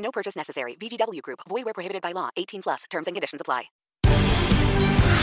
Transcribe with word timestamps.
No 0.00 0.10
purchase 0.10 0.36
necessary. 0.36 0.76
VGW 0.80 1.20
Group. 1.22 1.40
Void 1.48 1.64
where 1.64 1.74
prohibited 1.74 2.02
by 2.02 2.12
law. 2.12 2.30
18 2.36 2.62
plus. 2.62 2.84
Terms 2.90 3.06
and 3.06 3.14
conditions 3.14 3.40
apply. 3.40 3.70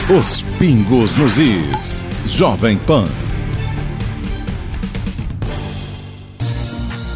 Os 0.10 0.42
pingos 0.58 1.14
nos 1.18 1.38
is. 1.38 2.02
Jovem 2.26 2.78
Pan. 2.80 3.04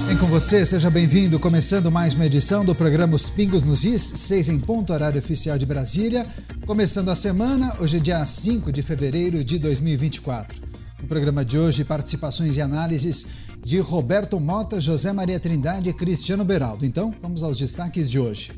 Bem 0.05 0.18
com 0.18 0.28
você, 0.28 0.66
seja 0.66 0.90
bem-vindo. 0.90 1.40
Começando 1.40 1.90
mais 1.90 2.14
uma 2.14 2.26
edição 2.26 2.66
do 2.66 2.76
programa 2.76 3.16
Os 3.16 3.30
Pingos 3.30 3.64
nos 3.64 3.86
Is, 3.86 4.02
6 4.02 4.50
em 4.50 4.60
ponto, 4.60 4.91
horário 4.91 5.18
oficial 5.18 5.58
de 5.58 5.66
Brasília. 5.66 6.28
Começando 6.66 7.08
a 7.08 7.16
semana, 7.16 7.78
hoje 7.80 7.96
é 7.96 8.00
dia 8.02 8.26
5 8.26 8.74
de 8.74 8.84
fevereiro 8.84 9.41
de 9.41 9.58
2024. 9.58 10.62
No 11.02 11.08
programa 11.08 11.46
de 11.46 11.58
hoje, 11.58 11.86
participações 11.86 12.58
e 12.58 12.62
análises 12.62 13.26
de 13.64 13.80
Roberto 13.80 14.40
Mota, 14.40 14.82
José 14.82 15.14
Maria 15.14 15.40
Trindade 15.40 15.90
e 15.90 15.94
Cristiano 15.94 16.44
Beraldo. 16.44 16.86
Então, 16.86 17.14
vamos 17.22 17.44
aos 17.44 17.58
destaques 17.58 18.10
de 18.10 18.20
hoje. 18.20 18.52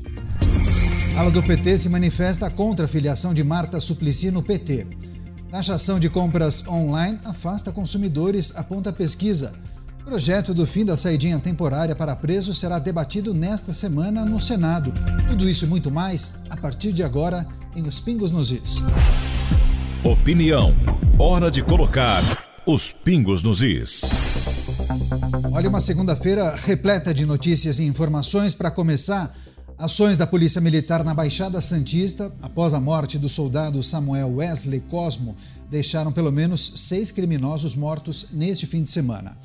A 1.16 1.20
ala 1.20 1.30
do 1.30 1.42
PT 1.42 1.78
se 1.78 1.88
manifesta 1.88 2.50
contra 2.50 2.86
a 2.86 2.88
filiação 2.88 3.32
de 3.32 3.44
Marta 3.44 3.78
Suplicy 3.78 4.30
no 4.30 4.42
PT. 4.42 4.86
Taxação 5.50 6.00
de 6.00 6.08
compras 6.08 6.66
online 6.66 7.18
afasta 7.24 7.70
consumidores, 7.70 8.52
aponta 8.56 8.92
pesquisa. 8.92 9.54
Projeto 10.04 10.52
do 10.52 10.66
fim 10.66 10.84
da 10.84 10.96
saidinha 10.96 11.38
temporária 11.38 11.94
para 11.94 12.16
presos 12.16 12.58
será 12.58 12.78
debatido 12.78 13.32
nesta 13.32 13.72
semana 13.72 14.24
no 14.24 14.40
Senado. 14.40 14.92
Tudo 15.28 15.48
isso 15.48 15.64
e 15.64 15.68
muito 15.68 15.90
mais 15.90 16.40
a 16.50 16.56
partir 16.56 16.92
de 16.92 17.02
agora 17.02 17.46
em 17.76 17.86
Os 17.86 18.00
Pingos 18.00 18.30
nos 18.30 18.50
Is. 18.50 18.82
Opinião. 20.02 20.74
Hora 21.18 21.50
de 21.50 21.62
colocar 21.62 22.22
os 22.66 22.92
pingos 22.92 23.42
nos 23.42 23.62
is. 23.62 24.02
Olha, 25.52 25.68
uma 25.68 25.80
segunda-feira 25.80 26.54
repleta 26.56 27.12
de 27.12 27.26
notícias 27.26 27.78
e 27.78 27.84
informações 27.84 28.54
para 28.54 28.70
começar. 28.70 29.34
Ações 29.76 30.16
da 30.16 30.26
Polícia 30.26 30.60
Militar 30.60 31.02
na 31.04 31.12
Baixada 31.12 31.60
Santista, 31.60 32.32
após 32.40 32.72
a 32.74 32.80
morte 32.80 33.18
do 33.18 33.28
soldado 33.28 33.82
Samuel 33.82 34.36
Wesley 34.36 34.80
Cosmo, 34.80 35.34
deixaram 35.70 36.12
pelo 36.12 36.30
menos 36.30 36.72
seis 36.76 37.10
criminosos 37.10 37.74
mortos 37.74 38.28
neste 38.32 38.66
fim 38.66 38.82
de 38.82 38.90
semana. 38.90 39.36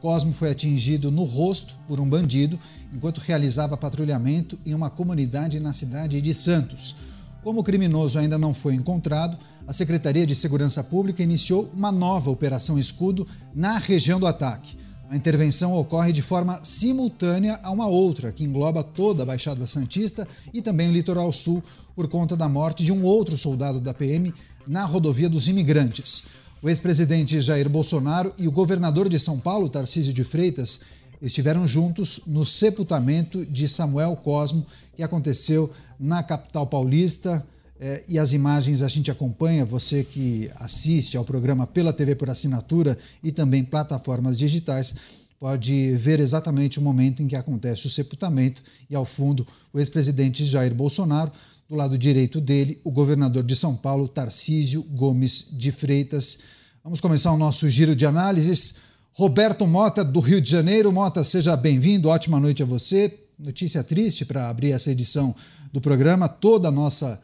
Cosmo 0.00 0.32
foi 0.32 0.50
atingido 0.50 1.10
no 1.10 1.24
rosto 1.24 1.74
por 1.88 1.98
um 1.98 2.08
bandido 2.08 2.58
enquanto 2.92 3.18
realizava 3.18 3.76
patrulhamento 3.76 4.58
em 4.64 4.74
uma 4.74 4.90
comunidade 4.90 5.58
na 5.58 5.72
cidade 5.72 6.20
de 6.20 6.34
Santos. 6.34 6.94
Como 7.42 7.60
o 7.60 7.64
criminoso 7.64 8.18
ainda 8.18 8.36
não 8.36 8.52
foi 8.52 8.74
encontrado, 8.74 9.38
a 9.66 9.72
Secretaria 9.72 10.26
de 10.26 10.34
Segurança 10.34 10.84
Pública 10.84 11.22
iniciou 11.22 11.70
uma 11.74 11.90
nova 11.90 12.30
Operação 12.30 12.78
Escudo 12.78 13.26
na 13.54 13.78
região 13.78 14.20
do 14.20 14.26
ataque. 14.26 14.76
A 15.10 15.16
intervenção 15.16 15.72
ocorre 15.72 16.12
de 16.12 16.20
forma 16.20 16.60
simultânea 16.62 17.58
a 17.62 17.70
uma 17.70 17.86
outra, 17.86 18.30
que 18.30 18.44
engloba 18.44 18.84
toda 18.84 19.22
a 19.22 19.26
Baixada 19.26 19.66
Santista 19.66 20.28
e 20.52 20.60
também 20.60 20.90
o 20.90 20.92
Litoral 20.92 21.32
Sul, 21.32 21.62
por 21.96 22.08
conta 22.08 22.36
da 22.36 22.46
morte 22.46 22.84
de 22.84 22.92
um 22.92 23.02
outro 23.02 23.34
soldado 23.34 23.80
da 23.80 23.94
PM 23.94 24.34
na 24.66 24.84
rodovia 24.84 25.26
dos 25.26 25.48
imigrantes. 25.48 26.24
O 26.60 26.68
ex-presidente 26.68 27.40
Jair 27.40 27.70
Bolsonaro 27.70 28.34
e 28.36 28.46
o 28.46 28.52
governador 28.52 29.08
de 29.08 29.18
São 29.18 29.40
Paulo, 29.40 29.70
Tarcísio 29.70 30.12
de 30.12 30.24
Freitas, 30.24 30.80
estiveram 31.22 31.66
juntos 31.66 32.20
no 32.26 32.44
sepultamento 32.44 33.46
de 33.46 33.66
Samuel 33.66 34.14
Cosmo, 34.14 34.66
que 34.94 35.02
aconteceu 35.02 35.70
na 35.98 36.22
capital 36.22 36.66
paulista. 36.66 37.44
É, 37.80 38.02
e 38.08 38.18
as 38.18 38.32
imagens 38.32 38.82
a 38.82 38.88
gente 38.88 39.10
acompanha, 39.10 39.64
você 39.64 40.02
que 40.02 40.50
assiste 40.56 41.16
ao 41.16 41.24
programa 41.24 41.66
pela 41.66 41.92
TV 41.92 42.14
por 42.16 42.28
assinatura 42.28 42.98
e 43.22 43.30
também 43.30 43.62
plataformas 43.62 44.36
digitais, 44.36 44.94
pode 45.38 45.94
ver 45.94 46.18
exatamente 46.18 46.80
o 46.80 46.82
momento 46.82 47.22
em 47.22 47.28
que 47.28 47.36
acontece 47.36 47.86
o 47.86 47.90
sepultamento 47.90 48.62
e 48.90 48.96
ao 48.96 49.04
fundo 49.04 49.46
o 49.72 49.78
ex-presidente 49.78 50.44
Jair 50.44 50.74
Bolsonaro, 50.74 51.30
do 51.68 51.76
lado 51.76 51.96
direito 51.96 52.40
dele, 52.40 52.80
o 52.82 52.90
governador 52.90 53.44
de 53.44 53.54
São 53.54 53.76
Paulo, 53.76 54.08
Tarcísio 54.08 54.82
Gomes 54.82 55.48
de 55.52 55.70
Freitas. 55.70 56.38
Vamos 56.82 57.00
começar 57.00 57.30
o 57.30 57.38
nosso 57.38 57.68
giro 57.68 57.94
de 57.94 58.06
análises. 58.06 58.76
Roberto 59.12 59.66
Mota, 59.66 60.02
do 60.02 60.20
Rio 60.20 60.40
de 60.40 60.50
Janeiro. 60.50 60.90
Mota, 60.90 61.22
seja 61.22 61.56
bem-vindo, 61.56 62.08
ótima 62.08 62.40
noite 62.40 62.62
a 62.62 62.66
você. 62.66 63.18
Notícia 63.38 63.84
triste 63.84 64.24
para 64.24 64.48
abrir 64.48 64.72
essa 64.72 64.90
edição 64.90 65.34
do 65.72 65.80
programa. 65.80 66.26
Toda 66.26 66.68
a 66.68 66.72
nossa 66.72 67.20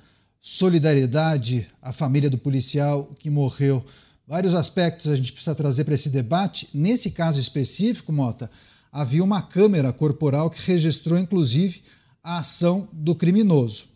solidariedade 0.46 1.66
à 1.80 1.90
família 1.90 2.28
do 2.28 2.36
policial 2.36 3.10
que 3.18 3.30
morreu. 3.30 3.82
Vários 4.28 4.54
aspectos 4.54 5.10
a 5.10 5.16
gente 5.16 5.32
precisa 5.32 5.54
trazer 5.54 5.84
para 5.84 5.94
esse 5.94 6.10
debate. 6.10 6.68
Nesse 6.74 7.12
caso 7.12 7.40
específico, 7.40 8.12
Mota, 8.12 8.50
havia 8.92 9.24
uma 9.24 9.40
câmera 9.40 9.90
corporal 9.90 10.50
que 10.50 10.60
registrou, 10.60 11.18
inclusive, 11.18 11.82
a 12.22 12.40
ação 12.40 12.86
do 12.92 13.14
criminoso. 13.14 13.86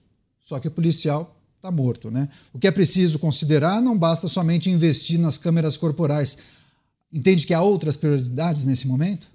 Só 0.40 0.58
que 0.58 0.68
o 0.68 0.70
policial 0.70 1.38
está 1.56 1.70
morto, 1.70 2.10
né? 2.10 2.30
O 2.50 2.58
que 2.58 2.66
é 2.66 2.70
preciso 2.70 3.18
considerar 3.18 3.82
não 3.82 3.98
basta 3.98 4.26
somente 4.26 4.70
investir 4.70 5.18
nas 5.18 5.36
câmeras 5.36 5.76
corporais. 5.76 6.38
Entende 7.12 7.46
que 7.46 7.52
há 7.52 7.60
outras 7.60 7.94
prioridades 7.94 8.64
nesse 8.64 8.88
momento? 8.88 9.28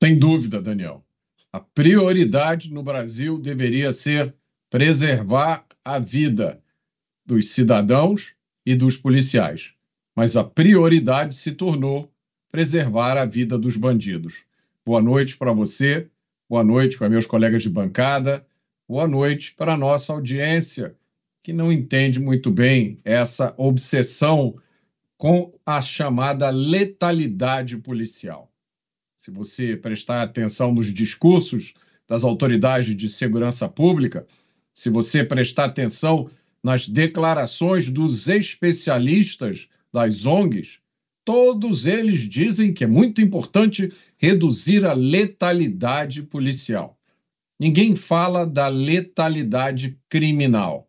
Sem 0.00 0.16
dúvida, 0.16 0.62
Daniel. 0.62 1.04
A 1.52 1.58
prioridade 1.58 2.70
no 2.70 2.84
Brasil 2.84 3.40
deveria 3.40 3.92
ser 3.92 4.32
preservar 4.70 5.65
a 5.86 6.00
vida 6.00 6.60
dos 7.24 7.50
cidadãos 7.50 8.34
e 8.66 8.74
dos 8.74 8.96
policiais. 8.96 9.72
Mas 10.16 10.34
a 10.34 10.42
prioridade 10.42 11.36
se 11.36 11.52
tornou 11.52 12.12
preservar 12.50 13.16
a 13.16 13.24
vida 13.24 13.56
dos 13.56 13.76
bandidos. 13.76 14.42
Boa 14.84 15.00
noite 15.00 15.36
para 15.36 15.52
você, 15.52 16.10
boa 16.50 16.64
noite 16.64 16.98
para 16.98 17.08
meus 17.08 17.24
colegas 17.24 17.62
de 17.62 17.70
bancada, 17.70 18.44
boa 18.88 19.06
noite 19.06 19.54
para 19.54 19.74
a 19.74 19.76
nossa 19.76 20.12
audiência, 20.12 20.96
que 21.40 21.52
não 21.52 21.70
entende 21.70 22.18
muito 22.18 22.50
bem 22.50 22.98
essa 23.04 23.54
obsessão 23.56 24.56
com 25.16 25.56
a 25.64 25.80
chamada 25.80 26.50
letalidade 26.50 27.76
policial. 27.76 28.50
Se 29.16 29.30
você 29.30 29.76
prestar 29.76 30.22
atenção 30.22 30.74
nos 30.74 30.92
discursos 30.92 31.74
das 32.08 32.24
autoridades 32.24 32.96
de 32.96 33.08
segurança 33.08 33.68
pública, 33.68 34.26
se 34.76 34.90
você 34.90 35.24
prestar 35.24 35.64
atenção 35.64 36.30
nas 36.62 36.86
declarações 36.86 37.88
dos 37.88 38.28
especialistas 38.28 39.68
das 39.90 40.26
ONGs, 40.26 40.80
todos 41.24 41.86
eles 41.86 42.28
dizem 42.28 42.74
que 42.74 42.84
é 42.84 42.86
muito 42.86 43.22
importante 43.22 43.90
reduzir 44.18 44.84
a 44.84 44.92
letalidade 44.92 46.22
policial. 46.22 46.98
Ninguém 47.58 47.96
fala 47.96 48.46
da 48.46 48.68
letalidade 48.68 49.98
criminal. 50.10 50.86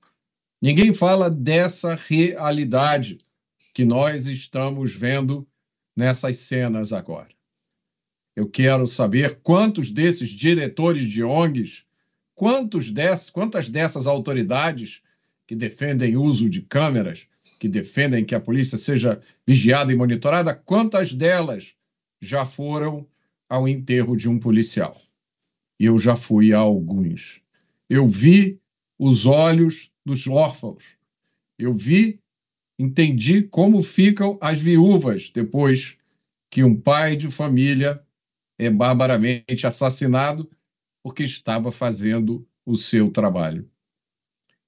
Ninguém 0.62 0.94
fala 0.94 1.30
dessa 1.30 1.96
realidade 1.96 3.19
que 3.74 3.86
nós 3.86 4.28
estamos 4.28 4.94
vendo 4.94 5.48
nessas 5.96 6.40
cenas 6.40 6.92
agora. 6.92 7.30
Eu 8.36 8.50
quero 8.50 8.86
saber 8.86 9.40
quantos 9.42 9.92
desses 9.92 10.30
diretores 10.30 11.04
de 11.04 11.24
ONGs 11.24 11.87
Quantos 12.38 12.92
dessas, 12.92 13.31
quantas 13.31 13.68
dessas 13.68 14.06
autoridades 14.06 15.01
que 15.48 15.56
defendem 15.56 16.16
uso 16.16 16.48
de 16.48 16.62
câmeras, 16.62 17.25
que 17.57 17.68
defendem 17.68 18.24
que 18.24 18.36
a 18.36 18.39
polícia 18.39 18.78
seja 18.78 19.19
vigiada 19.45 19.92
e 19.92 19.95
monitorada, 19.95 20.54
quantas 20.54 21.12
delas 21.12 21.74
já 22.22 22.45
foram 22.45 23.07
ao 23.50 23.68
enterro 23.68 24.16
de 24.16 24.30
um 24.30 24.38
policial? 24.38 24.95
Eu 25.80 25.98
já 25.98 26.16
fui 26.16 26.54
a 26.54 26.60
alguns. 26.60 27.42
Eu 27.89 28.07
vi 28.07 28.60
os 29.00 29.25
olhos 29.25 29.90
dos 30.06 30.28
órfãos. 30.28 30.95
Eu 31.57 31.74
vi, 31.74 32.19
entendi 32.78 33.42
como 33.42 33.81
ficam 33.81 34.38
as 34.40 34.60
viúvas 34.60 35.31
depois 35.33 35.98
que 36.51 36.63
um 36.63 36.80
pai 36.80 37.16
de 37.16 37.31
família 37.31 38.00
é 38.60 38.69
barbaramente 38.69 39.66
assassinado 39.66 40.48
porque 41.03 41.23
estava 41.23 41.71
fazendo 41.71 42.47
o 42.65 42.75
seu 42.75 43.09
trabalho. 43.09 43.69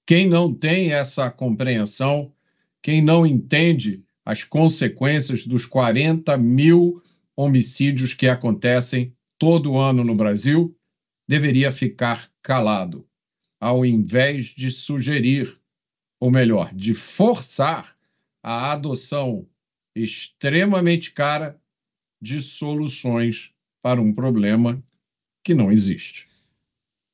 Quem 0.05 0.27
não 0.27 0.53
tem 0.53 0.91
essa 0.91 1.29
compreensão, 1.29 2.33
quem 2.81 3.01
não 3.01 3.25
entende 3.25 4.03
as 4.25 4.43
consequências 4.43 5.45
dos 5.45 5.65
40 5.65 6.37
mil 6.37 7.01
homicídios 7.35 8.13
que 8.13 8.27
acontecem 8.27 9.15
todo 9.37 9.77
ano 9.77 10.03
no 10.03 10.15
Brasil, 10.15 10.75
deveria 11.27 11.71
ficar 11.71 12.29
calado, 12.41 13.07
ao 13.59 13.85
invés 13.85 14.45
de 14.45 14.71
sugerir, 14.71 15.59
ou 16.19 16.31
melhor, 16.31 16.73
de 16.73 16.93
forçar 16.93 17.95
a 18.41 18.71
adoção 18.71 19.47
extremamente 19.95 21.11
cara 21.11 21.59
de 22.21 22.41
soluções 22.41 23.51
para 23.81 24.01
um 24.01 24.13
problema 24.13 24.83
que 25.43 25.53
não 25.53 25.71
existe. 25.71 26.27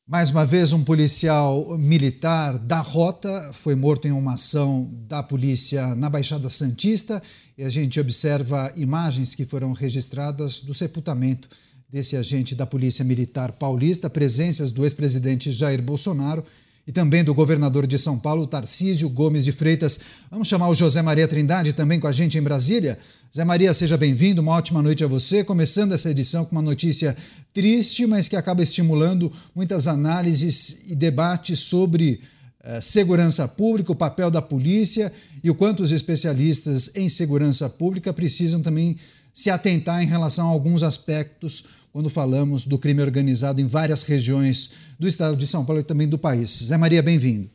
Mais 0.08 0.30
uma 0.30 0.46
vez, 0.46 0.72
um 0.72 0.84
policial 0.84 1.78
militar 1.80 2.60
da 2.60 2.80
Rota 2.80 3.52
foi 3.54 3.74
morto 3.74 4.08
em 4.08 4.12
uma 4.12 4.36
ação 4.36 4.88
da 5.08 5.24
polícia 5.24 5.96
na 5.96 6.12
Baixada 6.12 6.48
Santista 6.48 7.22
e 7.58 7.64
a 7.64 7.70
gente 7.70 8.00
observa 8.00 8.72
imagens 8.76 9.34
que 9.34 9.46
foram 9.46 9.74
registradas 9.74 10.60
do 10.60 10.76
sepultamento 10.76 11.50
desse 11.90 12.16
agente 12.16 12.54
da 12.54 12.68
Polícia 12.68 13.04
Militar 13.04 13.54
Paulista, 13.54 14.08
presenças 14.08 14.70
do 14.70 14.84
ex-presidente 14.84 15.52
Jair 15.52 15.82
Bolsonaro 15.82 16.44
e 16.88 16.92
também 16.92 17.24
do 17.24 17.34
governador 17.34 17.88
de 17.88 17.98
São 17.98 18.20
Paulo, 18.20 18.46
Tarcísio 18.46 19.10
Gomes 19.10 19.44
de 19.44 19.52
Freitas. 19.52 20.00
Vamos 20.30 20.48
chamar 20.48 20.70
o 20.70 20.76
José 20.76 21.02
Maria 21.02 21.28
Trindade 21.28 21.74
também 21.74 22.00
com 22.00 22.08
a 22.08 22.12
gente 22.12 22.38
em 22.38 22.42
Brasília. 22.42 22.98
Zé 23.36 23.44
Maria, 23.44 23.74
seja 23.74 23.98
bem-vindo, 23.98 24.42
uma 24.42 24.54
ótima 24.54 24.82
noite 24.82 25.04
a 25.04 25.08
você. 25.08 25.44
Começando 25.44 25.94
essa 25.94 26.12
edição 26.12 26.46
com 26.46 26.56
uma 26.56 26.62
notícia 26.62 27.18
triste, 27.54 28.06
mas 28.06 28.28
que 28.28 28.36
acaba 28.36 28.62
estimulando 28.62 29.32
muitas 29.56 29.88
análises 29.88 30.78
e 30.88 30.96
debates 30.96 31.60
sobre 31.60 32.22
eh, 32.64 32.82
segurança 32.82 33.48
pública, 33.48 33.92
o 33.92 33.96
papel 33.96 34.30
da 34.30 34.42
polícia 34.42 35.12
e 35.44 35.50
o 35.50 35.56
quanto 35.56 35.82
os 35.82 35.92
especialistas 35.92 36.92
em 36.96 37.10
segurança 37.10 37.68
pública 37.68 38.14
precisam 38.14 38.62
também 38.62 38.98
se 39.34 39.50
atentar 39.50 40.02
em 40.02 40.08
relação 40.08 40.48
a 40.48 40.52
alguns 40.52 40.82
aspectos 40.82 41.66
quando 41.96 42.10
falamos 42.10 42.68
do 42.68 42.78
crime 42.78 43.02
organizado 43.02 43.62
em 43.62 43.66
várias 43.66 44.04
regiões 44.04 44.72
do 45.00 45.08
estado 45.08 45.38
de 45.38 45.48
São 45.48 45.64
Paulo 45.64 45.80
e 45.80 45.84
também 45.84 46.10
do 46.10 46.18
país. 46.18 46.66
Zé 46.66 46.78
Maria, 46.78 47.02
bem-vindo. 47.02 47.50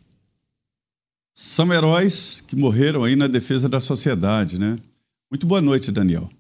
São 1.34 1.70
heróis 1.70 2.40
que 2.40 2.56
morreram 2.56 3.04
aí 3.04 3.14
na 3.14 3.26
defesa 3.26 3.68
da 3.68 3.80
sociedade, 3.80 4.58
né? 4.58 4.78
Muito 5.30 5.46
boa 5.46 5.60
noite, 5.60 5.92
Daniel. 5.92 6.30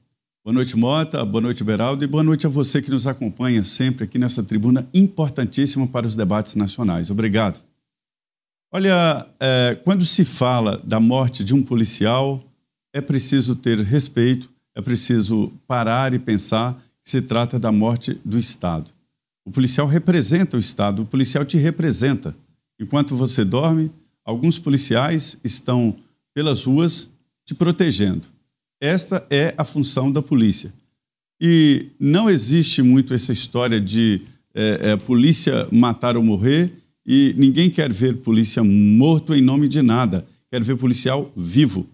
Boa 0.42 0.54
noite, 0.54 0.78
Mota. 0.78 1.22
Boa 1.26 1.42
noite, 1.42 1.62
Beraldo. 1.62 2.02
E 2.02 2.06
boa 2.06 2.22
noite 2.22 2.46
a 2.46 2.48
você 2.48 2.80
que 2.80 2.90
nos 2.90 3.06
acompanha 3.06 3.62
sempre 3.62 4.04
aqui 4.04 4.18
nessa 4.18 4.42
tribuna 4.42 4.88
importantíssima 4.94 5.86
para 5.86 6.06
os 6.06 6.16
debates 6.16 6.54
nacionais. 6.54 7.10
Obrigado. 7.10 7.60
Olha, 8.72 9.26
é, 9.38 9.78
quando 9.84 10.06
se 10.06 10.24
fala 10.24 10.78
da 10.82 10.98
morte 10.98 11.44
de 11.44 11.54
um 11.54 11.62
policial, 11.62 12.42
é 12.94 13.02
preciso 13.02 13.54
ter 13.54 13.78
respeito, 13.80 14.48
é 14.74 14.80
preciso 14.80 15.52
parar 15.66 16.14
e 16.14 16.18
pensar 16.18 16.82
se 17.04 17.22
trata 17.22 17.58
da 17.58 17.72
morte 17.72 18.18
do 18.24 18.38
Estado. 18.38 18.90
O 19.44 19.50
policial 19.50 19.86
representa 19.86 20.56
o 20.56 20.60
Estado, 20.60 21.02
o 21.02 21.06
policial 21.06 21.44
te 21.44 21.56
representa. 21.56 22.36
Enquanto 22.78 23.16
você 23.16 23.44
dorme, 23.44 23.90
alguns 24.24 24.58
policiais 24.58 25.38
estão 25.42 25.96
pelas 26.34 26.64
ruas 26.64 27.10
te 27.44 27.54
protegendo. 27.54 28.28
Esta 28.80 29.26
é 29.28 29.54
a 29.56 29.64
função 29.64 30.10
da 30.10 30.22
polícia. 30.22 30.72
E 31.40 31.88
não 31.98 32.28
existe 32.28 32.82
muito 32.82 33.14
essa 33.14 33.32
história 33.32 33.80
de 33.80 34.22
é, 34.54 34.90
é, 34.90 34.96
polícia 34.96 35.66
matar 35.72 36.16
ou 36.16 36.22
morrer 36.22 36.72
e 37.06 37.34
ninguém 37.36 37.70
quer 37.70 37.92
ver 37.92 38.18
polícia 38.18 38.62
morto 38.62 39.34
em 39.34 39.40
nome 39.40 39.68
de 39.68 39.82
nada, 39.82 40.26
quer 40.50 40.62
ver 40.62 40.76
policial 40.76 41.32
vivo. 41.36 41.86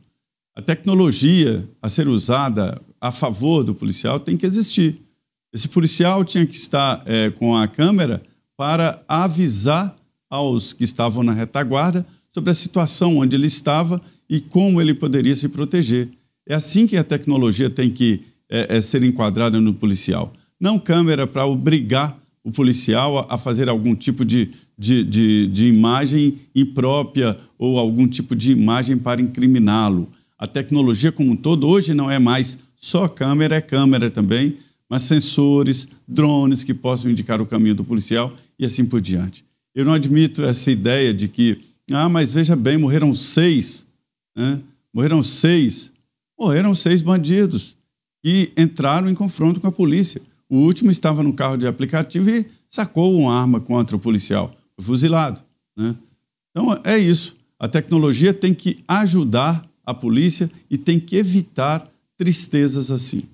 A 0.55 0.63
tecnologia 0.63 1.69
a 1.81 1.89
ser 1.89 2.09
usada 2.09 2.81
a 3.01 3.11
favor 3.11 3.63
do 3.63 3.75
policial 3.75 4.19
tem 4.21 4.37
que 4.37 4.47
existir. 4.47 5.01
Esse 5.53 5.69
policial 5.69 6.25
tinha 6.25 6.47
que 6.47 6.55
estar 6.55 7.03
é, 7.07 7.31
com 7.31 7.57
a 7.57 7.67
câmera 7.67 8.23
para 8.57 9.03
avisar 9.09 9.97
aos 10.29 10.73
que 10.73 10.85
estavam 10.85 11.23
na 11.23 11.33
retaguarda 11.33 12.05
sobre 12.33 12.51
a 12.51 12.55
situação 12.55 13.19
onde 13.19 13.37
ele 13.37 13.47
estava 13.47 14.01
e 14.29 14.41
como 14.41 14.81
ele 14.81 14.93
poderia 14.93 15.35
se 15.35 15.49
proteger. 15.49 16.11
É 16.47 16.55
assim 16.55 16.87
que 16.87 16.97
a 16.97 17.05
tecnologia 17.05 17.71
tem 17.71 17.91
que 17.91 18.23
é, 18.51 18.77
é, 18.77 18.81
ser 18.81 19.03
enquadrada 19.03 19.61
no 19.61 19.75
policial. 19.75 20.33
Não 20.61 20.79
câmera 20.79 21.27
para 21.27 21.47
obrigar 21.47 22.19
o 22.45 22.53
policial 22.53 23.19
a, 23.19 23.35
a 23.35 23.39
fazer 23.39 23.69
algum 23.69 23.95
tipo 23.95 24.25
de, 24.25 24.51
de, 24.79 25.03
de, 25.03 25.49
de, 25.49 25.67
imagem 25.67 26.37
imprópria 26.55 27.37
ou 27.59 27.79
algum 27.79 28.07
tipo 28.07 28.37
de 28.37 28.53
imagem 28.53 28.97
para 28.97 29.21
incriminá-lo. 29.21 30.09
A 30.39 30.47
tecnologia 30.47 31.11
como 31.11 31.33
um 31.33 31.37
todo 31.37 31.67
hoje 31.67 31.95
não 31.95 32.11
é 32.11 32.19
mais 32.19 32.59
só 32.77 33.09
câmera, 33.09 33.57
é 33.57 33.61
câmera 33.61 34.11
também, 34.11 34.57
mas 34.89 35.03
sensores, 35.03 35.89
drones 36.07 36.63
que 36.63 36.73
possam 36.73 37.11
indicar 37.11 37.41
o 37.41 37.47
caminho 37.47 37.75
do 37.75 37.85
policial 37.85 38.33
e 38.59 38.65
assim 38.65 38.85
por 38.85 39.01
diante. 39.01 39.45
Eu 39.75 39.85
não 39.85 39.93
admito 39.93 40.43
essa 40.43 40.71
ideia 40.71 41.13
de 41.13 41.29
que, 41.29 41.65
ah, 41.91 42.09
mas 42.09 42.33
veja 42.33 42.55
bem, 42.55 42.79
morreram 42.79 43.15
seis, 43.15 43.87
né? 44.37 44.61
morreram 44.95 45.23
seis 45.23 45.93
morreram 46.39 46.75
seis 46.75 47.01
bandidos 47.01 47.77
que 48.23 48.53
entraram 48.57 49.09
em 49.09 49.15
confronto 49.15 49.61
com 49.61 49.67
a 49.67 49.73
polícia. 49.73 50.21
O 50.49 50.59
último 50.59 50.91
estava 50.91 51.23
no 51.23 51.33
carro 51.33 51.57
de 51.57 51.67
aplicativo 51.67 52.29
e 52.31 52.47
sacou 52.69 53.19
uma 53.19 53.35
arma 53.35 53.61
contra 53.61 53.97
o 53.97 54.01
policial, 54.01 54.55
foi 54.77 54.85
fuzilado. 54.85 55.43
Né? 55.77 55.97
Então 56.51 56.79
é 56.85 56.99
isso. 56.99 57.37
A 57.59 57.67
tecnologia 57.67 58.35
tem 58.35 58.53
que 58.53 58.85
ajudar 58.87 59.65
a 59.85 59.95
polícia 59.95 60.51
e 60.71 60.77
tem 60.77 61.01
que 61.01 61.17
evitar 61.17 61.91
tristezas 62.17 62.91
assim. 62.91 63.25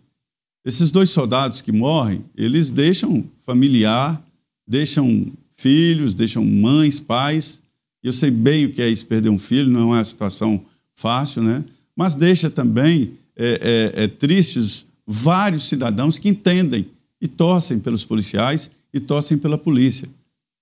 Esses 0.65 0.91
dois 0.91 1.11
soldados 1.11 1.61
que 1.61 1.73
morrem, 1.73 2.25
eles 2.37 2.71
deixam 2.71 3.25
familiar, 3.45 4.23
deixam 4.67 5.33
filhos, 5.51 6.15
deixam 6.15 6.45
mães, 6.45 7.01
pais. 7.01 7.63
Eu 8.03 8.13
sei 8.13 8.31
bem 8.31 8.67
o 8.67 8.73
que 8.73 8.83
é 8.83 8.89
isso, 8.89 9.07
perder 9.07 9.29
um 9.29 9.39
filho, 9.39 9.71
não 9.71 9.93
é 9.93 9.97
uma 9.97 10.05
situação 10.05 10.65
fácil, 10.95 11.43
né? 11.43 11.65
mas 11.97 12.15
deixa 12.15 12.51
também 12.51 13.13
é, 13.37 13.93
é, 13.97 14.05
é, 14.05 14.09
tristes 14.09 14.87
vários 15.07 15.69
cidadãos 15.69 16.19
que 16.19 16.29
entendem 16.29 16.87
e 17.21 17.29
torcem 17.29 17.79
pelos 17.79 18.05
policiais 18.05 18.71
e 18.93 19.01
torcem 19.01 19.39
pela 19.39 19.59
polícia. 19.59 20.09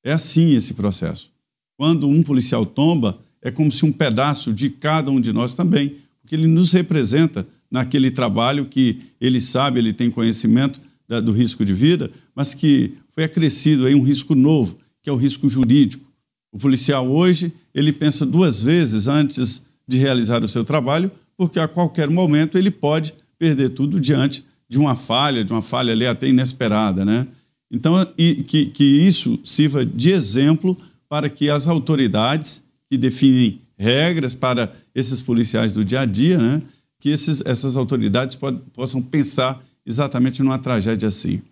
É 0.05 0.13
assim 0.13 0.55
esse 0.55 0.75
processo. 0.75 1.31
Quando 1.77 2.09
um 2.09 2.23
policial 2.23 2.67
tomba, 2.67 3.19
é 3.43 3.51
como 3.51 3.73
se 3.73 3.85
um 3.85 3.93
pedaço 3.93 4.53
de 4.53 4.71
cada 4.71 5.11
um 5.11 5.21
de 5.21 5.33
nós 5.33 5.55
também, 5.55 5.97
porque 6.21 6.35
ele 6.35 6.47
nos 6.47 6.73
representa 6.73 7.47
naquele 7.71 8.11
trabalho 8.11 8.67
que 8.67 9.01
ele 9.21 9.41
sabe, 9.41 9.79
ele 9.79 9.93
tem 9.93 10.11
conhecimento 10.11 10.81
da, 11.09 11.21
do 11.21 11.33
risco 11.33 11.65
de 11.65 11.73
vida, 11.73 12.11
mas 12.35 12.55
que 12.55 12.95
foi 13.11 13.25
acrescido 13.25 13.87
aí 13.87 13.95
um 13.95 14.03
risco 14.03 14.35
novo, 14.35 14.79
que 15.03 15.09
é 15.09 15.13
o 15.13 15.17
risco 15.17 15.49
jurídico. 15.49 16.05
O 16.53 16.59
policial 16.59 17.09
hoje, 17.09 17.53
ele 17.75 17.93
pensa 17.93 18.27
duas 18.27 18.63
vezes 18.63 19.07
antes 19.07 19.63
de 19.87 19.99
realizar 19.99 20.43
o 20.43 20.49
seu 20.49 20.65
trabalho, 20.65 21.11
porque 21.37 21.59
a 21.59 21.69
qualquer 21.69 22.11
momento 22.11 22.59
ele 22.59 22.71
pode 22.71 23.15
perder 23.39 23.71
tudo 23.71 24.01
diante 24.01 24.45
de 24.69 24.79
uma 24.79 24.95
falha, 24.95 25.45
de 25.45 25.53
uma 25.53 25.63
falha 25.63 25.93
ali 25.93 26.07
até 26.07 26.29
inesperada, 26.29 27.05
né? 27.05 27.27
Então, 27.73 27.95
que, 28.47 28.67
que 28.67 28.85
isso 28.85 29.39
sirva 29.45 29.85
de 29.87 30.11
exemplo 30.11 30.77
para 31.09 31.29
que 31.29 31.49
as 31.49 31.69
autoridades 31.69 32.63
que 32.89 32.99
definem 32.99 33.61
regras 33.79 34.35
para 34.35 34.73
esses 34.95 35.21
policiais 35.21 35.73
do 35.73 35.85
dia 35.85 36.01
a 36.01 36.05
dia, 36.05 36.37
né, 36.39 36.63
que 37.01 37.09
esses, 37.09 37.43
essas 37.45 37.77
autoridades 37.77 38.37
pod, 38.37 38.61
possam 38.73 39.03
pensar 39.03 39.65
exatamente 39.85 40.43
numa 40.43 40.59
tragédia 40.59 41.09
assim. 41.09 41.43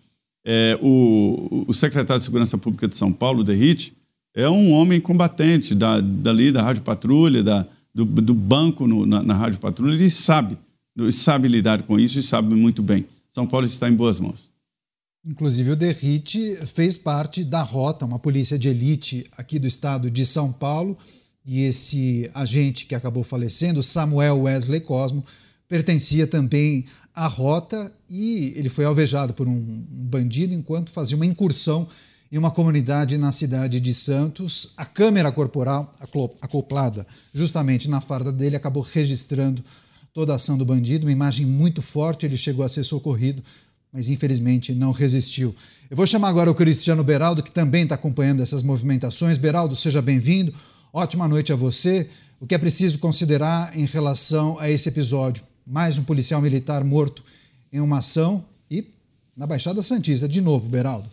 É, 0.45 0.79
o, 0.81 1.65
o, 1.67 1.73
secretário 1.73 2.19
de 2.19 2.25
Segurança 2.25 2.57
Pública 2.57 2.87
de 2.87 2.95
São 2.95 3.11
Paulo, 3.11 3.43
Derrite, 3.43 3.93
é 4.33 4.47
um 4.47 4.71
homem 4.71 5.01
combatente 5.01 5.75
da, 5.75 5.99
dali 5.99 6.51
da 6.51 6.63
Rádio 6.63 6.83
Patrulha, 6.83 7.43
da, 7.43 7.67
do, 7.93 8.05
do 8.05 8.33
banco 8.33 8.87
no, 8.87 9.05
na, 9.05 9.21
na 9.21 9.35
Rádio 9.35 9.59
Patrulha, 9.59 9.95
ele 9.95 10.09
sabe, 10.09 10.57
ele 10.97 11.11
sabe 11.11 11.47
lidar 11.47 11.81
com 11.83 11.99
isso 11.99 12.19
e 12.19 12.23
sabe 12.23 12.55
muito 12.55 12.81
bem. 12.81 13.05
São 13.33 13.45
Paulo 13.45 13.65
está 13.65 13.89
em 13.89 13.93
boas 13.93 14.19
mãos. 14.19 14.49
Inclusive, 15.27 15.71
o 15.71 15.75
Derrite 15.75 16.55
fez 16.65 16.97
parte 16.97 17.43
da 17.43 17.61
Rota, 17.61 18.05
uma 18.05 18.19
polícia 18.19 18.57
de 18.57 18.69
elite 18.69 19.25
aqui 19.37 19.59
do 19.59 19.67
estado 19.67 20.09
de 20.09 20.25
São 20.25 20.51
Paulo. 20.51 20.97
E 21.45 21.63
esse 21.63 22.29
agente 22.33 22.85
que 22.85 22.95
acabou 22.95 23.23
falecendo, 23.23 23.81
Samuel 23.81 24.41
Wesley 24.41 24.81
Cosmo, 24.81 25.23
pertencia 25.67 26.27
também 26.27 26.85
à 27.13 27.27
Rota 27.27 27.91
e 28.09 28.53
ele 28.55 28.69
foi 28.69 28.85
alvejado 28.85 29.33
por 29.33 29.47
um 29.47 29.61
bandido 29.89 30.53
enquanto 30.53 30.91
fazia 30.91 31.15
uma 31.15 31.25
incursão 31.25 31.87
em 32.31 32.37
uma 32.37 32.51
comunidade 32.51 33.17
na 33.17 33.31
cidade 33.31 33.79
de 33.79 33.93
Santos. 33.93 34.73
A 34.77 34.85
câmera 34.85 35.31
corporal 35.31 35.93
acoplada 36.41 37.05
justamente 37.33 37.89
na 37.89 38.01
farda 38.01 38.31
dele 38.31 38.55
acabou 38.55 38.83
registrando 38.83 39.63
toda 40.13 40.33
a 40.33 40.35
ação 40.35 40.57
do 40.57 40.65
bandido, 40.65 41.05
uma 41.05 41.11
imagem 41.11 41.45
muito 41.45 41.81
forte. 41.81 42.25
Ele 42.25 42.37
chegou 42.37 42.63
a 42.63 42.69
ser 42.69 42.83
socorrido, 42.83 43.43
mas 43.91 44.09
infelizmente 44.09 44.73
não 44.73 44.91
resistiu. 44.91 45.55
Eu 45.89 45.97
vou 45.97 46.05
chamar 46.05 46.29
agora 46.29 46.51
o 46.51 46.55
Cristiano 46.55 47.03
Beraldo, 47.03 47.43
que 47.43 47.51
também 47.51 47.83
está 47.83 47.95
acompanhando 47.95 48.41
essas 48.41 48.61
movimentações. 48.61 49.37
Beraldo, 49.37 49.75
seja 49.75 50.01
bem-vindo. 50.01 50.53
Ótima 50.91 51.27
noite 51.27 51.53
a 51.53 51.55
você. 51.55 52.09
O 52.39 52.47
que 52.47 52.55
é 52.55 52.57
preciso 52.57 52.97
considerar 52.97 53.77
em 53.77 53.85
relação 53.85 54.57
a 54.59 54.69
esse 54.71 54.89
episódio? 54.89 55.43
Mais 55.65 55.99
um 55.99 56.03
policial 56.03 56.41
militar 56.41 56.83
morto 56.83 57.23
em 57.71 57.79
uma 57.79 57.99
ação 57.99 58.43
e 58.71 58.83
na 59.37 59.45
Baixada 59.45 59.83
Santista. 59.83 60.27
De 60.27 60.41
novo, 60.41 60.67
Beraldo. 60.67 61.07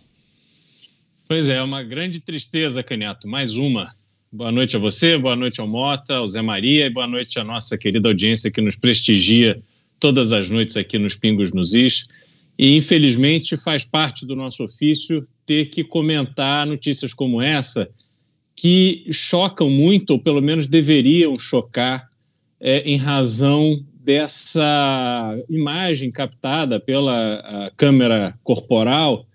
Pois 1.28 1.50
é, 1.50 1.62
uma 1.62 1.82
grande 1.82 2.20
tristeza, 2.20 2.82
Caniato. 2.82 3.28
Mais 3.28 3.56
uma. 3.56 3.92
Boa 4.32 4.50
noite 4.50 4.76
a 4.76 4.78
você, 4.78 5.18
boa 5.18 5.36
noite 5.36 5.60
ao 5.60 5.68
Mota, 5.68 6.16
ao 6.16 6.26
Zé 6.26 6.40
Maria 6.40 6.86
e 6.86 6.90
boa 6.90 7.06
noite 7.06 7.38
à 7.38 7.44
nossa 7.44 7.76
querida 7.76 8.08
audiência 8.08 8.50
que 8.50 8.62
nos 8.62 8.76
prestigia 8.76 9.60
todas 10.00 10.32
as 10.32 10.48
noites 10.48 10.76
aqui 10.76 10.98
nos 10.98 11.16
Pingos 11.16 11.52
nos 11.52 11.74
Is. 11.74 12.04
E, 12.58 12.76
infelizmente, 12.76 13.58
faz 13.58 13.84
parte 13.84 14.24
do 14.24 14.34
nosso 14.34 14.64
ofício 14.64 15.28
ter 15.44 15.66
que 15.66 15.84
comentar 15.84 16.66
notícias 16.66 17.12
como 17.12 17.42
essa, 17.42 17.88
que 18.56 19.06
chocam 19.12 19.68
muito, 19.68 20.10
ou 20.10 20.18
pelo 20.18 20.40
menos 20.40 20.66
deveriam 20.66 21.38
chocar, 21.38 22.10
é, 22.58 22.80
em 22.80 22.96
razão 22.96 23.84
dessa 24.02 25.38
imagem 25.50 26.10
captada 26.10 26.80
pela 26.80 27.70
câmera 27.76 28.38
corporal, 28.42 29.26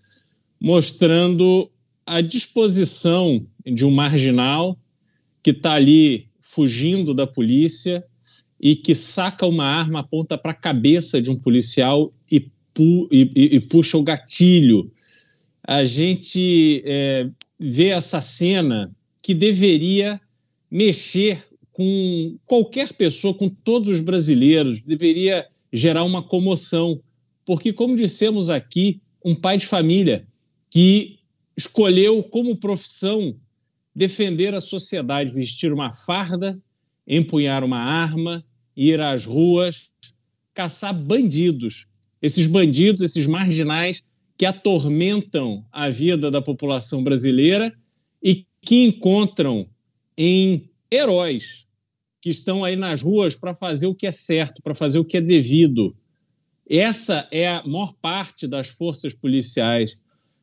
mostrando 0.60 1.70
a 2.06 2.20
disposição 2.20 3.46
de 3.66 3.86
um 3.86 3.92
marginal 3.92 4.78
que 5.44 5.52
está 5.52 5.74
ali 5.74 6.28
fugindo 6.42 7.14
da 7.14 7.28
polícia 7.28 8.04
e 8.60 8.76
que 8.76 8.96
saca 8.96 9.46
uma 9.46 9.66
arma, 9.66 10.00
aponta 10.00 10.38
para 10.38 10.52
a 10.52 10.56
cabeça 10.56 11.22
de 11.22 11.30
um 11.30 11.36
policial 11.36 12.14
e, 12.30 12.40
pu 12.74 13.08
e, 13.12 13.30
e, 13.36 13.60
puxa 13.60 13.98
o 13.98 14.04
gatilho. 14.04 14.92
A 15.64 15.86
gente 15.86 16.82
é, 16.86 17.30
vê 17.60 17.88
essa 17.88 18.22
cena 18.22 18.92
que 19.22 19.34
deveria 19.34 20.20
mexer 20.70 21.46
com 21.72 22.38
qualquer 22.46 22.94
pessoa, 22.94 23.34
com 23.34 23.50
todos 23.50 23.90
os 23.90 24.00
brasileiros, 24.02 24.80
deveria 24.82 25.48
gerar 25.72 26.04
uma 26.04 26.24
comoção. 26.24 27.02
Porque, 27.46 27.72
como 27.72 27.96
dissemos 27.96 28.50
aqui, 28.50 29.02
um 29.24 29.36
pai 29.36 29.58
de 29.58 29.66
família 29.66 30.28
que 30.70 31.20
escolheu 31.56 32.24
como 32.24 32.56
profissão 32.56 33.36
defender 33.96 34.56
a 34.56 34.62
sociedade, 34.62 35.34
vestir 35.34 35.72
uma 35.74 35.94
farda, 35.94 36.60
empunhar 37.06 37.64
uma 37.64 37.80
arma, 37.80 38.44
ir 38.76 39.00
às 39.00 39.26
ruas, 39.26 39.90
caçar 40.54 40.94
bandidos. 40.94 41.88
Esses 42.22 42.48
bandidos, 42.48 43.02
esses 43.02 43.28
marginais 43.28 44.02
que 44.38 44.46
atormentam 44.46 45.66
a 45.72 45.90
vida 45.90 46.32
da 46.32 46.42
população 46.42 47.04
brasileira 47.04 47.74
e 48.24 48.46
que 48.62 48.84
encontram 48.84 49.68
em 50.18 50.70
heróis 50.92 51.66
que 52.22 52.30
estão 52.30 52.64
aí 52.64 52.76
nas 52.76 53.02
ruas 53.02 53.36
para 53.36 53.56
fazer 53.56 53.88
o 53.88 53.96
que 53.96 54.06
é 54.06 54.12
certo, 54.12 54.62
para 54.62 54.76
fazer 54.76 55.00
o 55.00 55.06
que 55.06 55.18
é 55.18 55.22
devido. 55.22 55.96
Essa 56.70 57.28
é 57.32 57.48
a 57.48 57.64
maior 57.66 57.94
parte 58.00 58.48
das 58.48 58.68
forças 58.68 59.14
policiais. 59.14 59.98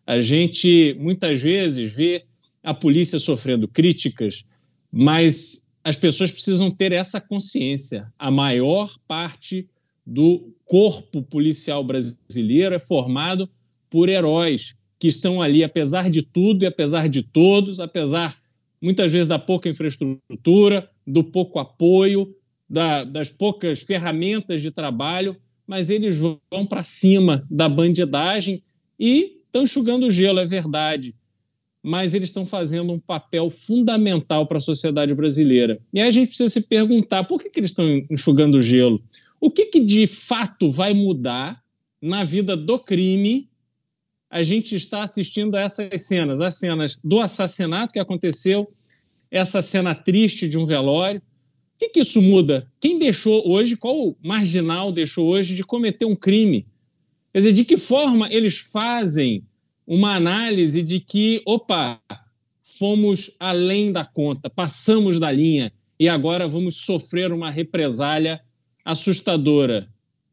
A 0.05 0.21
gente 0.21 0.97
muitas 0.99 1.41
vezes 1.41 1.93
vê 1.93 2.25
a 2.63 2.75
polícia 2.75 3.19
sofrendo 3.19 3.69
críticas, 3.69 4.45
mas 4.91 5.69
as 5.85 5.97
pessoas 5.97 6.33
precisam 6.33 6.71
ter 6.71 6.91
essa 6.93 7.21
consciência. 7.21 8.13
A 8.19 8.31
maior 8.31 8.99
parte 9.07 9.69
do 10.05 10.53
corpo 10.65 11.23
policial 11.23 11.85
brasileiro 11.85 12.75
é 12.75 12.79
formado 12.79 13.49
por 13.89 14.09
heróis 14.09 14.75
que 14.99 15.07
estão 15.07 15.41
ali, 15.41 15.63
apesar 15.63 16.11
de 16.11 16.23
tudo 16.23 16.65
e 16.65 16.67
apesar 16.67 17.09
de 17.09 17.23
todos, 17.23 17.79
apesar 17.79 18.37
muitas 18.81 19.13
vezes 19.13 19.29
da 19.29 19.39
pouca 19.39 19.69
infraestrutura, 19.69 20.89
do 21.07 21.23
pouco 21.23 21.59
apoio, 21.59 22.35
da, 22.69 23.05
das 23.05 23.31
poucas 23.31 23.81
ferramentas 23.81 24.61
de 24.61 24.71
trabalho, 24.71 25.37
mas 25.67 25.91
eles 25.91 26.19
vão 26.19 26.65
para 26.69 26.83
cima 26.83 27.47
da 27.51 27.69
bandidagem 27.69 28.63
e 28.99 29.39
estão 29.39 29.63
enxugando 29.63 30.07
o 30.07 30.11
gelo, 30.11 30.39
é 30.39 30.47
verdade. 30.47 31.15
Mas 31.83 32.13
eles 32.13 32.29
estão 32.29 32.45
fazendo 32.45 32.93
um 32.93 32.99
papel 32.99 33.51
fundamental 33.51 34.47
para 34.47 34.59
a 34.59 34.61
sociedade 34.61 35.15
brasileira. 35.15 35.81
E 35.93 36.01
aí 36.01 36.09
a 36.09 36.11
gente 36.11 36.29
precisa 36.29 36.49
se 36.49 36.63
perguntar 36.63 37.25
por 37.25 37.41
que, 37.41 37.49
que 37.49 37.61
eles 37.61 37.71
estão 37.71 37.87
enxugando 38.11 38.57
o 38.57 38.61
gelo? 38.61 39.01
O 39.41 39.51
que, 39.51 39.67
que 39.67 39.81
de 39.81 40.07
fato 40.07 40.71
vai 40.71 40.93
mudar 40.93 41.63
na 42.03 42.25
vida 42.25 42.57
do 42.57 42.79
crime 42.79 43.49
a 44.31 44.43
gente 44.43 44.75
está 44.77 45.03
assistindo 45.03 45.57
a 45.57 45.61
essas 45.61 46.07
cenas, 46.07 46.41
as 46.41 46.57
cenas 46.57 46.99
do 47.03 47.21
assassinato 47.21 47.93
que 47.93 47.99
aconteceu, 47.99 48.71
essa 49.31 49.63
cena 49.63 49.95
triste 49.95 50.49
de 50.49 50.59
um 50.59 50.65
velório. 50.65 51.21
O 51.21 51.79
que, 51.79 51.89
que 51.91 52.01
isso 52.01 52.21
muda? 52.21 52.71
Quem 52.81 52.99
deixou 52.99 53.49
hoje, 53.49 53.77
qual 53.77 54.17
marginal 54.23 54.93
deixou 54.93 55.29
hoje 55.29 55.55
de 55.55 55.63
cometer 55.63 56.05
um 56.05 56.17
crime? 56.17 56.67
Quer 57.33 57.39
dizer, 57.39 57.53
de 57.53 57.65
que 57.65 57.77
forma 57.77 58.29
eles 58.31 58.59
fazem 58.59 59.45
uma 59.87 60.15
análise 60.15 60.83
de 60.83 61.01
que, 61.01 61.41
opa, 61.47 62.01
fomos 62.65 63.31
além 63.39 63.93
da 63.93 64.05
conta, 64.05 64.51
passamos 64.51 65.19
da 65.19 65.31
linha 65.31 65.73
e 65.99 66.09
agora 66.09 66.47
vamos 66.47 66.77
sofrer 66.85 67.33
uma 67.33 67.51
represália 67.51 68.41
assustadora. 68.85 69.89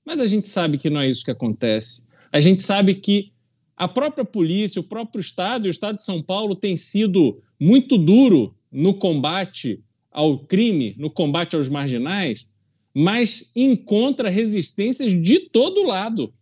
Mas 0.06 0.20
a 0.20 0.26
gente 0.26 0.48
sabe 0.48 0.78
que 0.78 0.90
não 0.90 1.02
é 1.02 1.10
isso 1.10 1.24
que 1.24 1.32
acontece. 1.32 2.06
A 2.32 2.40
gente 2.40 2.62
sabe 2.62 2.96
que 2.96 3.32
a 3.78 3.88
própria 3.88 4.24
polícia, 4.24 4.80
o 4.80 4.84
próprio 4.86 5.20
Estado, 5.20 5.66
e 5.66 5.70
o 5.70 5.72
Estado 5.72 5.98
de 5.98 6.04
São 6.04 6.22
Paulo 6.22 6.56
tem 6.56 6.76
sido 6.76 7.42
muito 7.60 7.98
duro 7.98 8.56
no 8.72 8.94
combate 8.94 9.84
ao 10.12 10.40
crime, 10.40 10.96
no 10.98 11.10
combate 11.10 11.56
aos 11.56 11.68
marginais, 11.68 12.48
mas 12.94 13.52
encontra 13.54 14.30
resistências 14.30 15.12
de 15.12 15.40
todo 15.40 15.84
lado. 15.84 16.34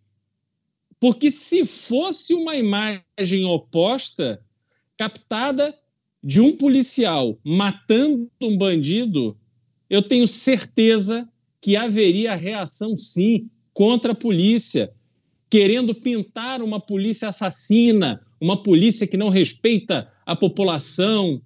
Porque 1.00 1.32
se 1.32 1.66
fosse 1.66 2.36
uma 2.36 2.56
imagem 2.56 3.46
oposta, 3.46 4.40
captada 4.96 5.75
de 6.24 6.40
um 6.40 6.56
policial 6.56 7.38
matando 7.44 8.32
um 8.40 8.56
bandido, 8.56 9.36
eu 9.90 10.02
tenho 10.02 10.28
certeza 10.28 11.28
que 11.60 11.75
haveria 11.75 12.36
reação 12.36 12.96
sim 12.96 13.50
contra 13.74 14.12
a 14.12 14.16
polícia 14.16 14.94
querendo 15.53 15.93
pintar 15.93 16.63
uma 16.63 16.79
polícia 16.79 17.29
assassina, 17.29 18.19
uma 18.41 18.63
polícia 18.63 19.05
que 19.05 19.15
não 19.15 19.29
respeita 19.29 20.12
a 20.25 20.36
população. 20.36 21.39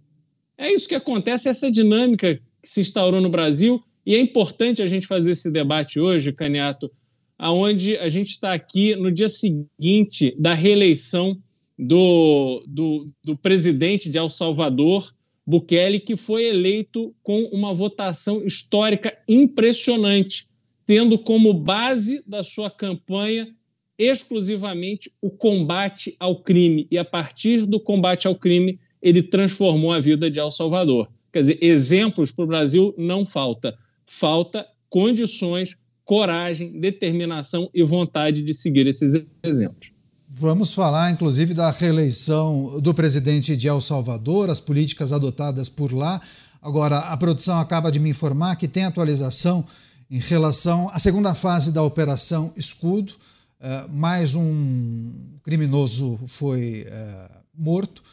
É 0.58 0.72
isso 0.72 0.88
que 0.88 0.96
acontece, 0.96 1.50
essa 1.50 1.70
dinâmica 1.70 2.36
que 2.36 2.70
se 2.70 2.80
instaurou 2.80 3.20
no 3.20 3.30
Brasil, 3.30 3.84
e 4.06 4.16
é 4.16 4.22
importante 4.22 4.82
a 4.82 4.86
gente 4.86 5.06
fazer 5.06 5.32
esse 5.32 5.52
debate 5.52 6.00
hoje, 6.00 6.32
Caniato, 6.32 6.90
aonde 7.38 7.98
a 7.98 8.08
gente 8.08 8.30
está 8.30 8.54
aqui 8.54 8.96
no 8.96 9.12
dia 9.12 9.28
seguinte 9.28 10.34
da 10.40 10.54
reeleição 10.54 11.38
do, 11.78 12.64
do, 12.66 13.10
do 13.26 13.36
presidente 13.36 14.10
de 14.10 14.18
El 14.18 14.30
Salvador, 14.30 15.14
Bukele, 15.46 16.00
que 16.00 16.16
foi 16.16 16.46
eleito 16.46 17.14
com 17.22 17.42
uma 17.52 17.74
votação 17.74 18.42
histórica 18.46 19.18
impressionante, 19.28 20.48
tendo 20.86 21.20
como 21.20 21.54
base 21.54 22.24
da 22.26 22.42
sua 22.42 22.72
campanha 22.72 23.54
exclusivamente 23.98 25.12
o 25.22 25.30
combate 25.30 26.16
ao 26.20 26.42
crime. 26.42 26.88
E 26.92 26.98
a 26.98 27.06
partir 27.06 27.66
do 27.66 27.80
combate 27.80 28.28
ao 28.28 28.36
crime, 28.36 28.80
ele 29.02 29.24
transformou 29.24 29.92
a 29.92 30.00
vida 30.00 30.30
de 30.30 30.40
El 30.40 30.52
Salvador. 30.52 31.10
Quer 31.32 31.40
dizer, 31.40 31.58
exemplos 31.62 32.32
para 32.32 32.46
o 32.46 32.48
Brasil 32.48 32.94
não 32.98 33.26
falta. 33.26 33.76
Falta 34.06 34.66
condições, 34.90 35.78
coragem, 36.06 36.80
determinação 36.80 37.70
e 37.74 37.84
vontade 37.84 38.42
de 38.42 38.54
seguir 38.54 38.88
esses 38.88 39.14
exemplos. 39.44 39.92
Vamos 40.30 40.74
falar, 40.74 41.12
inclusive, 41.12 41.54
da 41.54 41.72
reeleição 41.72 42.82
do 42.82 42.94
presidente 42.94 43.56
de 43.56 43.68
El 43.68 43.80
Salvador, 43.80 44.50
as 44.50 44.60
políticas 44.60 45.14
adotadas 45.14 45.70
por 45.70 45.94
lá. 45.94 46.22
Agora, 46.62 47.00
a 47.00 47.16
produção 47.16 47.60
acaba 47.60 47.92
de 47.92 48.00
me 48.00 48.10
informar 48.10 48.56
que 48.58 48.68
tem 48.68 48.84
atualização 48.84 49.66
em 50.12 50.20
relação 50.20 50.90
à 50.90 51.00
segunda 51.00 51.34
fase 51.34 51.72
da 51.72 51.82
Operação 51.82 52.52
Escudo. 52.58 53.14
Uh, 53.60 53.92
mais 53.92 54.36
um 54.36 55.40
criminoso 55.42 56.20
foi 56.28 56.86
uh, 56.88 57.38
morto. 57.56 58.04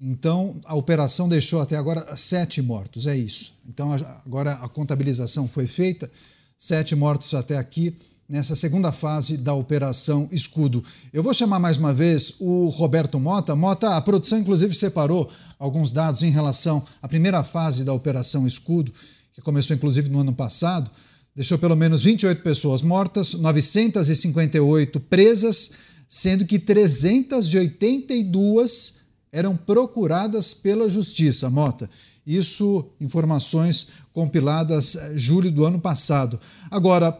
Então, 0.00 0.58
a 0.64 0.74
operação 0.74 1.28
deixou 1.28 1.60
até 1.60 1.76
agora 1.76 2.16
sete 2.16 2.62
mortos, 2.62 3.06
é 3.06 3.14
isso. 3.14 3.52
Então, 3.68 3.92
agora 4.24 4.54
a 4.54 4.68
contabilização 4.68 5.46
foi 5.46 5.66
feita, 5.66 6.10
sete 6.58 6.96
mortos 6.96 7.34
até 7.34 7.58
aqui, 7.58 7.94
nessa 8.26 8.56
segunda 8.56 8.90
fase 8.92 9.36
da 9.36 9.52
Operação 9.52 10.26
Escudo. 10.32 10.82
Eu 11.12 11.22
vou 11.22 11.34
chamar 11.34 11.58
mais 11.58 11.76
uma 11.76 11.92
vez 11.92 12.36
o 12.40 12.68
Roberto 12.70 13.20
Mota. 13.20 13.54
Mota, 13.54 13.96
a 13.96 14.00
produção 14.00 14.38
inclusive 14.38 14.74
separou 14.74 15.30
alguns 15.58 15.90
dados 15.90 16.22
em 16.22 16.30
relação 16.30 16.82
à 17.02 17.06
primeira 17.06 17.44
fase 17.44 17.84
da 17.84 17.92
Operação 17.92 18.46
Escudo, 18.46 18.90
que 19.34 19.42
começou 19.42 19.76
inclusive 19.76 20.08
no 20.08 20.20
ano 20.20 20.34
passado 20.34 20.90
deixou 21.34 21.58
pelo 21.58 21.74
menos 21.74 22.02
28 22.02 22.42
pessoas 22.42 22.82
mortas, 22.82 23.34
958 23.34 25.00
presas, 25.00 25.72
sendo 26.08 26.46
que 26.46 26.56
382 26.58 29.02
eram 29.32 29.56
procuradas 29.56 30.52
pela 30.54 30.88
justiça, 30.88 31.50
Mota. 31.50 31.90
Isso, 32.26 32.86
informações 33.00 33.88
compiladas 34.12 34.96
eh, 34.96 35.14
julho 35.16 35.50
do 35.50 35.64
ano 35.64 35.80
passado. 35.80 36.38
Agora, 36.70 37.18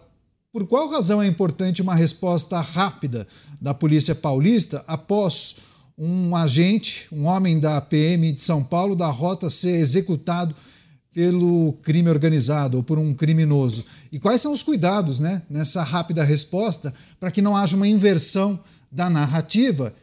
por 0.53 0.67
qual 0.67 0.89
razão 0.89 1.21
é 1.21 1.27
importante 1.27 1.83
uma 1.83 1.97
resposta 1.97 2.61
rápida 2.61 3.27
da 3.61 3.75
Polícia 3.75 4.15
Paulista 4.15 4.85
após 4.87 5.57
um 5.99 6.37
agente, 6.37 7.09
um 7.13 7.25
homem 7.25 7.59
da 7.59 7.81
PM 7.81 8.31
de 8.33 8.41
São 8.41 8.63
Paulo, 8.63 8.95
da 8.95 9.09
rota 9.09 9.51
ser 9.51 9.75
executado 9.77 10.55
pelo 11.15 11.75
crime 11.75 12.11
organizado 12.11 12.79
ou 12.79 12.83
por 12.83 12.99
um 12.99 13.15
criminoso. 13.15 13.85
E 14.11 14.19
quais 14.19 14.41
são 14.41 14.53
os 14.53 14.65
cuidados 14.65 15.21
né, 15.21 15.43
nessa 15.49 15.83
rápida 15.85 16.25
resposta 16.25 16.93
para 17.21 17.31
que 17.31 17.41
não 17.41 17.57
haja 17.57 17.77
uma 17.77 17.87
inversão 17.87 18.59
da 18.91 19.09
narrativa, 19.09 19.95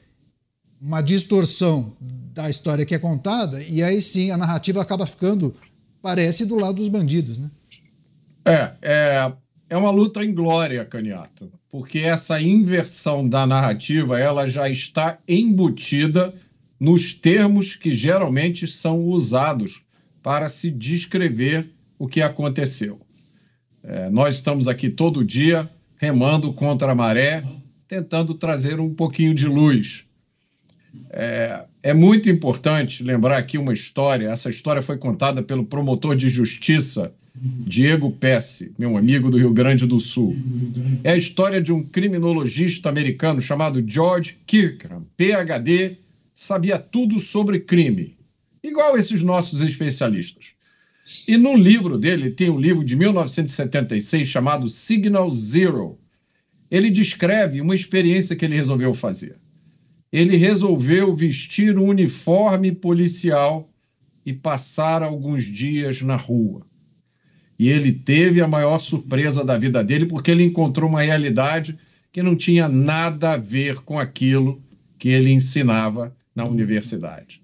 uma 0.81 1.01
distorção 1.01 1.93
da 1.99 2.49
história 2.49 2.85
que 2.85 2.95
é 2.95 2.99
contada, 2.99 3.61
e 3.63 3.83
aí 3.83 4.01
sim 4.01 4.31
a 4.31 4.37
narrativa 4.37 4.81
acaba 4.81 5.05
ficando, 5.05 5.53
parece, 6.01 6.45
do 6.45 6.55
lado 6.55 6.75
dos 6.75 6.87
bandidos. 6.87 7.37
Né? 7.37 7.51
É, 8.45 8.71
é, 8.81 9.31
é 9.69 9.77
uma 9.77 9.91
luta 9.91 10.23
em 10.23 10.33
glória, 10.33 10.85
Caniato, 10.85 11.51
porque 11.69 11.99
essa 11.99 12.41
inversão 12.41 13.27
da 13.27 13.45
narrativa 13.45 14.17
ela 14.17 14.47
já 14.47 14.69
está 14.69 15.19
embutida 15.27 16.33
nos 16.79 17.13
termos 17.13 17.75
que 17.75 17.91
geralmente 17.91 18.65
são 18.65 19.05
usados 19.05 19.83
para 20.21 20.49
se 20.49 20.69
descrever 20.69 21.67
o 21.97 22.07
que 22.07 22.21
aconteceu. 22.21 22.99
É, 23.83 24.09
nós 24.09 24.35
estamos 24.35 24.67
aqui 24.67 24.89
todo 24.89 25.25
dia 25.25 25.69
remando 25.97 26.51
contra 26.53 26.91
a 26.91 26.95
maré, 26.95 27.43
tentando 27.87 28.33
trazer 28.33 28.79
um 28.79 28.93
pouquinho 28.93 29.33
de 29.33 29.47
luz. 29.47 30.05
É, 31.09 31.63
é, 31.83 31.93
muito 31.93 32.29
importante 32.29 33.03
lembrar 33.03 33.37
aqui 33.37 33.57
uma 33.57 33.73
história. 33.73 34.29
Essa 34.29 34.49
história 34.49 34.81
foi 34.81 34.97
contada 34.97 35.41
pelo 35.41 35.65
promotor 35.65 36.15
de 36.15 36.29
justiça 36.29 37.13
Diego 37.33 38.11
Pesce, 38.11 38.73
meu 38.77 38.97
amigo 38.97 39.31
do 39.31 39.37
Rio 39.37 39.53
Grande 39.53 39.85
do 39.85 39.99
Sul. 39.99 40.35
É 41.03 41.11
a 41.11 41.17
história 41.17 41.61
de 41.61 41.71
um 41.71 41.81
criminologista 41.81 42.89
americano 42.89 43.41
chamado 43.41 43.83
George 43.85 44.37
Kirkham, 44.45 45.05
PhD, 45.15 45.97
sabia 46.33 46.77
tudo 46.77 47.19
sobre 47.19 47.59
crime 47.59 48.15
igual 48.63 48.97
esses 48.97 49.21
nossos 49.21 49.61
especialistas. 49.61 50.53
E 51.27 51.35
no 51.35 51.55
livro 51.55 51.97
dele, 51.97 52.31
tem 52.31 52.49
um 52.49 52.59
livro 52.59 52.83
de 52.83 52.95
1976 52.95 54.27
chamado 54.27 54.69
Signal 54.69 55.29
Zero. 55.31 55.99
Ele 56.69 56.89
descreve 56.89 57.59
uma 57.59 57.75
experiência 57.75 58.35
que 58.35 58.45
ele 58.45 58.55
resolveu 58.55 58.93
fazer. 58.93 59.37
Ele 60.11 60.37
resolveu 60.37 61.15
vestir 61.15 61.77
um 61.77 61.87
uniforme 61.87 62.71
policial 62.71 63.69
e 64.25 64.31
passar 64.31 65.01
alguns 65.01 65.43
dias 65.43 66.01
na 66.01 66.15
rua. 66.15 66.65
E 67.57 67.69
ele 67.69 67.91
teve 67.91 68.41
a 68.41 68.47
maior 68.47 68.79
surpresa 68.79 69.43
da 69.43 69.57
vida 69.57 69.83
dele, 69.83 70.05
porque 70.05 70.31
ele 70.31 70.43
encontrou 70.43 70.89
uma 70.89 71.01
realidade 71.01 71.77
que 72.11 72.21
não 72.21 72.35
tinha 72.35 72.67
nada 72.67 73.31
a 73.31 73.37
ver 73.37 73.77
com 73.81 73.97
aquilo 73.97 74.61
que 74.97 75.09
ele 75.09 75.31
ensinava 75.31 76.15
na 76.35 76.43
universidade 76.43 77.41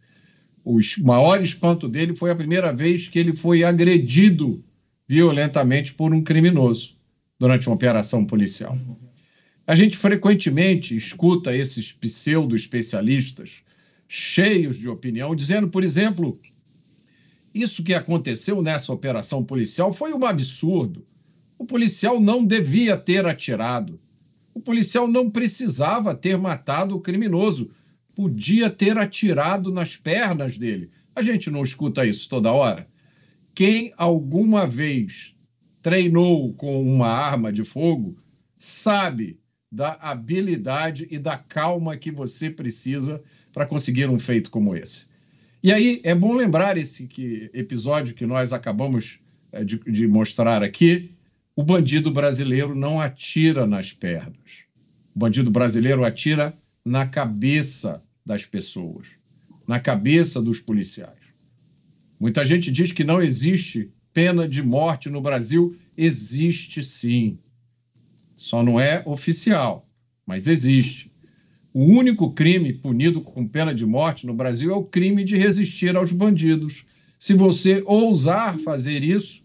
o 0.68 0.82
maior 1.02 1.42
espanto 1.42 1.88
dele 1.88 2.14
foi 2.14 2.30
a 2.30 2.36
primeira 2.36 2.74
vez 2.74 3.08
que 3.08 3.18
ele 3.18 3.34
foi 3.34 3.64
agredido 3.64 4.62
violentamente 5.08 5.94
por 5.94 6.14
um 6.14 6.22
criminoso 6.22 6.98
durante 7.40 7.70
uma 7.70 7.76
operação 7.76 8.26
policial. 8.26 8.78
A 9.66 9.76
gente 9.76 9.96
frequentemente 9.96 10.94
escuta 10.94 11.56
esses 11.56 11.94
pseudo-especialistas 11.94 13.64
cheios 14.10 14.78
de 14.78 14.90
opinião, 14.90 15.34
dizendo, 15.34 15.70
por 15.70 15.86
exemplo, 15.86 16.38
isso 17.54 17.82
que 17.82 17.94
aconteceu 17.94 18.62
nessa 18.62 18.92
operação 18.92 19.46
policial 19.46 19.94
foi 19.94 20.14
um 20.14 20.26
absurdo. 20.26 21.06
O 21.58 21.66
policial 21.66 22.20
não 22.20 22.44
devia 22.44 22.98
ter 22.98 23.26
atirado. 23.26 23.98
O 24.54 24.60
policial 24.60 25.08
não 25.08 25.30
precisava 25.30 26.14
ter 26.14 26.38
matado 26.38 26.94
o 26.94 27.00
criminoso 27.00 27.72
podia 28.18 28.68
ter 28.68 28.98
atirado 28.98 29.72
nas 29.72 29.96
pernas 29.96 30.58
dele. 30.58 30.90
A 31.16 31.22
gente 31.22 31.52
não 31.52 31.62
escuta 31.62 32.04
isso 32.04 32.28
toda 32.28 32.52
hora. 32.52 32.88
Quem 33.54 33.94
alguma 33.96 34.66
vez 34.66 35.36
treinou 35.84 36.52
com 36.56 36.82
uma 36.82 37.10
arma 37.10 37.54
de 37.54 37.64
fogo 37.64 38.18
sabe 38.58 39.40
da 39.72 40.00
habilidade 40.02 41.08
e 41.12 41.20
da 41.20 41.38
calma 41.38 41.96
que 41.96 42.10
você 42.10 42.50
precisa 42.50 43.22
para 43.54 43.68
conseguir 43.68 44.10
um 44.10 44.18
feito 44.18 44.50
como 44.50 44.76
esse. 44.76 45.06
E 45.62 45.72
aí 45.72 46.02
é 46.04 46.16
bom 46.16 46.34
lembrar 46.34 46.76
esse 46.76 47.06
que, 47.06 47.52
episódio 47.54 48.16
que 48.16 48.26
nós 48.26 48.52
acabamos 48.52 49.20
é, 49.52 49.64
de, 49.64 49.78
de 49.78 50.08
mostrar 50.08 50.64
aqui. 50.64 51.12
O 51.56 51.62
bandido 51.62 52.10
brasileiro 52.10 52.74
não 52.74 53.00
atira 53.00 53.68
nas 53.68 53.94
pernas. 53.94 54.66
O 55.14 55.20
bandido 55.20 55.52
brasileiro 55.52 56.04
atira 56.04 56.52
na 56.84 57.06
cabeça 57.06 58.02
das 58.28 58.46
pessoas, 58.46 59.08
na 59.66 59.80
cabeça 59.80 60.42
dos 60.42 60.60
policiais. 60.60 61.18
Muita 62.20 62.44
gente 62.44 62.70
diz 62.70 62.92
que 62.92 63.06
não 63.06 63.22
existe 63.22 63.90
pena 64.14 64.48
de 64.48 64.62
morte 64.62 65.10
no 65.10 65.22
Brasil. 65.22 65.78
Existe 65.98 66.84
sim. 66.84 67.40
Só 68.36 68.62
não 68.62 68.78
é 68.78 69.02
oficial, 69.06 69.88
mas 70.26 70.48
existe. 70.48 71.10
O 71.74 71.86
único 71.86 72.34
crime 72.34 72.74
punido 72.74 73.22
com 73.22 73.48
pena 73.48 73.74
de 73.74 73.86
morte 73.86 74.28
no 74.28 74.34
Brasil 74.34 74.72
é 74.72 74.76
o 74.76 74.84
crime 74.84 75.24
de 75.24 75.38
resistir 75.38 75.96
aos 75.96 76.12
bandidos. 76.12 76.86
Se 77.18 77.34
você 77.34 77.82
ousar 77.86 78.60
fazer 78.60 79.04
isso, 79.04 79.42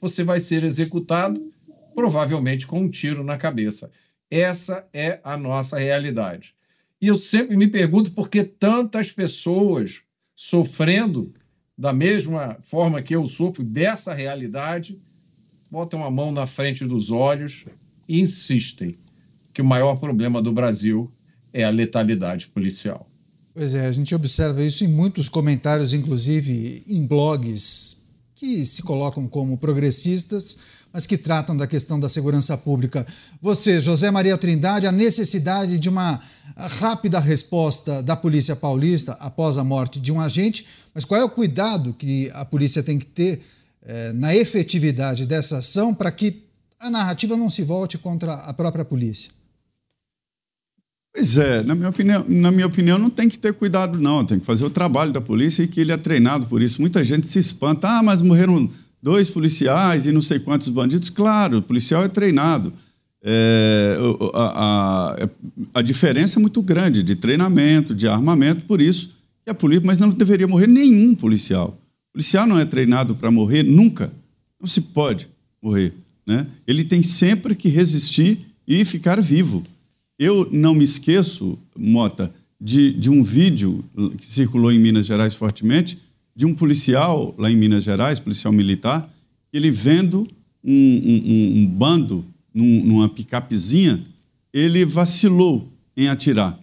você 0.00 0.24
vai 0.24 0.40
ser 0.40 0.64
executado, 0.64 1.52
provavelmente 1.94 2.66
com 2.66 2.80
um 2.80 2.90
tiro 2.90 3.22
na 3.22 3.36
cabeça. 3.36 3.92
Essa 4.28 4.88
é 4.92 5.20
a 5.22 5.36
nossa 5.36 5.78
realidade. 5.78 6.55
E 7.00 7.08
eu 7.08 7.16
sempre 7.16 7.56
me 7.56 7.68
pergunto 7.68 8.12
por 8.12 8.28
que 8.28 8.42
tantas 8.42 9.12
pessoas 9.12 10.02
sofrendo 10.34 11.32
da 11.76 11.92
mesma 11.92 12.56
forma 12.62 13.02
que 13.02 13.14
eu 13.14 13.26
sofro 13.26 13.62
dessa 13.62 14.14
realidade 14.14 14.98
botam 15.70 16.04
a 16.04 16.10
mão 16.10 16.32
na 16.32 16.46
frente 16.46 16.84
dos 16.84 17.10
olhos 17.10 17.66
e 18.08 18.20
insistem 18.20 18.94
que 19.52 19.60
o 19.60 19.64
maior 19.64 19.96
problema 19.96 20.40
do 20.40 20.52
Brasil 20.52 21.10
é 21.52 21.64
a 21.64 21.70
letalidade 21.70 22.48
policial. 22.48 23.10
Pois 23.52 23.74
é, 23.74 23.86
a 23.86 23.92
gente 23.92 24.14
observa 24.14 24.62
isso 24.62 24.84
em 24.84 24.88
muitos 24.88 25.28
comentários, 25.28 25.92
inclusive 25.92 26.84
em 26.86 27.06
blogs 27.06 28.06
que 28.34 28.64
se 28.66 28.82
colocam 28.82 29.26
como 29.26 29.56
progressistas, 29.56 30.58
mas 30.96 31.06
que 31.06 31.18
tratam 31.18 31.54
da 31.54 31.66
questão 31.66 32.00
da 32.00 32.08
segurança 32.08 32.56
pública. 32.56 33.06
Você, 33.42 33.82
José 33.82 34.10
Maria 34.10 34.38
Trindade, 34.38 34.86
a 34.86 34.90
necessidade 34.92 35.78
de 35.78 35.90
uma 35.90 36.18
rápida 36.56 37.18
resposta 37.18 38.02
da 38.02 38.16
Polícia 38.16 38.56
Paulista 38.56 39.12
após 39.20 39.58
a 39.58 39.62
morte 39.62 40.00
de 40.00 40.10
um 40.10 40.18
agente, 40.18 40.66
mas 40.94 41.04
qual 41.04 41.20
é 41.20 41.22
o 41.24 41.28
cuidado 41.28 41.92
que 41.92 42.30
a 42.32 42.46
polícia 42.46 42.82
tem 42.82 42.98
que 42.98 43.04
ter 43.04 43.42
eh, 43.82 44.14
na 44.14 44.34
efetividade 44.34 45.26
dessa 45.26 45.58
ação 45.58 45.94
para 45.94 46.10
que 46.10 46.42
a 46.80 46.88
narrativa 46.88 47.36
não 47.36 47.50
se 47.50 47.62
volte 47.62 47.98
contra 47.98 48.32
a 48.32 48.54
própria 48.54 48.82
polícia? 48.82 49.30
Pois 51.12 51.36
é, 51.36 51.62
na 51.62 51.74
minha, 51.74 51.90
opinião, 51.90 52.24
na 52.26 52.50
minha 52.50 52.66
opinião, 52.66 52.98
não 52.98 53.10
tem 53.10 53.28
que 53.28 53.38
ter 53.38 53.52
cuidado, 53.52 54.00
não. 54.00 54.24
Tem 54.24 54.40
que 54.40 54.46
fazer 54.46 54.64
o 54.64 54.70
trabalho 54.70 55.12
da 55.12 55.20
polícia 55.20 55.62
e 55.62 55.68
que 55.68 55.78
ele 55.78 55.92
é 55.92 55.96
treinado 55.98 56.46
por 56.46 56.62
isso. 56.62 56.80
Muita 56.80 57.04
gente 57.04 57.28
se 57.28 57.38
espanta. 57.38 57.86
Ah, 57.86 58.02
mas 58.02 58.22
morreram 58.22 58.70
dois 59.02 59.28
policiais 59.28 60.06
e 60.06 60.12
não 60.12 60.20
sei 60.20 60.38
quantos 60.38 60.68
bandidos. 60.68 61.10
Claro, 61.10 61.58
o 61.58 61.62
policial 61.62 62.04
é 62.04 62.08
treinado. 62.08 62.72
É, 63.22 63.96
a, 64.34 65.16
a, 65.24 65.28
a, 65.74 65.82
diferença 65.82 66.38
é 66.38 66.40
muito 66.40 66.62
grande 66.62 67.02
de 67.02 67.16
treinamento, 67.16 67.94
de 67.94 68.06
armamento, 68.06 68.66
por 68.66 68.80
isso 68.80 69.10
que 69.44 69.50
a 69.50 69.54
polícia, 69.54 69.84
mas 69.84 69.98
não 69.98 70.10
deveria 70.10 70.46
morrer 70.46 70.66
nenhum 70.66 71.14
policial. 71.14 71.78
O 72.10 72.12
policial 72.12 72.46
não 72.46 72.58
é 72.58 72.64
treinado 72.64 73.14
para 73.14 73.30
morrer 73.30 73.62
nunca. 73.62 74.12
Não 74.60 74.66
se 74.66 74.80
pode 74.80 75.28
morrer. 75.62 75.92
Né? 76.26 76.46
Ele 76.66 76.84
tem 76.84 77.02
sempre 77.02 77.54
que 77.54 77.68
resistir 77.68 78.46
e 78.66 78.84
ficar 78.84 79.20
vivo. 79.20 79.64
Eu 80.18 80.48
não 80.50 80.74
me 80.74 80.84
esqueço, 80.84 81.58
Mota, 81.76 82.32
de, 82.60 82.92
de 82.92 83.10
um 83.10 83.22
vídeo 83.22 83.84
que 84.16 84.26
circulou 84.26 84.72
em 84.72 84.78
Minas 84.78 85.06
Gerais 85.06 85.34
fortemente, 85.34 85.98
de 86.36 86.44
um 86.44 86.54
policial 86.54 87.34
lá 87.38 87.50
em 87.50 87.56
Minas 87.56 87.82
Gerais, 87.82 88.20
policial 88.20 88.52
militar, 88.52 89.10
ele 89.50 89.70
vendo 89.70 90.28
um, 90.62 90.72
um, 90.72 91.58
um 91.60 91.66
bando 91.66 92.26
num, 92.52 92.84
numa 92.84 93.08
picapezinha, 93.08 94.04
ele 94.52 94.84
vacilou 94.84 95.72
em 95.96 96.08
atirar. 96.08 96.60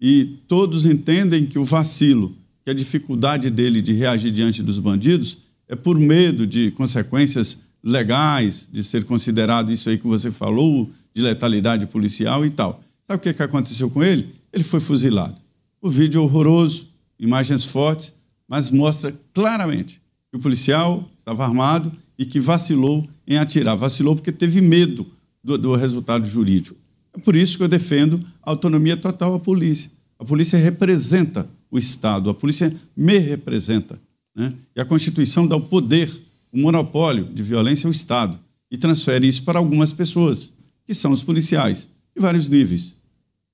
E 0.00 0.38
todos 0.48 0.86
entendem 0.86 1.44
que 1.44 1.58
o 1.58 1.64
vacilo, 1.64 2.34
que 2.64 2.70
a 2.70 2.74
dificuldade 2.74 3.50
dele 3.50 3.82
de 3.82 3.92
reagir 3.92 4.32
diante 4.32 4.62
dos 4.62 4.78
bandidos 4.78 5.38
é 5.68 5.76
por 5.76 5.98
medo 5.98 6.46
de 6.46 6.70
consequências 6.70 7.60
legais, 7.84 8.68
de 8.72 8.82
ser 8.82 9.04
considerado 9.04 9.70
isso 9.70 9.90
aí 9.90 9.98
que 9.98 10.06
você 10.06 10.30
falou, 10.30 10.90
de 11.14 11.20
letalidade 11.20 11.86
policial 11.86 12.46
e 12.46 12.50
tal. 12.50 12.82
Sabe 13.06 13.30
o 13.30 13.34
que, 13.34 13.42
aconteceu 13.42 13.90
com 13.90 14.02
ele? 14.02 14.28
Ele 14.52 14.64
foi 14.64 14.80
fuzilado. 14.80 15.36
O 15.80 15.90
vídeo 15.90 16.18
é 16.18 16.24
horroroso, 16.24 16.86
imagens 17.18 17.64
fortes, 17.64 18.14
mas 18.52 18.70
mostra 18.70 19.18
claramente 19.32 19.98
que 20.30 20.36
o 20.36 20.38
policial 20.38 21.08
estava 21.18 21.42
armado 21.42 21.90
e 22.18 22.26
que 22.26 22.38
vacilou 22.38 23.08
em 23.26 23.38
atirar. 23.38 23.74
Vacilou 23.74 24.14
porque 24.14 24.30
teve 24.30 24.60
medo 24.60 25.06
do, 25.42 25.56
do 25.56 25.74
resultado 25.74 26.28
jurídico. 26.28 26.76
É 27.14 27.18
por 27.18 27.34
isso 27.34 27.56
que 27.56 27.62
eu 27.62 27.68
defendo 27.68 28.22
a 28.42 28.50
autonomia 28.50 28.94
total 28.94 29.32
à 29.32 29.40
polícia. 29.40 29.90
A 30.18 30.24
polícia 30.26 30.58
representa 30.58 31.48
o 31.70 31.78
Estado, 31.78 32.28
a 32.28 32.34
polícia 32.34 32.70
me 32.94 33.16
representa. 33.16 33.98
Né? 34.36 34.52
E 34.76 34.80
a 34.82 34.84
Constituição 34.84 35.46
dá 35.46 35.56
o 35.56 35.62
poder, 35.62 36.10
o 36.52 36.58
monopólio 36.58 37.24
de 37.24 37.42
violência 37.42 37.86
ao 37.86 37.90
Estado 37.90 38.38
e 38.70 38.76
transfere 38.76 39.26
isso 39.26 39.44
para 39.44 39.58
algumas 39.58 39.94
pessoas, 39.94 40.52
que 40.84 40.92
são 40.92 41.10
os 41.10 41.22
policiais, 41.22 41.88
de 42.14 42.20
vários 42.20 42.50
níveis. 42.50 42.94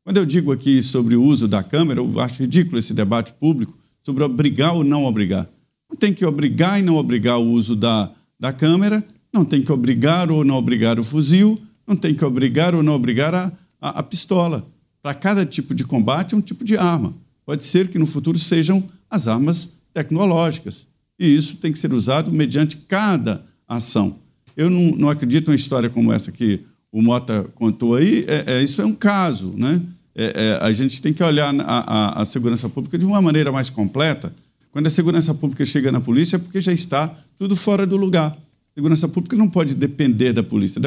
Quando 0.02 0.16
eu 0.16 0.26
digo 0.26 0.50
aqui 0.50 0.82
sobre 0.82 1.14
o 1.14 1.22
uso 1.22 1.46
da 1.46 1.62
câmera, 1.62 2.00
eu 2.00 2.18
acho 2.18 2.42
ridículo 2.42 2.80
esse 2.80 2.92
debate 2.92 3.32
público 3.34 3.77
sobre 4.08 4.24
obrigar 4.24 4.72
ou 4.72 4.82
não 4.82 5.04
obrigar. 5.04 5.46
Não 5.90 5.94
tem 5.94 6.14
que 6.14 6.24
obrigar 6.24 6.80
e 6.80 6.82
não 6.82 6.96
obrigar 6.96 7.38
o 7.38 7.50
uso 7.50 7.76
da, 7.76 8.10
da 8.40 8.54
câmera, 8.54 9.04
não 9.30 9.44
tem 9.44 9.60
que 9.60 9.70
obrigar 9.70 10.30
ou 10.30 10.42
não 10.42 10.56
obrigar 10.56 10.98
o 10.98 11.04
fuzil, 11.04 11.60
não 11.86 11.94
tem 11.94 12.14
que 12.14 12.24
obrigar 12.24 12.74
ou 12.74 12.82
não 12.82 12.94
obrigar 12.94 13.34
a, 13.34 13.52
a, 13.78 13.98
a 13.98 14.02
pistola. 14.02 14.66
Para 15.02 15.12
cada 15.12 15.44
tipo 15.44 15.74
de 15.74 15.84
combate 15.84 16.34
é 16.34 16.38
um 16.38 16.40
tipo 16.40 16.64
de 16.64 16.74
arma. 16.74 17.12
Pode 17.44 17.64
ser 17.64 17.88
que 17.88 17.98
no 17.98 18.06
futuro 18.06 18.38
sejam 18.38 18.82
as 19.10 19.28
armas 19.28 19.76
tecnológicas. 19.92 20.86
E 21.18 21.26
isso 21.26 21.58
tem 21.58 21.70
que 21.70 21.78
ser 21.78 21.92
usado 21.92 22.32
mediante 22.32 22.78
cada 22.78 23.44
ação. 23.68 24.16
Eu 24.56 24.70
não, 24.70 24.96
não 24.96 25.10
acredito 25.10 25.48
em 25.48 25.50
uma 25.50 25.56
história 25.56 25.90
como 25.90 26.10
essa 26.14 26.32
que 26.32 26.60
o 26.90 27.02
Mota 27.02 27.44
contou 27.54 27.94
aí. 27.94 28.24
É, 28.26 28.54
é 28.54 28.62
isso 28.62 28.80
é 28.80 28.86
um 28.86 28.94
caso, 28.94 29.52
né? 29.54 29.82
É, 30.20 30.32
é 30.34 30.58
a 30.60 30.72
gente 30.72 31.00
tem 31.00 31.12
que 31.12 31.22
olhar 31.22 31.54
a, 31.60 31.62
a, 31.62 32.22
a 32.22 32.24
segurança 32.24 32.68
pública 32.68 32.98
de 32.98 33.06
uma 33.06 33.22
maneira 33.22 33.52
mais 33.52 33.70
completa. 33.70 34.32
Quando 34.72 34.86
a 34.86 34.90
segurança 34.90 35.32
pública 35.32 35.64
chega 35.64 35.92
na 35.92 36.00
polícia, 36.00 36.36
é 36.36 36.38
porque 36.38 36.60
já 36.60 36.72
está 36.72 37.14
tudo 37.38 37.54
fora 37.54 37.86
do 37.86 37.96
lugar. 37.96 38.32
A 38.32 38.74
segurança 38.74 39.08
pública 39.08 39.36
não 39.36 39.48
pode 39.48 39.74
depender 39.74 40.32
da 40.32 40.42
polícia. 40.42 40.80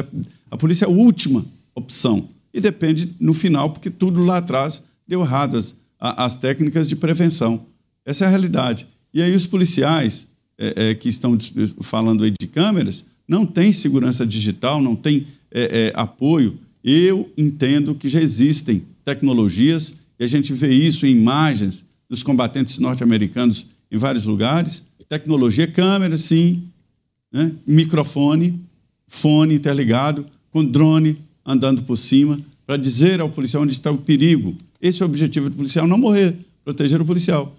A 0.50 0.56
polícia 0.56 0.84
é 0.84 0.88
a 0.88 0.90
última 0.90 1.44
opção. 1.74 2.28
E 2.52 2.60
depende 2.60 3.10
no 3.18 3.32
final, 3.32 3.70
porque 3.70 3.90
tudo 3.90 4.24
lá 4.24 4.38
atrás 4.38 4.82
deu 5.08 5.22
errado, 5.22 5.56
as, 5.56 5.74
as 5.98 6.36
técnicas 6.36 6.88
de 6.88 6.94
prevenção. 6.94 7.66
Essa 8.04 8.24
é 8.24 8.26
a 8.26 8.30
realidade. 8.30 8.86
E 9.14 9.22
aí 9.22 9.34
os 9.34 9.46
policiais 9.46 10.26
é, 10.58 10.90
é, 10.90 10.94
que 10.94 11.08
estão 11.08 11.36
falando 11.80 12.24
aí 12.24 12.32
de 12.38 12.46
câmeras 12.46 13.04
não 13.26 13.46
têm 13.46 13.72
segurança 13.72 14.26
digital, 14.26 14.80
não 14.80 14.94
têm 14.94 15.26
é, 15.50 15.88
é, 15.88 15.92
apoio. 15.94 16.58
Eu 16.84 17.30
entendo 17.36 17.94
que 17.94 18.08
já 18.08 18.20
existem 18.20 18.82
tecnologias, 19.04 19.94
e 20.18 20.24
a 20.24 20.26
gente 20.26 20.52
vê 20.52 20.72
isso 20.72 21.06
em 21.06 21.10
imagens 21.10 21.84
dos 22.08 22.22
combatentes 22.22 22.78
norte-americanos 22.78 23.66
em 23.90 23.96
vários 23.96 24.24
lugares. 24.24 24.84
Tecnologia, 25.08 25.66
câmera, 25.66 26.16
sim, 26.16 26.64
né? 27.32 27.52
microfone, 27.66 28.60
fone 29.06 29.54
interligado, 29.54 30.26
com 30.50 30.64
drone 30.64 31.16
andando 31.44 31.82
por 31.82 31.96
cima, 31.96 32.38
para 32.66 32.76
dizer 32.76 33.20
ao 33.20 33.28
policial 33.28 33.62
onde 33.62 33.72
está 33.72 33.90
o 33.90 33.98
perigo. 33.98 34.54
Esse 34.80 35.02
é 35.02 35.06
o 35.06 35.08
objetivo 35.08 35.50
do 35.50 35.56
policial, 35.56 35.86
não 35.86 35.98
morrer, 35.98 36.36
proteger 36.64 37.00
o 37.00 37.04
policial. 37.04 37.54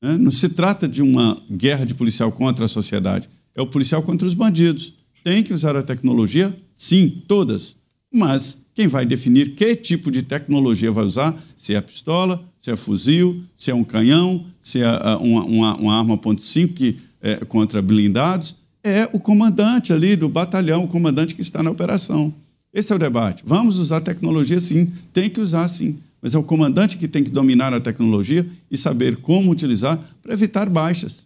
Né? 0.00 0.16
Não 0.16 0.30
se 0.30 0.48
trata 0.48 0.88
de 0.88 1.02
uma 1.02 1.40
guerra 1.50 1.84
de 1.84 1.94
policial 1.94 2.32
contra 2.32 2.64
a 2.64 2.68
sociedade, 2.68 3.28
é 3.54 3.60
o 3.60 3.66
policial 3.66 4.02
contra 4.02 4.26
os 4.26 4.34
bandidos. 4.34 4.92
Tem 5.24 5.42
que 5.42 5.52
usar 5.52 5.76
a 5.76 5.82
tecnologia? 5.82 6.56
Sim, 6.76 7.22
todas. 7.26 7.76
Mas 8.12 8.64
quem 8.78 8.86
vai 8.86 9.04
definir 9.04 9.56
que 9.56 9.74
tipo 9.74 10.08
de 10.08 10.22
tecnologia 10.22 10.92
vai 10.92 11.04
usar, 11.04 11.36
se 11.56 11.74
é 11.74 11.80
pistola, 11.80 12.40
se 12.62 12.70
é 12.70 12.76
fuzil, 12.76 13.42
se 13.56 13.72
é 13.72 13.74
um 13.74 13.82
canhão, 13.82 14.46
se 14.60 14.78
é 14.78 14.84
ah, 14.84 15.18
uma, 15.20 15.44
uma, 15.44 15.76
uma 15.76 15.98
arma 15.98 16.16
.5 16.16 16.74
que 16.74 16.96
é 17.20 17.44
contra 17.44 17.82
blindados, 17.82 18.54
é 18.84 19.10
o 19.12 19.18
comandante 19.18 19.92
ali 19.92 20.14
do 20.14 20.28
batalhão, 20.28 20.84
o 20.84 20.86
comandante 20.86 21.34
que 21.34 21.42
está 21.42 21.60
na 21.60 21.72
operação. 21.72 22.32
Esse 22.72 22.92
é 22.92 22.94
o 22.94 23.00
debate. 23.00 23.42
Vamos 23.44 23.78
usar 23.78 24.00
tecnologia 24.00 24.60
sim, 24.60 24.92
tem 25.12 25.28
que 25.28 25.40
usar 25.40 25.66
sim, 25.66 25.98
mas 26.22 26.36
é 26.36 26.38
o 26.38 26.44
comandante 26.44 26.96
que 26.96 27.08
tem 27.08 27.24
que 27.24 27.32
dominar 27.32 27.74
a 27.74 27.80
tecnologia 27.80 28.46
e 28.70 28.76
saber 28.76 29.16
como 29.16 29.50
utilizar 29.50 29.98
para 30.22 30.34
evitar 30.34 30.70
baixas. 30.70 31.24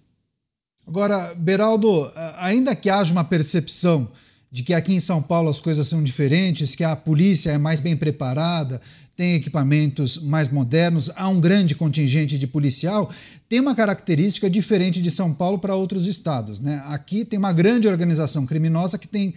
Agora, 0.86 1.34
Beraldo, 1.34 2.10
ainda 2.38 2.74
que 2.74 2.88
haja 2.88 3.12
uma 3.12 3.24
percepção 3.24 4.08
de 4.52 4.62
que 4.62 4.74
aqui 4.74 4.92
em 4.92 5.00
São 5.00 5.22
Paulo 5.22 5.48
as 5.48 5.58
coisas 5.58 5.88
são 5.88 6.02
diferentes, 6.02 6.74
que 6.74 6.84
a 6.84 6.94
polícia 6.94 7.50
é 7.50 7.56
mais 7.56 7.80
bem 7.80 7.96
preparada, 7.96 8.82
tem 9.16 9.34
equipamentos 9.34 10.18
mais 10.18 10.50
modernos, 10.50 11.10
há 11.16 11.26
um 11.26 11.40
grande 11.40 11.74
contingente 11.74 12.38
de 12.38 12.46
policial, 12.46 13.10
tem 13.48 13.60
uma 13.60 13.74
característica 13.74 14.50
diferente 14.50 15.00
de 15.00 15.10
São 15.10 15.32
Paulo 15.32 15.58
para 15.58 15.74
outros 15.74 16.06
estados. 16.06 16.60
Né? 16.60 16.82
Aqui 16.86 17.24
tem 17.24 17.38
uma 17.38 17.52
grande 17.52 17.88
organização 17.88 18.44
criminosa 18.44 18.98
que 18.98 19.08
tem 19.08 19.34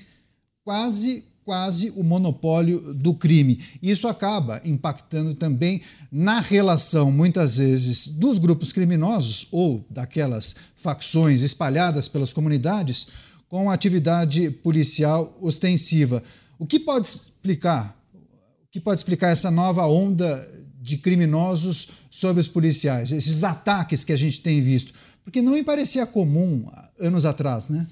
quase 0.65 1.23
quase 1.45 1.93
o 1.95 2.04
monopólio 2.04 2.91
do 2.95 3.13
crime. 3.13 3.63
Isso 3.82 4.08
acaba 4.08 4.60
impactando 4.65 5.36
também 5.36 5.80
na 6.12 6.39
relação, 6.39 7.12
muitas 7.12 7.58
vezes, 7.58 8.08
dos 8.08 8.39
grupos 8.39 8.73
criminosos 8.73 9.47
ou 9.51 9.86
daquelas 9.88 10.56
facções 10.75 11.43
espalhadas 11.43 12.08
pelas 12.08 12.34
comunidades 12.34 13.10
com 13.47 13.69
atividade 13.69 14.49
policial 14.49 15.38
ostensiva. 15.41 16.23
O 16.58 16.65
que 16.65 16.79
pode 16.79 17.08
explicar? 17.08 17.97
O 18.13 18.71
que 18.71 18.79
pode 18.79 18.99
explicar 18.99 19.29
essa 19.29 19.51
nova 19.51 19.86
onda 19.88 20.65
de 20.81 20.97
criminosos 20.97 21.89
sobre 22.10 22.41
os 22.41 22.47
policiais, 22.47 23.12
esses 23.12 23.43
ataques 23.43 24.03
que 24.03 24.13
a 24.13 24.17
gente 24.17 24.41
tem 24.41 24.62
visto? 24.62 24.93
Porque 25.23 25.41
não 25.41 25.53
me 25.53 25.63
parecia 25.63 26.05
comum 26.05 26.69
anos 26.99 27.25
atrás, 27.25 27.69
né? 27.69 27.88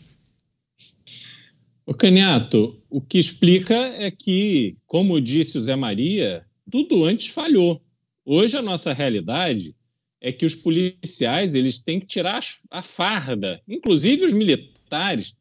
O 1.86 1.94
Caniato, 1.94 2.80
o 2.90 3.02
que 3.02 3.20
explica 3.20 3.76
é 3.76 4.10
que, 4.10 4.78
como 4.86 5.20
disse 5.20 5.58
o 5.58 5.62
Zé 5.62 5.76
Maria, 5.76 6.46
tudo 6.72 7.04
antes 7.04 7.28
falhou. 7.28 7.82
Hoje 8.26 8.56
a 8.56 8.62
nossa 8.62 8.94
realidade 8.94 9.76
é 10.22 10.32
que 10.32 10.46
os 10.46 10.56
policiais 10.56 11.54
eles 11.54 11.82
têm 11.82 12.00
que 12.00 12.06
tirar 12.06 12.42
a 12.72 12.82
farda, 12.82 13.62
inclusive 13.68 14.24
os 14.24 14.32
militares, 14.32 15.36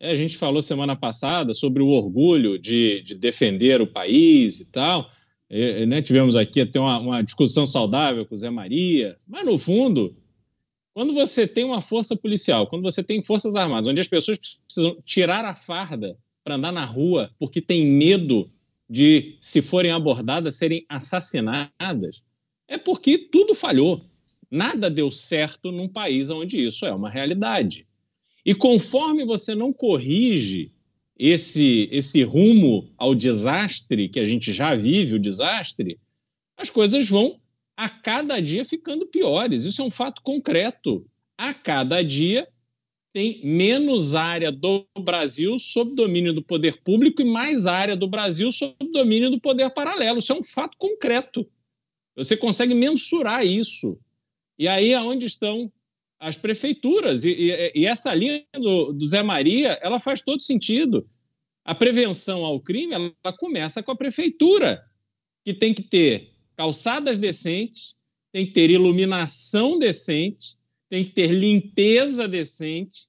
a 0.00 0.14
gente 0.14 0.36
falou 0.36 0.60
semana 0.60 0.94
passada 0.94 1.54
sobre 1.54 1.82
o 1.82 1.88
orgulho 1.88 2.58
de, 2.58 3.02
de 3.02 3.14
defender 3.14 3.80
o 3.80 3.86
país 3.86 4.60
e 4.60 4.70
tal. 4.70 5.10
É, 5.48 5.86
né, 5.86 6.02
tivemos 6.02 6.34
aqui 6.34 6.60
até 6.60 6.78
uma, 6.78 6.98
uma, 6.98 7.22
discussão 7.22 7.64
saudável 7.64 8.26
com 8.26 8.34
o 8.34 8.38
Zé 8.38 8.50
Maria, 8.50 9.16
mas 9.28 9.46
no 9.46 9.56
fundo, 9.56 10.16
quando 10.92 11.14
você 11.14 11.46
tem 11.46 11.64
uma 11.64 11.80
força 11.80 12.16
policial, 12.16 12.66
quando 12.66 12.82
você 12.82 13.02
tem 13.02 13.22
forças 13.22 13.54
armadas, 13.54 13.86
onde 13.86 14.00
as 14.00 14.08
pessoas 14.08 14.38
precisam 14.38 14.96
tirar 15.04 15.44
a 15.44 15.54
farda 15.54 16.18
para 16.42 16.56
andar 16.56 16.72
na 16.72 16.84
rua 16.84 17.30
porque 17.38 17.60
tem 17.60 17.86
medo 17.86 18.50
de, 18.90 19.36
se 19.40 19.62
forem 19.62 19.92
abordadas, 19.92 20.56
serem 20.56 20.84
assassinadas, 20.88 22.22
é 22.68 22.76
porque 22.76 23.18
tudo 23.18 23.54
falhou. 23.54 24.04
Nada 24.50 24.90
deu 24.90 25.10
certo 25.10 25.70
num 25.70 25.88
país 25.88 26.28
onde 26.30 26.64
isso 26.64 26.86
é 26.86 26.92
uma 26.92 27.10
realidade. 27.10 27.86
E 28.46 28.54
conforme 28.54 29.24
você 29.24 29.56
não 29.56 29.72
corrige 29.72 30.70
esse, 31.18 31.88
esse 31.90 32.22
rumo 32.22 32.88
ao 32.96 33.12
desastre 33.12 34.08
que 34.08 34.20
a 34.20 34.24
gente 34.24 34.52
já 34.52 34.76
vive, 34.76 35.16
o 35.16 35.18
desastre, 35.18 35.98
as 36.56 36.70
coisas 36.70 37.08
vão 37.08 37.40
a 37.76 37.88
cada 37.88 38.40
dia 38.40 38.64
ficando 38.64 39.04
piores. 39.04 39.64
Isso 39.64 39.82
é 39.82 39.84
um 39.84 39.90
fato 39.90 40.22
concreto. 40.22 41.04
A 41.36 41.52
cada 41.52 42.02
dia 42.02 42.46
tem 43.12 43.44
menos 43.44 44.14
área 44.14 44.52
do 44.52 44.86
Brasil 44.96 45.58
sob 45.58 45.96
domínio 45.96 46.32
do 46.32 46.42
poder 46.42 46.80
público 46.82 47.22
e 47.22 47.24
mais 47.24 47.66
área 47.66 47.96
do 47.96 48.06
Brasil 48.06 48.52
sob 48.52 48.76
domínio 48.92 49.28
do 49.28 49.40
poder 49.40 49.70
paralelo. 49.70 50.18
Isso 50.18 50.32
é 50.32 50.36
um 50.36 50.42
fato 50.42 50.78
concreto. 50.78 51.44
Você 52.14 52.36
consegue 52.36 52.74
mensurar 52.74 53.44
isso. 53.44 53.98
E 54.56 54.68
aí, 54.68 54.94
aonde 54.94 55.26
estão 55.26 55.70
as 56.18 56.36
prefeituras. 56.36 57.24
E, 57.24 57.30
e, 57.30 57.72
e 57.74 57.86
essa 57.86 58.14
linha 58.14 58.44
do, 58.54 58.92
do, 58.92 59.06
Zé 59.06 59.22
Maria, 59.22 59.78
ela 59.82 59.98
faz 59.98 60.22
todo 60.22 60.42
sentido. 60.42 61.08
A 61.64 61.74
prevenção 61.74 62.44
ao 62.44 62.60
crime, 62.60 62.94
ela, 62.94 63.12
ela 63.24 63.36
começa 63.36 63.82
com 63.82 63.90
a 63.90 63.96
prefeitura, 63.96 64.82
que 65.44 65.52
tem 65.52 65.74
que 65.74 65.82
ter 65.82 66.32
calçadas 66.56 67.18
decentes, 67.18 67.96
tem 68.32 68.46
que 68.46 68.52
ter 68.52 68.70
iluminação 68.70 69.78
decente, 69.78 70.56
tem 70.88 71.04
que 71.04 71.10
ter 71.10 71.32
limpeza 71.32 72.28
decente, 72.28 73.06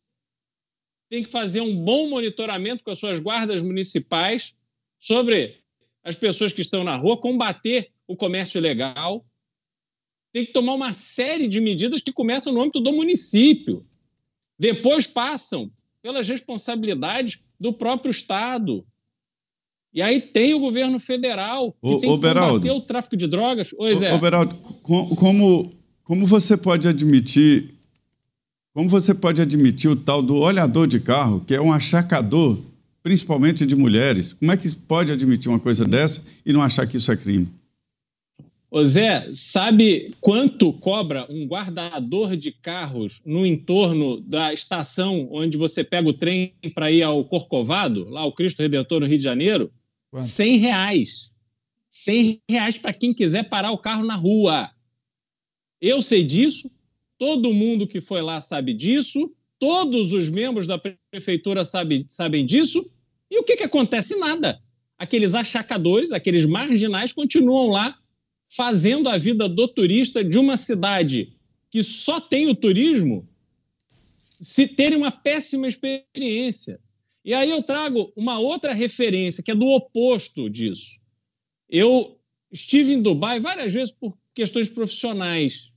tem 1.10 1.24
que 1.24 1.30
fazer 1.30 1.62
um 1.62 1.76
bom 1.76 2.10
monitoramento 2.10 2.84
com 2.84 2.92
as 2.92 3.00
suas 3.00 3.20
guardas 3.20 3.62
municipais 3.62 4.54
sobre 5.00 5.62
as 6.04 6.16
pessoas 6.16 6.52
que 6.52 6.62
estão 6.62 6.84
na 6.84 6.96
rua, 6.96 7.20
combater 7.20 7.92
o 8.08 8.16
comércio 8.16 8.58
ilegal, 8.58 9.26
tem 10.38 10.46
que 10.46 10.54
tomar 10.54 10.76
uma 10.76 10.94
série 10.94 11.48
de 11.48 11.60
medidas 11.60 12.00
que 12.00 12.14
começam 12.14 12.54
no 12.54 12.62
âmbito 12.62 12.80
do 12.80 12.94
município, 12.94 13.84
depois 14.60 15.08
passam 15.08 15.72
pelas 16.00 16.28
responsabilidades 16.28 17.44
do 17.60 17.74
próprio 17.74 18.12
Estado. 18.12 18.86
E 19.92 20.00
aí 20.00 20.22
tem 20.22 20.54
o 20.54 20.60
governo 20.60 21.00
federal 21.00 21.72
que 21.72 21.78
o, 21.82 22.00
tem 22.00 22.02
que 22.02 22.08
combater 22.08 22.70
o 22.70 22.82
tráfico 22.82 23.18
de 23.18 23.26
drogas. 23.26 23.74
Oi, 23.80 23.96
Zé. 23.96 24.14
Ô, 24.14 24.20
Beraldo, 24.20 24.56
como, 24.56 25.74
como 26.04 26.24
você 26.28 26.56
pode 26.56 26.88
admitir 26.88 27.74
como 28.76 28.88
você 28.88 29.16
pode 29.16 29.42
admitir 29.42 29.90
o 29.90 29.96
tal 29.96 30.22
do 30.22 30.36
olhador 30.36 30.86
de 30.86 31.00
carro, 31.00 31.44
que 31.48 31.56
é 31.56 31.60
um 31.60 31.74
achacador, 31.74 32.60
principalmente 33.02 33.66
de 33.66 33.76
mulheres? 33.76 34.34
Como 34.34 34.52
é 34.52 34.58
que 34.58 34.70
pode 34.76 35.12
admitir 35.12 35.50
uma 35.50 35.58
coisa 35.58 35.84
dessa 35.84 36.24
e 36.46 36.54
não 36.54 36.62
achar 36.62 36.86
que 36.86 36.98
isso 36.98 37.12
é 37.12 37.18
crime? 37.18 37.48
Ô 38.70 38.84
Zé, 38.84 39.30
sabe 39.32 40.14
quanto 40.20 40.74
cobra 40.74 41.26
um 41.30 41.48
guardador 41.48 42.36
de 42.36 42.52
carros 42.52 43.22
no 43.26 43.46
entorno 43.46 44.20
da 44.20 44.52
estação 44.52 45.30
onde 45.32 45.56
você 45.56 45.86
pega 45.86 46.10
o 46.10 46.14
trem 46.14 46.54
para 46.76 46.92
ir 46.92 47.02
ao 47.02 47.24
Corcovado, 47.24 48.10
lá 48.10 48.26
o 48.26 48.34
Cristo 48.34 48.62
Redentor 48.62 49.00
no 49.00 49.06
Rio 49.06 49.18
de 49.18 49.24
Janeiro? 49.24 49.72
Quanto? 50.12 50.26
100 50.26 50.58
reais. 50.58 51.32
100 51.90 52.42
reais 52.50 52.78
para 52.78 52.92
quem 52.92 53.14
quiser 53.14 53.48
parar 53.48 53.72
o 53.72 53.78
carro 53.78 54.04
na 54.04 54.16
rua. 54.16 54.70
Eu 55.80 56.02
sei 56.02 56.26
disso, 56.26 56.70
todo 57.18 57.54
mundo 57.54 57.88
que 57.88 58.02
foi 58.02 58.22
lá 58.22 58.42
sabe 58.42 58.74
disso, 58.74 59.34
todos 59.58 60.12
os 60.12 60.28
membros 60.28 60.68
da 60.68 60.78
prefeitura 61.10 61.64
sabe, 61.64 62.06
sabem 62.10 62.46
disso, 62.46 62.92
e 63.32 63.40
o 63.40 63.44
que, 63.44 63.56
que 63.56 63.64
acontece? 63.64 64.18
Nada. 64.18 64.62
Aqueles 64.98 65.34
achacadores, 65.34 66.12
aqueles 66.12 66.46
marginais 66.46 67.14
continuam 67.14 67.70
lá 67.70 67.98
fazendo 68.50 69.10
a 69.10 69.18
vida 69.18 69.48
do 69.48 69.68
turista 69.68 70.24
de 70.24 70.38
uma 70.38 70.58
cidade 70.58 71.34
que 71.70 71.84
só 71.84 72.20
tem 72.20 72.48
o 72.48 72.56
turismo 72.56 73.28
se 74.40 74.68
terem 74.68 74.98
uma 74.98 75.12
péssima 75.12 75.68
experiência. 75.68 76.80
E 77.26 77.34
aí 77.34 77.50
eu 77.50 77.62
trago 77.62 78.12
uma 78.16 78.40
outra 78.40 78.74
referência 78.74 79.44
que 79.44 79.52
é 79.52 79.56
do 79.56 79.68
oposto 79.68 80.50
disso. 80.50 80.98
Eu 81.70 82.18
estive 82.52 82.94
em 82.94 83.02
Dubai 83.02 83.40
várias 83.40 83.74
vezes 83.74 83.94
por 83.94 84.18
questões 84.34 84.70
profissionais 84.70 85.74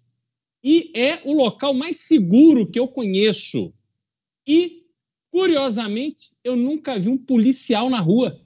e 0.62 0.92
é 0.94 1.20
o 1.24 1.32
local 1.32 1.72
mais 1.74 1.98
seguro 1.98 2.70
que 2.70 2.78
eu 2.78 2.86
conheço. 2.86 3.72
E, 4.46 4.84
curiosamente, 5.30 6.36
eu 6.44 6.54
nunca 6.54 6.98
vi 6.98 7.08
um 7.08 7.16
policial 7.16 7.88
na 7.88 7.98
rua. 7.98 8.40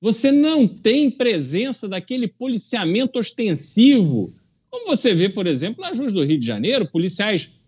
Você 0.00 0.30
não 0.30 0.68
tem 0.68 1.10
presença 1.10 1.88
daquele 1.88 2.28
policiamento 2.28 3.18
ostensivo, 3.18 4.34
como 4.70 4.86
você 4.86 5.14
vê, 5.14 5.28
por 5.28 5.46
exemplo, 5.46 5.80
nas 5.80 5.98
ruas 5.98 6.12
do 6.12 6.22
Rio 6.22 6.38
de 6.38 6.46
Janeiro, 6.46 6.90
policiais 6.90 7.58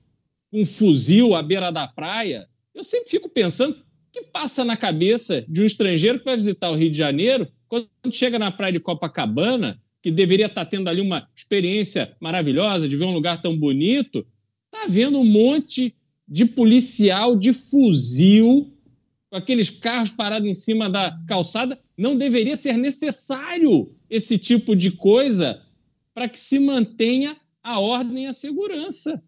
com 0.50 0.64
fuzil 0.64 1.34
à 1.34 1.42
beira 1.42 1.70
da 1.70 1.86
praia. 1.86 2.46
Eu 2.74 2.82
sempre 2.84 3.10
fico 3.10 3.28
pensando 3.28 3.72
o 3.72 3.76
que 4.12 4.22
passa 4.22 4.64
na 4.64 4.76
cabeça 4.76 5.44
de 5.48 5.62
um 5.62 5.66
estrangeiro 5.66 6.18
que 6.18 6.24
vai 6.24 6.36
visitar 6.36 6.70
o 6.70 6.74
Rio 6.76 6.90
de 6.90 6.98
Janeiro 6.98 7.48
quando 7.66 7.88
chega 8.12 8.38
na 8.38 8.50
praia 8.50 8.72
de 8.72 8.80
Copacabana, 8.80 9.80
que 10.02 10.10
deveria 10.10 10.46
estar 10.46 10.64
tendo 10.64 10.88
ali 10.88 11.00
uma 11.00 11.28
experiência 11.34 12.16
maravilhosa 12.20 12.88
de 12.88 12.96
ver 12.96 13.04
um 13.04 13.12
lugar 13.12 13.40
tão 13.42 13.56
bonito, 13.56 14.26
está 14.66 14.86
vendo 14.86 15.18
um 15.18 15.24
monte 15.24 15.94
de 16.26 16.44
policial 16.44 17.36
de 17.36 17.52
fuzil 17.52 18.72
com 19.30 19.36
aqueles 19.36 19.70
carros 19.70 20.10
parados 20.10 20.48
em 20.48 20.54
cima 20.54 20.88
da 20.88 21.18
calçada, 21.26 21.78
não 21.96 22.16
deveria 22.16 22.56
ser 22.56 22.76
necessário 22.76 23.94
esse 24.08 24.38
tipo 24.38 24.74
de 24.74 24.90
coisa 24.90 25.60
para 26.14 26.28
que 26.28 26.38
se 26.38 26.58
mantenha 26.58 27.36
a 27.62 27.78
ordem 27.78 28.24
e 28.24 28.26
a 28.26 28.32
segurança. 28.32 29.22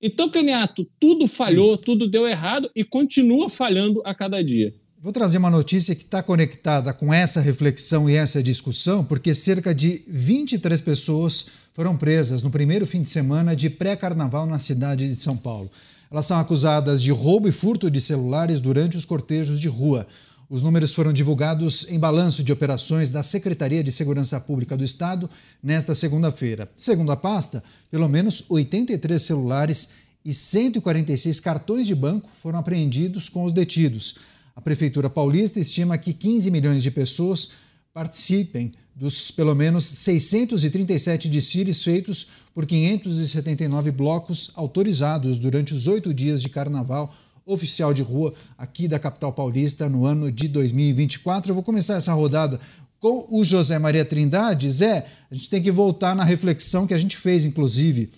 Então, 0.00 0.30
Caniato, 0.30 0.86
tudo 1.00 1.26
falhou, 1.26 1.76
tudo 1.76 2.08
deu 2.08 2.26
errado 2.26 2.70
e 2.74 2.84
continua 2.84 3.48
falhando 3.48 4.00
a 4.04 4.14
cada 4.14 4.42
dia. 4.42 4.74
Vou 4.98 5.12
trazer 5.12 5.38
uma 5.38 5.50
notícia 5.50 5.94
que 5.94 6.02
está 6.02 6.22
conectada 6.22 6.92
com 6.92 7.12
essa 7.12 7.40
reflexão 7.40 8.08
e 8.08 8.14
essa 8.14 8.42
discussão, 8.42 9.04
porque 9.04 9.34
cerca 9.34 9.74
de 9.74 10.02
23 10.06 10.80
pessoas 10.80 11.46
foram 11.72 11.96
presas 11.96 12.42
no 12.42 12.50
primeiro 12.50 12.86
fim 12.86 13.02
de 13.02 13.08
semana 13.08 13.54
de 13.54 13.68
pré-carnaval 13.68 14.46
na 14.46 14.58
cidade 14.58 15.08
de 15.08 15.16
São 15.16 15.36
Paulo. 15.36 15.70
Elas 16.10 16.26
são 16.26 16.38
acusadas 16.38 17.02
de 17.02 17.10
roubo 17.10 17.48
e 17.48 17.52
furto 17.52 17.90
de 17.90 18.00
celulares 18.00 18.60
durante 18.60 18.96
os 18.96 19.04
cortejos 19.04 19.60
de 19.60 19.68
rua. 19.68 20.06
Os 20.48 20.62
números 20.62 20.94
foram 20.94 21.12
divulgados 21.12 21.86
em 21.90 21.98
balanço 21.98 22.44
de 22.44 22.52
operações 22.52 23.10
da 23.10 23.22
Secretaria 23.22 23.82
de 23.82 23.90
Segurança 23.90 24.40
Pública 24.40 24.76
do 24.76 24.84
Estado 24.84 25.28
nesta 25.60 25.94
segunda-feira. 25.94 26.70
Segundo 26.76 27.10
a 27.10 27.16
pasta, 27.16 27.64
pelo 27.90 28.08
menos 28.08 28.44
83 28.48 29.20
celulares 29.20 29.88
e 30.24 30.32
146 30.32 31.40
cartões 31.40 31.86
de 31.86 31.94
banco 31.94 32.30
foram 32.40 32.60
apreendidos 32.60 33.28
com 33.28 33.42
os 33.42 33.52
detidos. 33.52 34.16
A 34.54 34.60
Prefeitura 34.60 35.10
Paulista 35.10 35.58
estima 35.58 35.98
que 35.98 36.12
15 36.12 36.50
milhões 36.50 36.82
de 36.82 36.90
pessoas 36.92 37.50
participem 37.92 38.72
dos 38.96 39.30
pelo 39.30 39.54
menos 39.54 39.84
637 39.84 41.28
desfiles 41.28 41.84
feitos 41.84 42.28
por 42.54 42.64
579 42.64 43.90
blocos 43.92 44.50
autorizados 44.54 45.38
durante 45.38 45.74
os 45.74 45.86
oito 45.86 46.14
dias 46.14 46.40
de 46.40 46.48
carnaval 46.48 47.14
oficial 47.44 47.92
de 47.92 48.02
rua 48.02 48.32
aqui 48.56 48.88
da 48.88 48.98
capital 48.98 49.34
paulista 49.34 49.86
no 49.86 50.06
ano 50.06 50.32
de 50.32 50.48
2024. 50.48 51.50
Eu 51.50 51.54
vou 51.54 51.62
começar 51.62 51.94
essa 51.94 52.14
rodada 52.14 52.58
com 52.98 53.26
o 53.28 53.44
José 53.44 53.78
Maria 53.78 54.04
Trindade. 54.04 54.70
Zé, 54.70 55.06
a 55.30 55.34
gente 55.34 55.50
tem 55.50 55.62
que 55.62 55.70
voltar 55.70 56.16
na 56.16 56.24
reflexão 56.24 56.86
que 56.86 56.94
a 56.94 56.98
gente 56.98 57.18
fez, 57.18 57.44
inclusive, 57.44 58.10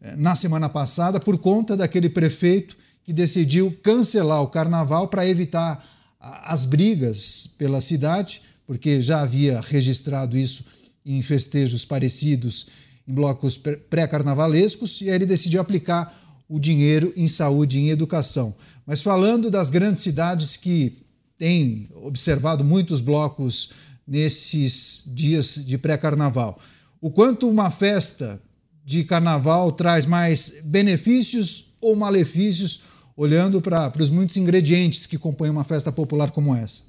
eh, 0.00 0.14
na 0.16 0.36
semana 0.36 0.68
passada, 0.68 1.18
por 1.18 1.36
conta 1.38 1.76
daquele 1.76 2.08
prefeito 2.08 2.76
que 3.02 3.12
decidiu 3.12 3.76
cancelar 3.82 4.40
o 4.40 4.48
carnaval 4.48 5.08
para 5.08 5.26
evitar 5.26 5.84
as 6.20 6.64
brigas 6.64 7.50
pela 7.58 7.80
cidade 7.80 8.42
porque 8.70 9.02
já 9.02 9.22
havia 9.22 9.60
registrado 9.60 10.38
isso 10.38 10.64
em 11.04 11.20
festejos 11.22 11.84
parecidos 11.84 12.68
em 13.08 13.12
blocos 13.12 13.56
pré-carnavalescos, 13.56 15.00
e 15.00 15.10
aí 15.10 15.16
ele 15.16 15.26
decidiu 15.26 15.60
aplicar 15.60 16.16
o 16.48 16.60
dinheiro 16.60 17.12
em 17.16 17.26
saúde 17.26 17.78
e 17.78 17.80
em 17.80 17.90
educação. 17.90 18.54
Mas 18.86 19.02
falando 19.02 19.50
das 19.50 19.70
grandes 19.70 20.02
cidades 20.02 20.56
que 20.56 20.98
têm 21.36 21.88
observado 21.96 22.62
muitos 22.62 23.00
blocos 23.00 23.70
nesses 24.06 25.02
dias 25.04 25.64
de 25.66 25.76
pré-carnaval, 25.76 26.56
o 27.00 27.10
quanto 27.10 27.48
uma 27.48 27.72
festa 27.72 28.40
de 28.84 29.02
carnaval 29.02 29.72
traz 29.72 30.06
mais 30.06 30.60
benefícios 30.62 31.72
ou 31.80 31.96
malefícios, 31.96 32.82
olhando 33.16 33.60
para 33.60 33.92
os 33.98 34.10
muitos 34.10 34.36
ingredientes 34.36 35.06
que 35.06 35.18
compõem 35.18 35.50
uma 35.50 35.64
festa 35.64 35.90
popular 35.90 36.30
como 36.30 36.54
essa? 36.54 36.88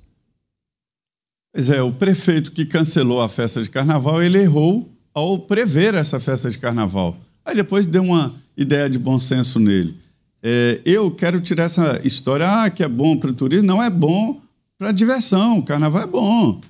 Pois 1.53 1.69
é, 1.69 1.81
o 1.81 1.91
prefeito 1.91 2.51
que 2.51 2.65
cancelou 2.65 3.21
a 3.21 3.27
festa 3.27 3.61
de 3.61 3.69
carnaval, 3.69 4.23
ele 4.23 4.39
errou 4.39 4.89
ao 5.13 5.37
prever 5.37 5.93
essa 5.93 6.19
festa 6.19 6.49
de 6.49 6.57
carnaval. 6.57 7.17
Aí 7.43 7.55
depois 7.55 7.85
deu 7.85 8.03
uma 8.03 8.33
ideia 8.55 8.89
de 8.89 8.97
bom 8.97 9.19
senso 9.19 9.59
nele. 9.59 9.95
É, 10.41 10.79
eu 10.85 11.11
quero 11.11 11.41
tirar 11.41 11.65
essa 11.65 12.01
história, 12.05 12.47
ah, 12.47 12.69
que 12.69 12.83
é 12.83 12.87
bom 12.87 13.17
para 13.17 13.31
o 13.31 13.33
turismo. 13.33 13.67
Não 13.67 13.83
é 13.83 13.89
bom 13.89 14.41
para 14.77 14.89
a 14.89 14.93
diversão, 14.93 15.59
o 15.59 15.63
carnaval 15.63 16.03
é 16.03 16.07
bom. 16.07 16.61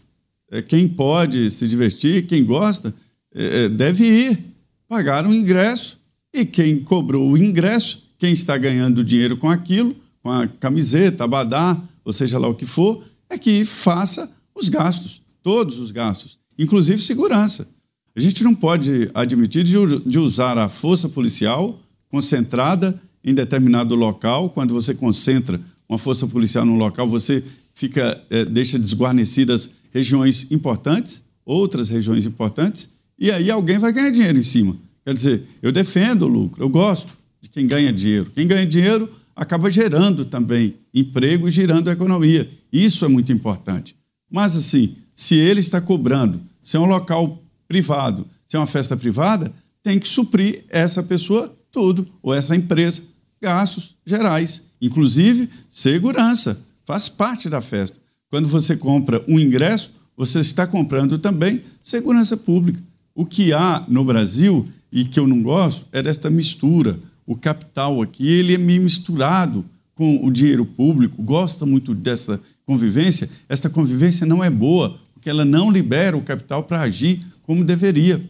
É, 0.50 0.62
quem 0.62 0.88
pode 0.88 1.52
se 1.52 1.68
divertir, 1.68 2.26
quem 2.26 2.44
gosta, 2.44 2.94
é, 3.34 3.66
é 3.66 3.70
deve 3.70 4.04
ir. 4.04 4.52
Pagar 4.88 5.26
um 5.26 5.34
ingresso 5.34 5.98
e 6.34 6.44
quem 6.44 6.80
cobrou 6.80 7.32
o 7.32 7.38
ingresso, 7.38 8.10
quem 8.18 8.34
está 8.34 8.58
ganhando 8.58 9.06
dinheiro 9.06 9.38
com 9.38 9.50
aquilo, 9.50 9.96
com 10.22 10.30
a 10.30 10.48
camiseta, 10.48 11.24
abadá, 11.24 11.80
ou 12.04 12.12
seja 12.12 12.38
lá 12.38 12.50
o 12.50 12.56
que 12.56 12.66
for, 12.66 13.02
é 13.30 13.38
que 13.38 13.64
faça 13.64 14.30
os 14.62 14.70
gastos, 14.70 15.22
todos 15.44 15.78
os 15.80 15.92
gastos, 15.92 16.38
inclusive 16.58 17.02
segurança. 17.02 17.68
A 18.16 18.20
gente 18.20 18.44
não 18.44 18.54
pode 18.54 19.10
admitir 19.14 19.64
de, 19.64 19.74
de 20.06 20.20
usar 20.20 20.58
a 20.58 20.68
força 20.70 21.08
policial 21.08 21.80
concentrada 22.10 23.02
em 23.24 23.34
determinado 23.34 23.96
local. 23.96 24.50
Quando 24.50 24.74
você 24.74 24.94
concentra 24.94 25.60
uma 25.88 25.98
força 25.98 26.28
policial 26.28 26.66
num 26.66 26.78
local, 26.78 27.08
você 27.08 27.44
fica 27.74 28.22
é, 28.30 28.46
deixa 28.46 28.78
desguarnecidas 28.78 29.70
regiões 29.94 30.48
importantes, 30.52 31.24
outras 31.46 31.90
regiões 31.90 32.26
importantes, 32.26 32.90
e 33.18 33.32
aí 33.32 33.50
alguém 33.50 33.78
vai 33.78 33.94
ganhar 33.94 34.10
dinheiro 34.10 34.40
em 34.40 34.44
cima. 34.44 34.76
Quer 35.06 35.14
dizer, 35.14 35.44
eu 35.62 35.72
defendo 35.72 36.24
o 36.24 36.28
lucro, 36.28 36.64
eu 36.64 36.70
gosto 36.70 37.10
de 37.42 37.50
quem 37.50 37.66
ganha 37.66 37.92
dinheiro. 37.92 38.30
Quem 38.34 38.46
ganha 38.46 38.66
dinheiro 38.66 39.10
acaba 39.36 39.70
gerando 39.70 40.26
também 40.26 40.76
emprego 40.94 41.48
e 41.48 41.52
girando 41.52 41.90
a 41.90 41.94
economia. 41.94 42.50
Isso 42.72 43.04
é 43.04 43.08
muito 43.08 43.32
importante. 43.32 43.96
Mas, 44.32 44.56
assim, 44.56 44.96
se 45.14 45.36
ele 45.36 45.60
está 45.60 45.82
cobrando, 45.82 46.40
se 46.64 46.78
é 46.78 46.80
um 46.80 46.86
local 46.86 47.44
privado, 47.68 48.26
se 48.48 48.56
é 48.56 48.60
uma 48.60 48.66
festa 48.66 48.96
privada, 48.96 49.52
tem 49.84 50.00
que 50.00 50.08
suprir 50.08 50.64
essa 50.70 51.04
pessoa 51.04 51.54
tudo, 51.72 52.08
ou 52.22 52.34
essa 52.34 52.56
empresa, 52.56 53.02
gastos 53.42 53.96
gerais, 54.06 54.64
inclusive 54.82 55.50
segurança, 55.70 56.62
faz 56.86 57.08
parte 57.08 57.50
da 57.50 57.62
festa. 57.62 58.00
Quando 58.30 58.48
você 58.48 58.76
compra 58.76 59.24
um 59.28 59.40
ingresso, 59.40 59.92
você 60.16 60.40
está 60.40 60.68
comprando 60.68 61.18
também 61.18 61.62
segurança 61.84 62.38
pública. 62.38 62.82
O 63.16 63.26
que 63.26 63.52
há 63.54 63.84
no 63.88 64.04
Brasil, 64.06 64.68
e 64.92 65.06
que 65.06 65.20
eu 65.20 65.28
não 65.28 65.42
gosto, 65.42 65.86
é 65.92 66.02
desta 66.02 66.30
mistura. 66.30 67.00
O 67.26 67.36
capital 67.36 68.02
aqui, 68.02 68.28
ele 68.28 68.54
é 68.54 68.58
meio 68.58 68.82
misturado 68.82 69.66
com 69.96 70.26
o 70.26 70.32
dinheiro 70.32 70.66
público, 70.66 71.22
gosta 71.22 71.66
muito 71.66 71.94
dessa 71.94 72.40
convivência, 72.72 73.30
esta 73.50 73.70
convivência 73.70 74.26
não 74.26 74.42
é 74.42 74.50
boa, 74.50 74.98
porque 75.14 75.30
ela 75.30 75.44
não 75.44 75.70
libera 75.70 76.16
o 76.16 76.22
capital 76.22 76.64
para 76.64 76.82
agir 76.82 77.20
como 77.44 77.66
deveria. 77.66 78.22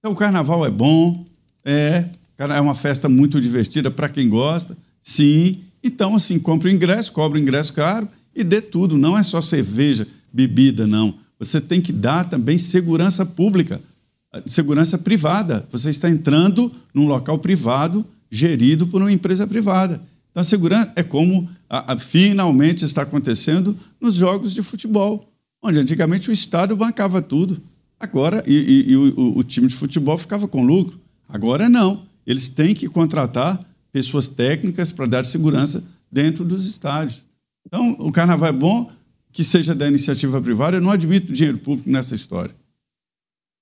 Então, 0.00 0.10
o 0.10 0.16
carnaval 0.16 0.66
é 0.66 0.70
bom, 0.70 1.24
é, 1.64 2.06
é 2.36 2.60
uma 2.60 2.74
festa 2.74 3.08
muito 3.08 3.40
divertida 3.40 3.88
para 3.88 4.08
quem 4.08 4.28
gosta, 4.28 4.76
sim. 5.00 5.60
Então, 5.82 6.16
assim, 6.16 6.40
compre 6.40 6.68
o 6.68 6.72
ingresso, 6.72 7.12
cobre 7.12 7.38
o 7.38 7.42
ingresso 7.42 7.72
caro 7.72 8.08
e 8.34 8.42
dê 8.42 8.60
tudo. 8.60 8.98
Não 8.98 9.16
é 9.16 9.22
só 9.22 9.40
cerveja, 9.40 10.08
bebida, 10.32 10.84
não. 10.84 11.14
Você 11.38 11.60
tem 11.60 11.80
que 11.80 11.92
dar 11.92 12.28
também 12.28 12.58
segurança 12.58 13.24
pública. 13.24 13.80
segurança 14.44 14.98
privada. 14.98 15.68
Você 15.70 15.88
está 15.88 16.10
entrando 16.10 16.72
num 16.92 17.06
local 17.06 17.38
privado 17.38 18.04
gerido 18.28 18.88
por 18.88 19.00
uma 19.00 19.12
empresa 19.12 19.46
privada. 19.46 20.02
Então, 20.38 20.42
a 20.42 20.44
segurança 20.44 20.92
é 20.94 21.02
como 21.02 21.50
a, 21.68 21.94
a, 21.94 21.98
finalmente 21.98 22.84
está 22.84 23.02
acontecendo 23.02 23.76
nos 24.00 24.14
jogos 24.14 24.54
de 24.54 24.62
futebol, 24.62 25.32
onde 25.60 25.80
antigamente 25.80 26.30
o 26.30 26.32
Estado 26.32 26.76
bancava 26.76 27.20
tudo. 27.20 27.60
Agora, 27.98 28.44
e, 28.46 28.54
e, 28.54 28.92
e 28.92 28.96
o, 28.96 29.38
o, 29.38 29.42
time 29.42 29.66
de 29.66 29.74
futebol 29.74 30.16
ficava 30.16 30.46
com 30.46 30.64
lucro. 30.64 31.00
Agora 31.28 31.68
não. 31.68 32.06
Eles 32.24 32.48
têm 32.48 32.72
que 32.72 32.88
contratar 32.88 33.60
pessoas 33.90 34.28
técnicas 34.28 34.92
para 34.92 35.06
dar 35.06 35.26
segurança 35.26 35.82
dentro 36.10 36.44
dos 36.44 36.68
estádios. 36.68 37.24
Então, 37.66 37.96
o 37.98 38.12
carnaval 38.12 38.50
é 38.50 38.52
bom 38.52 38.92
que 39.32 39.42
seja 39.42 39.74
da 39.74 39.88
iniciativa 39.88 40.40
privada. 40.40 40.76
Eu 40.76 40.80
não 40.80 40.92
admito 40.92 41.32
dinheiro 41.32 41.58
público 41.58 41.90
nessa 41.90 42.14
história. 42.14 42.54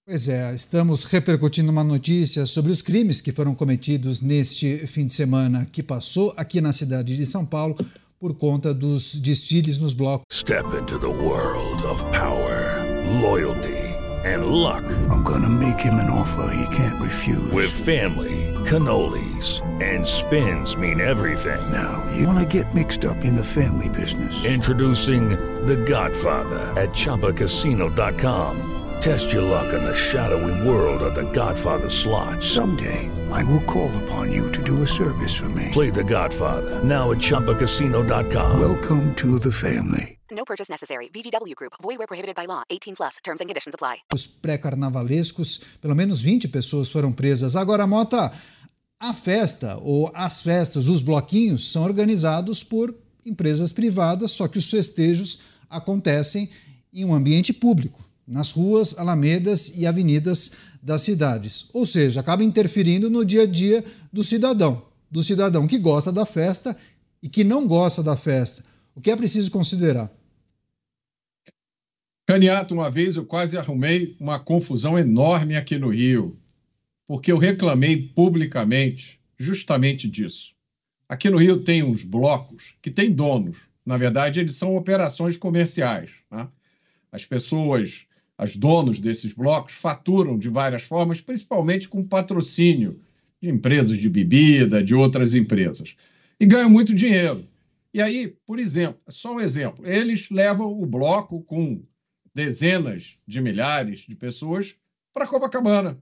Pois 0.09 0.29
é, 0.29 0.55
estamos 0.55 1.03
repercutindo 1.03 1.73
uma 1.73 1.83
notícia 1.83 2.47
sobre 2.47 2.71
os 2.71 2.81
crimes 2.81 3.21
que 3.21 3.33
foram 3.33 3.57
cometidos 3.57 4.21
neste 4.21 4.87
fim 4.87 5.05
de 5.05 5.13
semana 5.13 5.67
que 5.67 5.83
passou 5.83 6.33
aqui 6.37 6.61
na 6.61 6.73
cidade 6.73 7.17
de 7.17 7.27
São 7.27 7.45
Paulo 7.45 7.77
por 8.21 8.33
conta 8.35 8.73
dos 8.73 9.17
desfiles 9.17 9.79
nos 9.79 9.95
blocos. 9.95 10.25
Step 10.33 10.65
into 10.81 10.97
the 11.01 11.09
world 11.09 11.85
of 11.85 12.05
power, 12.13 12.85
loyalty 13.21 13.83
and 14.25 14.47
luck. 14.47 14.85
I'm 15.11 15.25
gonna 15.25 15.49
make 15.49 15.85
him 15.85 15.95
an 15.95 16.09
offer 16.09 16.55
he 16.55 16.77
can't 16.77 17.01
refuse. 17.03 17.53
With 17.53 17.73
family, 17.73 18.55
cannolis 18.65 19.61
and 19.83 20.07
spins 20.07 20.77
mean 20.77 21.01
everything. 21.01 21.59
Now, 21.73 22.05
you 22.17 22.29
wanna 22.29 22.47
get 22.47 22.73
mixed 22.73 23.05
up 23.05 23.25
in 23.25 23.35
the 23.35 23.43
family 23.43 23.89
business. 23.89 24.45
Introducing 24.45 25.31
The 25.67 25.85
Godfather 25.85 26.73
at 26.81 26.95
chapacasino.com. 26.95 28.76
Test 29.01 29.31
your 29.31 29.43
luck 29.43 29.75
in 29.75 29.85
the 29.85 29.95
shadowy 29.95 30.67
world 30.67 31.03
of 31.03 31.15
the 31.15 31.31
Godfather 31.31 31.89
slot. 31.89 32.43
Someday, 32.43 33.11
I 33.31 33.45
will 33.45 33.63
call 33.65 33.91
upon 34.03 34.33
you 34.33 34.51
to 34.53 34.63
do 34.63 34.83
a 34.83 34.87
service 34.87 35.35
for 35.35 35.49
me. 35.51 35.69
Play 35.71 35.91
the 35.91 36.03
Godfather, 36.03 36.83
now 36.83 37.11
at 37.11 37.19
Chumpacasino.com. 37.19 38.59
Welcome 38.59 39.15
to 39.17 39.39
the 39.39 39.53
family. 39.53 40.19
No 40.31 40.45
purchase 40.45 40.71
necessary. 40.71 41.09
VGW 41.11 41.55
Group. 41.55 41.75
Void 41.83 41.99
where 41.99 42.07
prohibited 42.07 42.35
by 42.35 42.47
law. 42.47 42.63
18 42.71 42.97
plus. 42.97 43.19
Terms 43.23 43.41
and 43.41 43.49
conditions 43.49 43.75
apply. 43.75 43.99
Os 44.15 44.27
pré-carnavalescos, 44.27 45.61
pelo 45.81 45.95
menos 45.95 46.23
20 46.23 46.49
pessoas 46.49 46.91
foram 46.91 47.13
presas. 47.13 47.55
Agora, 47.55 47.87
Mota, 47.87 48.33
a 48.99 49.13
festa 49.13 49.79
ou 49.83 50.11
as 50.15 50.41
festas, 50.41 50.89
os 50.89 51.03
bloquinhos, 51.03 51.71
são 51.71 51.85
organizados 51.85 52.65
por 52.65 52.95
empresas 53.27 53.73
privadas, 53.73 54.31
só 54.31 54.49
que 54.49 54.57
os 54.59 54.71
festejos 54.71 55.41
acontecem 55.69 56.49
em 56.95 57.05
um 57.05 57.15
ambiente 57.15 57.53
público 57.53 58.06
nas 58.27 58.51
ruas, 58.51 58.99
alamedas 58.99 59.77
e 59.77 59.87
avenidas 59.87 60.53
das 60.83 61.03
cidades. 61.03 61.69
Ou 61.73 61.87
seja, 61.87 62.21
acaba 62.21 62.43
interferindo 62.43 63.09
no 63.09 63.25
dia 63.25 63.43
a 63.43 63.47
dia 63.47 63.85
do 64.13 64.25
cidadão, 64.25 64.87
do 65.11 65.23
cidadão 65.23 65.67
que 65.67 65.79
gosta 65.79 66.13
da 66.13 66.27
festa 66.27 66.77
e 67.23 67.29
que 67.29 67.45
não 67.45 67.67
gosta 67.67 68.03
da 68.03 68.17
festa. 68.17 68.65
O 68.95 69.01
que 69.01 69.11
é 69.11 69.17
preciso 69.17 69.51
considerar? 69.51 70.11
Caniato, 72.27 72.75
uma 72.75 72.91
vez 72.91 73.15
eu 73.15 73.25
quase 73.25 73.57
arrumei 73.57 74.17
uma 74.19 74.41
confusão 74.41 74.99
enorme 74.99 75.55
aqui 75.55 75.79
no 75.79 75.91
Rio, 75.91 76.37
porque 77.07 77.31
eu 77.31 77.39
reclamei 77.39 77.97
publicamente 77.97 79.21
justamente 79.39 80.09
disso. 80.09 80.55
Aqui 81.09 81.31
no 81.31 81.37
Rio 81.37 81.63
tem 81.63 81.85
uns 81.85 82.03
blocos 82.03 82.75
que 82.83 82.91
têm 82.91 83.13
donos. 83.13 83.59
Na 83.85 83.97
verdade, 83.97 84.41
eles 84.41 84.57
são 84.57 84.75
operações 84.75 85.37
comerciais. 85.37 86.11
Né? 86.29 86.49
As 87.13 87.25
pessoas 87.25 88.06
as 88.39 88.57
donos 88.57 88.99
desses 89.01 89.33
blocos 89.33 89.75
faturam 89.75 90.39
de 90.39 90.49
várias 90.49 90.83
formas, 90.83 91.21
principalmente 91.21 91.89
com 91.89 92.07
patrocínio 92.07 93.01
de 93.41 93.49
empresas 93.49 93.99
de 93.99 94.09
bebida, 94.09 94.83
de 94.83 94.95
outras 94.95 95.35
empresas, 95.35 95.97
e 96.39 96.47
ganham 96.47 96.71
muito 96.71 96.95
dinheiro. 96.95 97.47
E 97.93 98.01
aí, 98.01 98.37
por 98.45 98.59
exemplo, 98.59 99.01
só 99.09 99.35
um 99.35 99.41
exemplo, 99.41 99.87
eles 99.87 100.29
levam 100.31 100.71
o 100.71 100.85
bloco 100.85 101.43
com 101.43 101.83
dezenas 102.35 103.17
de 103.27 103.41
milhares 103.41 104.01
de 104.01 104.15
pessoas 104.15 104.77
para 105.13 105.27
Copacabana. 105.27 105.99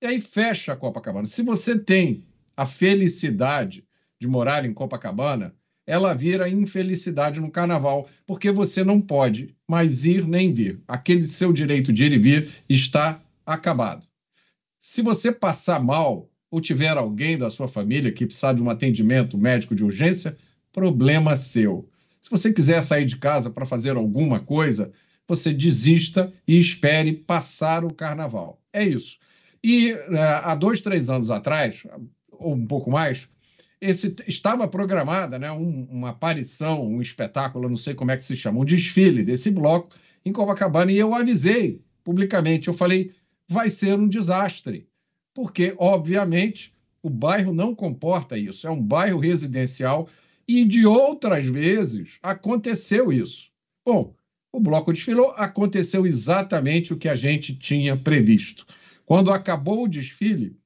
E 0.00 0.06
aí 0.06 0.20
fecha 0.20 0.72
a 0.72 0.76
Copacabana. 0.76 1.26
Se 1.26 1.42
você 1.42 1.76
tem 1.76 2.24
a 2.56 2.64
felicidade 2.64 3.84
de 4.20 4.28
morar 4.28 4.64
em 4.64 4.72
Copacabana, 4.72 5.52
ela 5.86 6.12
vira 6.14 6.48
infelicidade 6.48 7.40
no 7.40 7.50
carnaval, 7.50 8.08
porque 8.26 8.50
você 8.50 8.82
não 8.82 9.00
pode 9.00 9.54
mais 9.68 10.04
ir 10.04 10.26
nem 10.26 10.52
vir. 10.52 10.80
Aquele 10.88 11.28
seu 11.28 11.52
direito 11.52 11.92
de 11.92 12.04
ir 12.04 12.12
e 12.12 12.18
vir 12.18 12.50
está 12.68 13.22
acabado. 13.44 14.04
Se 14.78 15.00
você 15.00 15.30
passar 15.30 15.80
mal 15.80 16.28
ou 16.50 16.60
tiver 16.60 16.96
alguém 16.96 17.38
da 17.38 17.50
sua 17.50 17.68
família 17.68 18.12
que 18.12 18.26
precisar 18.26 18.52
de 18.52 18.62
um 18.62 18.70
atendimento 18.70 19.38
médico 19.38 19.74
de 19.74 19.84
urgência, 19.84 20.36
problema 20.72 21.36
seu. 21.36 21.88
Se 22.20 22.30
você 22.30 22.52
quiser 22.52 22.82
sair 22.82 23.04
de 23.04 23.16
casa 23.16 23.50
para 23.50 23.66
fazer 23.66 23.96
alguma 23.96 24.40
coisa, 24.40 24.92
você 25.28 25.52
desista 25.52 26.32
e 26.46 26.58
espere 26.58 27.12
passar 27.12 27.84
o 27.84 27.92
carnaval. 27.92 28.60
É 28.72 28.84
isso. 28.84 29.18
E 29.62 29.92
uh, 29.92 29.98
há 30.42 30.54
dois, 30.54 30.80
três 30.80 31.10
anos 31.10 31.30
atrás, 31.30 31.84
ou 32.30 32.54
um 32.54 32.66
pouco 32.66 32.90
mais, 32.90 33.28
esse 33.80 34.14
estava 34.26 34.66
programada 34.66 35.38
né, 35.38 35.50
um, 35.52 35.86
uma 35.90 36.10
aparição, 36.10 36.86
um 36.86 37.02
espetáculo, 37.02 37.68
não 37.68 37.76
sei 37.76 37.94
como 37.94 38.10
é 38.10 38.16
que 38.16 38.24
se 38.24 38.36
chama, 38.36 38.60
um 38.60 38.64
desfile 38.64 39.22
desse 39.22 39.50
bloco 39.50 39.90
em 40.24 40.32
Copacabana, 40.32 40.90
e 40.90 40.98
eu 40.98 41.14
avisei 41.14 41.82
publicamente, 42.02 42.68
eu 42.68 42.74
falei, 42.74 43.12
vai 43.48 43.68
ser 43.68 43.98
um 43.98 44.08
desastre, 44.08 44.88
porque, 45.34 45.74
obviamente, 45.78 46.72
o 47.02 47.10
bairro 47.10 47.52
não 47.52 47.74
comporta 47.74 48.38
isso, 48.38 48.66
é 48.66 48.70
um 48.70 48.80
bairro 48.80 49.20
residencial, 49.20 50.08
e 50.48 50.64
de 50.64 50.86
outras 50.86 51.46
vezes 51.46 52.18
aconteceu 52.22 53.12
isso. 53.12 53.50
Bom, 53.84 54.14
o 54.52 54.60
bloco 54.60 54.92
desfilou, 54.92 55.32
aconteceu 55.32 56.06
exatamente 56.06 56.92
o 56.92 56.96
que 56.96 57.08
a 57.08 57.14
gente 57.14 57.54
tinha 57.54 57.96
previsto. 57.96 58.66
Quando 59.04 59.30
acabou 59.30 59.84
o 59.84 59.88
desfile, 59.88 60.56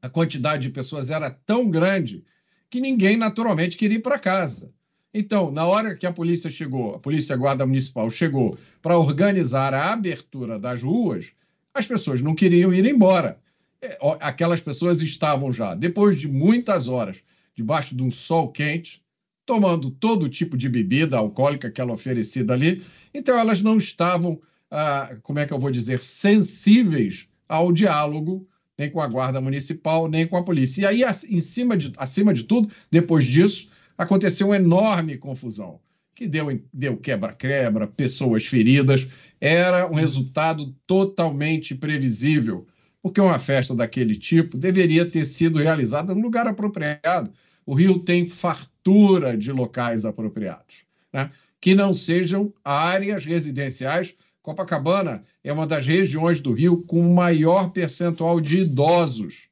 a 0.00 0.08
quantidade 0.08 0.62
de 0.62 0.70
pessoas 0.70 1.10
era 1.10 1.30
tão 1.30 1.68
grande 1.68 2.24
que 2.70 2.80
ninguém 2.80 3.16
naturalmente 3.16 3.76
queria 3.76 3.98
ir 3.98 4.02
para 4.02 4.18
casa. 4.18 4.72
Então, 5.12 5.50
na 5.50 5.64
hora 5.64 5.96
que 5.96 6.06
a 6.06 6.12
polícia 6.12 6.50
chegou, 6.50 6.94
a 6.94 6.98
Polícia 6.98 7.36
Guarda 7.36 7.64
Municipal 7.64 8.10
chegou 8.10 8.58
para 8.82 8.98
organizar 8.98 9.72
a 9.72 9.92
abertura 9.92 10.58
das 10.58 10.82
ruas, 10.82 11.32
as 11.72 11.86
pessoas 11.86 12.20
não 12.20 12.34
queriam 12.34 12.72
ir 12.72 12.84
embora. 12.84 13.40
É, 13.80 13.96
aquelas 14.20 14.60
pessoas 14.60 15.00
estavam 15.00 15.52
já, 15.52 15.74
depois 15.74 16.20
de 16.20 16.28
muitas 16.28 16.86
horas, 16.86 17.16
debaixo 17.54 17.96
de 17.96 18.02
um 18.02 18.10
sol 18.10 18.50
quente, 18.50 19.02
tomando 19.46 19.90
todo 19.90 20.28
tipo 20.28 20.56
de 20.56 20.68
bebida 20.68 21.16
alcoólica 21.16 21.70
que 21.70 21.80
era 21.80 21.92
oferecida 21.92 22.52
ali. 22.52 22.82
Então, 23.14 23.38
elas 23.38 23.62
não 23.62 23.78
estavam, 23.78 24.38
ah, 24.70 25.16
como 25.22 25.38
é 25.38 25.46
que 25.46 25.52
eu 25.52 25.58
vou 25.58 25.70
dizer, 25.70 26.02
sensíveis 26.02 27.26
ao 27.48 27.72
diálogo 27.72 28.46
nem 28.78 28.90
com 28.90 29.00
a 29.00 29.06
guarda 29.06 29.40
municipal, 29.40 30.08
nem 30.08 30.26
com 30.26 30.36
a 30.36 30.42
polícia. 30.42 30.92
E 30.92 31.04
aí, 31.04 31.10
em 31.30 31.40
cima 31.40 31.76
de, 31.76 31.92
acima 31.96 32.32
de 32.32 32.44
tudo, 32.44 32.68
depois 32.90 33.24
disso, 33.24 33.70
aconteceu 33.96 34.48
uma 34.48 34.56
enorme 34.56 35.16
confusão, 35.16 35.80
que 36.14 36.26
deu, 36.26 36.60
deu 36.72 36.96
quebra-quebra, 36.96 37.86
pessoas 37.86 38.46
feridas. 38.46 39.06
Era 39.40 39.90
um 39.90 39.94
resultado 39.94 40.74
totalmente 40.86 41.74
previsível, 41.74 42.66
porque 43.02 43.20
uma 43.20 43.38
festa 43.38 43.74
daquele 43.74 44.16
tipo 44.16 44.58
deveria 44.58 45.06
ter 45.06 45.24
sido 45.24 45.58
realizada 45.58 46.14
no 46.14 46.20
lugar 46.20 46.46
apropriado. 46.46 47.30
O 47.64 47.74
Rio 47.74 47.98
tem 47.98 48.28
fartura 48.28 49.36
de 49.36 49.50
locais 49.52 50.04
apropriados, 50.04 50.84
né? 51.12 51.30
que 51.60 51.74
não 51.74 51.92
sejam 51.92 52.52
áreas 52.64 53.24
residenciais 53.24 54.14
Copacabana 54.46 55.24
é 55.42 55.52
uma 55.52 55.66
das 55.66 55.84
regiões 55.84 56.38
do 56.38 56.52
Rio 56.52 56.80
com 56.82 57.02
maior 57.12 57.72
percentual 57.72 58.40
de 58.40 58.60
idosos. 58.60 59.48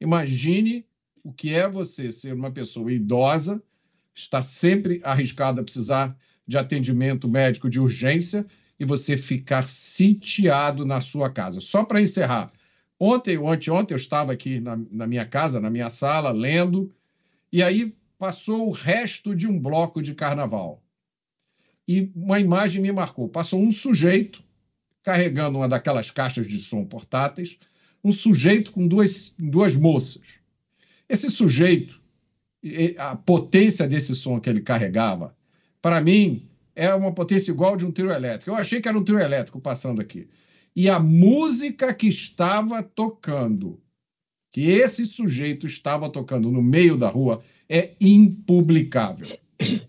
Imagine 0.00 0.86
o 1.22 1.30
que 1.30 1.52
é 1.52 1.68
você 1.68 2.10
ser 2.10 2.32
uma 2.32 2.50
pessoa 2.50 2.90
idosa, 2.90 3.62
está 4.14 4.40
sempre 4.40 5.02
arriscada 5.04 5.60
a 5.60 5.64
precisar 5.64 6.16
de 6.46 6.56
atendimento 6.56 7.28
médico 7.28 7.68
de 7.68 7.78
urgência 7.78 8.46
e 8.80 8.86
você 8.86 9.18
ficar 9.18 9.68
sitiado 9.68 10.86
na 10.86 11.02
sua 11.02 11.28
casa. 11.28 11.60
Só 11.60 11.84
para 11.84 12.00
encerrar, 12.00 12.50
ontem 12.98 13.36
ou 13.36 13.50
anteontem 13.50 13.94
eu 13.94 14.00
estava 14.00 14.32
aqui 14.32 14.60
na, 14.60 14.80
na 14.90 15.06
minha 15.06 15.26
casa, 15.26 15.60
na 15.60 15.68
minha 15.68 15.90
sala, 15.90 16.30
lendo, 16.30 16.90
e 17.52 17.62
aí 17.62 17.94
passou 18.18 18.66
o 18.66 18.72
resto 18.72 19.36
de 19.36 19.46
um 19.46 19.60
bloco 19.60 20.00
de 20.00 20.14
carnaval 20.14 20.82
e 21.88 22.12
uma 22.14 22.38
imagem 22.38 22.82
me 22.82 22.92
marcou. 22.92 23.30
Passou 23.30 23.60
um 23.62 23.70
sujeito 23.70 24.44
carregando 25.02 25.56
uma 25.56 25.68
daquelas 25.68 26.10
caixas 26.10 26.46
de 26.46 26.60
som 26.60 26.84
portáteis, 26.84 27.58
um 28.04 28.12
sujeito 28.12 28.72
com 28.72 28.86
duas, 28.86 29.34
duas 29.38 29.74
moças. 29.74 30.22
Esse 31.08 31.30
sujeito, 31.30 31.98
a 32.98 33.16
potência 33.16 33.88
desse 33.88 34.14
som 34.14 34.38
que 34.38 34.50
ele 34.50 34.60
carregava, 34.60 35.34
para 35.80 35.98
mim, 35.98 36.42
é 36.76 36.92
uma 36.92 37.10
potência 37.10 37.50
igual 37.50 37.74
de 37.74 37.86
um 37.86 37.90
trio 37.90 38.10
elétrico. 38.10 38.50
Eu 38.50 38.56
achei 38.56 38.82
que 38.82 38.88
era 38.88 38.98
um 38.98 39.02
trio 39.02 39.18
elétrico 39.18 39.58
passando 39.58 40.00
aqui. 40.00 40.28
e 40.76 40.88
a 40.88 41.00
música 41.00 41.92
que 41.94 42.06
estava 42.06 42.82
tocando, 42.82 43.80
que 44.52 44.70
esse 44.70 45.06
sujeito 45.06 45.66
estava 45.66 46.10
tocando 46.10 46.52
no 46.52 46.62
meio 46.62 46.96
da 46.96 47.08
rua, 47.08 47.42
é 47.68 47.94
impublicável. 48.00 49.38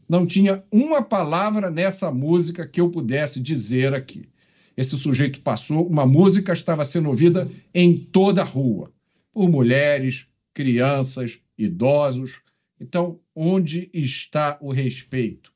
Não 0.07 0.25
tinha 0.25 0.63
uma 0.71 1.01
palavra 1.01 1.69
nessa 1.69 2.11
música 2.11 2.67
que 2.67 2.81
eu 2.81 2.89
pudesse 2.89 3.39
dizer 3.39 3.93
aqui. 3.93 4.27
Esse 4.75 4.97
sujeito 4.97 5.41
passou, 5.41 5.85
uma 5.87 6.05
música 6.05 6.53
estava 6.53 6.85
sendo 6.85 7.09
ouvida 7.09 7.49
em 7.73 7.97
toda 7.97 8.41
a 8.41 8.45
rua, 8.45 8.91
por 9.31 9.49
mulheres, 9.49 10.27
crianças, 10.53 11.39
idosos. 11.57 12.41
Então, 12.79 13.19
onde 13.35 13.89
está 13.93 14.57
o 14.61 14.71
respeito? 14.71 15.53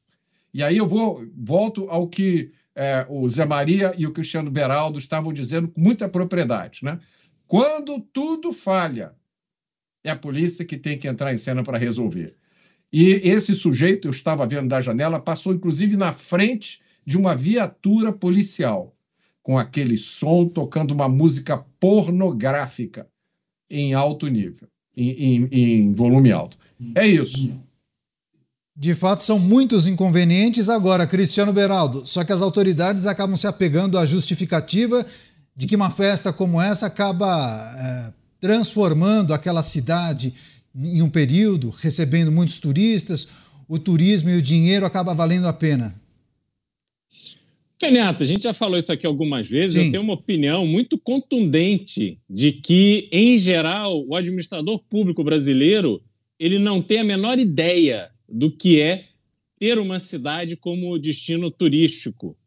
E 0.53 0.61
aí 0.61 0.77
eu 0.77 0.87
vou 0.87 1.25
volto 1.35 1.89
ao 1.89 2.07
que 2.07 2.51
é, 2.75 3.05
o 3.09 3.27
Zé 3.29 3.45
Maria 3.45 3.93
e 3.97 4.05
o 4.05 4.11
Cristiano 4.11 4.51
Beraldo 4.51 4.99
estavam 4.99 5.31
dizendo 5.31 5.67
com 5.69 5.79
muita 5.79 6.09
propriedade, 6.09 6.79
né? 6.83 6.99
Quando 7.47 7.99
tudo 7.99 8.51
falha, 8.51 9.13
é 10.03 10.11
a 10.11 10.15
polícia 10.15 10.65
que 10.65 10.77
tem 10.77 10.97
que 10.97 11.07
entrar 11.07 11.33
em 11.33 11.37
cena 11.37 11.63
para 11.63 11.77
resolver. 11.77 12.35
E 12.93 13.13
esse 13.23 13.55
sujeito, 13.55 14.07
eu 14.07 14.11
estava 14.11 14.45
vendo 14.45 14.67
da 14.67 14.79
janela, 14.79 15.19
passou 15.19 15.51
inclusive 15.51 15.97
na 15.97 16.13
frente 16.13 16.79
de 17.03 17.17
uma 17.17 17.35
viatura 17.35 18.13
policial, 18.13 18.93
com 19.41 19.57
aquele 19.57 19.97
som 19.97 20.47
tocando 20.47 20.91
uma 20.91 21.09
música 21.09 21.57
pornográfica 21.79 23.07
em 23.67 23.95
alto 23.95 24.27
nível, 24.27 24.67
em, 24.95 25.09
em, 25.09 25.49
em 25.51 25.93
volume 25.95 26.31
alto. 26.31 26.55
É 26.93 27.07
isso. 27.07 27.51
De 28.75 28.93
fato, 28.93 29.23
são 29.23 29.39
muitos 29.39 29.87
inconvenientes. 29.87 30.69
Agora, 30.69 31.07
Cristiano 31.07 31.51
Beraldo, 31.51 32.05
só 32.05 32.23
que 32.23 32.31
as 32.31 32.41
autoridades 32.43 33.07
acabam 33.07 33.35
se 33.35 33.47
apegando 33.47 33.97
à 33.97 34.05
justificativa 34.05 35.03
de 35.55 35.65
que 35.65 35.75
uma 35.75 35.89
festa 35.89 36.31
como 36.31 36.61
essa 36.61 36.85
acaba 36.85 37.27
é, 37.75 38.13
transformando 38.39 39.33
aquela 39.33 39.63
cidade 39.63 40.33
em 40.75 41.01
um 41.01 41.09
período, 41.09 41.69
recebendo 41.69 42.31
muitos 42.31 42.59
turistas, 42.59 43.29
o 43.67 43.77
turismo 43.77 44.29
e 44.29 44.37
o 44.37 44.41
dinheiro 44.41 44.85
acaba 44.85 45.13
valendo 45.13 45.47
a 45.47 45.53
pena. 45.53 45.93
Caneta, 47.79 48.23
a 48.23 48.27
gente 48.27 48.43
já 48.43 48.53
falou 48.53 48.77
isso 48.77 48.91
aqui 48.91 49.05
algumas 49.05 49.47
vezes. 49.47 49.79
Sim. 49.79 49.87
Eu 49.87 49.91
tenho 49.91 50.03
uma 50.03 50.13
opinião 50.13 50.65
muito 50.65 50.97
contundente 50.97 52.17
de 52.29 52.53
que, 52.53 53.09
em 53.11 53.37
geral, 53.37 54.05
o 54.07 54.15
administrador 54.15 54.79
público 54.79 55.23
brasileiro 55.23 56.01
ele 56.39 56.57
não 56.57 56.81
tem 56.81 56.99
a 56.99 57.03
menor 57.03 57.37
ideia 57.39 58.09
do 58.27 58.49
que 58.49 58.79
é 58.79 59.05
ter 59.59 59.77
uma 59.77 59.99
cidade 59.99 60.55
como 60.55 60.97
destino 60.97 61.51
turístico. 61.51 62.37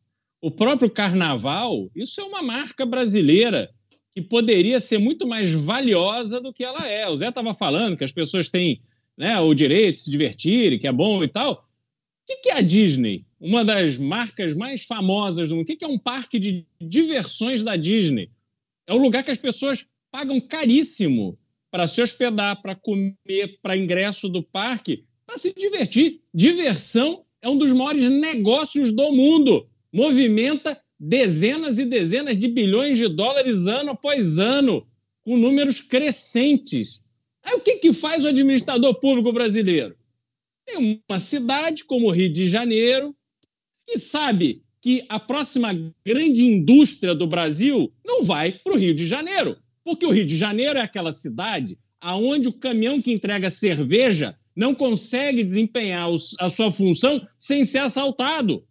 O 0.41 0.51
próprio 0.51 0.91
carnaval, 0.91 1.91
isso 1.95 2.21
é 2.21 2.25
uma 2.25 2.43
marca 2.43 2.85
brasileira 2.85 3.71
que 4.17 4.23
poderia 4.23 4.81
ser 4.81 4.97
muito 4.97 5.27
mais 5.27 5.53
valiosa 5.53 6.41
do 6.41 6.51
que 6.51 6.65
ela 6.65 6.89
é. 6.89 7.07
O 7.07 7.15
Zé 7.15 7.29
estava 7.29 7.53
falando 7.53 7.99
que 7.99 8.03
as 8.03 8.11
pessoas 8.11 8.49
têm 8.49 8.81
né, 9.15 9.39
o 9.39 9.53
direito 9.53 9.97
de 9.97 10.03
se 10.05 10.11
divertirem, 10.11 10.79
que 10.79 10.87
é 10.87 10.93
bom 10.93 11.23
e 11.23 11.29
tal. 11.29 11.69
O 12.27 12.41
que 12.41 12.49
é 12.49 12.55
a 12.55 12.63
Disney? 12.63 13.27
Uma 13.39 13.63
das 13.63 13.99
marcas 13.99 14.55
mais 14.55 14.85
famosas 14.85 15.51
do 15.51 15.57
mundo. 15.57 15.71
O 15.71 15.77
que 15.77 15.85
é 15.85 15.87
um 15.87 15.99
parque 15.99 16.39
de 16.39 16.65
diversões 16.81 17.63
da 17.63 17.77
Disney? 17.77 18.31
É 18.87 18.95
um 18.95 19.03
lugar 19.03 19.23
que 19.23 19.31
as 19.31 19.37
pessoas 19.37 19.87
pagam 20.11 20.41
caríssimo 20.41 21.39
para 21.71 21.87
se 21.87 22.01
hospedar, 22.01 22.63
para 22.63 22.75
comer, 22.75 23.59
para 23.61 23.77
ingresso 23.77 24.31
do 24.31 24.43
parque 24.43 25.05
para 25.27 25.37
se 25.37 25.53
divertir. 25.53 26.23
Diversão 26.33 27.23
é 27.43 27.51
um 27.51 27.59
dos 27.59 27.71
maiores 27.71 28.09
negócios 28.09 28.91
do 28.91 29.13
mundo. 29.13 29.69
Movimenta 29.93 30.81
dezenas 30.99 31.79
e 31.79 31.85
dezenas 31.85 32.39
de 32.39 32.49
bilhões 32.49 32.99
de 32.99 33.09
dólares 33.09 33.67
ano 33.67 33.91
após 33.91 34.39
ano, 34.39 34.87
com 35.23 35.37
números 35.37 35.81
crescentes. 35.81 37.03
Aí 37.43 37.55
o 37.55 37.61
que, 37.61 37.77
que 37.77 37.93
faz 37.93 38.25
o 38.25 38.29
administrador 38.29 38.95
público 38.99 39.33
brasileiro? 39.33 39.97
Tem 40.67 41.03
uma 41.09 41.19
cidade 41.19 41.85
como 41.85 42.09
o 42.09 42.11
Rio 42.11 42.31
de 42.31 42.49
Janeiro, 42.49 43.15
que 43.87 43.99
sabe 43.99 44.63
que 44.81 45.05
a 45.09 45.19
próxima 45.19 45.73
grande 46.05 46.45
indústria 46.45 47.15
do 47.15 47.27
Brasil 47.27 47.93
não 48.05 48.25
vai 48.25 48.53
para 48.53 48.73
o 48.73 48.77
Rio 48.77 48.95
de 48.95 49.07
Janeiro, 49.07 49.57
porque 49.85 50.07
o 50.07 50.11
Rio 50.11 50.27
de 50.27 50.37
Janeiro 50.37 50.79
é 50.79 50.83
aquela 50.83 51.13
cidade 51.13 51.79
aonde 52.01 52.49
o 52.49 52.53
caminhão 52.53 53.01
que 53.01 53.13
entrega 53.13 53.51
cerveja 53.51 54.37
não 54.55 54.75
consegue 54.75 55.43
desempenhar 55.43 56.09
a 56.39 56.49
sua 56.49 56.71
função 56.71 57.21
sem 57.39 57.65
ser 57.65 57.79
assaltado. 57.79 58.65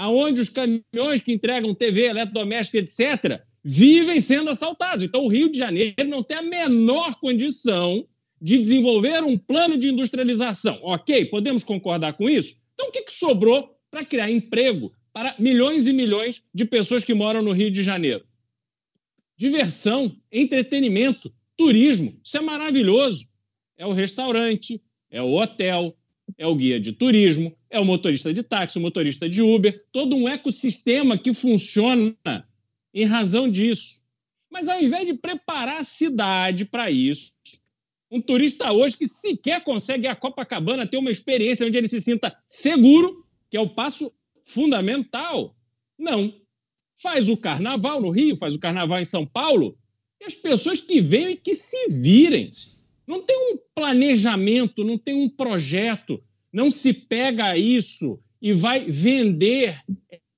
Aonde 0.00 0.40
os 0.40 0.48
caminhões 0.48 1.20
que 1.20 1.30
entregam 1.30 1.74
TV, 1.74 2.06
eletrodoméstico, 2.06 2.78
etc., 2.78 3.42
vivem 3.62 4.18
sendo 4.18 4.48
assaltados. 4.48 5.04
Então, 5.04 5.26
o 5.26 5.28
Rio 5.28 5.50
de 5.50 5.58
Janeiro 5.58 6.08
não 6.08 6.22
tem 6.22 6.38
a 6.38 6.42
menor 6.42 7.16
condição 7.16 8.08
de 8.40 8.58
desenvolver 8.58 9.22
um 9.22 9.36
plano 9.36 9.76
de 9.76 9.90
industrialização. 9.90 10.78
Ok, 10.80 11.26
podemos 11.26 11.62
concordar 11.62 12.14
com 12.14 12.30
isso? 12.30 12.56
Então, 12.72 12.88
o 12.88 12.90
que, 12.90 13.02
que 13.02 13.12
sobrou 13.12 13.76
para 13.90 14.02
criar 14.02 14.30
emprego 14.30 14.90
para 15.12 15.34
milhões 15.38 15.86
e 15.86 15.92
milhões 15.92 16.42
de 16.54 16.64
pessoas 16.64 17.04
que 17.04 17.12
moram 17.12 17.42
no 17.42 17.52
Rio 17.52 17.70
de 17.70 17.82
Janeiro? 17.82 18.24
Diversão, 19.36 20.16
entretenimento, 20.32 21.30
turismo. 21.58 22.18
Isso 22.24 22.38
é 22.38 22.40
maravilhoso. 22.40 23.28
É 23.76 23.84
o 23.84 23.92
restaurante, 23.92 24.82
é 25.10 25.20
o 25.20 25.34
hotel, 25.34 25.94
é 26.38 26.46
o 26.46 26.54
guia 26.54 26.80
de 26.80 26.92
turismo, 26.92 27.54
é 27.70 27.78
o 27.78 27.84
motorista 27.84 28.34
de 28.34 28.42
táxi, 28.42 28.78
o 28.78 28.82
motorista 28.82 29.28
de 29.28 29.40
Uber, 29.40 29.86
todo 29.92 30.16
um 30.16 30.28
ecossistema 30.28 31.16
que 31.16 31.32
funciona 31.32 32.16
em 32.92 33.04
razão 33.04 33.48
disso. 33.48 34.02
Mas 34.50 34.68
ao 34.68 34.82
invés 34.82 35.06
de 35.06 35.14
preparar 35.14 35.80
a 35.80 35.84
cidade 35.84 36.64
para 36.64 36.90
isso, 36.90 37.32
um 38.10 38.20
turista 38.20 38.72
hoje 38.72 38.96
que 38.96 39.06
sequer 39.06 39.62
consegue 39.62 40.06
ir 40.06 40.08
a 40.08 40.16
Copacabana 40.16 40.86
ter 40.86 40.96
uma 40.96 41.12
experiência 41.12 41.64
onde 41.64 41.78
ele 41.78 41.86
se 41.86 42.00
sinta 42.00 42.36
seguro, 42.44 43.24
que 43.48 43.56
é 43.56 43.60
o 43.60 43.70
passo 43.70 44.12
fundamental, 44.44 45.56
não. 45.96 46.34
Faz 46.96 47.28
o 47.28 47.36
carnaval 47.36 48.00
no 48.00 48.10
Rio, 48.10 48.36
faz 48.36 48.54
o 48.54 48.58
carnaval 48.58 48.98
em 48.98 49.04
São 49.04 49.24
Paulo, 49.24 49.78
e 50.20 50.24
as 50.24 50.34
pessoas 50.34 50.80
que 50.80 51.00
venham 51.00 51.30
e 51.30 51.36
que 51.36 51.54
se 51.54 51.88
virem. 52.02 52.50
Não 53.06 53.22
tem 53.22 53.36
um 53.52 53.58
planejamento, 53.74 54.84
não 54.84 54.98
tem 54.98 55.14
um 55.14 55.28
projeto, 55.28 56.22
não 56.52 56.70
se 56.70 56.92
pega 56.92 57.56
isso 57.56 58.20
e 58.40 58.52
vai 58.52 58.90
vender 58.90 59.80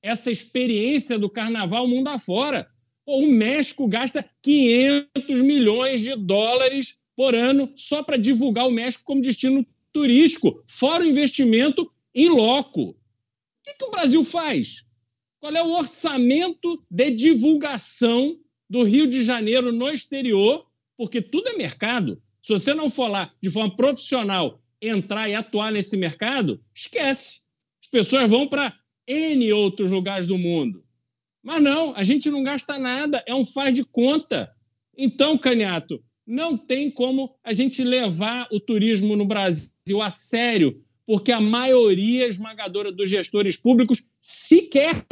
essa 0.02 0.30
experiência 0.30 1.18
do 1.18 1.30
carnaval 1.30 1.86
mundo 1.86 2.08
afora. 2.08 2.68
O 3.06 3.26
México 3.26 3.86
gasta 3.86 4.28
500 4.42 5.40
milhões 5.40 6.00
de 6.00 6.14
dólares 6.16 6.98
por 7.16 7.34
ano 7.34 7.72
só 7.76 8.02
para 8.02 8.16
divulgar 8.16 8.66
o 8.66 8.72
México 8.72 9.04
como 9.04 9.20
destino 9.20 9.66
turístico, 9.92 10.62
fora 10.66 11.04
o 11.04 11.06
investimento 11.06 11.90
em 12.14 12.28
loco. 12.28 12.90
O 12.90 12.96
que, 13.64 13.74
que 13.74 13.84
o 13.84 13.90
Brasil 13.90 14.24
faz? 14.24 14.84
Qual 15.40 15.54
é 15.54 15.62
o 15.62 15.72
orçamento 15.72 16.82
de 16.90 17.10
divulgação 17.10 18.38
do 18.68 18.82
Rio 18.82 19.06
de 19.06 19.22
Janeiro 19.22 19.72
no 19.72 19.88
exterior? 19.88 20.66
Porque 20.96 21.20
tudo 21.20 21.48
é 21.48 21.56
mercado. 21.56 22.22
Se 22.42 22.52
você 22.52 22.72
não 22.74 22.88
for 22.88 23.08
lá 23.08 23.32
de 23.40 23.50
forma 23.50 23.74
profissional 23.74 24.61
entrar 24.83 25.28
e 25.28 25.35
atuar 25.35 25.72
nesse 25.72 25.97
mercado, 25.97 26.61
esquece. 26.74 27.43
As 27.80 27.89
pessoas 27.89 28.28
vão 28.28 28.49
para 28.49 28.76
N 29.07 29.53
outros 29.53 29.93
lugares 29.93 30.26
do 30.26 30.37
mundo. 30.37 30.85
Mas 31.43 31.62
não, 31.62 31.95
a 31.95 32.03
gente 32.03 32.30
não 32.30 32.43
gasta 32.43 32.78
nada, 32.78 33.22
é 33.26 33.35
um 33.35 33.45
faz 33.45 33.74
de 33.74 33.85
conta. 33.85 34.53
Então, 34.97 35.39
Caniato, 35.39 36.03
não 36.26 36.57
tem 36.57 36.91
como 36.91 37.35
a 37.43 37.53
gente 37.53 37.83
levar 37.83 38.49
o 38.51 38.61
turismo 38.61 39.16
no 39.16 39.24
Brasil 39.24 40.01
a 40.01 40.11
sério, 40.11 40.83
porque 41.07 41.33
a 41.33 41.41
maioria 41.41 42.26
esmagadora 42.26 42.93
dos 42.93 43.09
gestores 43.09 43.57
públicos 43.57 44.11
sequer 44.20 45.05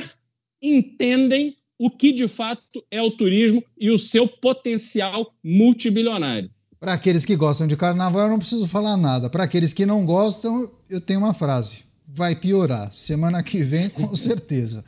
entendem 0.62 1.57
o 1.79 1.91
que 1.91 2.12
de 2.12 2.29
fato 2.29 2.85
é 2.91 3.01
o 3.03 3.11
turismo 3.11 3.64
e 3.77 3.91
o 3.91 3.99
seu 3.99 4.29
potencial 4.29 5.35
multibilionário. 5.43 6.51
Para 6.81 6.95
aqueles 6.95 7.26
que 7.26 7.37
gostam 7.37 7.66
de 7.66 7.76
carnaval, 7.76 8.22
eu 8.22 8.31
não 8.31 8.39
preciso 8.39 8.66
falar 8.66 8.97
nada. 8.97 9.28
Para 9.28 9.45
aqueles 9.45 9.74
que 9.74 9.85
não 9.85 10.03
gostam, 10.07 10.70
eu 10.89 10.99
tenho 10.99 11.20
uma 11.20 11.35
frase: 11.35 11.81
vai 12.09 12.35
piorar. 12.35 12.91
Semana 12.91 13.43
que 13.43 13.62
vem, 13.62 13.91
com 13.91 14.12
certeza. 14.16 14.83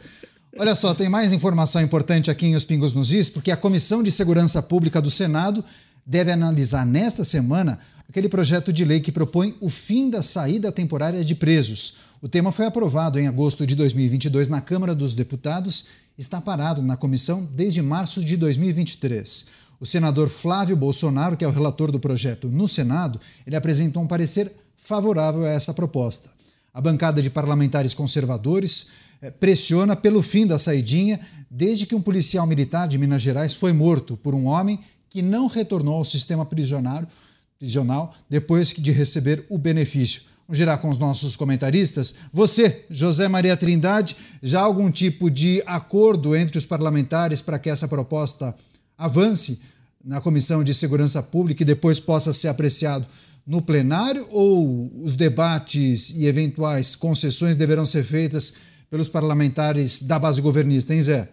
Olha 0.58 0.74
só, 0.74 0.94
tem 0.94 1.10
mais 1.10 1.34
informação 1.34 1.82
importante 1.82 2.30
aqui 2.30 2.46
em 2.46 2.54
Os 2.54 2.64
Pingos 2.64 2.94
nos 2.94 3.12
Is, 3.12 3.28
porque 3.28 3.50
a 3.50 3.56
Comissão 3.58 4.02
de 4.02 4.10
Segurança 4.10 4.62
Pública 4.62 5.02
do 5.02 5.10
Senado 5.10 5.62
deve 6.06 6.32
analisar 6.32 6.86
nesta 6.86 7.24
semana 7.24 7.78
aquele 8.08 8.28
projeto 8.28 8.72
de 8.72 8.86
lei 8.86 9.00
que 9.00 9.12
propõe 9.12 9.54
o 9.60 9.68
fim 9.68 10.08
da 10.08 10.22
saída 10.22 10.72
temporária 10.72 11.22
de 11.22 11.34
presos. 11.34 11.96
O 12.22 12.28
tema 12.28 12.52
foi 12.52 12.64
aprovado 12.64 13.18
em 13.18 13.28
agosto 13.28 13.66
de 13.66 13.74
2022 13.74 14.48
na 14.48 14.62
Câmara 14.62 14.94
dos 14.94 15.14
Deputados 15.14 15.84
está 16.16 16.40
parado 16.40 16.82
na 16.82 16.96
comissão 16.96 17.48
desde 17.54 17.80
março 17.80 18.24
de 18.24 18.36
2023. 18.36 19.46
O 19.82 19.84
senador 19.84 20.28
Flávio 20.28 20.76
Bolsonaro, 20.76 21.36
que 21.36 21.44
é 21.44 21.48
o 21.48 21.50
relator 21.50 21.90
do 21.90 21.98
projeto 21.98 22.48
no 22.48 22.68
Senado, 22.68 23.18
ele 23.44 23.56
apresentou 23.56 24.00
um 24.00 24.06
parecer 24.06 24.48
favorável 24.76 25.44
a 25.44 25.48
essa 25.48 25.74
proposta. 25.74 26.30
A 26.72 26.80
bancada 26.80 27.20
de 27.20 27.28
parlamentares 27.28 27.92
conservadores 27.92 28.90
eh, 29.20 29.28
pressiona 29.32 29.96
pelo 29.96 30.22
fim 30.22 30.46
da 30.46 30.56
saidinha, 30.56 31.18
desde 31.50 31.84
que 31.84 31.96
um 31.96 32.00
policial 32.00 32.46
militar 32.46 32.86
de 32.86 32.96
Minas 32.96 33.22
Gerais 33.22 33.56
foi 33.56 33.72
morto 33.72 34.16
por 34.16 34.36
um 34.36 34.46
homem 34.46 34.78
que 35.10 35.20
não 35.20 35.48
retornou 35.48 35.96
ao 35.96 36.04
sistema 36.04 36.46
prisional 36.46 38.14
depois 38.30 38.68
de 38.68 38.92
receber 38.92 39.44
o 39.50 39.58
benefício. 39.58 40.22
Vamos 40.46 40.58
girar 40.58 40.78
com 40.78 40.90
os 40.90 40.98
nossos 40.98 41.34
comentaristas. 41.34 42.14
Você, 42.32 42.84
José 42.88 43.26
Maria 43.26 43.56
Trindade, 43.56 44.16
já 44.40 44.60
há 44.60 44.64
algum 44.64 44.92
tipo 44.92 45.28
de 45.28 45.60
acordo 45.66 46.36
entre 46.36 46.56
os 46.56 46.66
parlamentares 46.66 47.42
para 47.42 47.58
que 47.58 47.68
essa 47.68 47.88
proposta 47.88 48.54
avance 48.96 49.71
na 50.04 50.20
Comissão 50.20 50.64
de 50.64 50.74
Segurança 50.74 51.22
Pública 51.22 51.62
e 51.62 51.66
depois 51.66 52.00
possa 52.00 52.32
ser 52.32 52.48
apreciado 52.48 53.06
no 53.46 53.62
plenário? 53.62 54.26
Ou 54.30 54.90
os 55.04 55.14
debates 55.14 56.10
e 56.10 56.26
eventuais 56.26 56.94
concessões 56.94 57.56
deverão 57.56 57.86
ser 57.86 58.04
feitas 58.04 58.54
pelos 58.90 59.08
parlamentares 59.08 60.02
da 60.02 60.18
base 60.18 60.40
governista, 60.40 60.94
hein, 60.94 61.02
Zé? 61.02 61.28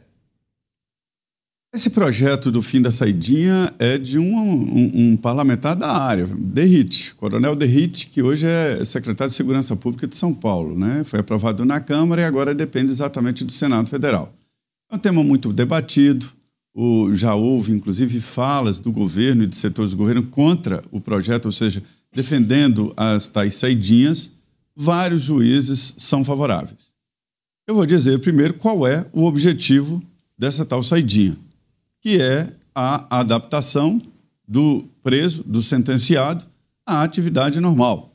Esse 1.72 1.92
projeto 1.92 2.50
do 2.50 2.64
fim 2.64 2.82
da 2.82 2.92
saidinha 2.92 3.72
é 3.78 3.96
de 3.96 4.18
um, 4.18 4.36
um, 4.36 4.92
um 5.12 5.18
parlamentar 5.18 5.76
da 5.76 5.92
área, 5.92 6.26
Derrite, 6.26 7.14
Coronel 7.14 7.56
Derrite, 7.56 8.08
que 8.08 8.24
hoje 8.24 8.48
é 8.48 8.84
secretário 8.84 9.30
de 9.30 9.38
Segurança 9.38 9.76
Pública 9.76 10.08
de 10.08 10.16
São 10.16 10.34
Paulo. 10.34 10.76
Né? 10.78 11.04
Foi 11.04 11.20
aprovado 11.20 11.64
na 11.66 11.80
Câmara 11.80 12.24
e 12.24 12.26
agora 12.26 12.56
depende 12.56 12.92
exatamente 12.92 13.46
do 13.46 13.52
Senado 13.52 13.88
Federal. 13.88 14.34
É 14.92 14.96
um 14.96 15.00
tema 15.00 15.24
muito 15.24 15.54
debatido, 15.54 16.32
o, 16.82 17.14
já 17.14 17.36
houve, 17.36 17.72
inclusive, 17.72 18.22
falas 18.22 18.80
do 18.80 18.92
governo 18.92 19.44
e 19.44 19.48
de 19.48 19.56
setores 19.56 19.92
do 19.92 19.98
governo 19.98 20.24
contra 20.24 20.84
o 20.92 21.02
projeto, 21.02 21.48
ou 21.48 21.52
seja, 21.52 21.84
defendendo 22.14 22.94
as 22.96 23.28
tais 23.28 23.56
saidinhas. 23.56 24.32
Vários 24.76 25.24
juízes 25.24 25.96
são 25.98 26.24
favoráveis. 26.24 26.88
Eu 27.68 27.76
vou 27.76 27.86
dizer 27.86 28.20
primeiro 28.20 28.54
qual 28.54 28.88
é 28.88 29.06
o 29.12 29.26
objetivo 29.26 30.02
dessa 30.38 30.64
tal 30.66 30.82
saidinha 30.82 31.38
que 32.02 32.22
é 32.22 32.54
a 32.74 33.20
adaptação 33.20 34.02
do 34.48 34.86
preso, 35.04 35.44
do 35.44 35.62
sentenciado, 35.62 36.46
à 36.86 37.04
atividade 37.04 37.60
normal. 37.60 38.14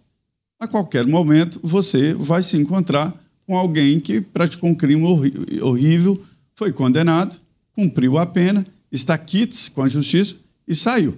A 0.59 0.67
qualquer 0.67 1.07
momento, 1.07 1.61
você 1.63 2.15
vai 2.15 2.43
se 2.43 2.57
encontrar 2.57 3.15
com 3.47 3.57
alguém 3.57 4.01
que 4.01 4.21
praticou 4.21 4.71
um 4.71 4.75
crime 4.75 5.05
horrível, 5.61 6.23
foi 6.55 6.73
condenado, 6.73 7.37
cumpriu 7.75 8.19
a 8.19 8.27
pena, 8.27 8.67
está 8.91 9.17
quites 9.19 9.69
com 9.69 9.83
a 9.83 9.89
justiça 9.89 10.37
e 10.67 10.75
saiu. 10.75 11.17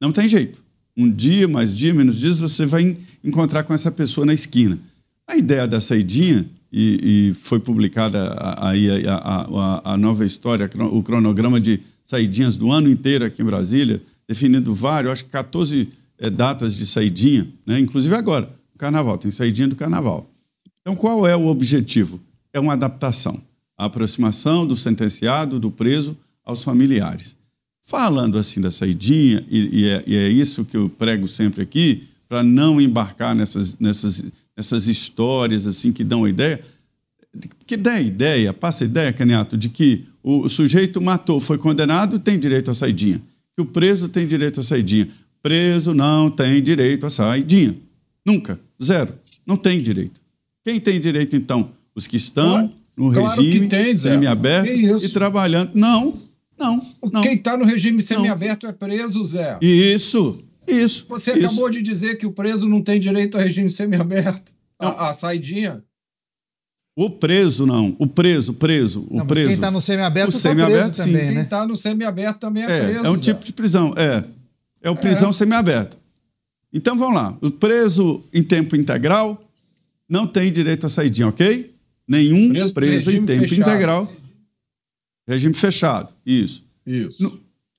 Não 0.00 0.12
tem 0.12 0.28
jeito. 0.28 0.62
Um 0.96 1.10
dia, 1.10 1.46
mais 1.46 1.76
dia, 1.76 1.94
menos 1.94 2.18
dias, 2.18 2.38
você 2.38 2.66
vai 2.66 2.96
encontrar 3.22 3.62
com 3.64 3.74
essa 3.74 3.90
pessoa 3.90 4.26
na 4.26 4.34
esquina. 4.34 4.78
A 5.26 5.36
ideia 5.36 5.66
da 5.66 5.80
saidinha, 5.80 6.48
e, 6.72 7.30
e 7.30 7.34
foi 7.34 7.58
publicada 7.60 8.36
aí 8.58 9.06
a, 9.06 9.14
a, 9.14 9.42
a, 9.42 9.92
a, 9.94 9.96
nova 9.96 10.24
história, 10.24 10.68
o 10.90 11.02
cronograma 11.02 11.60
de 11.60 11.80
saidinhas 12.04 12.56
do 12.56 12.70
ano 12.70 12.88
inteiro 12.88 13.24
aqui 13.24 13.42
em 13.42 13.44
Brasília, 13.44 14.02
definindo 14.26 14.74
vários, 14.74 15.12
acho 15.12 15.24
que 15.24 15.30
14 15.30 15.88
é, 16.18 16.30
datas 16.30 16.76
de 16.76 16.86
saidinha, 16.86 17.48
né? 17.66 17.78
inclusive 17.78 18.14
agora, 18.14 18.50
carnaval, 18.78 19.18
tem 19.18 19.30
saidinha 19.30 19.68
do 19.68 19.76
carnaval. 19.76 20.30
Então, 20.80 20.96
qual 20.96 21.26
é 21.26 21.36
o 21.36 21.46
objetivo? 21.46 22.20
É 22.52 22.58
uma 22.58 22.72
adaptação, 22.72 23.40
a 23.78 23.84
aproximação 23.84 24.66
do 24.66 24.76
sentenciado, 24.76 25.60
do 25.60 25.70
preso, 25.70 26.16
aos 26.44 26.64
familiares. 26.64 27.36
Falando 27.82 28.36
assim 28.36 28.60
da 28.60 28.72
saidinha, 28.72 29.44
e, 29.48 29.80
e, 29.80 29.88
é, 29.88 30.04
e 30.06 30.16
é, 30.16 30.28
isso 30.28 30.64
que 30.64 30.76
eu 30.76 30.88
prego 30.90 31.28
sempre 31.28 31.62
aqui, 31.62 32.08
para 32.28 32.42
não 32.42 32.80
embarcar 32.80 33.34
nessas, 33.34 33.78
nessas, 33.78 34.22
nessas 34.56 34.88
histórias 34.88 35.64
assim 35.64 35.92
que 35.92 36.02
dão 36.02 36.24
a 36.24 36.28
ideia, 36.28 36.62
que 37.66 37.76
dá 37.76 38.00
ideia, 38.00 38.52
passa 38.52 38.84
ideia, 38.84 39.12
Caniato, 39.12 39.56
de 39.56 39.68
que 39.68 40.04
o 40.22 40.48
sujeito 40.48 41.00
matou, 41.00 41.40
foi 41.40 41.56
condenado, 41.56 42.18
tem 42.18 42.38
direito 42.38 42.70
à 42.70 42.74
saidinha. 42.74 43.22
Que 43.56 43.62
o 43.62 43.66
preso 43.66 44.08
tem 44.08 44.26
direito 44.26 44.60
à 44.60 44.62
saidinha. 44.62 45.08
Preso 45.42 45.94
não 45.94 46.30
tem 46.30 46.62
direito 46.62 47.06
à 47.06 47.10
saidinha. 47.10 47.76
Nunca. 48.24 48.60
Zero. 48.82 49.14
Não 49.46 49.56
tem 49.56 49.78
direito. 49.78 50.20
Quem 50.64 50.78
tem 50.80 51.00
direito, 51.00 51.36
então? 51.36 51.70
Os 51.94 52.06
que 52.06 52.16
estão 52.16 52.72
no 52.98 53.12
claro 53.12 53.40
regime 53.40 53.98
semiaberto 53.98 55.04
e 55.04 55.08
trabalhando. 55.08 55.70
Não, 55.74 56.20
não. 56.58 56.82
não. 57.12 57.22
Quem 57.22 57.34
está 57.34 57.56
no 57.56 57.64
regime 57.64 58.02
semiaberto 58.02 58.66
é 58.66 58.72
preso, 58.72 59.24
Zé. 59.24 59.58
Isso, 59.62 60.40
isso. 60.66 61.06
Você 61.08 61.32
isso. 61.32 61.46
acabou 61.46 61.70
de 61.70 61.80
dizer 61.80 62.16
que 62.16 62.26
o 62.26 62.32
preso 62.32 62.68
não 62.68 62.82
tem 62.82 62.98
direito 62.98 63.36
ao 63.36 63.42
regime 63.42 63.70
semiaberto. 63.70 64.52
A, 64.80 65.08
a 65.10 65.12
saidinha. 65.12 65.82
O 66.96 67.10
preso 67.10 67.64
não, 67.64 67.94
o 67.96 68.08
preso, 68.08 68.52
preso, 68.52 69.06
o 69.08 69.18
não, 69.18 69.26
preso. 69.26 69.46
quem 69.46 69.54
está 69.54 69.70
no 69.70 69.80
semiaberto 69.80 70.36
está 70.36 70.52
preso 70.52 70.92
também, 70.92 71.26
né? 71.26 71.32
Quem 71.32 71.40
está 71.42 71.66
no 71.66 71.76
semiaberto 71.76 72.40
também 72.40 72.64
é, 72.64 72.66
é 72.66 72.84
preso. 72.84 73.06
É 73.06 73.10
um 73.10 73.16
tipo 73.16 73.44
de 73.44 73.52
prisão, 73.52 73.94
é. 73.96 74.24
É 74.82 74.90
o 74.90 74.96
prisão 74.96 75.30
é. 75.30 75.32
semiaberta. 75.32 75.96
Então 76.72 76.98
vamos 76.98 77.14
lá. 77.14 77.36
O 77.40 77.52
preso 77.52 78.22
em 78.34 78.42
tempo 78.42 78.74
integral 78.74 79.40
não 80.08 80.26
tem 80.26 80.50
direito 80.50 80.86
à 80.86 80.88
saidinha, 80.88 81.28
ok? 81.28 81.72
Nenhum 82.08 82.48
preso, 82.48 82.74
preso 82.74 83.10
em 83.10 83.26
tempo 83.26 83.46
fechado. 83.46 83.68
integral. 83.68 84.12
Regime 85.28 85.54
fechado, 85.54 86.12
isso. 86.24 86.64
Isso. 86.86 87.22
No, 87.22 87.38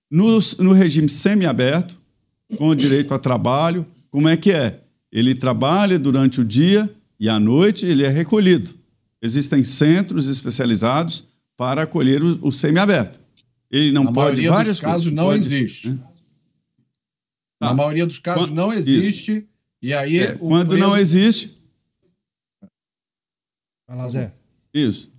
no, 0.09 0.39
no 0.59 0.71
regime 0.71 1.09
semiaberto, 1.09 1.99
com 2.57 2.75
direito 2.75 3.13
a 3.13 3.19
trabalho, 3.19 3.85
como 4.11 4.27
é 4.27 4.37
que 4.37 4.51
é? 4.51 4.81
Ele 5.11 5.33
trabalha 5.33 5.97
durante 5.97 6.39
o 6.39 6.45
dia 6.45 6.87
e 7.19 7.27
à 7.27 7.39
noite 7.39 7.85
ele 7.85 8.03
é 8.03 8.09
recolhido. 8.09 8.71
Existem 9.21 9.63
centros 9.63 10.27
especializados 10.27 11.25
para 11.57 11.81
acolher 11.81 12.23
o, 12.23 12.47
o 12.47 12.51
semiaberto. 12.51 13.19
Ele 13.71 13.91
não 13.91 14.05
Na 14.05 14.13
pode 14.13 14.47
várias 14.47 14.79
coisas. 14.79 14.81
Na 14.81 14.89
maioria 14.89 15.01
dos 15.03 15.03
casos 15.03 15.13
não 15.13 15.23
pode, 15.25 15.39
existe. 15.39 15.89
Né? 15.89 15.99
Tá. 17.59 17.67
Na 17.67 17.73
maioria 17.73 18.05
dos 18.05 18.19
casos 18.19 18.45
quando, 18.45 18.55
não 18.55 18.71
existe. 18.71 19.31
Isso. 19.37 19.43
E 19.81 19.93
aí. 19.93 20.19
É, 20.19 20.31
quando 20.33 20.69
preso... 20.69 20.83
não 20.83 20.97
existe. 20.97 21.58
Vai 23.89 23.97
lá, 23.97 24.07
Zé. 24.07 24.31
Isso. 24.71 25.09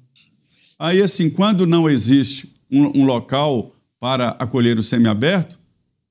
Aí, 0.79 1.03
assim, 1.03 1.29
quando 1.29 1.67
não 1.67 1.91
existe 1.91 2.55
um, 2.71 3.01
um 3.01 3.05
local 3.05 3.75
para 3.99 4.29
acolher 4.39 4.79
o 4.79 4.83
semiaberto, 4.83 5.59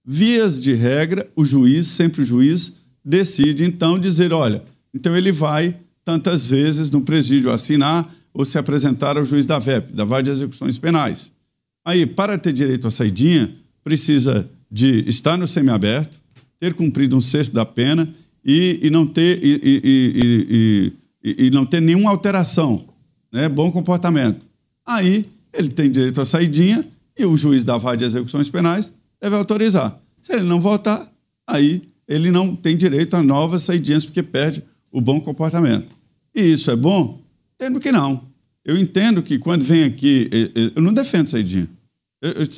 vias 0.05 0.62
de 0.62 0.74
regra, 0.74 1.26
o 1.38 1.45
juiz, 1.45 1.88
sempre 1.88 2.22
o 2.22 2.26
juiz, 2.26 2.74
decide 3.03 3.64
então 3.64 3.97
dizer: 3.97 4.34
olha, 4.34 4.62
então 4.93 5.16
ele 5.16 5.32
vai 5.32 5.78
tantas 6.03 6.49
vezes 6.49 6.91
no 6.91 6.99
presídio 6.99 7.49
assinar 7.49 8.14
ou 8.34 8.43
se 8.43 8.57
apresentar 8.57 9.18
ao 9.18 9.24
juiz 9.24 9.45
da 9.45 9.57
VEP, 9.57 9.93
da 9.93 10.03
Vara 10.03 10.24
de 10.24 10.32
Execuções 10.32 10.78
Penais. 10.78 11.32
Aí, 11.86 12.05
para 12.05 12.38
ter 12.38 12.51
direito 12.51 12.88
à 12.88 12.91
saidinha, 12.91 13.55
precisa 13.86 14.49
de 14.70 15.07
estar 15.07 15.38
no 15.38 15.47
semiaberto, 15.47 16.18
ter 16.60 16.74
cumprido 16.74 17.16
um 17.16 17.22
sexto 17.22 17.53
da 17.53 17.66
pena 17.66 18.14
e, 18.43 18.82
e 18.84 18.89
não, 18.89 19.07
ter, 19.07 19.39
e, 19.41 19.62
e, 19.64 20.93
e, 21.24 21.49
não 21.51 21.65
ter 21.65 21.82
nenhuma 21.82 22.09
alteração, 22.09 22.86
né? 23.32 23.49
bom 23.49 23.72
comportamento. 23.72 24.45
Aí, 24.86 25.24
ele 25.53 25.70
tem 25.70 25.91
direito 25.91 26.22
à 26.22 26.26
saidinha 26.26 26.86
e 27.17 27.26
o 27.26 27.36
juiz 27.36 27.63
da 27.63 27.78
Vara 27.78 27.97
de 27.97 28.05
Execuções 28.05 28.49
Penais 28.49 28.91
deve 29.22 29.36
autorizar. 29.36 29.99
Se 30.22 30.34
ele 30.34 30.43
não 30.43 30.61
votar, 30.61 31.11
aí 31.47 31.82
ele 32.07 32.32
não 32.32 32.55
tem 32.55 32.76
direito 32.76 33.15
a 33.15 33.22
novas 33.22 33.63
saidinhas 33.63 34.05
porque 34.05 34.24
perde 34.24 34.63
o 34.91 35.01
bom 35.01 35.20
comportamento. 35.20 35.88
E 36.34 36.41
isso 36.41 36.72
é 36.72 36.76
bom? 36.76 37.22
Entendo 37.55 37.80
que 37.80 37.91
não. 37.91 38.24
Eu 38.63 38.78
entendo 38.78 39.22
que 39.22 39.38
quando 39.38 39.63
vem 39.63 39.84
aqui. 39.84 40.30
Eu 40.76 40.82
não 40.82 40.93
defendo 40.93 41.28
saidinha. 41.28 41.67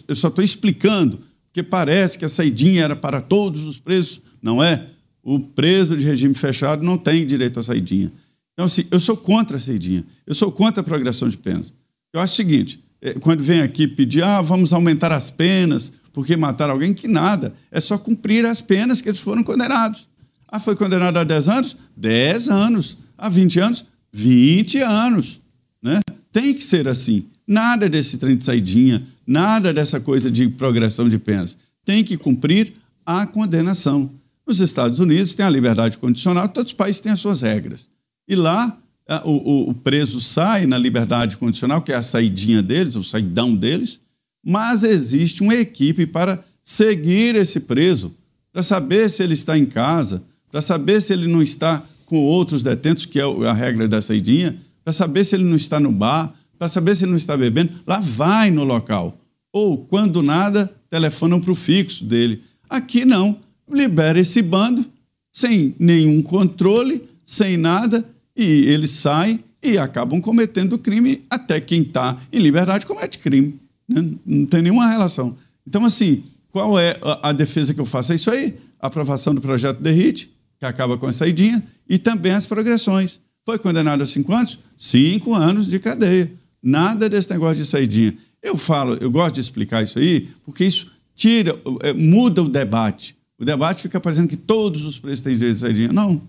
Eu 0.08 0.16
só 0.16 0.28
estou 0.28 0.44
explicando, 0.44 1.20
porque 1.48 1.64
parece 1.64 2.18
que 2.18 2.26
a 2.26 2.30
saidinha 2.30 2.84
era 2.84 2.96
para 2.96 3.22
todos 3.22 3.64
os 3.64 3.80
presos. 3.80 4.22
Não 4.42 4.62
é. 4.62 4.88
O 5.24 5.40
preso 5.40 5.96
de 5.96 6.06
regime 6.06 6.34
fechado 6.34 6.84
não 6.84 6.98
tem 6.98 7.26
direito 7.26 7.60
à 7.60 7.64
saidinha. 7.64 8.12
Então, 8.54 8.66
assim, 8.66 8.86
eu 8.92 9.00
sou 9.00 9.18
contra 9.18 9.58
a 9.58 9.60
saidinha. 9.60 10.06
Eu 10.26 10.34
sou 10.34 10.52
contra 10.52 10.82
a 10.82 10.84
progressão 10.84 11.28
de 11.30 11.38
penas. 11.38 11.74
Eu 12.14 12.20
acho 12.20 12.34
o 12.34 12.36
seguinte: 12.36 12.84
é, 13.02 13.14
quando 13.14 13.42
vem 13.42 13.62
aqui 13.62 13.88
pedir, 13.88 14.24
ah, 14.24 14.42
vamos 14.42 14.74
aumentar 14.74 15.12
as 15.12 15.32
penas 15.32 15.92
porque 16.14 16.36
mataram 16.36 16.74
alguém, 16.74 16.94
que 16.94 17.08
nada. 17.08 17.54
É 17.72 17.80
só 17.80 17.98
cumprir 17.98 18.46
as 18.46 18.62
penas 18.62 19.02
que 19.02 19.10
eles 19.10 19.20
foram 19.20 19.44
condenados. 19.44 20.08
Ah, 20.48 20.60
foi 20.60 20.76
condenado 20.76 21.18
a 21.18 21.24
10 21.24 21.50
anos? 21.50 21.78
10 21.96 22.50
anos 22.50 22.98
há 23.18 23.30
20 23.30 23.60
anos? 23.60 23.86
20 24.12 24.80
anos. 24.80 25.42
Né? 25.82 26.02
Tem 26.32 26.54
que 26.54 26.64
ser 26.64 26.88
assim. 26.88 27.26
Nada 27.48 27.90
desse 27.90 28.18
trem 28.18 28.38
de 28.38 28.44
saidinha, 28.44 29.06
nada 29.26 29.74
dessa 29.74 30.00
coisa 30.00 30.30
de 30.30 30.48
progressão 30.50 31.08
de 31.08 31.18
penas. 31.18 31.58
Tem 31.84 32.04
que 32.04 32.18
cumprir 32.18 32.74
a 33.06 33.26
condenação. 33.26 34.12
Nos 34.46 34.60
Estados 34.60 35.00
Unidos 35.00 35.34
tem 35.34 35.46
a 35.46 35.50
liberdade 35.50 35.98
condicional, 35.98 36.48
todos 36.50 36.72
os 36.72 36.78
países 36.78 37.02
têm 37.02 37.12
as 37.12 37.20
suas 37.20 37.42
regras. 37.42 37.90
E 38.28 38.36
lá 38.36 38.78
o, 39.26 39.32
o, 39.32 39.70
o 39.70 39.74
preso 39.74 40.22
sai 40.22 40.66
na 40.66 40.78
liberdade 40.78 41.38
condicional, 41.38 41.82
que 41.82 41.92
é 41.92 41.96
a 41.96 42.02
saidinha 42.02 42.62
deles, 42.62 42.96
o 42.96 43.04
saidão 43.04 43.56
deles, 43.56 44.00
mas 44.44 44.84
existe 44.84 45.42
uma 45.42 45.56
equipe 45.56 46.06
para 46.06 46.44
seguir 46.64 47.36
esse 47.36 47.60
preso, 47.60 48.14
para 48.52 48.64
saber 48.64 49.10
se 49.10 49.24
ele 49.24 49.34
está 49.34 49.58
em 49.58 49.66
casa, 49.66 50.24
para 50.50 50.62
saber 50.62 51.02
se 51.02 51.14
ele 51.14 51.28
não 51.28 51.42
está 51.42 51.84
com 52.06 52.18
outros 52.18 52.64
detentos, 52.64 53.06
que 53.06 53.20
é 53.20 53.24
a 53.24 53.54
regra 53.54 53.88
da 53.88 54.02
saidinha, 54.02 54.58
para 54.84 54.94
saber 54.94 55.24
se 55.24 55.36
ele 55.36 55.44
não 55.44 55.56
está 55.56 55.80
no 55.80 55.92
bar, 55.92 56.34
para 56.58 56.68
saber 56.68 56.96
se 56.96 57.04
ele 57.04 57.12
não 57.12 57.18
está 57.18 57.38
bebendo. 57.38 57.72
Lá 57.88 58.00
vai 58.00 58.52
no 58.52 58.64
local. 58.64 59.18
Ou, 59.54 59.78
quando 59.78 60.22
nada, 60.22 60.72
telefonam 60.90 61.40
para 61.40 61.52
o 61.52 61.56
fixo 61.56 62.04
dele. 62.04 62.44
Aqui 62.70 63.06
não. 63.06 63.40
Libera 63.72 64.20
esse 64.20 64.42
bando 64.42 64.86
sem 65.32 65.74
nenhum 65.80 66.22
controle, 66.22 67.04
sem 67.32 67.56
nada, 67.56 68.06
e 68.36 68.44
eles 68.44 68.90
saem 68.90 69.42
e 69.64 69.78
acabam 69.78 70.20
cometendo 70.20 70.78
crime. 70.78 71.24
Até 71.30 71.62
quem 71.62 71.82
está 71.82 72.18
em 72.30 72.40
liberdade 72.40 72.86
comete 72.86 73.20
crime. 73.20 73.58
Né? 73.88 74.16
Não 74.26 74.46
tem 74.46 74.62
nenhuma 74.62 74.86
relação. 74.90 75.38
Então, 75.66 75.86
assim, 75.86 76.26
qual 76.52 76.78
é 76.78 77.00
a 77.02 77.32
defesa 77.32 77.74
que 77.74 77.80
eu 77.80 77.86
faço? 77.86 78.12
É 78.12 78.16
isso 78.16 78.30
aí: 78.30 78.58
aprovação 78.78 79.34
do 79.34 79.40
projeto 79.40 79.82
Derrite, 79.82 80.30
que 80.60 80.66
acaba 80.66 80.98
com 80.98 81.08
a 81.08 81.14
saidinha, 81.14 81.64
e 81.88 81.98
também 81.98 82.34
as 82.34 82.46
progressões. 82.46 83.22
Foi 83.46 83.58
condenado 83.58 84.04
a 84.04 84.06
cinco 84.06 84.34
anos? 84.34 84.60
Cinco 84.78 85.34
anos 85.34 85.68
de 85.68 85.80
cadeia. 85.80 86.30
Nada 86.62 87.08
desse 87.08 87.30
negócio 87.30 87.64
de 87.64 87.66
saidinha. 87.66 88.14
Eu 88.44 88.58
falo, 88.58 88.96
eu 89.00 89.10
gosto 89.10 89.36
de 89.36 89.42
explicar 89.42 89.82
isso 89.82 90.00
aí, 90.00 90.28
porque 90.44 90.66
isso 90.66 90.92
tira, 91.16 91.58
é, 91.80 91.94
muda 91.94 92.44
o 92.44 92.50
debate. 92.50 93.16
O 93.40 93.46
debate 93.46 93.84
fica 93.84 94.02
parecendo 94.02 94.28
que 94.28 94.36
todos 94.36 94.84
os 94.84 95.00
presos 95.00 95.22
têm 95.22 95.32
direito 95.32 95.54
de 95.54 95.62
saidinha. 95.62 95.94
Não. 95.94 96.22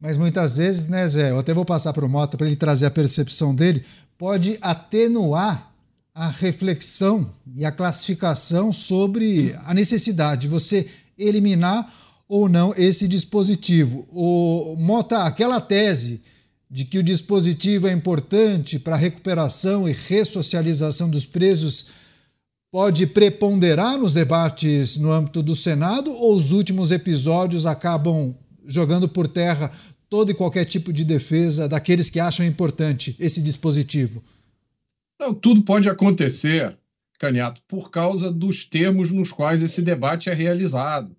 Mas 0.00 0.16
muitas 0.16 0.56
vezes, 0.56 0.88
né, 0.88 1.06
Zé? 1.06 1.30
Eu 1.30 1.38
até 1.38 1.52
vou 1.52 1.64
passar 1.64 1.92
para 1.92 2.06
o 2.06 2.08
Mota 2.08 2.36
para 2.36 2.46
ele 2.46 2.56
trazer 2.56 2.86
a 2.86 2.90
percepção 2.90 3.54
dele. 3.54 3.84
Pode 4.16 4.56
atenuar 4.62 5.70
a 6.14 6.28
reflexão 6.28 7.30
e 7.54 7.64
a 7.64 7.70
classificação 7.70 8.72
sobre 8.72 9.54
a 9.66 9.74
necessidade 9.74 10.42
de 10.42 10.48
você 10.48 10.88
eliminar 11.18 11.92
ou 12.26 12.48
não 12.48 12.72
esse 12.76 13.06
dispositivo. 13.06 14.06
O 14.10 14.74
Mota, 14.78 15.24
aquela 15.24 15.60
tese 15.60 16.22
de 16.70 16.84
que 16.84 16.98
o 16.98 17.02
dispositivo 17.02 17.86
é 17.86 17.92
importante 17.92 18.78
para 18.78 18.94
a 18.94 18.98
recuperação 18.98 19.88
e 19.88 19.92
ressocialização 19.92 21.10
dos 21.10 21.26
presos 21.26 21.88
pode 22.70 23.06
preponderar 23.06 23.98
nos 23.98 24.14
debates 24.14 24.96
no 24.96 25.10
âmbito 25.10 25.42
do 25.42 25.56
Senado 25.56 26.12
ou 26.12 26.36
os 26.36 26.52
últimos 26.52 26.92
episódios 26.92 27.66
acabam 27.66 28.34
jogando 28.64 29.08
por 29.08 29.26
terra 29.26 29.72
todo 30.10 30.32
e 30.32 30.34
qualquer 30.34 30.64
tipo 30.64 30.92
de 30.92 31.04
defesa 31.04 31.68
daqueles 31.68 32.10
que 32.10 32.18
acham 32.18 32.44
importante 32.44 33.16
esse 33.20 33.40
dispositivo? 33.40 34.22
Não, 35.18 35.32
tudo 35.32 35.62
pode 35.62 35.88
acontecer, 35.88 36.76
Caniato, 37.18 37.62
por 37.68 37.90
causa 37.90 38.30
dos 38.30 38.64
termos 38.64 39.12
nos 39.12 39.30
quais 39.30 39.62
esse 39.62 39.80
debate 39.80 40.28
é 40.28 40.34
realizado. 40.34 41.16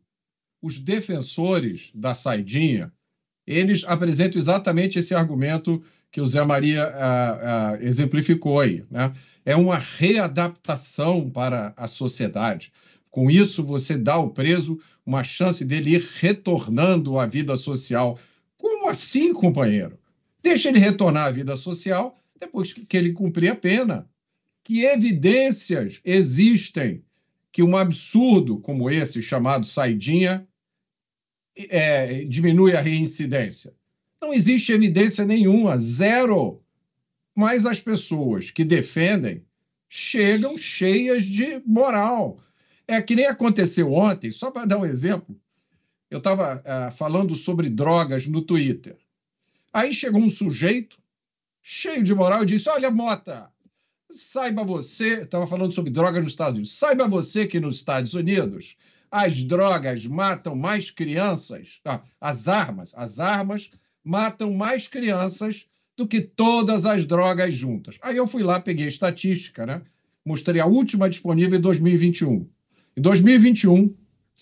Os 0.61 0.77
defensores 0.77 1.89
da 1.95 2.13
saidinha, 2.13 2.91
eles 3.47 3.83
apresentam 3.85 4.39
exatamente 4.39 4.99
esse 4.99 5.15
argumento 5.15 5.81
que 6.11 6.19
o 6.19 6.25
Zé 6.25 6.43
Maria 6.43 6.83
ah, 6.83 7.39
ah, 7.71 7.77
exemplificou 7.81 8.59
aí. 8.59 8.83
Né? 8.91 9.11
É 9.45 9.55
uma 9.55 9.77
readaptação 9.77 11.29
para 11.29 11.73
a 11.77 11.87
sociedade. 11.87 12.71
Com 13.09 13.31
isso, 13.31 13.63
você 13.63 13.97
dá 13.97 14.13
ao 14.13 14.29
preso 14.29 14.79
uma 15.05 15.23
chance 15.23 15.65
dele 15.65 15.95
ir 15.95 16.09
retornando 16.19 17.17
à 17.17 17.25
vida 17.25 17.55
social. 17.57 18.17
Como 18.61 18.87
assim, 18.87 19.33
companheiro? 19.33 19.97
Deixa 20.43 20.69
ele 20.69 20.77
retornar 20.77 21.25
à 21.25 21.31
vida 21.31 21.57
social 21.57 22.15
depois 22.39 22.71
que 22.71 22.95
ele 22.95 23.11
cumprir 23.11 23.49
a 23.51 23.55
pena. 23.55 24.07
Que 24.63 24.85
evidências 24.85 25.99
existem 26.05 27.03
que 27.51 27.63
um 27.63 27.75
absurdo 27.75 28.59
como 28.59 28.87
esse, 28.87 29.19
chamado 29.23 29.65
saidinha, 29.65 30.47
é, 31.57 32.23
diminui 32.25 32.75
a 32.75 32.81
reincidência? 32.81 33.73
Não 34.21 34.31
existe 34.31 34.71
evidência 34.71 35.25
nenhuma, 35.25 35.75
zero. 35.79 36.61
Mas 37.35 37.65
as 37.65 37.79
pessoas 37.79 38.51
que 38.51 38.63
defendem 38.63 39.43
chegam 39.89 40.55
cheias 40.55 41.25
de 41.25 41.63
moral. 41.65 42.39
É 42.87 43.01
que 43.01 43.15
nem 43.15 43.25
aconteceu 43.25 43.91
ontem, 43.91 44.31
só 44.31 44.51
para 44.51 44.65
dar 44.65 44.77
um 44.77 44.85
exemplo. 44.85 45.35
Eu 46.11 46.17
estava 46.17 46.61
é, 46.65 46.91
falando 46.91 47.33
sobre 47.35 47.69
drogas 47.69 48.27
no 48.27 48.41
Twitter. 48.41 48.97
Aí 49.71 49.93
chegou 49.93 50.19
um 50.21 50.29
sujeito 50.29 50.97
cheio 51.63 52.03
de 52.03 52.13
moral 52.13 52.43
e 52.43 52.47
disse: 52.47 52.69
Olha, 52.69 52.91
Mota, 52.91 53.49
saiba 54.13 54.65
você, 54.65 55.21
estava 55.21 55.47
falando 55.47 55.71
sobre 55.71 55.89
drogas 55.89 56.21
nos 56.21 56.33
Estados 56.33 56.57
Unidos, 56.57 56.73
saiba 56.73 57.07
você 57.07 57.47
que 57.47 57.61
nos 57.61 57.77
Estados 57.77 58.13
Unidos 58.13 58.75
as 59.09 59.41
drogas 59.43 60.05
matam 60.05 60.53
mais 60.53 60.91
crianças, 60.91 61.79
ah, 61.85 62.01
as 62.19 62.49
armas, 62.49 62.93
as 62.95 63.19
armas 63.19 63.71
matam 64.03 64.53
mais 64.53 64.89
crianças 64.89 65.65
do 65.95 66.05
que 66.05 66.19
todas 66.19 66.85
as 66.85 67.05
drogas 67.05 67.53
juntas. 67.53 67.97
Aí 68.01 68.17
eu 68.17 68.27
fui 68.27 68.43
lá, 68.43 68.59
peguei 68.59 68.85
a 68.85 68.89
estatística, 68.89 69.65
né? 69.65 69.81
Mostrei 70.25 70.61
a 70.61 70.65
última 70.65 71.09
disponível 71.09 71.57
em 71.57 71.61
2021. 71.61 72.47
Em 72.97 73.01
2021, 73.01 73.93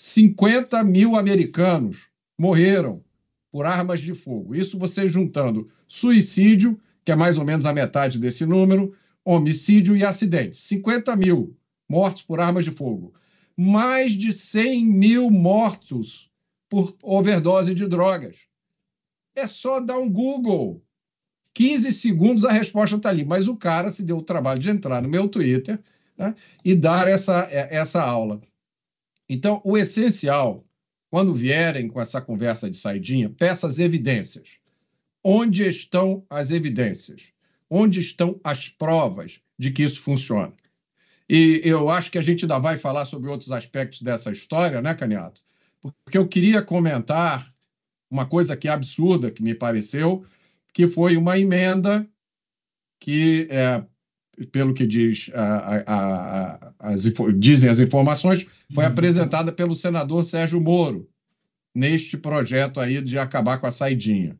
50 0.01 0.81
mil 0.85 1.17
americanos 1.17 2.07
morreram 2.37 3.03
por 3.51 3.65
armas 3.65 3.99
de 3.99 4.13
fogo. 4.13 4.55
Isso 4.55 4.79
você 4.79 5.07
juntando 5.07 5.67
suicídio, 5.89 6.79
que 7.03 7.11
é 7.11 7.15
mais 7.15 7.37
ou 7.37 7.43
menos 7.43 7.65
a 7.65 7.73
metade 7.73 8.17
desse 8.17 8.45
número, 8.45 8.95
homicídio 9.25 9.97
e 9.97 10.05
acidentes. 10.05 10.61
50 10.61 11.15
mil 11.17 11.53
mortos 11.89 12.23
por 12.23 12.39
armas 12.39 12.63
de 12.63 12.71
fogo 12.71 13.13
mais 13.57 14.13
de 14.13 14.31
100 14.31 14.85
mil 14.85 15.29
mortos 15.29 16.31
por 16.69 16.95
overdose 17.03 17.75
de 17.75 17.85
drogas. 17.85 18.37
É 19.35 19.45
só 19.45 19.81
dar 19.81 19.97
um 19.97 20.09
Google. 20.09 20.81
15 21.53 21.91
segundos 21.91 22.45
a 22.45 22.53
resposta 22.53 22.95
está 22.95 23.09
ali. 23.09 23.25
Mas 23.25 23.49
o 23.49 23.57
cara 23.57 23.89
se 23.89 24.03
deu 24.03 24.19
o 24.19 24.23
trabalho 24.23 24.61
de 24.61 24.69
entrar 24.69 25.01
no 25.01 25.09
meu 25.09 25.27
Twitter 25.27 25.77
né, 26.17 26.33
e 26.63 26.73
dar 26.73 27.09
essa, 27.09 27.49
é, 27.51 27.75
essa 27.75 28.01
aula. 28.01 28.39
Então, 29.29 29.61
o 29.63 29.77
essencial, 29.77 30.65
quando 31.11 31.35
vierem 31.35 31.87
com 31.87 32.01
essa 32.01 32.19
conversa 32.19 32.69
de 32.69 32.75
saidinha, 32.75 33.29
peça 33.29 33.67
as 33.67 33.77
evidências. 33.77 34.57
Onde 35.23 35.67
estão 35.67 36.25
as 36.29 36.49
evidências? 36.49 37.29
Onde 37.69 37.99
estão 37.99 38.39
as 38.43 38.67
provas 38.67 39.39
de 39.57 39.71
que 39.71 39.83
isso 39.83 40.01
funciona? 40.01 40.53
E 41.29 41.61
eu 41.63 41.89
acho 41.89 42.11
que 42.11 42.17
a 42.17 42.21
gente 42.21 42.45
ainda 42.45 42.57
vai 42.57 42.75
falar 42.75 43.05
sobre 43.05 43.29
outros 43.29 43.51
aspectos 43.51 44.01
dessa 44.01 44.31
história, 44.31 44.81
né, 44.81 44.95
Caniato? 44.95 45.43
Porque 46.03 46.17
eu 46.17 46.27
queria 46.27 46.63
comentar 46.63 47.47
uma 48.09 48.25
coisa 48.25 48.57
que 48.57 48.67
é 48.67 48.71
absurda, 48.71 49.29
que 49.29 49.43
me 49.43 49.53
pareceu, 49.53 50.25
que 50.73 50.87
foi 50.87 51.15
uma 51.15 51.37
emenda 51.37 52.07
que, 52.99 53.47
é, 53.51 53.83
pelo 54.45 54.73
que 54.73 54.85
diz, 54.85 55.29
a, 55.33 55.83
a, 55.87 56.73
as, 56.79 57.03
dizem 57.37 57.69
as 57.69 57.79
informações, 57.79 58.45
foi 58.73 58.85
uhum. 58.85 58.91
apresentada 58.91 59.51
pelo 59.51 59.75
senador 59.75 60.23
Sérgio 60.23 60.61
Moro 60.61 61.07
neste 61.73 62.17
projeto 62.17 62.79
aí 62.79 63.01
de 63.01 63.17
acabar 63.17 63.57
com 63.57 63.67
a 63.67 63.71
saidinha. 63.71 64.37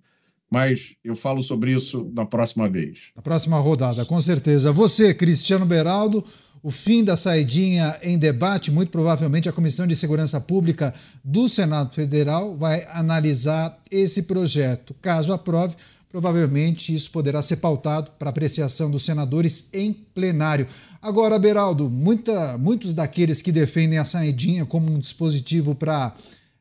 Mas 0.52 0.96
eu 1.04 1.16
falo 1.16 1.44
sobre 1.44 1.74
isso 1.74 2.12
na 2.16 2.26
próxima 2.26 2.68
vez. 2.68 3.12
Na 3.16 3.22
próxima 3.22 3.60
rodada, 3.60 4.04
com 4.04 4.20
certeza. 4.20 4.72
Você, 4.72 5.14
Cristiano 5.14 5.66
Beraldo, 5.66 6.26
o 6.64 6.72
fim 6.72 7.04
da 7.04 7.16
saidinha 7.16 7.98
em 8.02 8.18
debate, 8.18 8.72
muito 8.72 8.90
provavelmente 8.90 9.48
a 9.48 9.54
Comissão 9.54 9.86
de 9.86 9.96
Segurança 9.96 10.42
Pública 10.42 10.94
do 11.24 11.48
Senado 11.48 11.94
Federal 11.94 12.58
vai 12.58 12.84
analisar 12.92 13.80
esse 13.92 14.24
projeto. 14.24 14.96
Caso 15.02 15.32
aprove, 15.32 15.76
provavelmente 16.10 16.94
isso 16.94 17.12
poderá 17.12 17.42
ser 17.42 17.58
pautado 17.58 18.12
para 18.18 18.32
apreciação 18.32 18.90
dos 18.90 19.04
senadores 19.04 19.70
em 19.74 19.94
plenário. 19.94 20.68
Agora, 21.02 21.38
Beraldo, 21.38 21.90
muita, 21.90 22.58
muitos 22.58 22.94
daqueles 22.94 23.42
que 23.42 23.52
defendem 23.52 24.00
a 24.00 24.06
saidinha 24.06 24.66
como 24.66 24.92
um 24.92 25.00
dispositivo 25.00 25.76
para 25.76 26.14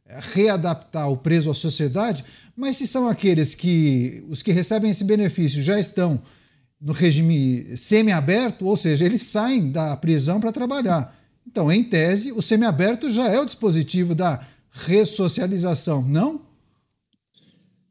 eh, 0.06 0.20
readaptar 0.34 1.10
o 1.10 1.16
preso 1.16 1.50
à 1.50 1.54
sociedade, 1.54 2.24
mas 2.54 2.76
se 2.76 2.86
são 2.86 3.08
aqueles 3.08 3.54
que 3.54 4.22
os 4.28 4.42
que 4.42 4.52
recebem 4.52 4.90
esse 4.90 5.04
benefício 5.04 5.62
já 5.62 5.80
estão 5.80 6.20
no 6.80 6.92
regime 6.92 7.76
semiaberto, 7.76 8.66
ou 8.66 8.76
seja, 8.76 9.06
eles 9.06 9.22
saem 9.22 9.70
da 9.70 9.96
prisão 9.96 10.40
para 10.40 10.52
trabalhar. 10.52 11.16
Então, 11.46 11.72
em 11.72 11.82
tese, 11.82 12.30
o 12.32 12.42
semiaberto 12.42 13.10
já 13.10 13.26
é 13.28 13.40
o 13.40 13.46
dispositivo 13.46 14.14
da 14.14 14.46
ressocialização, 14.70 16.02
não? 16.02 16.47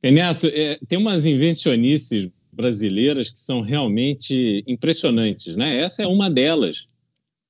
Renato, 0.04 0.48
é, 0.48 0.80
tem 0.88 0.98
umas 0.98 1.26
invencionices 1.26 2.30
brasileiras 2.52 3.30
que 3.30 3.40
são 3.40 3.62
realmente 3.62 4.64
impressionantes, 4.68 5.56
né? 5.56 5.80
Essa 5.80 6.04
é 6.04 6.08
uma 6.08 6.30
delas. 6.30 6.88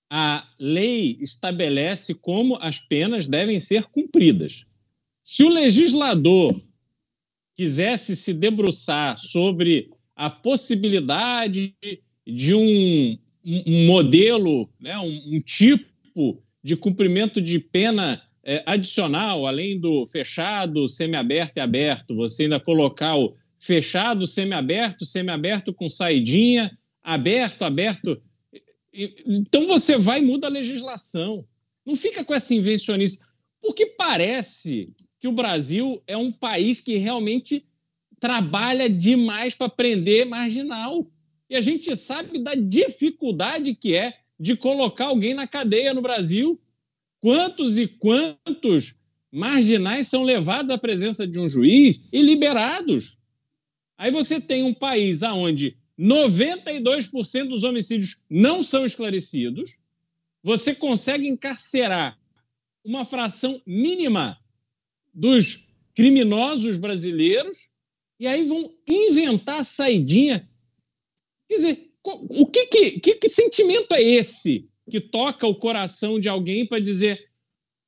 A 0.09 0.47
lei 0.59 1.17
estabelece 1.21 2.13
como 2.13 2.57
as 2.61 2.79
penas 2.79 3.27
devem 3.27 3.59
ser 3.59 3.83
cumpridas. 3.85 4.65
Se 5.23 5.43
o 5.43 5.49
legislador 5.49 6.55
quisesse 7.55 8.15
se 8.15 8.33
debruçar 8.33 9.17
sobre 9.17 9.89
a 10.15 10.29
possibilidade 10.29 11.75
de 12.25 12.53
um, 12.53 13.17
um 13.45 13.85
modelo, 13.87 14.69
né, 14.79 14.97
um, 14.99 15.35
um, 15.35 15.41
tipo 15.41 16.41
de 16.63 16.75
cumprimento 16.75 17.41
de 17.41 17.59
pena 17.59 18.21
é, 18.47 18.63
adicional, 18.65 19.45
além 19.45 19.77
do 19.77 20.07
fechado, 20.07 20.87
semiaberto 20.87 21.59
e 21.59 21.61
aberto, 21.61 22.15
você 22.15 22.43
ainda 22.43 22.61
colocar 22.61 23.17
o 23.17 23.35
fechado, 23.59 24.25
semiaberto, 24.25 25.05
semiaberto 25.05 25.73
com 25.73 25.89
saidinha, 25.89 26.71
aberto, 27.03 27.63
aberto. 27.63 28.21
Então 28.93 29.67
você 29.67 29.97
vai 29.97 30.19
e 30.19 30.25
muda 30.25 30.47
a 30.47 30.49
legislação. 30.49 31.45
Não 31.85 31.93
fica 31.97 32.23
com 32.23 32.33
essa 32.33 32.55
invencionice. 32.55 33.19
Porque 33.61 33.85
parece 33.85 34.93
que 35.19 35.27
o 35.27 35.33
Brasil 35.33 36.01
é 36.07 36.15
um 36.15 36.31
país 36.31 36.79
que 36.79 36.95
realmente 36.95 37.67
trabalha 38.17 38.89
demais 38.89 39.55
para 39.55 39.67
prender 39.67 40.25
marginal. 40.25 41.05
E 41.49 41.55
a 41.57 41.59
gente 41.59 41.93
sabe 41.97 42.41
da 42.41 42.55
dificuldade 42.55 43.75
que 43.75 43.93
é 43.93 44.13
de 44.39 44.55
colocar 44.55 45.07
alguém 45.07 45.33
na 45.33 45.47
cadeia 45.47 45.93
no 45.93 46.01
Brasil. 46.01 46.57
Quantos 47.19 47.77
e 47.77 47.87
quantos 47.87 48.95
marginais 49.31 50.07
são 50.07 50.23
levados 50.23 50.71
à 50.71 50.77
presença 50.77 51.27
de 51.27 51.39
um 51.39 51.47
juiz 51.47 52.07
e 52.11 52.21
liberados? 52.21 53.17
Aí 53.97 54.11
você 54.11 54.39
tem 54.39 54.63
um 54.63 54.73
país 54.73 55.23
onde 55.23 55.77
92% 55.99 57.47
dos 57.47 57.63
homicídios 57.63 58.23
não 58.29 58.61
são 58.61 58.85
esclarecidos, 58.85 59.77
você 60.43 60.75
consegue 60.75 61.27
encarcerar 61.27 62.17
uma 62.83 63.03
fração 63.03 63.61
mínima 63.65 64.39
dos 65.13 65.67
criminosos 65.95 66.77
brasileiros 66.77 67.69
e 68.19 68.27
aí 68.27 68.43
vão 68.43 68.71
inventar 68.87 69.65
saidinha. 69.65 70.47
Quer 71.49 71.55
dizer, 71.55 71.91
o 72.03 72.45
que, 72.45 72.67
que, 72.67 72.99
que, 72.99 73.15
que 73.15 73.29
sentimento 73.29 73.93
é 73.93 74.01
esse 74.01 74.69
que 74.89 74.99
toca 74.99 75.45
o 75.45 75.55
coração 75.55 76.19
de 76.19 76.29
alguém 76.29 76.65
para 76.65 76.79
dizer 76.79 77.27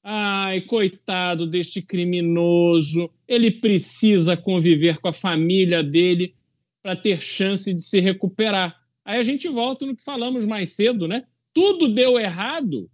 ai, 0.03 0.61
coitado 0.61 1.45
deste 1.45 1.81
criminoso, 1.81 3.09
ele 3.27 3.51
precisa 3.51 4.35
conviver 4.35 4.99
com 4.99 5.07
a 5.07 5.13
família 5.13 5.83
dele 5.83 6.33
para 6.81 6.95
ter 6.95 7.21
chance 7.21 7.73
de 7.73 7.81
se 7.81 7.99
recuperar. 7.99 8.79
Aí 9.03 9.19
a 9.19 9.23
gente 9.23 9.47
volta 9.47 9.85
no 9.85 9.95
que 9.95 10.03
falamos 10.03 10.45
mais 10.45 10.69
cedo, 10.69 11.07
né? 11.07 11.25
Tudo 11.53 11.93
deu 11.93 12.19
errado, 12.19 12.89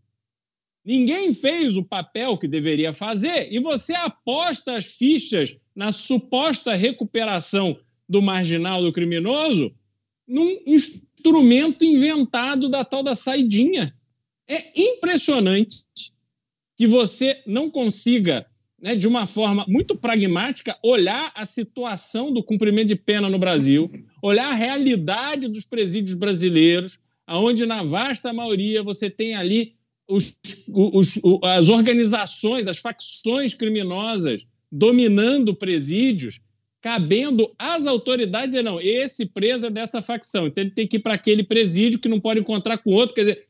ninguém 0.83 1.33
fez 1.33 1.77
o 1.77 1.83
papel 1.83 2.37
que 2.37 2.47
deveria 2.47 2.93
fazer 2.93 3.51
e 3.51 3.59
você 3.59 3.93
aposta 3.93 4.75
as 4.75 4.85
fichas 4.85 5.57
na 5.75 5.91
suposta 5.91 6.73
recuperação 6.73 7.77
do 8.07 8.21
marginal, 8.21 8.81
do 8.81 8.93
criminoso, 8.93 9.73
num 10.28 10.57
instrumento 10.65 11.84
inventado 11.84 12.69
da 12.69 12.84
tal 12.84 13.03
da 13.03 13.15
saidinha. 13.15 13.93
É 14.47 14.71
impressionante 14.80 15.84
que 16.78 16.86
você 16.86 17.41
não 17.47 17.69
consiga, 17.69 18.45
né, 18.80 18.95
de 18.95 19.07
uma 19.07 19.26
forma 19.26 19.65
muito 19.67 19.95
pragmática, 19.95 20.78
olhar 20.84 21.32
a 21.36 21.45
situação 21.45 22.34
do 22.34 22.43
cumprimento 22.43 22.89
de 22.89 22.95
pena 22.95 23.30
no 23.30 23.39
Brasil, 23.39 23.89
olhar 24.21 24.49
a 24.49 24.53
realidade 24.53 25.47
dos 25.47 25.65
presídios 25.65 26.15
brasileiros, 26.15 26.99
aonde 27.26 27.65
na 27.65 27.84
vasta 27.84 28.34
maioria 28.34 28.84
você 28.84 29.09
tem 29.09 29.36
ali 29.36 29.76
os, 30.07 30.36
os, 30.71 31.19
as 31.43 31.69
organizações, 31.69 32.67
as 32.67 32.78
facções 32.78 33.53
criminosas 33.53 34.45
dominando 34.71 35.55
presídios, 35.55 36.39
cabendo 36.86 37.51
às 37.57 37.88
autoridades 37.88 38.49
dizer, 38.49 38.61
não, 38.61 38.79
esse 38.79 39.25
preso 39.25 39.65
é 39.65 39.71
dessa 39.71 40.03
facção, 40.03 40.45
então 40.45 40.63
ele 40.63 40.69
tem 40.69 40.88
que 40.88 40.97
ir 40.97 40.99
para 40.99 41.15
aquele 41.15 41.43
presídio 41.43 41.97
que 41.97 42.07
não 42.07 42.19
pode 42.19 42.39
encontrar 42.39 42.77
com 42.77 42.91
outro. 42.91 43.15
Quer 43.15 43.21
dizer, 43.21 43.47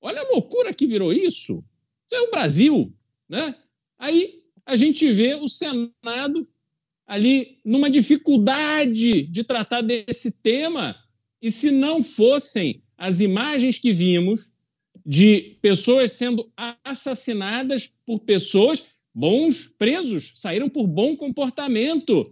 olha 0.00 0.20
a 0.20 0.30
loucura 0.30 0.72
que 0.72 0.86
virou 0.86 1.12
isso. 1.12 1.64
Isso 2.06 2.14
é 2.14 2.20
o 2.20 2.30
Brasil, 2.30 2.94
né? 3.28 3.56
Aí 3.98 4.38
a 4.64 4.76
gente 4.76 5.12
vê 5.12 5.34
o 5.34 5.48
Senado 5.48 6.46
ali 7.04 7.58
numa 7.64 7.90
dificuldade 7.90 9.24
de 9.24 9.42
tratar 9.42 9.80
desse 9.80 10.40
tema, 10.40 10.94
e 11.42 11.50
se 11.50 11.72
não 11.72 12.04
fossem 12.04 12.84
as 12.96 13.18
imagens 13.18 13.78
que 13.78 13.92
vimos 13.92 14.52
de 15.04 15.58
pessoas 15.60 16.12
sendo 16.12 16.48
assassinadas 16.84 17.92
por 18.06 18.20
pessoas 18.20 18.80
bons 19.12 19.68
presos, 19.76 20.30
saíram 20.36 20.68
por 20.68 20.86
bom 20.86 21.16
comportamento. 21.16 22.22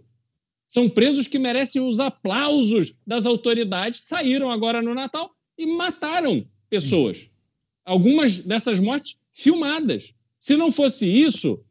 São 0.75 0.89
presos 0.89 1.25
que 1.25 1.39
merecem 1.39 1.81
os 1.81 2.01
aplausos 2.01 2.99
das 3.07 3.25
autoridades, 3.25 4.01
saíram 4.01 4.51
agora 4.51 4.81
no 4.81 4.93
Natal 4.93 5.33
e 5.57 5.65
mataram 5.65 6.45
pessoas. 6.69 7.29
Algumas 7.85 8.39
dessas 8.39 8.77
mortes 8.77 9.17
filmadas. 9.33 10.13
Se 10.37 10.57
não 10.57 10.73
fosse 10.73 11.07
isso, 11.07 11.63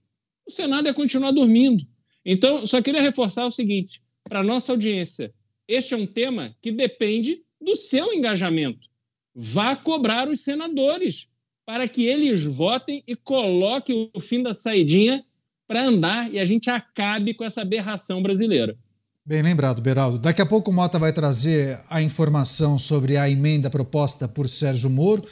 o 0.46 0.50
Senado 0.50 0.86
ia 0.86 0.94
continuar 0.94 1.32
dormindo. 1.32 1.86
Então, 2.24 2.64
só 2.64 2.80
queria 2.80 3.02
reforçar 3.02 3.44
o 3.44 3.50
seguinte: 3.50 4.02
para 4.26 4.42
nossa 4.42 4.72
audiência, 4.72 5.34
este 5.68 5.92
é 5.92 5.98
um 5.98 6.06
tema 6.06 6.56
que 6.62 6.72
depende 6.72 7.42
do 7.60 7.76
seu 7.76 8.10
engajamento. 8.10 8.88
Vá 9.34 9.76
cobrar 9.76 10.30
os 10.30 10.40
senadores 10.40 11.28
para 11.66 11.86
que 11.86 12.06
eles 12.06 12.42
votem 12.42 13.04
e 13.06 13.14
coloquem 13.14 14.08
o 14.14 14.18
fim 14.18 14.42
da 14.42 14.54
saidinha 14.54 15.22
para 15.66 15.84
andar 15.84 16.32
e 16.32 16.38
a 16.38 16.44
gente 16.46 16.70
acabe 16.70 17.34
com 17.34 17.44
essa 17.44 17.60
aberração 17.60 18.22
brasileira. 18.22 18.78
Bem 19.26 19.40
lembrado, 19.40 19.80
Beraldo. 19.80 20.18
Daqui 20.18 20.42
a 20.42 20.46
pouco 20.46 20.70
o 20.70 20.74
Mota 20.74 20.98
vai 20.98 21.10
trazer 21.10 21.80
a 21.88 22.02
informação 22.02 22.78
sobre 22.78 23.16
a 23.16 23.28
emenda 23.28 23.70
proposta 23.70 24.28
por 24.28 24.46
Sérgio 24.46 24.90
Moro, 24.90 25.26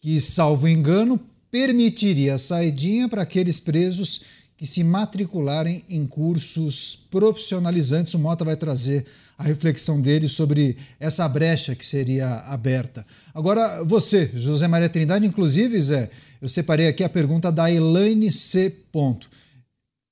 que, 0.00 0.20
salvo 0.20 0.68
engano, 0.68 1.18
permitiria 1.50 2.34
a 2.34 2.38
saidinha 2.38 3.08
para 3.08 3.22
aqueles 3.22 3.58
presos 3.58 4.20
que 4.56 4.64
se 4.64 4.84
matricularem 4.84 5.82
em 5.90 6.06
cursos 6.06 6.94
profissionalizantes. 7.10 8.14
O 8.14 8.20
Mota 8.20 8.44
vai 8.44 8.56
trazer 8.56 9.04
a 9.36 9.42
reflexão 9.42 10.00
dele 10.00 10.28
sobre 10.28 10.76
essa 11.00 11.28
brecha 11.28 11.74
que 11.74 11.84
seria 11.84 12.36
aberta. 12.42 13.04
Agora, 13.34 13.82
você, 13.82 14.30
José 14.32 14.68
Maria 14.68 14.88
Trindade, 14.88 15.26
inclusive, 15.26 15.80
Zé, 15.80 16.08
eu 16.40 16.48
separei 16.48 16.86
aqui 16.86 17.02
a 17.02 17.08
pergunta 17.08 17.50
da 17.50 17.68
Elaine 17.68 18.30
C. 18.30 18.70
Ponto. 18.92 19.28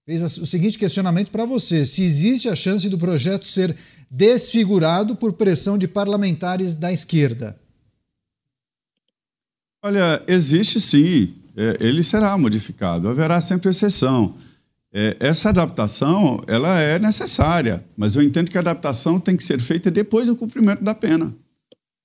Fez 0.04 0.38
o 0.38 0.46
seguinte 0.46 0.78
questionamento 0.78 1.30
para 1.30 1.46
você: 1.46 1.86
se 1.86 2.02
existe 2.02 2.48
a 2.48 2.56
chance 2.56 2.88
do 2.88 2.98
projeto 2.98 3.46
ser 3.46 3.76
desfigurado 4.10 5.16
por 5.16 5.32
pressão 5.32 5.78
de 5.78 5.86
parlamentares 5.86 6.74
da 6.74 6.92
esquerda? 6.92 7.58
Olha, 9.84 10.22
existe 10.26 10.80
sim. 10.80 11.34
É, 11.56 11.76
ele 11.80 12.02
será 12.02 12.36
modificado. 12.36 13.08
Haverá 13.08 13.40
sempre 13.40 13.70
exceção. 13.70 14.36
É, 14.92 15.16
essa 15.20 15.48
adaptação 15.48 16.40
ela 16.46 16.80
é 16.80 16.98
necessária, 16.98 17.84
mas 17.96 18.14
eu 18.14 18.22
entendo 18.22 18.50
que 18.50 18.58
a 18.58 18.60
adaptação 18.60 19.18
tem 19.18 19.36
que 19.36 19.44
ser 19.44 19.60
feita 19.60 19.90
depois 19.90 20.26
do 20.26 20.36
cumprimento 20.36 20.84
da 20.84 20.94
pena. 20.94 21.34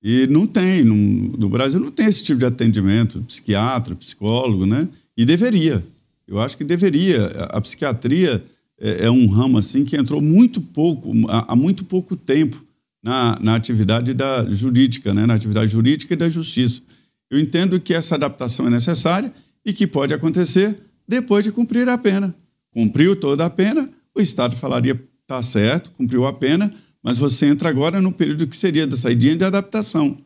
E 0.02 0.26
não 0.28 0.48
tem, 0.48 0.86
não, 0.86 0.96
no 0.96 1.50
Brasil 1.50 1.80
não 1.80 1.92
tem 1.92 2.06
esse 2.06 2.24
tipo 2.24 2.40
de 2.40 2.46
atendimento, 2.46 3.22
psiquiatra, 3.24 3.96
psicólogo, 3.96 4.66
né? 4.66 4.88
E 5.18 5.26
deveria. 5.26 5.84
Eu 6.28 6.40
acho 6.40 6.58
que 6.58 6.64
deveria. 6.64 7.28
A, 7.28 7.58
a 7.58 7.62
psiquiatria 7.62 8.44
é, 8.80 9.06
é, 9.06 9.12
um 9.12 9.28
ramo 9.28 9.58
assim 9.58 9.86
que 9.86 9.96
entrou 9.96 10.22
muito 10.22 10.62
pouco, 10.62 11.14
há, 11.30 11.54
há 11.54 11.56
muito 11.56 11.86
pouco 11.86 12.16
tempo 12.16 12.64
na, 13.02 13.40
na 13.40 13.56
atividade 13.56 14.14
da 14.14 14.48
jurídica, 14.48 15.14
né? 15.14 15.26
Na 15.26 15.36
atividade 15.36 15.72
jurídica 15.72 16.14
e 16.14 16.18
da 16.18 16.30
justiça. 16.30 16.82
Eu 17.30 17.40
entendo 17.40 17.80
que 17.80 17.94
essa 17.94 18.16
adaptação 18.16 18.68
é 18.68 18.70
necessária 18.70 19.34
e 19.66 19.74
que 19.74 19.88
pode 19.88 20.14
acontecer 20.14 20.78
depois 21.08 21.44
de 21.44 21.52
cumprir 21.52 21.88
a 21.88 21.98
pena. 21.98 22.36
Cumpriu 22.72 23.16
toda 23.16 23.46
a 23.46 23.50
pena, 23.50 23.90
o 24.16 24.22
Estado 24.22 24.56
falaria: 24.56 25.02
tá 25.26 25.42
certo, 25.42 25.92
cumpriu 25.92 26.26
a 26.26 26.34
pena, 26.34 26.74
mas 27.02 27.18
você 27.18 27.48
entra 27.48 27.70
agora 27.70 28.02
no 28.02 28.12
período 28.12 28.48
que 28.48 28.56
seria 28.56 28.86
da 28.86 28.96
saída 28.96 29.36
de 29.36 29.44
adaptação. 29.44 30.18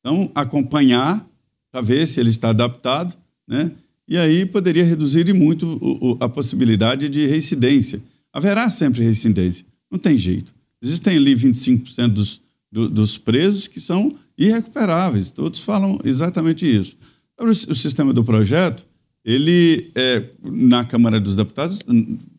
Então, 0.00 0.30
acompanhar 0.34 1.26
para 1.70 1.80
ver 1.80 2.06
se 2.06 2.18
ele 2.18 2.30
está 2.30 2.50
adaptado, 2.50 3.14
né? 3.46 3.70
E 4.10 4.16
aí 4.18 4.44
poderia 4.44 4.84
reduzir 4.84 5.32
muito 5.32 5.78
o, 5.80 6.10
o, 6.10 6.16
a 6.18 6.28
possibilidade 6.28 7.08
de 7.08 7.26
reincidência. 7.26 8.02
Haverá 8.32 8.68
sempre 8.68 9.04
reincidência, 9.04 9.64
não 9.88 10.00
tem 10.00 10.18
jeito. 10.18 10.52
Existem 10.82 11.16
ali 11.16 11.32
25% 11.36 12.08
dos, 12.08 12.42
do, 12.72 12.88
dos 12.88 13.16
presos 13.16 13.68
que 13.68 13.80
são 13.80 14.16
irrecuperáveis. 14.36 15.30
Todos 15.30 15.60
falam 15.60 15.96
exatamente 16.04 16.66
isso. 16.66 16.96
O 17.38 17.74
sistema 17.74 18.12
do 18.12 18.24
projeto, 18.24 18.84
ele 19.24 19.92
é, 19.94 20.24
na 20.42 20.84
Câmara 20.84 21.20
dos 21.20 21.36
Deputados 21.36 21.78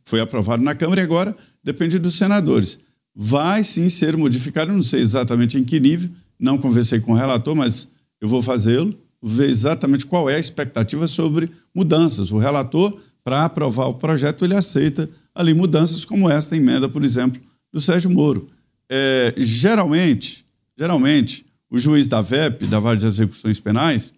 foi 0.03 0.19
aprovado 0.19 0.61
na 0.61 0.75
Câmara 0.75 0.99
e 0.99 1.03
agora 1.05 1.33
depende 1.63 1.97
dos 1.97 2.15
senadores. 2.15 2.79
Vai 3.15 3.63
sim 3.63 3.87
ser 3.87 4.17
modificado, 4.17 4.73
não 4.73 4.83
sei 4.83 4.99
exatamente 4.99 5.57
em 5.57 5.63
que 5.63 5.79
nível, 5.79 6.09
não 6.37 6.57
conversei 6.57 6.99
com 6.99 7.13
o 7.13 7.15
relator, 7.15 7.55
mas 7.55 7.87
eu 8.19 8.27
vou 8.27 8.41
fazê-lo, 8.41 8.93
ver 9.21 9.49
exatamente 9.49 10.05
qual 10.05 10.29
é 10.29 10.35
a 10.35 10.39
expectativa 10.39 11.07
sobre 11.07 11.51
mudanças. 11.73 12.31
O 12.31 12.37
relator, 12.37 12.97
para 13.23 13.45
aprovar 13.45 13.87
o 13.87 13.93
projeto, 13.93 14.43
ele 14.43 14.55
aceita 14.55 15.09
ali 15.33 15.53
mudanças 15.53 16.03
como 16.03 16.29
esta 16.29 16.55
emenda, 16.55 16.89
por 16.89 17.03
exemplo, 17.03 17.41
do 17.71 17.79
Sérgio 17.79 18.09
Moro. 18.09 18.49
É, 18.89 19.33
geralmente, 19.37 20.45
geralmente, 20.77 21.45
o 21.69 21.79
juiz 21.79 22.07
da 22.07 22.21
VEP, 22.21 22.67
da 22.67 22.79
Vara 22.79 22.97
de 22.97 23.05
Execuções 23.05 23.59
Penais, 23.59 24.11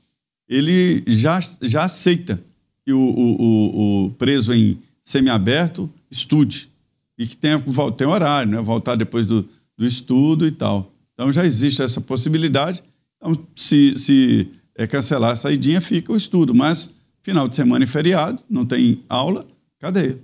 ele 0.47 1.03
já, 1.07 1.39
já 1.61 1.83
aceita 1.83 2.41
que 2.85 2.91
o, 2.91 2.99
o, 2.99 4.05
o 4.05 4.11
preso 4.11 4.53
em 4.53 4.79
semiaberto 5.03 5.89
estude 6.09 6.69
e 7.17 7.27
que 7.27 7.37
tenha, 7.37 7.61
tenha 7.95 8.09
horário, 8.09 8.51
né? 8.51 8.61
voltar 8.61 8.95
depois 8.95 9.25
do, 9.25 9.47
do 9.77 9.85
estudo 9.85 10.47
e 10.47 10.51
tal. 10.51 10.91
Então 11.13 11.31
já 11.31 11.45
existe 11.45 11.81
essa 11.81 12.01
possibilidade. 12.01 12.83
Então, 13.17 13.37
se, 13.55 13.97
se 13.97 14.49
é 14.75 14.87
cancelar 14.87 15.31
a 15.31 15.35
saidinha, 15.35 15.81
fica 15.81 16.11
o 16.11 16.17
estudo. 16.17 16.53
Mas 16.53 16.89
final 17.21 17.47
de 17.47 17.55
semana 17.55 17.85
e 17.85 17.87
feriado, 17.87 18.43
não 18.49 18.65
tem 18.65 19.03
aula, 19.07 19.47
cadeia. 19.79 20.19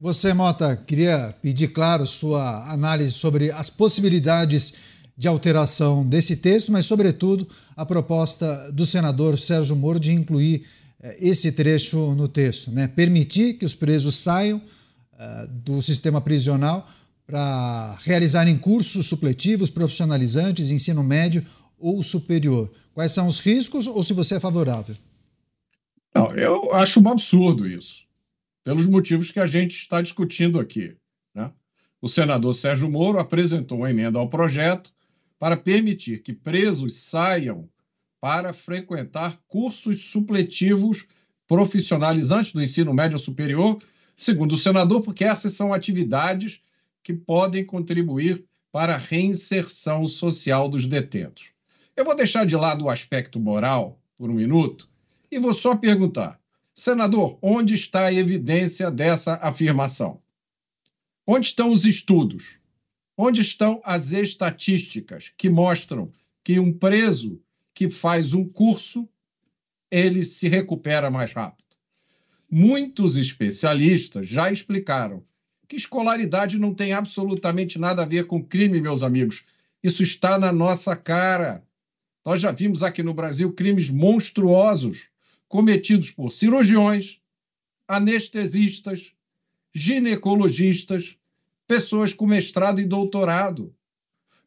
Você, 0.00 0.34
Mota, 0.34 0.76
queria 0.76 1.34
pedir, 1.40 1.68
claro, 1.68 2.06
sua 2.06 2.70
análise 2.72 3.12
sobre 3.12 3.50
as 3.52 3.70
possibilidades 3.70 4.74
de 5.16 5.28
alteração 5.28 6.06
desse 6.06 6.36
texto, 6.36 6.72
mas, 6.72 6.86
sobretudo, 6.86 7.46
a 7.76 7.86
proposta 7.86 8.72
do 8.72 8.84
senador 8.84 9.38
Sérgio 9.38 9.76
Moro 9.76 10.00
de 10.00 10.12
incluir 10.12 10.66
eh, 11.00 11.16
esse 11.20 11.52
trecho 11.52 12.14
no 12.14 12.26
texto, 12.26 12.70
né? 12.70 12.88
permitir 12.88 13.54
que 13.54 13.64
os 13.64 13.74
presos 13.74 14.16
saiam 14.16 14.58
uh, 14.58 15.48
do 15.48 15.80
sistema 15.80 16.20
prisional 16.20 16.88
para 17.26 17.96
realizarem 18.02 18.58
cursos 18.58 19.06
supletivos, 19.06 19.70
profissionalizantes, 19.70 20.70
ensino 20.70 21.02
médio 21.02 21.44
ou 21.78 22.02
superior. 22.02 22.70
Quais 22.94 23.10
são 23.10 23.26
os 23.26 23.40
riscos 23.40 23.88
ou 23.88 24.02
se 24.04 24.14
você 24.14 24.36
é 24.36 24.40
favorável? 24.40 24.94
Não, 26.14 26.32
eu 26.36 26.72
acho 26.72 27.00
um 27.00 27.08
absurdo 27.08 27.66
isso, 27.66 28.04
pelos 28.62 28.86
motivos 28.86 29.32
que 29.32 29.40
a 29.40 29.46
gente 29.46 29.76
está 29.76 30.00
discutindo 30.00 30.60
aqui. 30.60 30.96
Né? 31.34 31.52
O 32.00 32.08
senador 32.08 32.54
Sérgio 32.54 32.88
Moro 32.88 33.18
apresentou 33.18 33.78
uma 33.78 33.90
emenda 33.90 34.20
ao 34.20 34.28
projeto 34.28 34.92
para 35.40 35.56
permitir 35.56 36.22
que 36.22 36.32
presos 36.32 36.94
saiam 36.96 37.68
para 38.20 38.52
frequentar 38.52 39.36
cursos 39.48 40.04
supletivos 40.04 41.04
profissionalizantes 41.48 42.52
do 42.52 42.62
ensino 42.62 42.94
médio 42.94 43.18
superior, 43.18 43.82
segundo 44.16 44.54
o 44.54 44.58
senador, 44.58 45.02
porque 45.02 45.24
essas 45.24 45.52
são 45.52 45.74
atividades 45.74 46.60
que 47.02 47.12
podem 47.12 47.64
contribuir 47.64 48.44
para 48.70 48.94
a 48.94 48.98
reinserção 48.98 50.06
social 50.06 50.68
dos 50.68 50.86
detentos. 50.86 51.53
Eu 51.96 52.04
vou 52.04 52.16
deixar 52.16 52.44
de 52.44 52.56
lado 52.56 52.84
o 52.84 52.90
aspecto 52.90 53.38
moral 53.38 54.00
por 54.16 54.28
um 54.28 54.34
minuto 54.34 54.88
e 55.30 55.38
vou 55.38 55.54
só 55.54 55.76
perguntar: 55.76 56.40
senador, 56.74 57.38
onde 57.40 57.74
está 57.74 58.06
a 58.06 58.12
evidência 58.12 58.90
dessa 58.90 59.34
afirmação? 59.36 60.20
Onde 61.26 61.46
estão 61.46 61.70
os 61.70 61.84
estudos? 61.84 62.58
Onde 63.16 63.40
estão 63.40 63.80
as 63.84 64.12
estatísticas 64.12 65.32
que 65.36 65.48
mostram 65.48 66.10
que 66.42 66.58
um 66.58 66.72
preso 66.72 67.40
que 67.72 67.88
faz 67.88 68.34
um 68.34 68.44
curso 68.44 69.08
ele 69.90 70.24
se 70.24 70.48
recupera 70.48 71.10
mais 71.10 71.32
rápido? 71.32 71.64
Muitos 72.50 73.16
especialistas 73.16 74.26
já 74.26 74.50
explicaram 74.50 75.24
que 75.68 75.76
escolaridade 75.76 76.58
não 76.58 76.74
tem 76.74 76.92
absolutamente 76.92 77.78
nada 77.78 78.02
a 78.02 78.06
ver 78.06 78.26
com 78.26 78.44
crime, 78.44 78.80
meus 78.80 79.02
amigos. 79.02 79.44
Isso 79.82 80.02
está 80.02 80.38
na 80.38 80.52
nossa 80.52 80.94
cara. 80.94 81.63
Nós 82.24 82.40
já 82.40 82.50
vimos 82.50 82.82
aqui 82.82 83.02
no 83.02 83.12
Brasil 83.12 83.52
crimes 83.52 83.90
monstruosos 83.90 85.08
cometidos 85.46 86.10
por 86.10 86.32
cirurgiões, 86.32 87.20
anestesistas, 87.86 89.12
ginecologistas, 89.74 91.16
pessoas 91.66 92.12
com 92.12 92.26
mestrado 92.26 92.80
e 92.80 92.84
doutorado. 92.84 93.74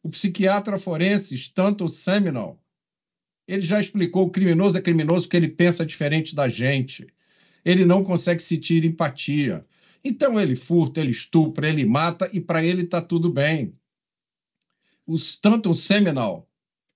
O 0.02 0.08
psiquiatra 0.08 0.78
forense 0.78 1.34
Stanton 1.34 1.88
Seminole, 1.88 2.58
ele 3.46 3.62
já 3.62 3.80
explicou 3.80 4.26
o 4.26 4.30
criminoso 4.30 4.76
é 4.76 4.82
criminoso 4.82 5.26
porque 5.26 5.36
ele 5.36 5.48
pensa 5.48 5.86
diferente 5.86 6.34
da 6.34 6.48
gente. 6.48 7.06
Ele 7.64 7.84
não 7.84 8.02
consegue 8.02 8.42
sentir 8.42 8.84
empatia. 8.84 9.64
Então 10.02 10.38
ele 10.38 10.54
furta, 10.54 11.00
ele 11.00 11.10
estupra, 11.10 11.68
ele 11.68 11.84
mata 11.84 12.28
e 12.32 12.40
para 12.40 12.64
ele 12.64 12.82
está 12.82 13.00
tudo 13.00 13.30
bem. 13.30 13.74
O 15.06 15.14
Stanton 15.14 15.74
Seminole, 15.74 16.42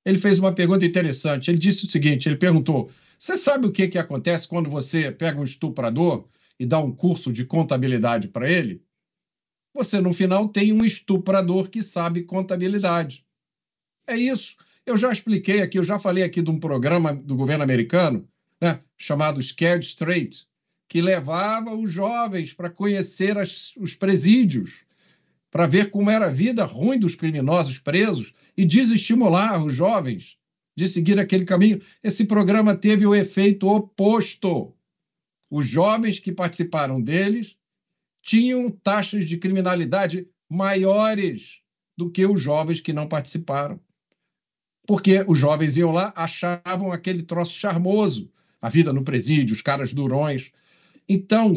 ele 0.04 0.18
fez 0.18 0.38
uma 0.38 0.52
pergunta 0.52 0.84
interessante. 0.84 1.50
Ele 1.50 1.58
disse 1.58 1.84
o 1.84 1.88
seguinte, 1.88 2.28
ele 2.28 2.36
perguntou, 2.36 2.90
você 3.18 3.36
sabe 3.36 3.66
o 3.66 3.72
que, 3.72 3.88
que 3.88 3.98
acontece 3.98 4.48
quando 4.48 4.68
você 4.68 5.10
pega 5.12 5.40
um 5.40 5.44
estuprador 5.44 6.26
e 6.58 6.66
dá 6.66 6.78
um 6.78 6.92
curso 6.92 7.32
de 7.32 7.44
contabilidade 7.44 8.28
para 8.28 8.50
ele? 8.50 8.82
Você, 9.74 10.00
no 10.00 10.12
final, 10.12 10.48
tem 10.48 10.72
um 10.72 10.84
estuprador 10.84 11.70
que 11.70 11.82
sabe 11.82 12.24
contabilidade. 12.24 13.24
É 14.06 14.16
isso. 14.16 14.56
Eu 14.84 14.96
já 14.96 15.12
expliquei 15.12 15.62
aqui, 15.62 15.78
eu 15.78 15.84
já 15.84 15.98
falei 15.98 16.24
aqui 16.24 16.42
de 16.42 16.50
um 16.50 16.58
programa 16.58 17.14
do 17.14 17.36
governo 17.36 17.62
americano, 17.62 18.28
né, 18.60 18.82
chamado 18.98 19.40
Scared 19.40 19.84
Straight, 19.84 20.46
que 20.88 21.00
levava 21.00 21.74
os 21.74 21.90
jovens 21.90 22.52
para 22.52 22.68
conhecer 22.68 23.38
as, 23.38 23.72
os 23.76 23.94
presídios, 23.94 24.84
para 25.52 25.66
ver 25.66 25.90
como 25.90 26.10
era 26.10 26.26
a 26.26 26.30
vida 26.30 26.64
ruim 26.64 26.98
dos 26.98 27.14
criminosos 27.14 27.78
presos 27.78 28.32
e 28.56 28.64
desestimular 28.64 29.62
os 29.62 29.74
jovens 29.74 30.38
de 30.74 30.88
seguir 30.88 31.20
aquele 31.20 31.44
caminho. 31.44 31.78
Esse 32.02 32.24
programa 32.24 32.74
teve 32.74 33.06
o 33.06 33.14
efeito 33.14 33.68
oposto. 33.68 34.74
Os 35.50 35.66
jovens 35.66 36.18
que 36.18 36.32
participaram 36.32 37.00
deles 37.00 37.54
tinham 38.22 38.70
taxas 38.70 39.26
de 39.26 39.36
criminalidade 39.36 40.26
maiores 40.48 41.60
do 41.98 42.10
que 42.10 42.24
os 42.24 42.40
jovens 42.40 42.80
que 42.80 42.94
não 42.94 43.06
participaram. 43.06 43.78
Porque 44.86 45.22
os 45.28 45.38
jovens 45.38 45.76
iam 45.76 45.92
lá, 45.92 46.14
achavam 46.16 46.90
aquele 46.90 47.24
troço 47.24 47.52
charmoso, 47.52 48.32
a 48.58 48.70
vida 48.70 48.90
no 48.90 49.04
presídio, 49.04 49.54
os 49.54 49.60
caras 49.60 49.92
durões. 49.92 50.50
Então, 51.06 51.52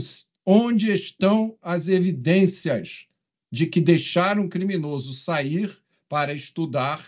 onde 0.46 0.92
estão 0.92 1.58
as 1.62 1.88
evidências 1.88 3.08
de 3.52 3.68
que 3.68 3.80
deixar 3.80 4.40
um 4.40 4.50
criminoso 4.50 5.14
sair 5.14 5.76
para 6.10 6.34
estudar 6.34 7.06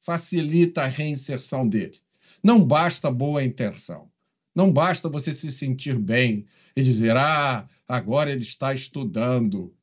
facilita 0.00 0.82
a 0.82 0.86
reinserção 0.86 1.68
dele? 1.68 1.98
Não 2.42 2.64
basta 2.64 3.10
boa 3.10 3.42
intenção. 3.44 4.10
Não 4.54 4.70
basta 4.70 5.08
você 5.08 5.32
se 5.32 5.50
sentir 5.50 5.98
bem 5.98 6.46
e 6.76 6.82
dizer, 6.82 7.16
ah, 7.16 7.68
agora 7.88 8.30
ele 8.30 8.42
está 8.42 8.74
estudando. 8.74 9.74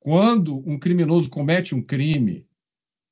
Quando 0.00 0.58
um 0.68 0.78
criminoso 0.78 1.28
comete 1.28 1.74
um 1.74 1.82
crime, 1.82 2.46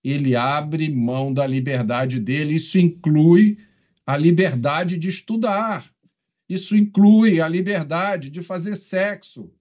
ele 0.03 0.37
abre 0.37 0.89
mão 0.89 1.33
da 1.33 1.47
liberdade 1.47 2.21
dele. 2.21 2.55
Isso 2.55 2.79
inclui 2.79 3.59
a 4.07 4.17
liberdade 4.17 4.97
de 4.97 5.09
estudar. 5.09 5.85
Isso 6.49 6.77
inclui 6.77 7.41
a 7.41 7.49
liberdade 7.49 8.31
de 8.31 8.41
fazer 8.41 8.77
sexo. 8.77 9.53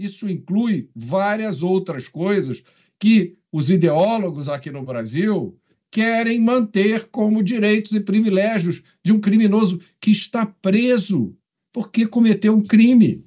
Isso 0.00 0.30
inclui 0.30 0.88
várias 0.96 1.62
outras 1.62 2.08
coisas 2.08 2.64
que 2.98 3.36
os 3.52 3.68
ideólogos 3.68 4.48
aqui 4.48 4.70
no 4.70 4.82
Brasil 4.82 5.60
querem 5.90 6.40
manter 6.40 7.10
como 7.10 7.42
direitos 7.42 7.92
e 7.92 8.00
privilégios 8.00 8.82
de 9.04 9.12
um 9.12 9.20
criminoso 9.20 9.78
que 10.00 10.10
está 10.10 10.46
preso 10.46 11.36
porque 11.70 12.06
cometeu 12.06 12.54
um 12.54 12.62
crime. 12.62 13.22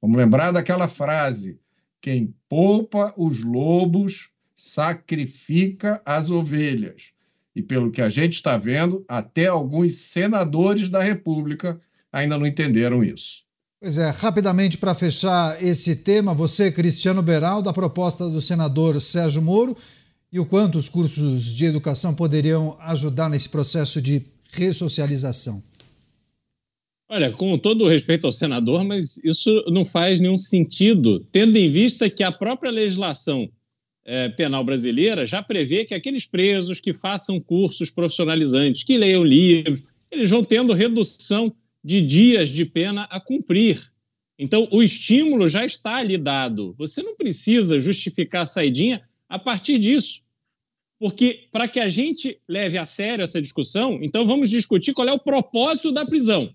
Vamos 0.00 0.16
lembrar 0.16 0.52
daquela 0.52 0.88
frase: 0.88 1.60
quem 2.00 2.34
poupa 2.48 3.12
os 3.14 3.44
lobos 3.44 4.30
sacrifica 4.54 6.00
as 6.02 6.30
ovelhas. 6.30 7.12
E 7.54 7.62
pelo 7.62 7.90
que 7.90 8.00
a 8.00 8.08
gente 8.08 8.36
está 8.36 8.56
vendo, 8.56 9.04
até 9.06 9.48
alguns 9.48 9.96
senadores 9.96 10.88
da 10.88 11.02
República 11.02 11.78
ainda 12.10 12.38
não 12.38 12.46
entenderam 12.46 13.04
isso. 13.04 13.47
Pois 13.80 13.96
é, 13.96 14.10
rapidamente 14.10 14.76
para 14.76 14.92
fechar 14.92 15.62
esse 15.62 15.94
tema, 15.94 16.34
você, 16.34 16.72
Cristiano 16.72 17.22
Beral, 17.22 17.62
da 17.62 17.72
proposta 17.72 18.28
do 18.28 18.42
senador 18.42 19.00
Sérgio 19.00 19.40
Moro, 19.40 19.76
e 20.32 20.40
o 20.40 20.44
quanto 20.44 20.76
os 20.76 20.88
cursos 20.88 21.54
de 21.54 21.64
educação 21.64 22.12
poderiam 22.12 22.76
ajudar 22.80 23.30
nesse 23.30 23.48
processo 23.48 24.02
de 24.02 24.22
ressocialização? 24.50 25.62
Olha, 27.08 27.30
com 27.30 27.56
todo 27.56 27.84
o 27.84 27.88
respeito 27.88 28.26
ao 28.26 28.32
senador, 28.32 28.82
mas 28.82 29.18
isso 29.24 29.64
não 29.68 29.84
faz 29.84 30.20
nenhum 30.20 30.36
sentido, 30.36 31.20
tendo 31.30 31.56
em 31.56 31.70
vista 31.70 32.10
que 32.10 32.24
a 32.24 32.32
própria 32.32 32.72
legislação 32.72 33.48
é, 34.04 34.28
penal 34.28 34.64
brasileira 34.64 35.24
já 35.24 35.40
prevê 35.40 35.84
que 35.84 35.94
aqueles 35.94 36.26
presos 36.26 36.80
que 36.80 36.92
façam 36.92 37.40
cursos 37.40 37.90
profissionalizantes, 37.90 38.82
que 38.82 38.98
leiam 38.98 39.22
livros, 39.22 39.84
eles 40.10 40.28
vão 40.28 40.42
tendo 40.42 40.72
redução 40.72 41.54
de 41.88 42.02
dias 42.02 42.50
de 42.50 42.66
pena 42.66 43.04
a 43.04 43.18
cumprir. 43.18 43.90
Então, 44.38 44.68
o 44.70 44.82
estímulo 44.82 45.48
já 45.48 45.64
está 45.64 45.96
ali 45.96 46.18
dado. 46.18 46.74
Você 46.76 47.02
não 47.02 47.16
precisa 47.16 47.78
justificar 47.78 48.42
a 48.42 48.46
saidinha 48.46 49.02
a 49.26 49.38
partir 49.38 49.78
disso. 49.78 50.20
Porque, 50.98 51.48
para 51.50 51.66
que 51.66 51.80
a 51.80 51.88
gente 51.88 52.38
leve 52.46 52.76
a 52.76 52.84
sério 52.84 53.22
essa 53.22 53.40
discussão, 53.40 54.00
então 54.02 54.26
vamos 54.26 54.50
discutir 54.50 54.92
qual 54.92 55.08
é 55.08 55.12
o 55.14 55.18
propósito 55.18 55.90
da 55.90 56.04
prisão. 56.04 56.54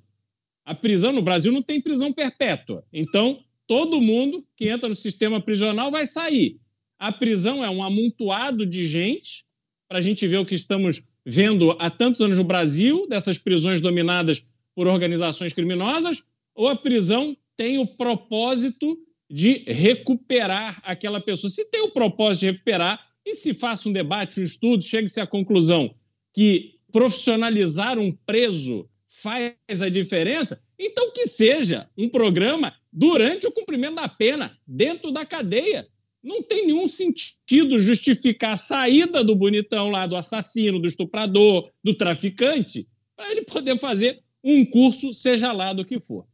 A 0.64 0.76
prisão 0.76 1.12
no 1.12 1.24
Brasil 1.24 1.52
não 1.52 1.64
tem 1.64 1.82
prisão 1.82 2.14
perpétua. 2.14 2.86
Então, 2.94 3.44
todo 3.66 4.00
mundo 4.00 4.46
que 4.56 4.70
entra 4.70 4.88
no 4.88 4.96
sistema 4.96 5.42
prisional 5.42 5.90
vai 5.90 6.06
sair. 6.06 6.60
A 7.00 7.12
prisão 7.12 7.64
é 7.66 7.70
um 7.72 7.82
amontoado 7.82 8.68
de 8.68 8.88
gente, 8.88 9.46
para 9.90 9.98
a 9.98 10.02
gente 10.02 10.28
ver 10.28 10.38
o 10.38 10.46
que 10.46 10.54
estamos 10.54 11.02
vendo 11.26 11.72
há 11.80 11.90
tantos 11.90 12.22
anos 12.22 12.38
no 12.38 12.44
Brasil, 12.44 13.08
dessas 13.08 13.40
prisões 13.40 13.82
dominadas 13.82 14.46
por 14.76 14.88
organizações 14.88 15.54
criminosas 15.54 16.24
ou 16.56 16.68
a 16.68 16.76
prisão 16.76 17.36
tem 17.56 17.78
o 17.78 17.88
propósito 17.88 18.98
de 19.30 19.64
recuperar 19.68 20.82
aquela 20.84 21.20
pessoa. 21.20 21.50
Se 21.50 21.70
tem 21.70 21.82
o 21.82 21.92
propósito 21.92 22.42
de 22.42 22.52
recuperar, 22.52 23.14
e 23.26 23.34
se 23.34 23.54
faça 23.54 23.88
um 23.88 23.94
debate, 23.94 24.40
um 24.40 24.44
estudo, 24.44 24.84
chegue-se 24.84 25.20
à 25.20 25.28
conclusão 25.28 25.94
que 26.34 26.76
profissionalizar 26.92 27.98
um 27.98 28.12
preso 28.12 28.90
faz 29.10 29.54
a 29.82 29.90
diferença, 29.90 30.62
então 30.78 31.12
que 31.12 31.26
seja 31.28 31.88
um 31.98 32.10
programa 32.10 32.74
durante 32.92 33.48
o 33.48 33.52
cumprimento 33.52 33.96
da 33.96 34.10
pena, 34.10 34.58
dentro 34.68 35.12
da 35.12 35.26
cadeia. 35.26 35.88
Não 36.22 36.42
tem 36.42 36.68
nenhum 36.68 36.88
sentido 36.88 37.78
justificar 37.78 38.54
a 38.54 38.58
saída 38.58 39.24
do 39.24 39.36
bonitão 39.36 39.90
lá, 39.90 40.08
do 40.08 40.16
assassino, 40.16 40.80
do 40.80 40.88
estuprador, 40.88 41.70
do 41.84 41.94
traficante, 41.94 42.88
para 43.16 43.32
ele 43.32 43.44
poder 43.44 43.78
fazer 43.78 44.23
um 44.44 44.66
curso, 44.66 45.14
seja 45.14 45.52
lá 45.52 45.74
do 45.74 45.86
que 45.86 46.00
for. 46.00 46.26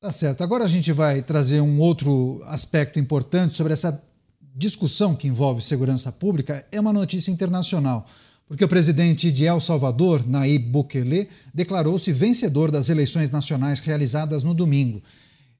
Tá 0.00 0.12
certo. 0.12 0.42
Agora 0.44 0.64
a 0.64 0.68
gente 0.68 0.92
vai 0.92 1.22
trazer 1.22 1.60
um 1.60 1.80
outro 1.80 2.40
aspecto 2.44 3.00
importante 3.00 3.56
sobre 3.56 3.72
essa 3.72 4.00
discussão 4.54 5.14
que 5.14 5.26
envolve 5.26 5.60
segurança 5.60 6.12
pública. 6.12 6.64
É 6.70 6.80
uma 6.80 6.92
notícia 6.92 7.32
internacional, 7.32 8.06
porque 8.46 8.64
o 8.64 8.68
presidente 8.68 9.32
de 9.32 9.44
El 9.44 9.60
Salvador, 9.60 10.24
Nayib 10.26 10.70
Bukele, 10.70 11.28
declarou-se 11.52 12.12
vencedor 12.12 12.70
das 12.70 12.88
eleições 12.88 13.30
nacionais 13.30 13.80
realizadas 13.80 14.44
no 14.44 14.54
domingo. 14.54 15.02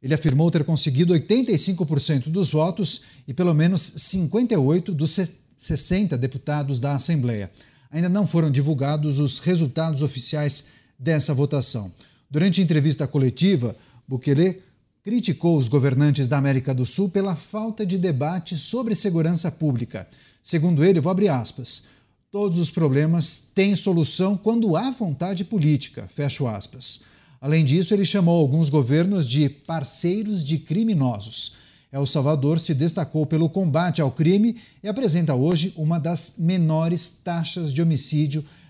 Ele 0.00 0.14
afirmou 0.14 0.50
ter 0.50 0.62
conseguido 0.62 1.12
85% 1.14 2.28
dos 2.28 2.52
votos 2.52 3.02
e 3.26 3.34
pelo 3.34 3.52
menos 3.52 3.82
58 3.82 4.94
dos 4.94 5.18
60 5.56 6.16
deputados 6.16 6.78
da 6.78 6.94
Assembleia. 6.94 7.50
Ainda 7.90 8.08
não 8.08 8.26
foram 8.26 8.50
divulgados 8.50 9.18
os 9.18 9.40
resultados 9.40 10.02
oficiais 10.02 10.66
dessa 10.98 11.32
votação. 11.32 11.92
Durante 12.30 12.60
entrevista 12.60 13.06
coletiva, 13.06 13.76
Bukele 14.06 14.60
criticou 15.02 15.56
os 15.56 15.68
governantes 15.68 16.28
da 16.28 16.36
América 16.36 16.74
do 16.74 16.84
Sul 16.84 17.08
pela 17.08 17.36
falta 17.36 17.86
de 17.86 17.96
debate 17.96 18.56
sobre 18.56 18.94
segurança 18.94 19.50
pública. 19.50 20.06
Segundo 20.42 20.84
ele, 20.84 21.00
vou 21.00 21.10
abrir 21.10 21.28
aspas, 21.28 21.84
todos 22.30 22.58
os 22.58 22.70
problemas 22.70 23.48
têm 23.54 23.74
solução 23.74 24.36
quando 24.36 24.76
há 24.76 24.90
vontade 24.90 25.44
política, 25.44 26.06
fecho 26.08 26.46
aspas. 26.46 27.00
Além 27.40 27.64
disso, 27.64 27.94
ele 27.94 28.04
chamou 28.04 28.38
alguns 28.40 28.68
governos 28.68 29.28
de 29.28 29.48
parceiros 29.48 30.44
de 30.44 30.58
criminosos. 30.58 31.52
El 31.90 32.04
Salvador 32.04 32.60
se 32.60 32.74
destacou 32.74 33.24
pelo 33.24 33.48
combate 33.48 34.02
ao 34.02 34.10
crime 34.10 34.56
e 34.82 34.88
apresenta 34.88 35.34
hoje 35.34 35.72
uma 35.76 35.98
das 35.98 36.34
menores 36.38 37.08
taxas 37.24 37.72
de 37.72 37.80
homicídio 37.80 38.44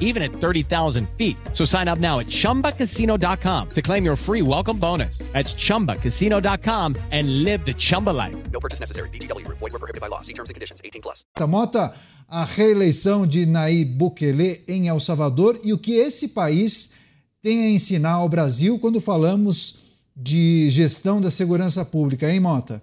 even 0.00 0.22
at 0.22 0.32
30,000 0.32 1.08
feet. 1.16 1.36
So 1.52 1.64
sign 1.64 1.86
up 1.86 2.00
now 2.00 2.18
at 2.18 2.26
chumbacasino.com 2.26 3.70
to 3.70 3.82
claim 3.82 4.04
your 4.04 4.16
free 4.16 4.42
welcome 4.42 4.78
bonus. 4.78 5.18
That's 5.32 5.54
chumbacasino.com 5.54 6.96
and 7.12 7.44
live 7.44 7.64
the 7.64 7.74
Chumba 7.74 8.10
life. 8.10 8.34
No 8.50 8.58
purchase 8.58 8.80
necessary. 8.80 9.10
Group. 9.10 9.58
Void 9.58 9.72
were 9.72 9.78
prohibited 9.78 10.00
by 10.00 10.08
law. 10.08 10.22
See 10.22 10.32
terms 10.32 10.50
and 10.50 10.54
conditions. 10.54 10.80
18 10.82 11.02
plus. 11.02 11.24
Mota, 11.46 11.94
a 12.28 12.44
reeleição 12.44 13.26
de 13.26 13.46
Nayib 13.46 13.96
Bukele 13.96 14.64
em 14.66 14.88
El 14.88 14.98
Salvador 14.98 15.58
e 15.62 15.72
o 15.72 15.78
que 15.78 15.92
esse 15.92 16.28
país 16.28 16.94
tem 17.42 17.62
a 17.62 17.70
ensinar 17.70 18.12
ao 18.12 18.28
Brasil 18.28 18.78
quando 18.78 19.00
falamos 19.00 19.86
de 20.16 20.68
gestão 20.70 21.20
da 21.20 21.30
segurança 21.30 21.84
pública, 21.84 22.32
hein, 22.32 22.40
Mota? 22.40 22.82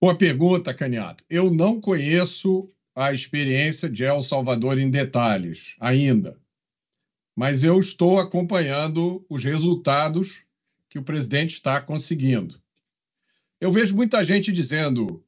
Boa 0.00 0.16
pergunta, 0.16 0.72
Caniato. 0.72 1.22
Eu 1.28 1.50
não 1.50 1.80
conheço 1.80 2.66
a 2.94 3.12
experiência 3.12 3.88
de 3.88 4.04
El 4.04 4.22
Salvador 4.22 4.78
em 4.78 4.90
detalhes 4.90 5.74
ainda, 5.80 6.38
mas 7.34 7.64
eu 7.64 7.78
estou 7.78 8.18
acompanhando 8.18 9.24
os 9.28 9.44
resultados 9.44 10.42
que 10.88 10.98
o 10.98 11.02
presidente 11.02 11.54
está 11.54 11.80
conseguindo. 11.80 12.60
Eu 13.60 13.70
vejo 13.70 13.94
muita 13.94 14.24
gente 14.24 14.50
dizendo 14.50 15.24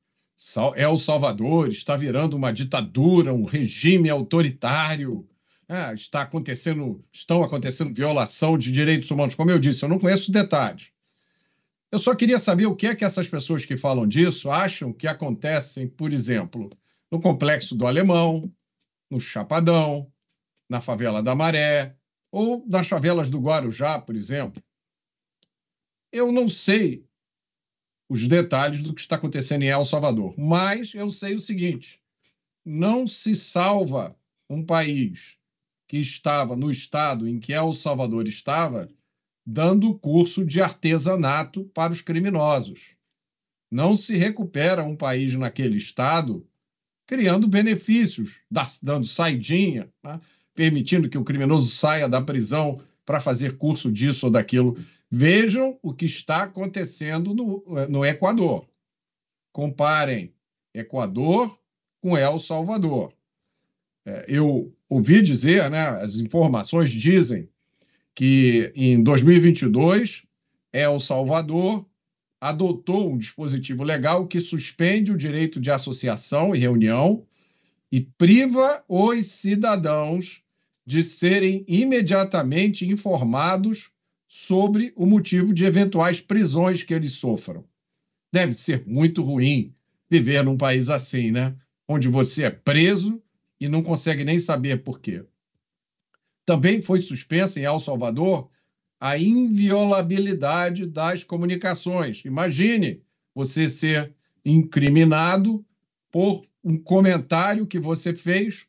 El 0.74 0.96
Salvador 0.96 1.68
está 1.68 1.96
virando 1.96 2.36
uma 2.36 2.52
ditadura, 2.52 3.32
um 3.32 3.44
regime 3.44 4.10
autoritário, 4.10 5.28
ah, 5.68 5.94
está 5.94 6.22
acontecendo, 6.22 7.02
estão 7.12 7.42
acontecendo 7.42 7.94
violação 7.94 8.58
de 8.58 8.72
direitos 8.72 9.10
humanos. 9.10 9.34
Como 9.34 9.50
eu 9.50 9.58
disse, 9.58 9.84
eu 9.84 9.88
não 9.88 9.98
conheço 9.98 10.32
detalhes. 10.32 10.90
Eu 11.90 11.98
só 11.98 12.14
queria 12.14 12.38
saber 12.38 12.66
o 12.66 12.74
que 12.74 12.86
é 12.86 12.94
que 12.94 13.04
essas 13.04 13.28
pessoas 13.28 13.64
que 13.64 13.76
falam 13.76 14.06
disso 14.06 14.50
acham 14.50 14.92
que 14.92 15.06
acontecem, 15.06 15.86
por 15.86 16.12
exemplo, 16.12 16.70
no 17.12 17.20
Complexo 17.20 17.76
do 17.76 17.86
Alemão, 17.86 18.50
no 19.10 19.20
Chapadão, 19.20 20.10
na 20.66 20.80
favela 20.80 21.22
da 21.22 21.34
Maré, 21.34 21.94
ou 22.30 22.66
nas 22.66 22.88
favelas 22.88 23.28
do 23.28 23.38
Guarujá, 23.38 24.00
por 24.00 24.16
exemplo. 24.16 24.62
Eu 26.10 26.32
não 26.32 26.48
sei 26.48 27.06
os 28.08 28.26
detalhes 28.26 28.82
do 28.82 28.94
que 28.94 29.02
está 29.02 29.16
acontecendo 29.16 29.62
em 29.62 29.68
El 29.68 29.84
Salvador, 29.84 30.34
mas 30.38 30.94
eu 30.94 31.10
sei 31.10 31.34
o 31.34 31.38
seguinte: 31.38 32.02
não 32.64 33.06
se 33.06 33.36
salva 33.36 34.16
um 34.48 34.64
país 34.64 35.36
que 35.86 35.98
estava 35.98 36.56
no 36.56 36.70
estado 36.70 37.28
em 37.28 37.38
que 37.38 37.52
El 37.52 37.74
Salvador 37.74 38.26
estava, 38.26 38.90
dando 39.44 39.98
curso 39.98 40.46
de 40.46 40.62
artesanato 40.62 41.64
para 41.74 41.92
os 41.92 42.00
criminosos. 42.00 42.96
Não 43.70 43.96
se 43.96 44.16
recupera 44.16 44.82
um 44.82 44.96
país 44.96 45.34
naquele 45.34 45.76
estado 45.76 46.48
criando 47.12 47.46
benefícios, 47.46 48.40
dando 48.82 49.06
saidinha, 49.06 49.86
né? 50.02 50.18
permitindo 50.54 51.10
que 51.10 51.18
o 51.18 51.24
criminoso 51.24 51.66
saia 51.66 52.08
da 52.08 52.22
prisão 52.22 52.80
para 53.04 53.20
fazer 53.20 53.58
curso 53.58 53.92
disso 53.92 54.24
ou 54.24 54.32
daquilo. 54.32 54.78
Vejam 55.10 55.78
o 55.82 55.92
que 55.92 56.06
está 56.06 56.44
acontecendo 56.44 57.34
no, 57.34 57.62
no 57.90 58.02
Equador. 58.02 58.66
Comparem 59.52 60.32
Equador 60.72 61.54
com 62.00 62.16
El 62.16 62.38
Salvador. 62.38 63.12
É, 64.06 64.24
eu 64.26 64.74
ouvi 64.88 65.20
dizer, 65.20 65.70
né, 65.70 65.86
as 66.00 66.16
informações 66.16 66.90
dizem 66.90 67.46
que 68.14 68.72
em 68.74 69.02
2022 69.02 70.24
El 70.72 70.98
Salvador 70.98 71.84
adotou 72.42 73.08
um 73.08 73.16
dispositivo 73.16 73.84
legal 73.84 74.26
que 74.26 74.40
suspende 74.40 75.12
o 75.12 75.16
direito 75.16 75.60
de 75.60 75.70
associação 75.70 76.52
e 76.52 76.58
reunião 76.58 77.24
e 77.90 78.00
priva 78.00 78.84
os 78.88 79.26
cidadãos 79.26 80.42
de 80.84 81.04
serem 81.04 81.64
imediatamente 81.68 82.84
informados 82.84 83.90
sobre 84.26 84.92
o 84.96 85.06
motivo 85.06 85.54
de 85.54 85.64
eventuais 85.64 86.20
prisões 86.20 86.82
que 86.82 86.92
eles 86.92 87.12
sofram. 87.12 87.64
Deve 88.32 88.54
ser 88.54 88.82
muito 88.88 89.22
ruim 89.22 89.72
viver 90.10 90.42
num 90.42 90.56
país 90.56 90.90
assim, 90.90 91.30
né? 91.30 91.54
Onde 91.86 92.08
você 92.08 92.42
é 92.42 92.50
preso 92.50 93.22
e 93.60 93.68
não 93.68 93.84
consegue 93.84 94.24
nem 94.24 94.40
saber 94.40 94.82
por 94.82 94.98
quê. 94.98 95.24
Também 96.44 96.82
foi 96.82 97.02
suspensa 97.02 97.60
em 97.60 97.62
El 97.62 97.78
Salvador 97.78 98.50
a 99.02 99.18
inviolabilidade 99.18 100.86
das 100.86 101.24
comunicações. 101.24 102.24
Imagine 102.24 103.02
você 103.34 103.68
ser 103.68 104.14
incriminado 104.44 105.66
por 106.08 106.46
um 106.62 106.78
comentário 106.78 107.66
que 107.66 107.80
você 107.80 108.14
fez 108.14 108.64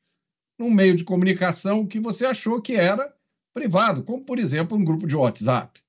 num 0.58 0.72
meio 0.72 0.96
de 0.96 1.04
comunicação 1.04 1.86
que 1.86 2.00
você 2.00 2.26
achou 2.26 2.60
que 2.60 2.74
era 2.74 3.16
privado, 3.54 4.04
como, 4.04 4.26
por 4.26 4.40
exemplo, 4.40 4.76
um 4.76 4.84
grupo 4.84 5.06
de 5.06 5.16
WhatsApp. 5.16 5.80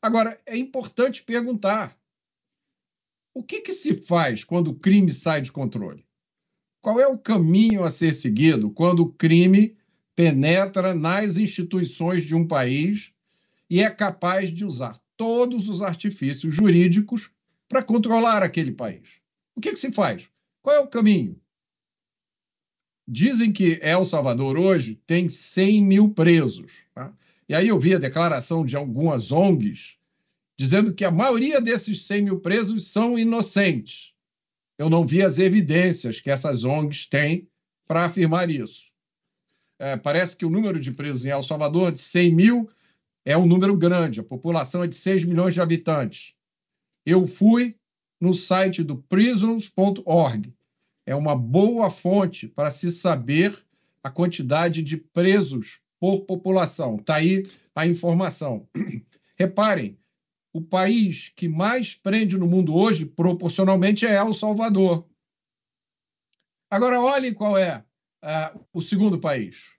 Agora, 0.00 0.40
é 0.46 0.56
importante 0.56 1.22
perguntar: 1.22 1.94
o 3.34 3.42
que, 3.42 3.60
que 3.60 3.72
se 3.72 3.92
faz 3.92 4.44
quando 4.44 4.68
o 4.68 4.78
crime 4.78 5.12
sai 5.12 5.42
de 5.42 5.52
controle? 5.52 6.06
Qual 6.80 6.98
é 6.98 7.06
o 7.06 7.18
caminho 7.18 7.84
a 7.84 7.90
ser 7.90 8.14
seguido 8.14 8.70
quando 8.70 9.00
o 9.00 9.12
crime 9.12 9.76
penetra 10.16 10.94
nas 10.94 11.36
instituições 11.36 12.22
de 12.22 12.34
um 12.34 12.48
país 12.48 13.13
e 13.74 13.80
é 13.80 13.90
capaz 13.90 14.50
de 14.54 14.64
usar 14.64 14.96
todos 15.16 15.68
os 15.68 15.82
artifícios 15.82 16.54
jurídicos 16.54 17.32
para 17.68 17.82
controlar 17.82 18.40
aquele 18.40 18.70
país? 18.70 19.18
O 19.56 19.60
que, 19.60 19.72
que 19.72 19.76
se 19.80 19.90
faz? 19.90 20.28
Qual 20.62 20.76
é 20.76 20.78
o 20.78 20.86
caminho? 20.86 21.40
Dizem 23.04 23.52
que 23.52 23.80
El 23.82 24.04
Salvador 24.04 24.56
hoje 24.56 25.02
tem 25.04 25.28
100 25.28 25.82
mil 25.82 26.08
presos. 26.14 26.70
Tá? 26.94 27.12
E 27.48 27.54
aí 27.56 27.66
eu 27.66 27.76
vi 27.76 27.96
a 27.96 27.98
declaração 27.98 28.64
de 28.64 28.76
algumas 28.76 29.32
ONGs 29.32 29.96
dizendo 30.56 30.94
que 30.94 31.04
a 31.04 31.10
maioria 31.10 31.60
desses 31.60 32.02
100 32.06 32.22
mil 32.22 32.38
presos 32.38 32.86
são 32.86 33.18
inocentes. 33.18 34.14
eu 34.78 34.88
não 34.88 35.04
vi 35.04 35.20
as 35.20 35.40
evidências 35.40 36.20
que 36.20 36.30
essas 36.30 36.62
ONGs 36.62 37.06
têm 37.06 37.48
para 37.88 38.04
afirmar 38.04 38.48
isso. 38.48 38.92
É, 39.80 39.96
parece 39.96 40.36
que 40.36 40.46
o 40.46 40.50
número 40.50 40.78
de 40.78 40.92
presos 40.92 41.26
em 41.26 41.30
El 41.30 41.42
Salvador, 41.42 41.90
de 41.90 41.98
100 41.98 42.32
mil, 42.32 42.70
é 43.24 43.36
um 43.36 43.46
número 43.46 43.76
grande. 43.76 44.20
A 44.20 44.24
população 44.24 44.84
é 44.84 44.86
de 44.86 44.94
6 44.94 45.24
milhões 45.24 45.54
de 45.54 45.60
habitantes. 45.60 46.34
Eu 47.06 47.26
fui 47.26 47.76
no 48.20 48.32
site 48.32 48.82
do 48.82 48.96
prisons.org. 48.96 50.54
É 51.06 51.14
uma 51.14 51.36
boa 51.36 51.90
fonte 51.90 52.48
para 52.48 52.70
se 52.70 52.90
saber 52.90 53.56
a 54.02 54.10
quantidade 54.10 54.82
de 54.82 54.96
presos 54.96 55.80
por 55.98 56.22
população. 56.22 56.96
Está 56.96 57.16
aí 57.16 57.46
a 57.74 57.86
informação. 57.86 58.68
Reparem, 59.36 59.98
o 60.52 60.62
país 60.62 61.32
que 61.34 61.48
mais 61.48 61.94
prende 61.94 62.38
no 62.38 62.46
mundo 62.46 62.74
hoje, 62.76 63.04
proporcionalmente, 63.04 64.06
é 64.06 64.14
El 64.14 64.32
Salvador. 64.32 65.04
Agora, 66.70 67.00
olhem 67.00 67.34
qual 67.34 67.58
é 67.58 67.84
uh, 68.22 68.60
o 68.72 68.80
segundo 68.80 69.18
país. 69.18 69.73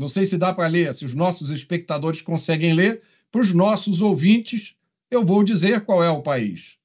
Não 0.00 0.08
sei 0.08 0.24
se 0.24 0.38
dá 0.38 0.54
para 0.54 0.66
ler, 0.66 0.94
se 0.94 1.04
os 1.04 1.12
nossos 1.12 1.50
espectadores 1.50 2.22
conseguem 2.22 2.72
ler. 2.72 3.02
Para 3.30 3.42
os 3.42 3.52
nossos 3.52 4.00
ouvintes, 4.00 4.74
eu 5.10 5.26
vou 5.26 5.44
dizer 5.44 5.84
qual 5.84 6.02
é 6.02 6.08
o 6.08 6.22
país. 6.22 6.78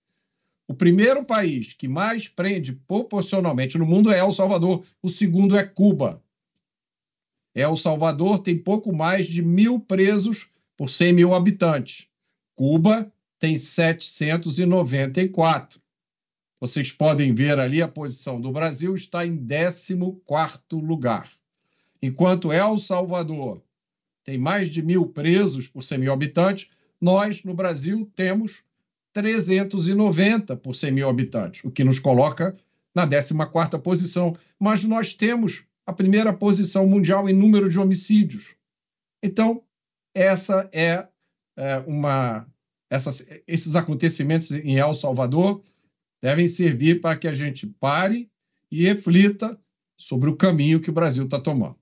O 0.68 0.74
primeiro 0.74 1.24
país 1.24 1.72
que 1.72 1.88
mais 1.88 2.28
prende 2.28 2.74
proporcionalmente 2.74 3.78
no 3.78 3.86
mundo 3.86 4.12
é 4.12 4.20
El 4.20 4.34
Salvador, 4.34 4.84
o 5.02 5.08
segundo 5.08 5.58
é 5.58 5.64
Cuba. 5.64 6.22
El 7.54 7.78
Salvador 7.78 8.40
tem 8.40 8.60
pouco 8.60 8.94
mais 8.94 9.28
de 9.28 9.42
mil 9.42 9.80
presos 9.80 10.50
por 10.76 10.90
100 10.90 11.14
mil 11.14 11.34
habitantes. 11.34 12.10
Cuba 12.54 13.10
tem 13.40 13.58
794. 13.58 15.80
Vocês 16.60 16.92
podem 16.92 17.34
ver 17.34 17.62
ali 17.62 17.82
a 17.82 17.88
posição 17.88 18.42
do 18.42 18.52
Brasil 18.52 18.94
está 18.94 19.26
em 19.26 19.38
14º 19.38 20.86
lugar. 20.86 21.30
Enquanto 22.06 22.52
El 22.52 22.78
Salvador 22.78 23.64
tem 24.24 24.38
mais 24.38 24.70
de 24.70 24.82
mil 24.82 25.08
presos 25.08 25.68
por 25.68 25.84
100 25.84 25.98
mil 25.98 26.14
habitantes, 26.14 26.70
nós, 27.02 27.44
no 27.44 27.54
Brasil, 27.54 28.10
temos 28.16 28.64
390 29.14 30.56
por 30.58 30.76
100 30.76 30.92
mil 30.92 31.10
habitantes, 31.10 31.64
o 31.64 31.72
que 31.72 31.84
nos 31.84 32.00
coloca 32.00 32.56
na 32.94 33.08
14ª 33.08 33.80
posição. 33.80 34.36
Mas 34.60 34.84
nós 34.84 35.14
temos 35.14 35.64
a 35.86 35.94
primeira 35.94 36.34
posição 36.34 36.88
mundial 36.88 37.30
em 37.30 37.34
número 37.34 37.70
de 37.70 37.80
homicídios. 37.80 38.56
Então, 39.22 39.64
essa 40.14 40.70
é 40.72 41.08
é, 41.58 41.80
uma, 41.80 42.46
essas, 42.90 43.26
esses 43.48 43.76
acontecimentos 43.76 44.52
em 44.52 44.78
El 44.78 44.94
Salvador 44.94 45.64
devem 46.22 46.48
servir 46.48 47.02
para 47.02 47.18
que 47.18 47.28
a 47.28 47.34
gente 47.34 47.68
pare 47.68 48.30
e 48.72 48.84
reflita 48.84 49.60
sobre 49.98 50.30
o 50.30 50.36
caminho 50.36 50.82
que 50.82 50.90
o 50.90 50.94
Brasil 50.94 51.26
está 51.26 51.40
tomando. 51.40 51.78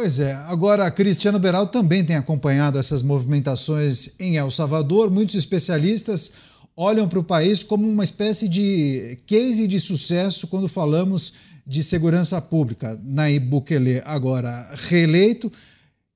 Pois 0.00 0.20
é, 0.20 0.32
agora 0.46 0.88
Cristiano 0.92 1.40
Beral 1.40 1.66
também 1.66 2.04
tem 2.04 2.14
acompanhado 2.14 2.78
essas 2.78 3.02
movimentações 3.02 4.14
em 4.20 4.36
El 4.36 4.48
Salvador. 4.48 5.10
Muitos 5.10 5.34
especialistas 5.34 6.34
olham 6.76 7.08
para 7.08 7.18
o 7.18 7.24
país 7.24 7.64
como 7.64 7.84
uma 7.84 8.04
espécie 8.04 8.48
de 8.48 9.18
case 9.26 9.66
de 9.66 9.80
sucesso 9.80 10.46
quando 10.46 10.68
falamos 10.68 11.32
de 11.66 11.82
segurança 11.82 12.40
pública. 12.40 12.96
Nayib 13.02 13.46
Bukele, 13.46 14.00
agora 14.04 14.72
reeleito, 14.88 15.50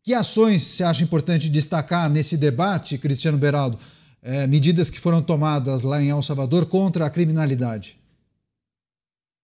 que 0.05 0.15
ações 0.15 0.63
você 0.63 0.85
acha 0.85 1.03
importante 1.03 1.49
destacar 1.49 2.09
nesse 2.09 2.37
debate, 2.37 2.97
Cristiano 2.99 3.37
Beraldo? 3.37 3.77
É, 4.23 4.47
medidas 4.47 4.91
que 4.91 5.01
foram 5.01 5.21
tomadas 5.21 5.83
lá 5.83 6.01
em 6.01 6.11
El 6.11 6.23
Salvador 6.23 6.67
contra 6.67 7.05
a 7.05 7.11
criminalidade? 7.11 7.99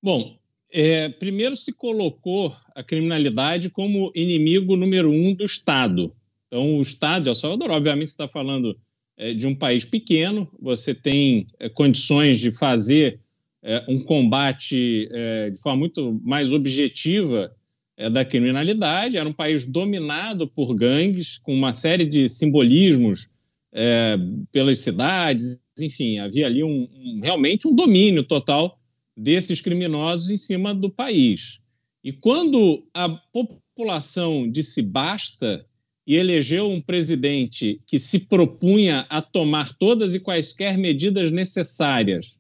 Bom, 0.01 0.38
é, 0.70 1.08
primeiro 1.08 1.56
se 1.56 1.72
colocou 1.72 2.54
a 2.74 2.82
criminalidade 2.82 3.70
como 3.70 4.12
inimigo 4.14 4.76
número 4.76 5.10
um 5.10 5.34
do 5.34 5.44
Estado. 5.44 6.12
Então, 6.46 6.78
o 6.78 6.82
Estado 6.82 7.24
de 7.24 7.28
El 7.28 7.34
Salvador, 7.34 7.70
obviamente, 7.70 8.08
está 8.08 8.28
falando 8.28 8.78
é, 9.16 9.32
de 9.34 9.46
um 9.46 9.54
país 9.54 9.84
pequeno, 9.84 10.48
você 10.60 10.94
tem 10.94 11.46
é, 11.58 11.68
condições 11.68 12.38
de 12.38 12.52
fazer 12.52 13.20
é, 13.62 13.84
um 13.88 13.98
combate 13.98 15.08
é, 15.10 15.50
de 15.50 15.58
forma 15.60 15.80
muito 15.80 16.20
mais 16.24 16.52
objetiva 16.52 17.54
é, 17.96 18.08
da 18.08 18.24
criminalidade. 18.24 19.16
Era 19.16 19.28
um 19.28 19.32
país 19.32 19.66
dominado 19.66 20.46
por 20.46 20.74
gangues, 20.74 21.38
com 21.38 21.52
uma 21.52 21.72
série 21.72 22.04
de 22.04 22.28
simbolismos 22.28 23.28
é, 23.72 24.16
pelas 24.52 24.78
cidades, 24.78 25.60
enfim, 25.78 26.18
havia 26.18 26.46
ali 26.46 26.64
um, 26.64 26.88
um, 26.92 27.20
realmente 27.22 27.68
um 27.68 27.74
domínio 27.74 28.22
total 28.22 28.78
desses 29.18 29.60
criminosos 29.60 30.30
em 30.30 30.36
cima 30.36 30.72
do 30.72 30.88
país. 30.88 31.58
E 32.04 32.12
quando 32.12 32.86
a 32.94 33.08
população 33.08 34.48
disse 34.48 34.80
basta 34.80 35.66
e 36.06 36.14
elegeu 36.14 36.70
um 36.70 36.80
presidente 36.80 37.82
que 37.84 37.98
se 37.98 38.20
propunha 38.20 39.00
a 39.10 39.20
tomar 39.20 39.76
todas 39.76 40.14
e 40.14 40.20
quaisquer 40.20 40.78
medidas 40.78 41.32
necessárias 41.32 42.38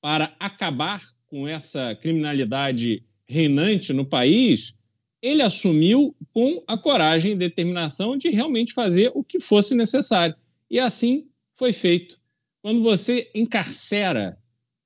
para 0.00 0.34
acabar 0.40 1.02
com 1.26 1.46
essa 1.46 1.94
criminalidade 1.94 3.04
reinante 3.26 3.92
no 3.92 4.04
país, 4.04 4.74
ele 5.22 5.42
assumiu 5.42 6.14
com 6.32 6.62
a 6.66 6.76
coragem 6.76 7.32
e 7.32 7.36
determinação 7.36 8.16
de 8.16 8.28
realmente 8.28 8.72
fazer 8.72 9.12
o 9.14 9.22
que 9.22 9.38
fosse 9.38 9.74
necessário. 9.74 10.34
E 10.70 10.80
assim 10.80 11.26
foi 11.56 11.72
feito. 11.72 12.18
Quando 12.60 12.82
você 12.82 13.30
encarcera 13.34 14.38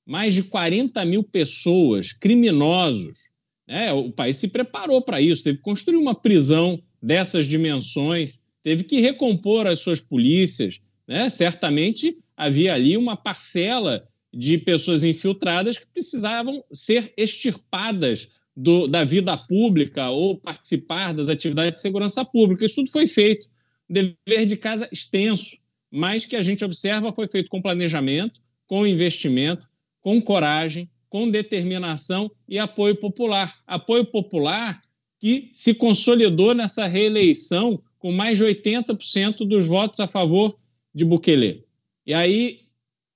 mais 0.06 0.34
de 0.34 0.42
40 0.42 1.04
mil 1.04 1.22
pessoas, 1.22 2.12
criminosos, 2.12 3.30
né, 3.66 3.92
o 3.92 4.10
país 4.10 4.36
se 4.36 4.48
preparou 4.48 5.00
para 5.00 5.20
isso, 5.20 5.44
teve 5.44 5.58
que 5.58 5.64
construir 5.64 5.96
uma 5.96 6.14
prisão 6.14 6.82
dessas 7.00 7.46
dimensões, 7.46 8.40
teve 8.62 8.84
que 8.84 9.00
recompor 9.00 9.66
as 9.66 9.80
suas 9.80 10.00
polícias. 10.00 10.80
Né? 11.06 11.30
Certamente 11.30 12.18
havia 12.36 12.74
ali 12.74 12.96
uma 12.96 13.16
parcela 13.16 14.06
de 14.32 14.56
pessoas 14.58 15.04
infiltradas 15.04 15.78
que 15.78 15.86
precisavam 15.86 16.64
ser 16.72 17.12
extirpadas 17.16 18.28
do, 18.56 18.86
da 18.86 19.04
vida 19.04 19.36
pública 19.36 20.10
ou 20.10 20.38
participar 20.38 21.12
das 21.12 21.28
atividades 21.28 21.78
de 21.78 21.80
segurança 21.80 22.24
pública. 22.24 22.64
Isso 22.64 22.76
tudo 22.76 22.90
foi 22.90 23.06
feito. 23.06 23.46
Dever 23.88 24.46
de 24.46 24.56
casa 24.56 24.88
extenso, 24.90 25.56
mas 25.90 26.24
que 26.24 26.36
a 26.36 26.42
gente 26.42 26.64
observa 26.64 27.12
foi 27.12 27.28
feito 27.28 27.50
com 27.50 27.60
planejamento, 27.60 28.40
com 28.66 28.86
investimento, 28.86 29.68
com 30.02 30.20
coragem, 30.20 30.90
com 31.08 31.30
determinação 31.30 32.30
e 32.48 32.58
apoio 32.58 32.96
popular. 32.96 33.56
Apoio 33.66 34.04
popular 34.04 34.82
que 35.18 35.50
se 35.52 35.74
consolidou 35.74 36.54
nessa 36.54 36.86
reeleição 36.86 37.80
com 37.98 38.10
mais 38.10 38.38
de 38.38 38.44
80% 38.44 39.46
dos 39.46 39.66
votos 39.66 40.00
a 40.00 40.08
favor 40.08 40.58
de 40.92 41.04
Bukele. 41.04 41.64
E 42.04 42.12
aí, 42.12 42.62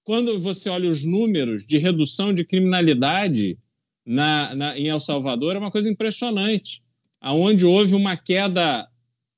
quando 0.05 0.40
você 0.40 0.70
olha 0.70 0.89
os 0.89 1.05
números 1.05 1.66
de 1.66 1.77
redução 1.78 2.32
de 2.32 2.44
criminalidade 2.44 3.59
na, 4.06 4.55
na, 4.55 4.78
em 4.78 4.86
El 4.86 5.01
Salvador 5.01 5.56
é 5.56 5.59
uma 5.59 5.73
coisa 5.73 5.90
impressionante, 5.90 6.81
aonde 7.20 7.66
houve 7.66 7.97
uma 7.97 8.16
queda 8.16 8.89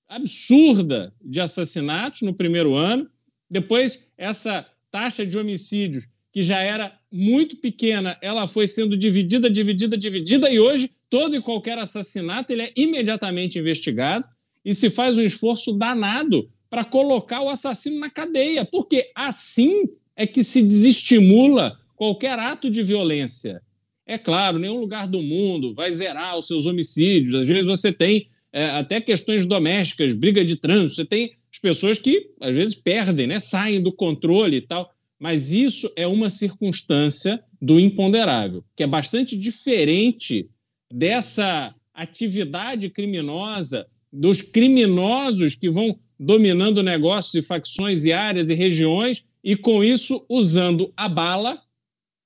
absurda 0.06 1.14
de 1.22 1.40
assassinatos 1.40 2.20
no 2.20 2.34
primeiro 2.34 2.74
ano, 2.74 3.08
depois 3.50 4.06
essa 4.18 4.66
taxa 4.90 5.24
de 5.24 5.38
homicídios 5.38 6.06
que 6.32 6.42
já 6.42 6.60
era 6.60 6.96
muito 7.10 7.56
pequena, 7.56 8.16
ela 8.20 8.46
foi 8.46 8.66
sendo 8.66 8.96
dividida, 8.96 9.48
dividida, 9.48 9.96
dividida 9.96 10.50
e 10.50 10.58
hoje 10.58 10.90
todo 11.08 11.34
e 11.34 11.42
qualquer 11.42 11.78
assassinato 11.78 12.52
ele 12.52 12.62
é 12.62 12.72
imediatamente 12.76 13.58
investigado 13.58 14.24
e 14.64 14.74
se 14.74 14.90
faz 14.90 15.16
um 15.16 15.22
esforço 15.22 15.72
danado 15.72 16.50
para 16.68 16.84
colocar 16.84 17.40
o 17.40 17.48
assassino 17.48 17.98
na 17.98 18.10
cadeia, 18.10 18.64
porque 18.64 19.10
assim 19.14 19.84
é 20.14 20.26
que 20.26 20.44
se 20.44 20.62
desestimula 20.62 21.78
qualquer 21.96 22.38
ato 22.38 22.70
de 22.70 22.82
violência. 22.82 23.62
É 24.06 24.18
claro, 24.18 24.58
nenhum 24.58 24.78
lugar 24.78 25.06
do 25.06 25.22
mundo 25.22 25.74
vai 25.74 25.90
zerar 25.92 26.38
os 26.38 26.46
seus 26.46 26.66
homicídios. 26.66 27.34
Às 27.34 27.48
vezes 27.48 27.66
você 27.66 27.92
tem 27.92 28.28
é, 28.52 28.64
até 28.70 29.00
questões 29.00 29.44
domésticas, 29.46 30.14
briga 30.14 30.44
de 30.44 30.56
trânsito, 30.56 30.96
você 30.96 31.04
tem 31.04 31.32
as 31.52 31.58
pessoas 31.58 31.98
que 31.98 32.30
às 32.40 32.54
vezes 32.54 32.74
perdem, 32.74 33.26
né, 33.26 33.40
saem 33.40 33.82
do 33.82 33.92
controle 33.92 34.56
e 34.56 34.60
tal. 34.62 34.90
Mas 35.18 35.52
isso 35.52 35.90
é 35.96 36.06
uma 36.06 36.30
circunstância 36.30 37.42
do 37.60 37.80
imponderável, 37.80 38.64
que 38.76 38.82
é 38.82 38.86
bastante 38.86 39.36
diferente 39.36 40.48
dessa 40.92 41.74
atividade 41.92 42.88
criminosa, 42.88 43.86
dos 44.12 44.40
criminosos 44.40 45.54
que 45.54 45.68
vão 45.68 45.98
dominando 46.18 46.82
negócios 46.82 47.34
e 47.34 47.46
facções 47.46 48.04
e 48.04 48.12
áreas 48.12 48.48
e 48.48 48.54
regiões 48.54 49.24
e, 49.42 49.56
com 49.56 49.82
isso, 49.82 50.24
usando 50.28 50.92
a 50.96 51.08
bala 51.08 51.60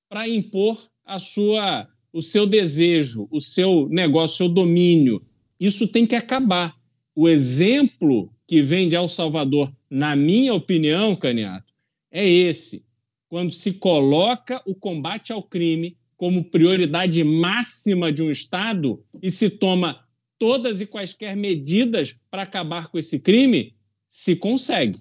para 0.09 0.29
impor 0.29 0.89
a 1.05 1.19
sua, 1.19 1.89
o 2.13 2.21
seu 2.21 2.47
desejo, 2.47 3.27
o 3.31 3.41
seu 3.41 3.89
negócio, 3.89 4.35
o 4.35 4.37
seu 4.37 4.49
domínio. 4.49 5.23
Isso 5.59 5.89
tem 5.89 6.07
que 6.07 6.15
acabar. 6.15 6.75
O 7.15 7.29
exemplo 7.29 8.31
que 8.47 8.63
vem 8.63 8.89
de 8.89 8.95
El 8.95 9.09
Salvador, 9.09 9.73
na 9.91 10.15
minha 10.15 10.55
opinião, 10.55 11.17
Caniato, 11.17 11.72
é 12.13 12.29
esse. 12.29 12.85
Quando 13.29 13.51
se 13.51 13.75
coloca 13.75 14.63
o 14.67 14.75
combate 14.75 15.33
ao 15.33 15.43
crime 15.43 15.97
como 16.17 16.45
prioridade 16.45 17.25
máxima 17.25 18.13
de 18.13 18.23
um 18.23 18.31
Estado 18.31 19.03
e 19.21 19.31
se 19.31 19.51
toma 19.51 20.05
todas 20.39 20.81
e 20.81 20.87
quaisquer 20.87 21.35
medidas 21.35 22.15
para 22.31 22.43
acabar 22.43 22.89
com 22.89 22.99
esse 22.99 23.19
crime, 23.19 23.75
se 24.09 24.37
consegue. 24.37 25.01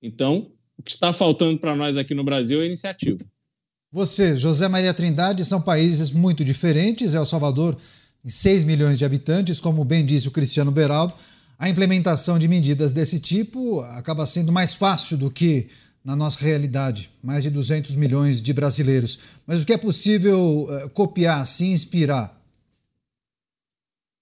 Então, 0.00 0.52
o 0.78 0.82
que 0.82 0.92
está 0.92 1.12
faltando 1.12 1.58
para 1.58 1.74
nós 1.74 1.96
aqui 1.96 2.14
no 2.14 2.22
Brasil 2.22 2.62
é 2.62 2.66
iniciativa. 2.66 3.18
Você, 3.90 4.36
José 4.36 4.68
Maria 4.68 4.94
Trindade, 4.94 5.44
são 5.44 5.60
países 5.60 6.10
muito 6.10 6.44
diferentes. 6.44 7.14
El 7.14 7.26
Salvador 7.26 7.74
tem 8.22 8.30
6 8.30 8.64
milhões 8.64 8.98
de 8.98 9.04
habitantes, 9.04 9.60
como 9.60 9.84
bem 9.84 10.04
disse 10.04 10.28
o 10.28 10.30
Cristiano 10.30 10.70
Beraldo. 10.70 11.14
A 11.58 11.68
implementação 11.70 12.38
de 12.38 12.46
medidas 12.46 12.92
desse 12.92 13.18
tipo 13.18 13.80
acaba 13.80 14.26
sendo 14.26 14.52
mais 14.52 14.74
fácil 14.74 15.16
do 15.16 15.30
que 15.30 15.68
na 16.06 16.14
nossa 16.14 16.38
realidade, 16.44 17.10
mais 17.20 17.42
de 17.42 17.50
200 17.50 17.96
milhões 17.96 18.40
de 18.40 18.52
brasileiros. 18.52 19.18
Mas 19.44 19.60
o 19.60 19.66
que 19.66 19.72
é 19.72 19.76
possível 19.76 20.68
uh, 20.70 20.88
copiar, 20.90 21.44
se 21.48 21.66
inspirar? 21.66 22.32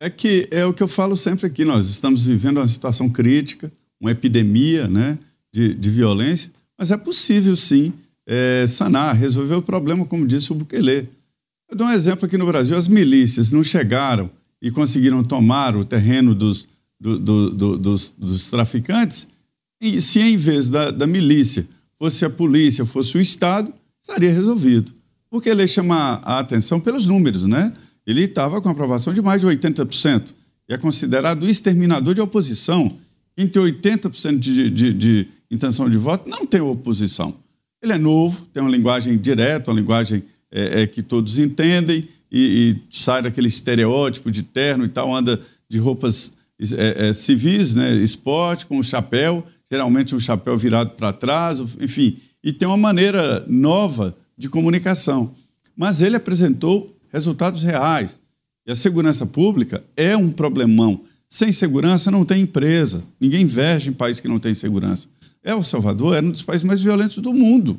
É 0.01 0.09
que 0.09 0.48
é 0.51 0.65
o 0.65 0.73
que 0.73 0.82
eu 0.82 0.89
falo 0.89 1.15
sempre 1.15 1.47
aqui, 1.47 1.62
nós 1.62 1.90
estamos 1.90 2.24
vivendo 2.24 2.56
uma 2.56 2.66
situação 2.66 3.11
crítica, 3.11 3.70
uma 4.01 4.11
epidemia 4.11 4.89
né, 4.89 5.19
de, 5.52 5.74
de 5.74 5.90
violência, 5.90 6.51
mas 6.78 6.90
é 6.90 6.97
possível 6.97 7.55
sim 7.55 7.93
é, 8.27 8.66
sanar, 8.66 9.15
resolver 9.15 9.56
o 9.56 9.62
problema, 9.62 10.06
como 10.06 10.27
disse 10.27 10.52
o 10.52 10.55
Bukele. 10.55 11.11
Eu 11.70 11.77
dou 11.77 11.86
um 11.86 11.93
exemplo 11.93 12.24
aqui 12.24 12.39
no 12.39 12.47
Brasil: 12.47 12.74
as 12.78 12.89
milícias 12.89 13.52
não 13.52 13.62
chegaram 13.62 14.31
e 14.61 14.70
conseguiram 14.70 15.23
tomar 15.23 15.77
o 15.77 15.85
terreno 15.85 16.35
dos, 16.35 16.66
do, 16.98 17.19
do, 17.19 17.51
do, 17.51 17.78
dos, 17.78 18.15
dos, 18.16 18.51
traficantes, 18.51 19.28
e 19.78 20.01
se 20.01 20.19
em 20.19 20.39
vez 20.39 20.70
da, 20.70 20.90
da, 20.90 21.06
milícia 21.06 21.69
fosse 22.05 22.23
a 22.23 22.29
polícia, 22.29 22.85
fosse 22.85 23.17
o 23.17 23.21
Estado, 23.21 23.73
estaria 24.03 24.31
resolvido. 24.31 24.93
Porque 25.31 25.49
ele 25.49 25.67
chama 25.67 26.21
a 26.23 26.39
atenção 26.39 26.79
pelos 26.79 27.07
números, 27.07 27.47
né? 27.47 27.73
Ele 28.07 28.25
estava 28.25 28.61
com 28.61 28.69
aprovação 28.69 29.15
de 29.15 29.23
mais 29.23 29.41
de 29.41 29.47
80%. 29.47 30.35
E 30.69 30.75
é 30.75 30.77
considerado 30.77 31.49
exterminador 31.49 32.13
de 32.13 32.21
oposição. 32.21 32.95
Quem 33.35 33.49
tem 33.49 33.63
80% 33.63 34.39
de, 34.39 34.69
de, 34.69 34.93
de 34.93 35.29
intenção 35.51 35.89
de 35.89 35.97
voto 35.97 36.29
não 36.29 36.45
tem 36.45 36.61
oposição. 36.61 37.37
Ele 37.83 37.95
é 37.95 37.99
novo, 37.99 38.45
tem 38.53 38.63
uma 38.63 38.71
linguagem 38.71 39.17
direta, 39.17 39.71
uma 39.71 39.81
linguagem 39.81 40.25
é, 40.53 40.83
é, 40.83 40.87
que 40.87 41.03
todos 41.03 41.39
entendem, 41.39 42.07
e, 42.31 42.39
e, 42.71 42.77
sai 42.91 43.23
daquele 43.23 43.49
estereótipo 43.49 44.31
de 44.31 44.43
terno 44.43 44.85
e 44.85 44.89
tal, 44.89 45.15
anda 45.15 45.41
de 45.71 45.79
roupas 45.79 46.33
é, 46.77 47.09
é 47.09 47.13
civis, 47.15 47.75
né, 47.75 47.95
esporte, 47.95 48.67
com 48.67 48.83
chapéu, 48.83 49.43
geralmente 49.70 50.15
um 50.15 50.19
chapéu 50.19 50.57
virado 50.57 50.91
para 50.91 51.12
trás, 51.12 51.61
enfim, 51.81 52.19
e 52.43 52.53
tem 52.53 52.69
uma 52.69 52.77
maneira 52.77 53.45
nova 53.49 54.16
de 54.36 54.49
comunicação. 54.49 55.35
Mas 55.77 56.03
ele 56.03 56.16
apresentou 56.16 56.97
resultados 57.12 57.62
reais. 57.62 58.20
E 58.66 58.73
a 58.73 58.74
segurança 58.74 59.27
pública 59.27 59.85
é 59.97 60.16
um 60.16 60.31
problemão. 60.31 61.03
Sem 61.28 61.53
segurança 61.53 62.11
não 62.11 62.24
tem 62.24 62.43
empresa. 62.43 63.03
Ninguém 63.20 63.43
investe 63.43 63.89
em 63.89 63.93
país 63.93 64.20
que 64.20 64.28
não 64.28 64.39
tem 64.39 64.55
segurança. 64.55 65.09
El 65.43 65.62
Salvador 65.62 66.15
era 66.15 66.24
um 66.24 66.31
dos 66.31 66.43
países 66.43 66.65
mais 66.65 66.81
violentos 66.81 67.19
do 67.19 67.35
mundo. 67.35 67.78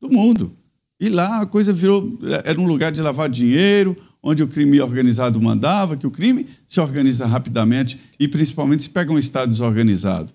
Do 0.00 0.10
mundo. 0.10 0.52
E 1.00 1.08
lá 1.08 1.42
a 1.42 1.46
coisa 1.46 1.72
virou. 1.72 2.18
Era 2.44 2.60
um 2.60 2.66
lugar 2.66 2.92
de 2.92 3.00
lavar 3.00 3.28
dinheiro, 3.28 3.96
onde 4.22 4.42
o 4.42 4.48
crime 4.48 4.80
organizado 4.80 5.40
mandava, 5.40 5.96
que 5.96 6.06
o 6.06 6.10
crime 6.10 6.46
se 6.66 6.80
organiza 6.80 7.26
rapidamente 7.26 7.98
e 8.18 8.26
principalmente 8.28 8.82
se 8.84 8.90
pega 8.90 9.12
um 9.12 9.18
Estado 9.18 9.48
desorganizado. 9.48 10.32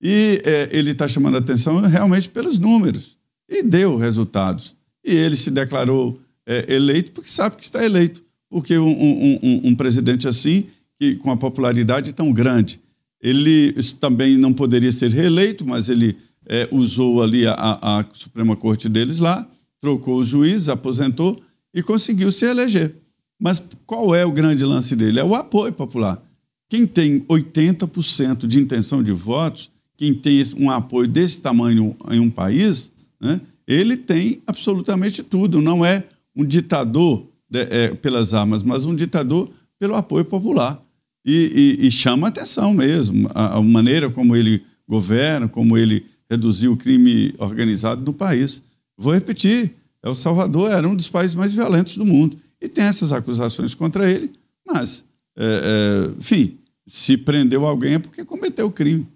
E 0.00 0.40
é, 0.44 0.68
ele 0.70 0.90
está 0.90 1.08
chamando 1.08 1.36
a 1.36 1.38
atenção 1.38 1.80
realmente 1.80 2.28
pelos 2.28 2.58
números. 2.58 3.18
E 3.48 3.62
deu 3.62 3.96
resultados. 3.96 4.76
E 5.04 5.10
ele 5.10 5.36
se 5.36 5.50
declarou 5.50 6.20
é, 6.46 6.72
eleito 6.74 7.12
porque 7.12 7.30
sabe 7.30 7.56
que 7.56 7.64
está 7.64 7.84
eleito. 7.84 8.22
Porque 8.50 8.78
um, 8.78 8.88
um, 8.88 9.38
um, 9.42 9.60
um 9.64 9.74
presidente 9.74 10.26
assim, 10.26 10.66
que, 10.98 11.16
com 11.16 11.30
a 11.30 11.36
popularidade 11.36 12.12
tão 12.12 12.32
grande, 12.32 12.80
ele 13.20 13.74
também 14.00 14.36
não 14.36 14.52
poderia 14.52 14.92
ser 14.92 15.10
reeleito, 15.10 15.66
mas 15.66 15.88
ele 15.88 16.16
é, 16.46 16.68
usou 16.70 17.22
ali 17.22 17.46
a, 17.46 17.54
a, 17.54 18.04
Suprema 18.12 18.56
Corte 18.56 18.88
deles 18.88 19.18
lá, 19.18 19.46
trocou 19.80 20.18
os 20.18 20.28
juízes, 20.28 20.68
aposentou 20.68 21.40
e 21.74 21.82
conseguiu 21.82 22.30
se 22.30 22.46
eleger. 22.46 22.94
Mas 23.38 23.62
qual 23.86 24.14
é 24.14 24.24
o 24.24 24.32
grande 24.32 24.64
lance 24.64 24.96
dele? 24.96 25.20
É 25.20 25.24
o 25.24 25.34
apoio 25.34 25.72
popular. 25.72 26.22
Quem 26.68 26.86
tem 26.86 27.20
80% 27.20 28.46
de 28.46 28.60
intenção 28.60 29.02
de 29.02 29.12
votos, 29.12 29.70
quem 29.98 30.14
tem 30.14 30.40
um 30.56 30.70
apoio 30.70 31.08
desse 31.08 31.40
tamanho 31.40 31.94
em 32.08 32.20
um 32.20 32.30
país, 32.30 32.92
né, 33.20 33.40
ele 33.66 33.96
tem 33.96 34.40
absolutamente 34.46 35.24
tudo. 35.24 35.60
Não 35.60 35.84
é 35.84 36.04
um 36.34 36.44
ditador 36.44 37.26
de, 37.50 37.62
é, 37.62 37.94
pelas 37.94 38.32
armas, 38.32 38.62
mas 38.62 38.86
um 38.86 38.94
ditador 38.94 39.50
pelo 39.76 39.96
apoio 39.96 40.24
popular 40.24 40.80
e, 41.26 41.76
e, 41.80 41.86
e 41.88 41.90
chama 41.90 42.28
atenção 42.28 42.72
mesmo 42.72 43.28
a, 43.34 43.56
a, 43.56 43.62
maneira 43.62 44.08
como 44.08 44.36
ele 44.36 44.62
governa, 44.88 45.48
como 45.48 45.76
ele 45.76 46.06
reduziu 46.30 46.72
o 46.72 46.76
crime 46.76 47.34
organizado 47.36 48.04
no 48.04 48.12
país. 48.12 48.62
Vou 48.96 49.12
repetir, 49.12 49.74
El 50.02 50.14
Salvador 50.14 50.70
era 50.70 50.88
um 50.88 50.94
dos 50.94 51.08
países 51.08 51.34
mais 51.34 51.52
violentos 51.52 51.96
do 51.96 52.06
mundo 52.06 52.36
e 52.60 52.68
tem 52.68 52.84
essas 52.84 53.12
acusações 53.12 53.74
contra 53.74 54.08
ele, 54.08 54.32
mas, 54.64 55.04
é, 55.36 55.44
é, 55.44 56.18
enfim, 56.18 56.56
se 56.86 57.16
prendeu 57.16 57.66
alguém 57.66 57.94
é 57.94 57.98
porque 57.98 58.24
cometeu 58.24 58.66
o 58.66 58.72
crime. 58.72 59.06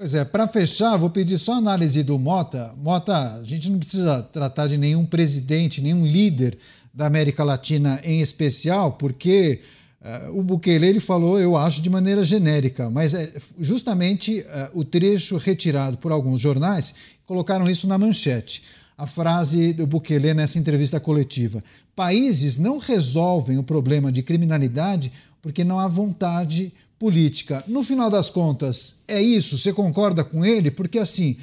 Pois 0.00 0.14
é, 0.14 0.24
para 0.24 0.48
fechar, 0.48 0.96
vou 0.96 1.10
pedir 1.10 1.36
só 1.36 1.52
a 1.52 1.56
análise 1.58 2.02
do 2.02 2.18
Mota. 2.18 2.74
Mota, 2.78 3.34
a 3.34 3.44
gente 3.44 3.70
não 3.70 3.78
precisa 3.78 4.22
tratar 4.22 4.66
de 4.66 4.78
nenhum 4.78 5.04
presidente, 5.04 5.82
nenhum 5.82 6.06
líder 6.06 6.56
da 6.94 7.04
América 7.04 7.44
Latina 7.44 8.00
em 8.02 8.18
especial, 8.22 8.92
porque 8.92 9.60
Uh, 10.02 10.38
o 10.38 10.42
Bukele 10.42 10.86
ele 10.86 10.98
falou, 10.98 11.38
eu 11.38 11.54
acho, 11.54 11.82
de 11.82 11.90
maneira 11.90 12.24
genérica, 12.24 12.88
mas 12.88 13.12
é 13.12 13.30
justamente 13.58 14.40
uh, 14.40 14.80
o 14.80 14.82
trecho 14.82 15.36
retirado 15.36 15.98
por 15.98 16.10
alguns 16.10 16.40
jornais 16.40 16.94
colocaram 17.26 17.68
isso 17.68 17.86
na 17.86 17.98
manchete. 17.98 18.62
A 18.96 19.06
frase 19.06 19.74
do 19.74 19.86
Bukele 19.86 20.32
nessa 20.32 20.58
entrevista 20.58 20.98
coletiva: 20.98 21.62
países 21.94 22.56
não 22.56 22.78
resolvem 22.78 23.58
o 23.58 23.62
problema 23.62 24.10
de 24.10 24.22
criminalidade 24.22 25.12
porque 25.42 25.64
não 25.64 25.78
há 25.78 25.86
vontade 25.86 26.72
política. 27.00 27.64
No 27.66 27.82
final 27.82 28.10
das 28.10 28.28
contas, 28.28 29.00
é 29.08 29.20
isso? 29.20 29.58
Você 29.58 29.72
concorda 29.72 30.22
com 30.22 30.44
ele? 30.44 30.70
Porque 30.70 31.00
assim. 31.00 31.36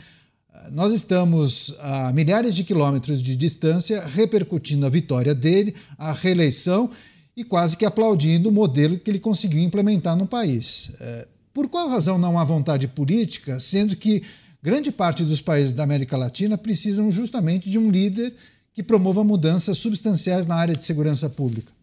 Nós 0.72 0.92
estamos 0.92 1.76
a 1.80 2.12
milhares 2.12 2.54
de 2.54 2.62
quilômetros 2.62 3.22
de 3.22 3.38
distância 3.38 4.04
repercutindo 4.06 4.86
a 4.86 4.90
vitória 4.90 5.34
dele, 5.34 5.74
a 5.98 6.12
reeleição, 6.12 6.90
e 7.38 7.44
quase 7.44 7.78
que 7.78 7.86
aplaudindo 7.86 8.50
o 8.50 8.52
modelo 8.52 8.98
que 8.98 9.10
ele 9.10 9.20
conseguiu 9.20 9.62
implementar 9.62 10.18
no 10.18 10.28
país. 10.28 10.92
É, 11.00 11.28
por 11.54 11.70
qual 11.70 11.88
razão 11.88 12.18
não 12.18 12.38
há 12.38 12.44
vontade 12.44 12.88
política, 12.88 13.60
sendo 13.62 13.96
que 13.96 14.24
grande 14.62 14.92
parte 14.92 15.24
dos 15.24 15.40
países 15.40 15.72
da 15.72 15.84
América 15.84 16.18
Latina 16.18 16.58
precisam 16.58 17.10
justamente 17.12 17.70
de 17.70 17.78
um 17.78 17.90
líder 17.90 18.34
que 18.74 18.84
promova 18.84 19.24
mudanças 19.24 19.78
substanciais 19.78 20.48
na 20.48 20.56
área 20.56 20.76
de 20.76 20.84
segurança 20.84 21.30
pública? 21.30 21.77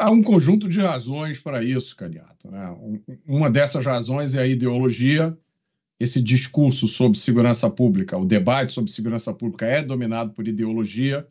Há 0.00 0.10
um 0.10 0.22
conjunto 0.22 0.66
de 0.66 0.80
razões 0.80 1.38
para 1.38 1.62
isso, 1.62 1.94
Caniato. 1.94 2.50
Né? 2.50 2.74
Uma 3.26 3.50
dessas 3.50 3.84
razões 3.84 4.34
é 4.34 4.40
a 4.40 4.46
ideologia. 4.46 5.36
Esse 5.98 6.22
discurso 6.22 6.88
sobre 6.88 7.18
segurança 7.18 7.68
pública, 7.68 8.16
o 8.16 8.24
debate 8.24 8.72
sobre 8.72 8.90
segurança 8.90 9.34
pública 9.34 9.66
é 9.66 9.82
dominado 9.82 10.32
por 10.32 10.48
ideologia. 10.48 11.26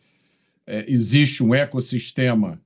É, 0.67 0.85
existe 0.87 1.43
um 1.43 1.55
ecossistema 1.55 2.61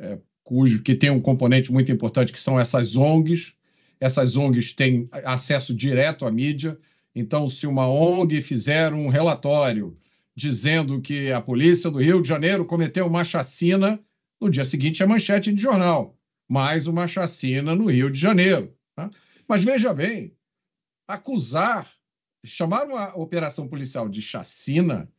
é, 0.00 0.18
cujo 0.42 0.82
que 0.82 0.96
tem 0.96 1.10
um 1.10 1.20
componente 1.20 1.72
muito 1.72 1.92
importante 1.92 2.32
que 2.32 2.40
são 2.40 2.58
essas 2.58 2.96
ONGs. 2.96 3.52
Essas 4.00 4.36
ONGs 4.36 4.72
têm 4.72 5.06
acesso 5.24 5.72
direto 5.72 6.26
à 6.26 6.30
mídia. 6.32 6.76
Então, 7.14 7.48
se 7.48 7.68
uma 7.68 7.88
ONG 7.88 8.42
fizer 8.42 8.92
um 8.92 9.08
relatório 9.08 9.96
dizendo 10.34 11.00
que 11.00 11.30
a 11.30 11.40
polícia 11.40 11.88
do 11.88 12.00
Rio 12.00 12.20
de 12.20 12.28
Janeiro 12.28 12.64
cometeu 12.64 13.06
uma 13.06 13.24
chacina, 13.24 14.00
no 14.40 14.50
dia 14.50 14.64
seguinte 14.64 15.02
é 15.02 15.06
manchete 15.06 15.52
de 15.52 15.60
jornal. 15.60 16.16
Mais 16.48 16.86
uma 16.86 17.08
chacina 17.08 17.74
no 17.74 17.90
Rio 17.90 18.10
de 18.10 18.18
Janeiro. 18.18 18.74
Tá? 18.94 19.10
Mas 19.48 19.64
veja 19.64 19.92
bem, 19.92 20.32
acusar, 21.06 21.90
chamar 22.44 22.84
uma 22.84 23.16
operação 23.16 23.68
policial 23.68 24.08
de 24.08 24.22
chacina 24.22 25.10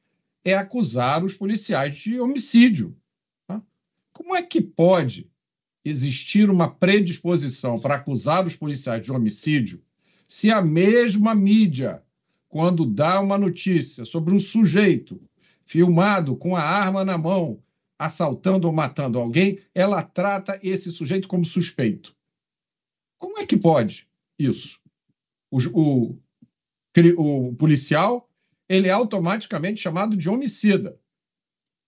é 0.43 0.53
acusar 0.53 1.23
os 1.23 1.33
policiais 1.33 1.97
de 1.97 2.19
homicídio. 2.19 2.95
Como 4.13 4.35
é 4.35 4.41
que 4.41 4.61
pode 4.61 5.29
existir 5.85 6.49
uma 6.49 6.69
predisposição 6.69 7.79
para 7.79 7.95
acusar 7.95 8.47
os 8.47 8.55
policiais 8.55 9.03
de 9.03 9.11
homicídio 9.11 9.81
se 10.27 10.51
a 10.51 10.61
mesma 10.61 11.35
mídia, 11.35 12.03
quando 12.49 12.85
dá 12.85 13.21
uma 13.21 13.37
notícia 13.37 14.05
sobre 14.05 14.33
um 14.33 14.39
sujeito 14.39 15.21
filmado 15.65 16.35
com 16.35 16.55
a 16.55 16.61
arma 16.61 17.05
na 17.05 17.17
mão, 17.17 17.61
assaltando 17.97 18.67
ou 18.67 18.73
matando 18.73 19.19
alguém, 19.19 19.59
ela 19.73 20.03
trata 20.03 20.59
esse 20.61 20.91
sujeito 20.91 21.27
como 21.27 21.45
suspeito? 21.45 22.15
Como 23.17 23.39
é 23.39 23.45
que 23.45 23.57
pode 23.57 24.07
isso? 24.37 24.79
O, 25.49 25.59
o, 25.73 26.19
o 27.17 27.55
policial 27.55 28.29
ele 28.69 28.87
é 28.87 28.91
automaticamente 28.91 29.81
chamado 29.81 30.15
de 30.15 30.29
homicida. 30.29 30.99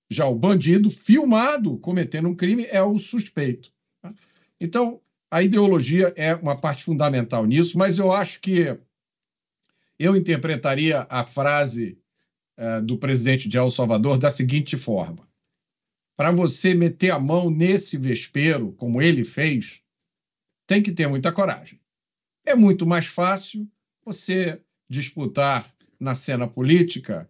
Já 0.10 0.26
o 0.26 0.36
bandido 0.36 0.90
filmado 0.90 1.78
cometendo 1.78 2.30
um 2.30 2.36
crime 2.36 2.66
é 2.66 2.82
o 2.82 2.98
suspeito. 2.98 3.72
Tá? 4.02 4.14
Então, 4.60 5.02
a 5.30 5.44
ideologia 5.44 6.12
é 6.16 6.34
uma 6.34 6.58
parte 6.58 6.84
fundamental 6.84 7.46
nisso, 7.46 7.78
mas 7.78 8.00
eu 8.00 8.12
acho 8.12 8.40
que 8.42 8.76
eu 10.00 10.16
interpretaria 10.16 11.06
a 11.10 11.24
frase 11.24 12.00
uh, 12.58 12.82
do 12.84 12.98
presidente 12.98 13.48
de 13.48 13.58
El 13.58 13.70
Salvador 13.70 14.18
da 14.18 14.32
seguinte 14.32 14.78
forma: 14.78 15.29
para 16.20 16.32
você 16.32 16.74
meter 16.74 17.12
a 17.12 17.18
mão 17.18 17.50
nesse 17.50 17.96
vespeiro, 17.96 18.74
como 18.74 19.02
ele 19.02 19.24
fez, 19.24 19.80
tem 20.68 20.84
que 20.84 20.92
ter 20.92 21.08
muita 21.08 21.32
coragem. 21.32 21.80
É 22.46 22.54
muito 22.54 22.86
mais 22.86 23.06
fácil 23.06 23.66
você 24.04 24.60
disputar 24.90 25.66
na 25.98 26.16
cena 26.16 26.46
política 26.46 27.30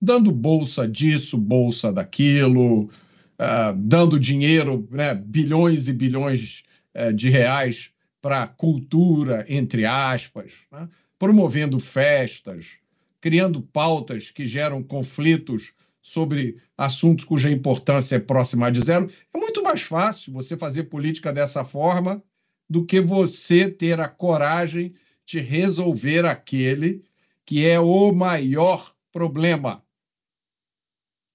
dando 0.00 0.30
bolsa 0.30 0.86
disso, 0.86 1.36
bolsa 1.36 1.92
daquilo, 1.92 2.84
uh, 2.84 3.74
dando 3.76 4.16
dinheiro, 4.16 4.86
né, 4.92 5.12
bilhões 5.12 5.88
e 5.88 5.92
bilhões 5.92 6.62
uh, 6.94 7.12
de 7.12 7.28
reais 7.30 7.90
para 8.22 8.46
cultura, 8.46 9.44
entre 9.48 9.84
aspas, 9.84 10.52
né, 10.70 10.88
promovendo 11.18 11.80
festas, 11.80 12.76
criando 13.20 13.60
pautas 13.60 14.30
que 14.30 14.44
geram 14.44 14.84
conflitos 14.84 15.72
sobre 16.02 16.56
assuntos 16.76 17.24
cuja 17.24 17.50
importância 17.50 18.16
é 18.16 18.18
próxima 18.18 18.70
de 18.70 18.80
zero. 18.80 19.10
É 19.32 19.38
muito 19.38 19.62
mais 19.62 19.82
fácil 19.82 20.32
você 20.32 20.56
fazer 20.56 20.84
política 20.84 21.32
dessa 21.32 21.64
forma 21.64 22.22
do 22.68 22.84
que 22.84 23.00
você 23.00 23.70
ter 23.70 24.00
a 24.00 24.08
coragem 24.08 24.94
de 25.26 25.40
resolver 25.40 26.24
aquele 26.24 27.04
que 27.44 27.66
é 27.66 27.78
o 27.80 28.12
maior 28.12 28.94
problema 29.12 29.82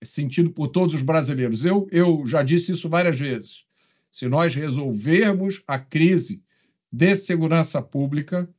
sentido 0.03 0.51
por 0.51 0.67
todos 0.67 0.95
os 0.95 1.01
brasileiros. 1.01 1.65
Eu, 1.65 1.87
eu 1.91 2.25
já 2.25 2.43
disse 2.43 2.71
isso 2.71 2.87
várias 2.87 3.19
vezes. 3.19 3.63
Se 4.11 4.27
nós 4.27 4.55
resolvermos 4.55 5.63
a 5.67 5.77
crise 5.77 6.43
de 6.91 7.15
segurança 7.15 7.81
pública, 7.81 8.49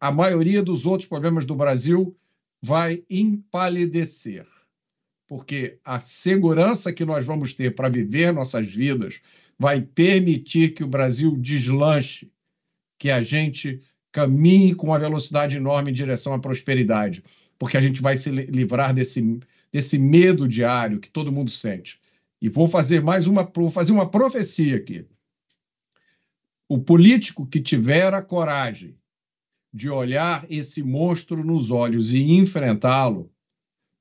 a 0.00 0.10
maioria 0.10 0.62
dos 0.62 0.84
outros 0.84 1.08
problemas 1.08 1.44
do 1.44 1.54
Brasil 1.54 2.16
vai 2.60 3.04
empalidecer. 3.08 4.46
Porque 5.26 5.78
a 5.84 5.98
segurança 6.00 6.92
que 6.92 7.04
nós 7.04 7.24
vamos 7.24 7.54
ter 7.54 7.74
para 7.74 7.88
viver 7.88 8.32
nossas 8.32 8.68
vidas 8.68 9.20
vai 9.58 9.80
permitir 9.80 10.74
que 10.74 10.84
o 10.84 10.88
Brasil 10.88 11.36
deslanche, 11.36 12.30
que 12.98 13.10
a 13.10 13.22
gente 13.22 13.80
caminhe 14.10 14.74
com 14.74 14.88
uma 14.88 14.98
velocidade 14.98 15.56
enorme 15.56 15.90
em 15.90 15.94
direção 15.94 16.34
à 16.34 16.38
prosperidade, 16.38 17.22
porque 17.58 17.76
a 17.76 17.80
gente 17.80 18.02
vai 18.02 18.16
se 18.16 18.30
livrar 18.30 18.92
desse, 18.92 19.40
desse 19.72 19.98
medo 19.98 20.46
diário 20.46 21.00
que 21.00 21.10
todo 21.10 21.32
mundo 21.32 21.50
sente. 21.50 21.98
E 22.40 22.48
vou 22.48 22.68
fazer 22.68 23.00
mais 23.00 23.26
uma, 23.26 23.44
vou 23.44 23.70
fazer 23.70 23.92
uma 23.92 24.10
profecia 24.10 24.76
aqui. 24.76 25.06
O 26.68 26.78
político 26.78 27.46
que 27.46 27.60
tiver 27.60 28.12
a 28.12 28.20
coragem 28.20 28.96
de 29.72 29.88
olhar 29.88 30.44
esse 30.50 30.82
monstro 30.82 31.42
nos 31.44 31.70
olhos 31.70 32.12
e 32.12 32.32
enfrentá-lo, 32.32 33.31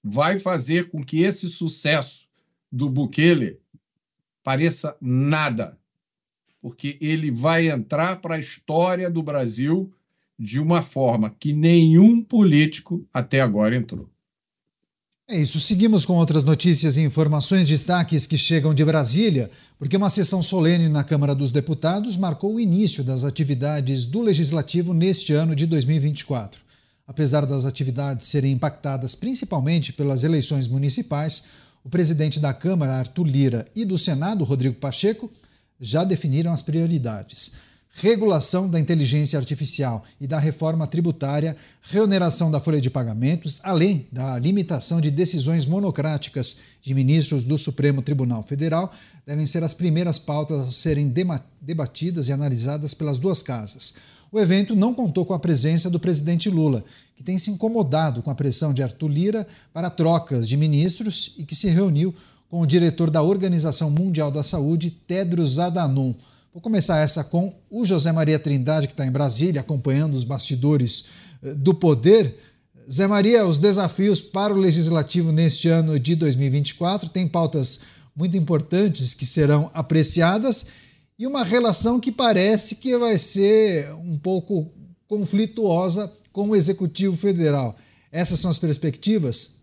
vai 0.04 0.40
fazer 0.40 0.90
com 0.90 1.04
que 1.04 1.22
esse 1.22 1.50
sucesso 1.50 2.28
do 2.72 2.90
Bukele 2.90 3.60
pareça 4.44 4.96
nada, 5.00 5.78
porque 6.62 6.98
ele 7.02 7.30
vai 7.30 7.70
entrar 7.70 8.22
para 8.22 8.36
a 8.36 8.40
história 8.40 9.10
do 9.10 9.22
Brasil 9.22 9.94
de 10.38 10.60
uma 10.60 10.82
forma 10.82 11.36
que 11.40 11.54
nenhum 11.54 12.24
político 12.24 13.06
até 13.14 13.42
agora 13.42 13.76
entrou. 13.76 14.10
É 15.30 15.38
isso. 15.40 15.60
Seguimos 15.62 16.06
com 16.06 16.16
outras 16.16 16.44
notícias 16.44 16.98
e 16.98 17.02
informações, 17.02 17.68
destaques 17.68 18.28
que 18.28 18.38
chegam 18.38 18.74
de 18.74 18.84
Brasília, 18.84 19.50
porque 19.80 19.96
uma 19.96 20.10
sessão 20.10 20.44
solene 20.44 20.90
na 20.90 21.06
Câmara 21.06 21.34
dos 21.34 21.52
Deputados 21.52 22.18
marcou 22.18 22.56
o 22.56 22.60
início 22.60 23.04
das 23.04 23.24
atividades 23.24 24.04
do 24.04 24.22
Legislativo 24.22 24.94
neste 24.94 25.32
ano 25.32 25.56
de 25.56 25.66
2024. 25.66 26.71
Apesar 27.12 27.46
das 27.46 27.66
atividades 27.66 28.28
serem 28.28 28.54
impactadas 28.54 29.16
principalmente 29.16 29.92
pelas 29.92 30.24
eleições 30.24 30.66
municipais, 30.66 31.44
o 31.84 31.90
presidente 31.90 32.40
da 32.40 32.54
Câmara, 32.54 32.96
Arthur 32.96 33.28
Lira, 33.28 33.68
e 33.76 33.84
do 33.84 33.98
Senado, 33.98 34.46
Rodrigo 34.46 34.76
Pacheco, 34.76 35.30
já 35.78 36.06
definiram 36.06 36.54
as 36.54 36.62
prioridades 36.62 37.52
regulação 37.94 38.70
da 38.70 38.80
inteligência 38.80 39.38
artificial 39.38 40.04
e 40.20 40.26
da 40.26 40.40
reforma 40.40 40.88
tributária, 40.88 41.58
reoneração 41.82 42.50
da 42.50 42.60
folha 42.60 42.80
de 42.80 42.90
pagamentos, 42.90 43.60
além 43.64 44.08
da 44.12 44.40
limitação 44.40 45.02
de 45.02 45.12
decisões 45.12 45.66
monocráticas 45.66 46.58
de 46.82 46.94
ministros 46.94 47.44
do 47.44 47.58
Supremo 47.58 48.02
Tribunal 48.02 48.44
Federal, 48.44 48.94
devem 49.26 49.46
ser 49.46 49.64
as 49.64 49.74
primeiras 49.74 50.18
pautas 50.18 50.62
a 50.62 50.72
serem 50.72 51.14
debatidas 51.62 52.30
e 52.30 52.32
analisadas 52.32 52.94
pelas 52.94 53.18
duas 53.18 53.44
casas. 53.44 53.96
O 54.32 54.40
evento 54.40 54.78
não 54.78 54.94
contou 54.94 55.26
com 55.26 55.34
a 55.34 55.40
presença 55.40 55.90
do 55.90 56.00
presidente 56.00 56.50
Lula, 56.50 56.84
que 57.18 57.24
tem 57.24 57.38
se 57.38 57.52
incomodado 57.52 58.22
com 58.22 58.32
a 58.32 58.36
pressão 58.36 58.74
de 58.74 58.82
Arthur 58.82 59.10
Lira 59.10 59.48
para 59.74 59.90
trocas 59.90 60.48
de 60.48 60.56
ministros 60.56 61.34
e 61.38 61.44
que 61.44 61.54
se 61.54 61.68
reuniu 61.68 62.16
com 62.50 62.62
o 62.62 62.66
diretor 62.66 63.10
da 63.10 63.22
Organização 63.22 63.90
Mundial 63.90 64.32
da 64.32 64.42
Saúde, 64.42 64.90
Tedros 64.90 65.60
Adhanom. 65.60 66.14
Vou 66.54 66.62
começar 66.62 67.00
essa 67.00 67.26
com 67.26 67.54
o 67.70 67.86
José 67.86 68.12
Maria 68.14 68.40
Trindade, 68.40 68.88
que 68.88 68.94
está 68.94 69.06
em 69.06 69.12
Brasília, 69.12 69.60
acompanhando 69.60 70.14
os 70.14 70.24
bastidores 70.24 71.06
eh, 71.44 71.54
do 71.54 71.74
poder. 71.74 72.38
Zé 72.90 73.08
Maria, 73.08 73.46
os 73.46 73.58
desafios 73.58 74.22
para 74.22 74.54
o 74.54 74.58
Legislativo 74.58 75.32
neste 75.34 75.68
ano 75.68 76.00
de 76.00 76.16
2024 76.16 77.10
tem 77.10 77.28
pautas 77.28 77.82
muito 78.16 78.36
importantes 78.38 79.14
que 79.14 79.26
serão 79.26 79.70
apreciadas 79.74 80.68
e 81.22 81.28
uma 81.28 81.44
relação 81.44 82.00
que 82.00 82.12
parece 82.12 82.78
que 82.78 82.98
vai 82.98 83.16
ser 83.16 83.94
um 83.94 84.18
pouco 84.18 84.74
conflituosa 85.08 86.12
com 86.32 86.50
o 86.50 86.56
Executivo 86.56 87.16
Federal. 87.16 87.78
Essas 88.12 88.40
são 88.40 88.50
as 88.50 88.58
perspectivas? 88.58 89.60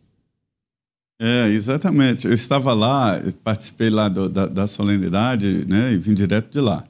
É, 1.20 1.48
exatamente. 1.48 2.28
Eu 2.28 2.32
estava 2.32 2.72
lá, 2.72 3.20
participei 3.42 3.90
lá 3.90 4.08
do, 4.08 4.28
da, 4.28 4.46
da, 4.46 4.66
solenidade, 4.68 5.64
né, 5.66 5.94
e 5.94 5.98
vim 5.98 6.14
direto 6.14 6.52
de 6.52 6.60
lá. 6.60 6.84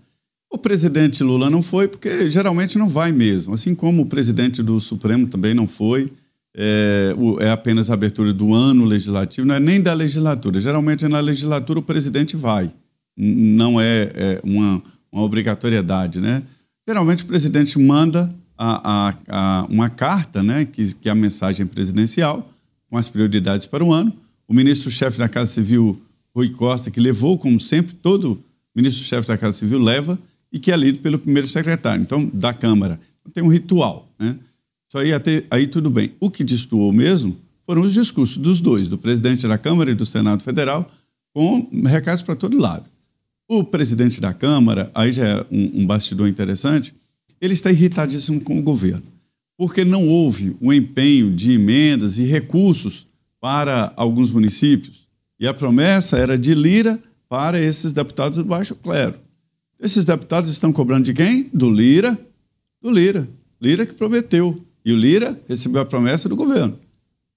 O 0.52 0.58
presidente 0.58 1.24
Lula 1.24 1.48
não 1.48 1.62
foi, 1.62 1.88
porque 1.88 2.28
geralmente 2.28 2.76
não 2.76 2.90
vai 2.90 3.10
mesmo, 3.10 3.54
assim 3.54 3.74
como 3.74 4.02
o 4.02 4.06
presidente 4.06 4.62
do 4.62 4.78
Supremo 4.82 5.28
também 5.28 5.54
não 5.54 5.66
foi. 5.66 6.12
É, 6.54 7.14
é 7.40 7.50
apenas 7.50 7.90
a 7.90 7.94
abertura 7.94 8.34
do 8.34 8.52
ano 8.52 8.84
legislativo, 8.84 9.46
não 9.46 9.54
é 9.54 9.60
nem 9.60 9.80
da 9.80 9.94
legislatura. 9.94 10.60
Geralmente 10.60 11.08
na 11.08 11.20
legislatura 11.20 11.78
o 11.78 11.82
presidente 11.82 12.36
vai, 12.36 12.70
não 13.18 13.80
é, 13.80 14.12
é 14.14 14.40
uma, 14.44 14.80
uma, 15.10 15.22
obrigatoriedade, 15.22 16.20
né? 16.20 16.44
Geralmente 16.86 17.24
o 17.24 17.26
presidente 17.26 17.76
manda 17.78 18.32
a, 18.56 19.08
a, 19.08 19.14
a 19.28 19.66
uma 19.68 19.90
carta, 19.90 20.42
né, 20.42 20.64
que, 20.64 20.94
que 20.94 21.08
é 21.08 21.12
a 21.12 21.14
mensagem 21.14 21.66
presidencial, 21.66 22.48
com 22.88 22.96
as 22.96 23.08
prioridades 23.08 23.66
para 23.66 23.84
o 23.84 23.92
ano. 23.92 24.12
O 24.46 24.54
ministro-chefe 24.54 25.18
da 25.18 25.28
Casa 25.28 25.50
Civil, 25.50 26.00
Rui 26.34 26.50
Costa, 26.50 26.90
que 26.90 27.00
levou, 27.00 27.36
como 27.36 27.58
sempre, 27.58 27.94
todo 27.94 28.42
ministro-chefe 28.74 29.26
da 29.26 29.36
Casa 29.36 29.58
Civil 29.58 29.78
leva 29.78 30.18
e 30.52 30.58
que 30.58 30.72
é 30.72 30.76
lido 30.76 31.00
pelo 31.00 31.18
primeiro 31.18 31.46
secretário, 31.46 32.00
então, 32.00 32.24
da 32.32 32.54
Câmara. 32.54 32.98
Então, 33.20 33.32
tem 33.32 33.42
um 33.42 33.48
ritual, 33.48 34.08
né? 34.18 34.36
Isso 34.88 34.96
aí, 34.96 35.12
até, 35.12 35.44
aí 35.50 35.66
tudo 35.66 35.90
bem. 35.90 36.12
O 36.18 36.30
que 36.30 36.42
destoou 36.42 36.90
mesmo 36.92 37.36
foram 37.66 37.82
os 37.82 37.92
discursos 37.92 38.38
dos 38.38 38.62
dois, 38.62 38.88
do 38.88 38.96
presidente 38.96 39.46
da 39.46 39.58
Câmara 39.58 39.90
e 39.90 39.94
do 39.94 40.06
Senado 40.06 40.42
Federal, 40.42 40.90
com 41.34 41.68
recados 41.84 42.22
para 42.22 42.34
todo 42.34 42.58
lado. 42.58 42.88
O 43.48 43.64
presidente 43.64 44.20
da 44.20 44.34
Câmara, 44.34 44.90
aí 44.94 45.10
já 45.10 45.26
é 45.26 45.46
um, 45.50 45.80
um 45.82 45.86
bastidor 45.86 46.28
interessante, 46.28 46.94
ele 47.40 47.54
está 47.54 47.70
irritadíssimo 47.70 48.40
com 48.40 48.58
o 48.58 48.62
governo 48.62 49.02
porque 49.58 49.84
não 49.84 50.08
houve 50.08 50.56
o 50.60 50.72
empenho 50.72 51.34
de 51.34 51.52
emendas 51.52 52.16
e 52.16 52.22
recursos 52.22 53.08
para 53.40 53.92
alguns 53.96 54.30
municípios. 54.30 55.08
E 55.38 55.48
a 55.48 55.52
promessa 55.52 56.16
era 56.16 56.38
de 56.38 56.54
Lira 56.54 57.02
para 57.28 57.60
esses 57.60 57.92
deputados 57.92 58.38
do 58.38 58.44
baixo 58.44 58.76
clero. 58.76 59.16
Esses 59.80 60.04
deputados 60.04 60.48
estão 60.48 60.72
cobrando 60.72 61.06
de 61.06 61.12
quem? 61.12 61.50
Do 61.52 61.68
Lira. 61.68 62.16
Do 62.80 62.88
Lira. 62.88 63.28
Lira 63.60 63.84
que 63.84 63.92
prometeu. 63.92 64.62
E 64.84 64.92
o 64.92 64.96
Lira 64.96 65.38
recebeu 65.48 65.82
a 65.82 65.86
promessa 65.86 66.28
do 66.28 66.36
governo. 66.36 66.78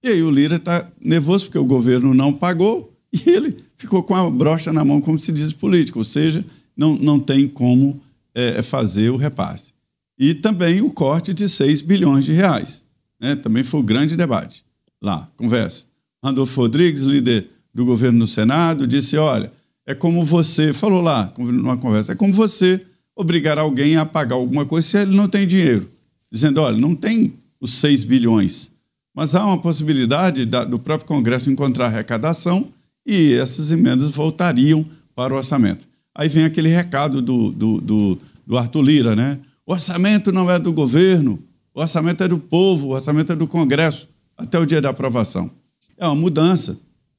E 0.00 0.08
aí 0.08 0.22
o 0.22 0.30
Lira 0.30 0.56
está 0.56 0.88
nervoso 1.00 1.46
porque 1.46 1.58
o 1.58 1.64
governo 1.64 2.14
não 2.14 2.32
pagou 2.32 2.96
e 3.12 3.28
ele 3.28 3.56
ficou 3.82 4.02
com 4.02 4.14
a 4.14 4.30
brocha 4.30 4.72
na 4.72 4.84
mão, 4.84 5.00
como 5.00 5.18
se 5.18 5.30
diz 5.30 5.52
político, 5.52 5.98
ou 5.98 6.04
seja, 6.04 6.44
não, 6.76 6.94
não 6.96 7.20
tem 7.20 7.46
como 7.46 8.00
é, 8.34 8.62
fazer 8.62 9.10
o 9.10 9.16
repasse 9.16 9.72
e 10.18 10.34
também 10.34 10.80
o 10.80 10.88
corte 10.90 11.34
de 11.34 11.48
6 11.48 11.80
bilhões 11.80 12.24
de 12.24 12.32
reais. 12.32 12.84
Né? 13.20 13.34
Também 13.34 13.64
foi 13.64 13.80
o 13.80 13.82
grande 13.82 14.16
debate 14.16 14.64
lá, 15.02 15.28
conversa. 15.36 15.86
Randolfo 16.22 16.60
Rodrigues, 16.60 17.02
líder 17.02 17.48
do 17.74 17.84
governo 17.84 18.20
no 18.20 18.26
Senado, 18.28 18.86
disse: 18.86 19.16
olha, 19.16 19.52
é 19.84 19.94
como 19.94 20.24
você, 20.24 20.72
falou 20.72 21.02
lá 21.02 21.32
numa 21.36 21.76
conversa, 21.76 22.12
é 22.12 22.14
como 22.14 22.32
você 22.32 22.80
obrigar 23.16 23.58
alguém 23.58 23.96
a 23.96 24.06
pagar 24.06 24.36
alguma 24.36 24.64
coisa 24.64 24.86
se 24.86 24.98
ele 24.98 25.16
não 25.16 25.28
tem 25.28 25.44
dinheiro. 25.44 25.88
Dizendo: 26.30 26.60
olha, 26.60 26.78
não 26.78 26.94
tem 26.94 27.32
os 27.60 27.72
6 27.74 28.04
bilhões, 28.04 28.70
mas 29.12 29.34
há 29.34 29.44
uma 29.44 29.58
possibilidade 29.58 30.46
da, 30.46 30.64
do 30.64 30.78
próprio 30.78 31.08
Congresso 31.08 31.50
encontrar 31.50 31.86
arrecadação 31.86 32.68
e 33.06 33.34
essas 33.34 33.72
emendas 33.72 34.10
voltariam 34.10 34.86
para 35.14 35.34
o 35.34 35.36
orçamento. 35.36 35.86
Aí 36.14 36.28
vem 36.28 36.44
aquele 36.44 36.68
recado 36.68 37.22
do, 37.22 37.50
do, 37.50 37.80
do, 37.80 38.18
do 38.46 38.58
Arthur 38.58 38.82
Lira, 38.82 39.16
né? 39.16 39.38
O 39.66 39.72
orçamento 39.72 40.32
não 40.32 40.50
é 40.50 40.58
do 40.58 40.72
governo, 40.72 41.38
o 41.74 41.80
orçamento 41.80 42.22
é 42.22 42.28
do 42.28 42.38
povo, 42.38 42.88
o 42.88 42.90
orçamento 42.90 43.32
é 43.32 43.36
do 43.36 43.46
Congresso, 43.46 44.08
até 44.36 44.58
o 44.58 44.66
dia 44.66 44.80
da 44.80 44.90
aprovação. 44.90 45.50
É 45.96 46.06
uma 46.06 46.14
mudança. 46.14 46.78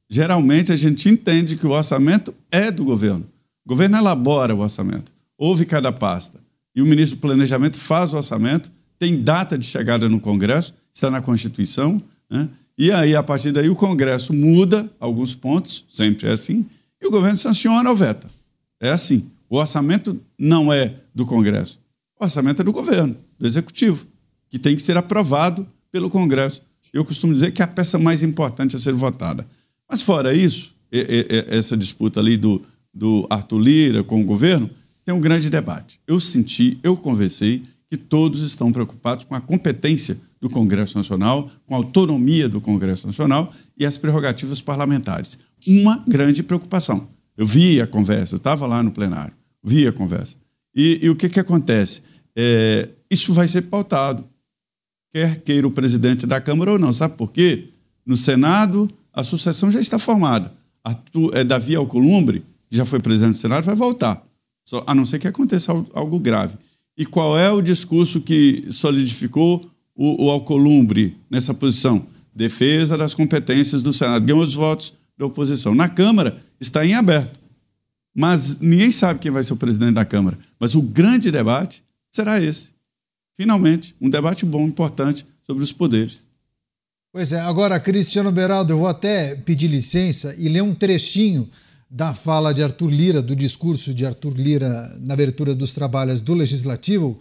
Geralmente 0.09 0.71
a 0.71 0.75
gente 0.75 1.09
entende 1.09 1.55
que 1.55 1.65
o 1.65 1.71
orçamento 1.71 2.33
é 2.51 2.69
do 2.69 2.85
governo. 2.85 3.25
O 3.65 3.69
governo 3.69 3.97
elabora 3.97 4.53
o 4.53 4.59
orçamento, 4.59 5.11
ouve 5.37 5.65
cada 5.65 5.91
pasta. 5.91 6.39
E 6.75 6.81
o 6.81 6.85
ministro 6.85 7.17
do 7.17 7.21
Planejamento 7.21 7.77
faz 7.77 8.13
o 8.13 8.17
orçamento, 8.17 8.71
tem 8.99 9.21
data 9.21 9.57
de 9.57 9.65
chegada 9.65 10.09
no 10.09 10.19
Congresso, 10.19 10.73
está 10.93 11.09
na 11.09 11.21
Constituição, 11.21 12.01
né? 12.29 12.49
E 12.77 12.91
aí, 12.91 13.15
a 13.15 13.21
partir 13.21 13.51
daí, 13.51 13.69
o 13.69 13.75
Congresso 13.75 14.33
muda 14.33 14.89
alguns 14.99 15.35
pontos, 15.35 15.85
sempre 15.91 16.27
é 16.27 16.31
assim, 16.31 16.65
e 17.01 17.07
o 17.07 17.11
governo 17.11 17.37
sanciona 17.37 17.89
ou 17.89 17.95
veta. 17.95 18.27
É 18.79 18.89
assim. 18.89 19.29
O 19.49 19.57
orçamento 19.57 20.19
não 20.37 20.73
é 20.73 20.95
do 21.13 21.25
Congresso. 21.25 21.79
O 22.19 22.23
orçamento 22.23 22.61
é 22.61 22.65
do 22.65 22.71
governo, 22.71 23.15
do 23.37 23.45
Executivo, 23.45 24.07
que 24.49 24.57
tem 24.57 24.75
que 24.75 24.81
ser 24.81 24.97
aprovado 24.97 25.67
pelo 25.91 26.09
Congresso. 26.09 26.61
Eu 26.91 27.05
costumo 27.05 27.33
dizer 27.33 27.51
que 27.51 27.61
é 27.61 27.65
a 27.65 27.67
peça 27.67 27.99
mais 27.99 28.23
importante 28.23 28.75
a 28.75 28.79
ser 28.79 28.93
votada. 28.93 29.45
Mas, 29.87 30.01
fora 30.01 30.33
isso, 30.33 30.73
essa 31.49 31.77
disputa 31.77 32.19
ali 32.19 32.37
do, 32.37 32.63
do 32.93 33.27
Arthur 33.29 33.59
Lira 33.59 34.03
com 34.03 34.21
o 34.21 34.25
governo, 34.25 34.69
tem 35.05 35.13
um 35.13 35.19
grande 35.19 35.49
debate. 35.49 35.99
Eu 36.07 36.19
senti, 36.19 36.79
eu 36.81 36.95
conversei 36.97 37.63
que 37.89 37.97
todos 37.97 38.41
estão 38.41 38.71
preocupados 38.71 39.25
com 39.25 39.35
a 39.35 39.41
competência 39.41 40.17
do 40.43 40.49
Congresso 40.49 40.97
Nacional, 40.97 41.49
com 41.65 41.73
a 41.73 41.77
autonomia 41.77 42.49
do 42.49 42.59
Congresso 42.59 43.07
Nacional 43.07 43.53
e 43.77 43.85
as 43.85 43.97
prerrogativas 43.97 44.61
parlamentares. 44.61 45.39
Uma 45.65 46.03
grande 46.05 46.43
preocupação. 46.43 47.07
Eu 47.37 47.47
vi 47.47 47.79
a 47.79 47.87
conversa, 47.87 48.35
eu 48.35 48.37
estava 48.37 48.65
lá 48.65 48.83
no 48.83 48.91
plenário, 48.91 49.33
vi 49.63 49.87
a 49.87 49.93
conversa. 49.93 50.35
E, 50.75 50.99
e 51.01 51.09
o 51.09 51.15
que, 51.15 51.29
que 51.29 51.39
acontece? 51.39 52.01
É, 52.35 52.89
isso 53.09 53.31
vai 53.31 53.47
ser 53.47 53.61
pautado, 53.61 54.25
quer 55.13 55.39
queira 55.39 55.65
o 55.65 55.71
presidente 55.71 56.27
da 56.27 56.41
Câmara 56.41 56.73
ou 56.73 56.77
não. 56.77 56.91
Sabe 56.91 57.15
por 57.15 57.31
quê? 57.31 57.69
No 58.05 58.17
Senado, 58.17 58.89
a 59.13 59.23
sucessão 59.23 59.71
já 59.71 59.79
está 59.79 59.97
formada. 59.97 60.53
Arthur, 60.83 61.31
é, 61.37 61.45
Davi 61.45 61.73
Alcolumbre, 61.73 62.43
que 62.69 62.75
já 62.75 62.83
foi 62.83 62.99
presidente 62.99 63.35
do 63.35 63.39
Senado, 63.39 63.63
vai 63.63 63.75
voltar, 63.75 64.21
só, 64.65 64.83
a 64.85 64.93
não 64.93 65.05
ser 65.05 65.19
que 65.19 65.27
aconteça 65.27 65.71
algo 65.93 66.19
grave. 66.19 66.57
E 66.97 67.05
qual 67.05 67.37
é 67.39 67.49
o 67.49 67.61
discurso 67.61 68.19
que 68.19 68.67
solidificou 68.71 69.71
o, 69.95 70.25
o 70.25 70.29
Alcolumbre 70.29 71.17
nessa 71.29 71.53
posição? 71.53 72.05
Defesa 72.35 72.97
das 72.97 73.13
competências 73.13 73.83
do 73.83 73.93
Senado. 73.93 74.25
Ganhou 74.25 74.41
os 74.41 74.53
votos 74.53 74.93
da 75.17 75.25
oposição. 75.25 75.75
Na 75.75 75.87
Câmara, 75.87 76.41
está 76.59 76.85
em 76.85 76.93
aberto. 76.93 77.39
Mas 78.15 78.59
ninguém 78.59 78.91
sabe 78.91 79.19
quem 79.19 79.31
vai 79.31 79.43
ser 79.43 79.53
o 79.53 79.57
presidente 79.57 79.95
da 79.95 80.05
Câmara. 80.05 80.37
Mas 80.59 80.75
o 80.75 80.81
grande 80.81 81.31
debate 81.31 81.83
será 82.11 82.41
esse. 82.41 82.69
Finalmente, 83.35 83.95
um 83.99 84.09
debate 84.09 84.45
bom, 84.45 84.65
importante 84.67 85.25
sobre 85.45 85.63
os 85.63 85.71
poderes. 85.71 86.19
Pois 87.11 87.31
é, 87.31 87.39
agora, 87.41 87.79
Cristiano 87.79 88.31
Beraldo, 88.31 88.73
eu 88.73 88.77
vou 88.79 88.87
até 88.87 89.35
pedir 89.35 89.67
licença 89.67 90.35
e 90.37 90.49
ler 90.49 90.63
um 90.63 90.73
trechinho 90.73 91.47
da 91.89 92.13
fala 92.13 92.51
de 92.51 92.63
Arthur 92.63 92.89
Lira, 92.89 93.21
do 93.21 93.35
discurso 93.35 93.93
de 93.93 94.03
Arthur 94.03 94.33
Lira 94.35 94.99
na 95.01 95.13
abertura 95.13 95.53
dos 95.53 95.73
trabalhos 95.73 96.21
do 96.21 96.33
Legislativo, 96.33 97.19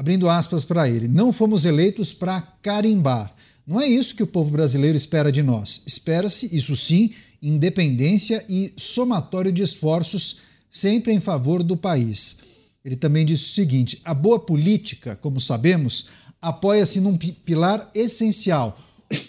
abrindo 0.00 0.30
aspas 0.30 0.64
para 0.64 0.88
ele. 0.88 1.06
Não 1.06 1.30
fomos 1.30 1.66
eleitos 1.66 2.10
para 2.10 2.40
carimbar. 2.62 3.30
Não 3.66 3.78
é 3.78 3.86
isso 3.86 4.16
que 4.16 4.22
o 4.22 4.26
povo 4.26 4.50
brasileiro 4.50 4.96
espera 4.96 5.30
de 5.30 5.42
nós. 5.42 5.82
Espera-se, 5.86 6.48
isso 6.56 6.74
sim, 6.74 7.10
independência 7.42 8.42
e 8.48 8.72
somatório 8.78 9.52
de 9.52 9.60
esforços 9.60 10.38
sempre 10.70 11.12
em 11.12 11.20
favor 11.20 11.62
do 11.62 11.76
país. 11.76 12.38
Ele 12.82 12.96
também 12.96 13.26
disse 13.26 13.44
o 13.44 13.54
seguinte: 13.54 14.00
a 14.02 14.14
boa 14.14 14.40
política, 14.40 15.16
como 15.16 15.38
sabemos, 15.38 16.06
apoia-se 16.40 16.98
num 16.98 17.18
pilar 17.18 17.90
essencial 17.94 18.80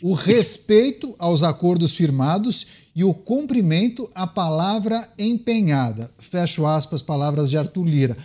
o 0.02 0.14
respeito 0.14 1.14
aos 1.20 1.44
acordos 1.44 1.96
firmados 1.96 2.68
e 2.96 3.04
o 3.04 3.14
cumprimento 3.14 4.10
à 4.16 4.26
palavra 4.26 5.06
empenhada. 5.20 6.10
Fecho 6.18 6.66
aspas, 6.66 7.02
palavras 7.02 7.50
de 7.50 7.58
Arthur 7.58 7.84
Lira. 7.84 8.18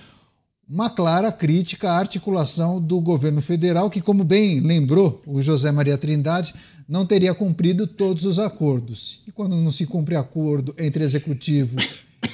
Uma 0.69 0.91
clara 0.91 1.31
crítica 1.31 1.91
à 1.91 1.99
articulação 1.99 2.81
do 2.81 3.01
governo 3.01 3.41
federal, 3.41 3.89
que, 3.89 4.01
como 4.01 4.25
bem 4.25 4.59
lembrou 4.59 5.23
o 5.25 5.41
José 5.41 5.71
Maria 5.71 5.97
Trindade, 5.97 6.53
não 6.89 7.07
teria 7.07 7.33
cumprido 7.33 7.87
todos 7.87 8.25
os 8.25 8.37
acordos. 8.39 9.23
E 9.29 9.31
quando 9.31 9.55
não 9.55 9.71
se 9.71 9.87
cumpre 9.87 10.17
acordo 10.17 10.75
entre 10.77 11.05
executivo 11.05 11.77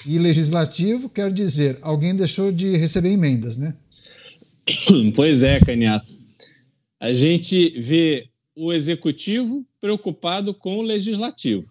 e 0.06 0.18
legislativo, 0.18 1.10
quer 1.10 1.30
dizer, 1.30 1.78
alguém 1.82 2.16
deixou 2.16 2.50
de 2.50 2.74
receber 2.76 3.10
emendas, 3.10 3.58
né? 3.58 3.76
Pois 5.14 5.42
é, 5.42 5.60
Caniato. 5.60 6.18
A 6.98 7.12
gente 7.12 7.78
vê 7.80 8.28
o 8.56 8.72
executivo 8.72 9.66
preocupado 9.78 10.54
com 10.54 10.78
o 10.78 10.82
legislativo. 10.82 11.70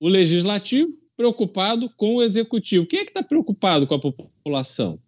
O 0.00 0.08
legislativo 0.08 0.90
preocupado 1.16 1.90
com 1.96 2.16
o 2.16 2.22
executivo. 2.22 2.86
Quem 2.86 3.00
é 3.00 3.04
que 3.04 3.10
está 3.10 3.22
preocupado 3.22 3.86
com 3.86 3.94
a 3.94 3.98
população? 3.98 4.98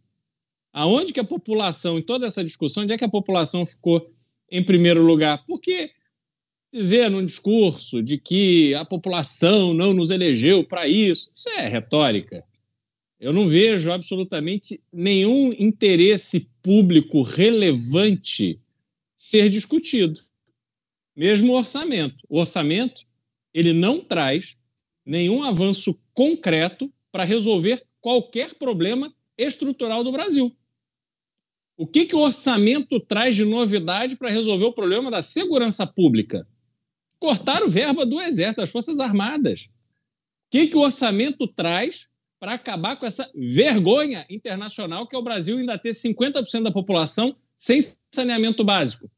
Aonde 0.78 1.12
que 1.12 1.18
a 1.18 1.24
população, 1.24 1.98
em 1.98 2.02
toda 2.02 2.24
essa 2.24 2.44
discussão, 2.44 2.84
onde 2.84 2.92
é 2.92 2.96
que 2.96 3.04
a 3.04 3.10
população 3.10 3.66
ficou 3.66 4.08
em 4.48 4.62
primeiro 4.62 5.02
lugar? 5.02 5.44
Porque 5.44 5.90
dizer 6.72 7.10
num 7.10 7.24
discurso 7.24 8.00
de 8.00 8.16
que 8.16 8.72
a 8.74 8.84
população 8.84 9.74
não 9.74 9.92
nos 9.92 10.12
elegeu 10.12 10.62
para 10.62 10.86
isso, 10.86 11.32
isso 11.34 11.48
é 11.48 11.66
retórica. 11.66 12.44
Eu 13.18 13.32
não 13.32 13.48
vejo 13.48 13.90
absolutamente 13.90 14.80
nenhum 14.92 15.52
interesse 15.52 16.48
público 16.62 17.22
relevante 17.22 18.60
ser 19.16 19.50
discutido 19.50 20.20
mesmo 21.16 21.54
o 21.54 21.56
orçamento. 21.56 22.24
O 22.28 22.38
orçamento 22.38 23.04
ele 23.52 23.72
não 23.72 23.98
traz 23.98 24.56
nenhum 25.04 25.42
avanço 25.42 26.00
concreto 26.14 26.88
para 27.10 27.24
resolver 27.24 27.84
qualquer 28.00 28.54
problema 28.54 29.12
estrutural 29.36 30.04
do 30.04 30.12
Brasil. 30.12 30.56
O 31.78 31.86
que, 31.86 32.06
que 32.06 32.16
o 32.16 32.18
orçamento 32.18 32.98
traz 32.98 33.36
de 33.36 33.44
novidade 33.44 34.16
para 34.16 34.28
resolver 34.28 34.64
o 34.64 34.72
problema 34.72 35.12
da 35.12 35.22
segurança 35.22 35.86
pública? 35.86 36.44
Cortar 37.20 37.62
o 37.62 37.70
verba 37.70 38.04
do 38.04 38.20
Exército, 38.20 38.60
das 38.60 38.70
Forças 38.72 38.98
Armadas. 38.98 39.70
O 40.48 40.50
que, 40.50 40.66
que 40.66 40.76
o 40.76 40.80
orçamento 40.80 41.46
traz 41.46 42.08
para 42.40 42.54
acabar 42.54 42.96
com 42.96 43.06
essa 43.06 43.30
vergonha 43.32 44.26
internacional 44.28 45.06
que 45.06 45.14
é 45.14 45.18
o 45.20 45.22
Brasil 45.22 45.56
ainda 45.56 45.78
ter 45.78 45.90
50% 45.90 46.64
da 46.64 46.72
população 46.72 47.36
sem 47.56 47.78
saneamento 48.12 48.64
básico? 48.64 49.08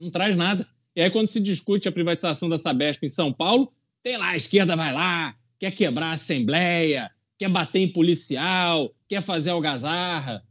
Não 0.00 0.10
traz 0.10 0.34
nada. 0.34 0.66
E 0.94 1.02
aí, 1.02 1.10
quando 1.10 1.28
se 1.28 1.40
discute 1.40 1.86
a 1.86 1.92
privatização 1.92 2.48
da 2.48 2.58
Sabesp 2.58 3.04
em 3.04 3.08
São 3.08 3.30
Paulo, 3.30 3.70
tem 4.02 4.16
lá, 4.16 4.30
a 4.30 4.36
esquerda 4.36 4.74
vai 4.76 4.94
lá, 4.94 5.36
quer 5.58 5.72
quebrar 5.72 6.06
a 6.06 6.12
Assembleia, 6.12 7.10
quer 7.36 7.50
bater 7.50 7.80
em 7.80 7.92
policial, 7.92 8.94
quer 9.06 9.20
fazer 9.20 9.50
algazarra. 9.50 10.42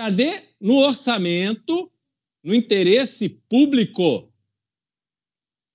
Cadê 0.00 0.44
no 0.58 0.76
orçamento, 0.78 1.92
no 2.42 2.54
interesse 2.54 3.28
público, 3.28 4.32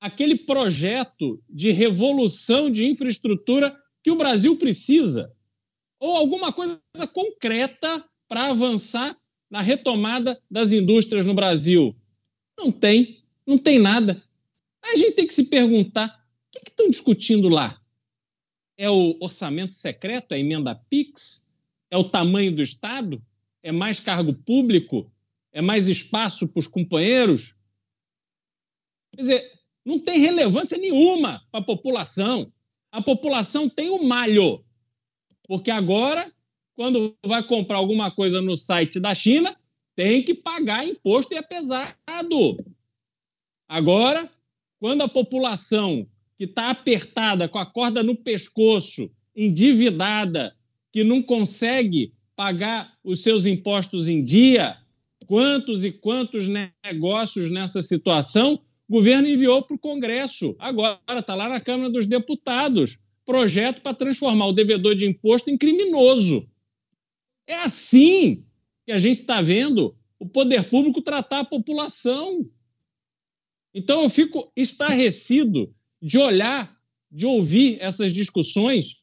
aquele 0.02 0.36
projeto 0.36 1.40
de 1.48 1.70
revolução 1.70 2.72
de 2.72 2.88
infraestrutura 2.88 3.80
que 4.02 4.10
o 4.10 4.16
Brasil 4.16 4.58
precisa? 4.58 5.32
Ou 6.00 6.16
alguma 6.16 6.52
coisa 6.52 6.82
concreta 7.14 8.04
para 8.28 8.48
avançar 8.48 9.16
na 9.48 9.62
retomada 9.62 10.42
das 10.50 10.72
indústrias 10.72 11.24
no 11.24 11.36
Brasil? 11.36 11.96
Não 12.58 12.72
tem. 12.72 13.24
Não 13.46 13.60
tem 13.60 13.78
nada. 13.78 14.24
A 14.82 14.96
gente 14.96 15.12
tem 15.12 15.28
que 15.28 15.36
se 15.36 15.44
perguntar: 15.44 16.26
o 16.48 16.60
que 16.60 16.72
estão 16.72 16.90
discutindo 16.90 17.48
lá? 17.48 17.80
É 18.76 18.90
o 18.90 19.18
orçamento 19.20 19.76
secreto, 19.76 20.34
a 20.34 20.40
emenda 20.40 20.74
PIX? 20.74 21.54
É 21.92 21.98
o 21.98 22.10
tamanho 22.10 22.56
do 22.56 22.64
Estado? 22.64 23.22
É 23.66 23.72
mais 23.72 24.00
cargo 24.00 24.32
público? 24.32 25.12
É 25.52 25.60
mais 25.60 25.88
espaço 25.88 26.48
para 26.48 26.60
os 26.60 26.68
companheiros? 26.68 27.56
Quer 29.16 29.22
dizer, 29.22 29.52
não 29.84 29.98
tem 29.98 30.20
relevância 30.20 30.78
nenhuma 30.78 31.42
para 31.50 31.62
a 31.62 31.64
população. 31.64 32.54
A 32.92 33.02
população 33.02 33.68
tem 33.68 33.90
o 33.90 34.04
malho. 34.04 34.64
Porque 35.48 35.72
agora, 35.72 36.32
quando 36.76 37.18
vai 37.26 37.42
comprar 37.42 37.78
alguma 37.78 38.12
coisa 38.12 38.40
no 38.40 38.56
site 38.56 39.00
da 39.00 39.16
China, 39.16 39.60
tem 39.96 40.24
que 40.24 40.36
pagar 40.36 40.86
imposto 40.86 41.34
e 41.34 41.38
é 41.38 41.42
pesado. 41.42 42.58
Agora, 43.68 44.32
quando 44.80 45.02
a 45.02 45.10
população 45.10 46.08
que 46.38 46.44
está 46.44 46.70
apertada, 46.70 47.50
com 47.50 47.58
a 47.58 47.66
corda 47.66 48.04
no 48.04 48.16
pescoço, 48.16 49.10
endividada, 49.36 50.56
que 50.92 51.04
não 51.04 51.24
consegue 51.24 52.14
pagar 52.36 52.94
os 53.04 53.24
seus 53.24 53.46
impostos 53.46 54.08
em 54.08 54.24
dia, 54.24 54.78
quantos 55.26 55.84
e 55.84 55.92
quantos 55.92 56.48
negócios 56.84 57.50
nessa 57.50 57.82
situação, 57.82 58.62
O 58.88 58.94
governo 58.94 59.28
enviou 59.28 59.64
para 59.64 59.76
o 59.76 59.80
Congresso, 59.80 60.56
agora 60.60 61.00
está 61.18 61.34
lá 61.34 61.50
na 61.50 61.60
Câmara 61.60 61.90
dos 61.90 62.06
Deputados, 62.06 62.98
projeto 63.26 63.82
para 63.82 63.96
transformar 63.96 64.46
o 64.46 64.54
devedor 64.54 64.94
de 64.94 65.08
imposto 65.08 65.50
em 65.50 65.58
criminoso. 65.58 66.48
É 67.48 67.56
assim 67.56 68.46
que 68.86 68.92
a 68.92 68.98
gente 68.98 69.22
está 69.22 69.42
vendo 69.42 69.96
o 70.20 70.28
poder 70.28 70.70
público 70.70 71.02
tratar 71.02 71.40
a 71.40 71.46
população. 71.46 72.48
Então 73.74 74.04
eu 74.04 74.10
fico 74.10 74.52
estarrecido 74.56 75.74
de 76.00 76.20
olhar, 76.20 76.80
de 77.12 77.26
ouvir 77.26 77.78
essas 77.82 78.14
discussões 78.14 79.02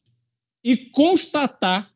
e 0.63 0.77
constatar 0.77 1.92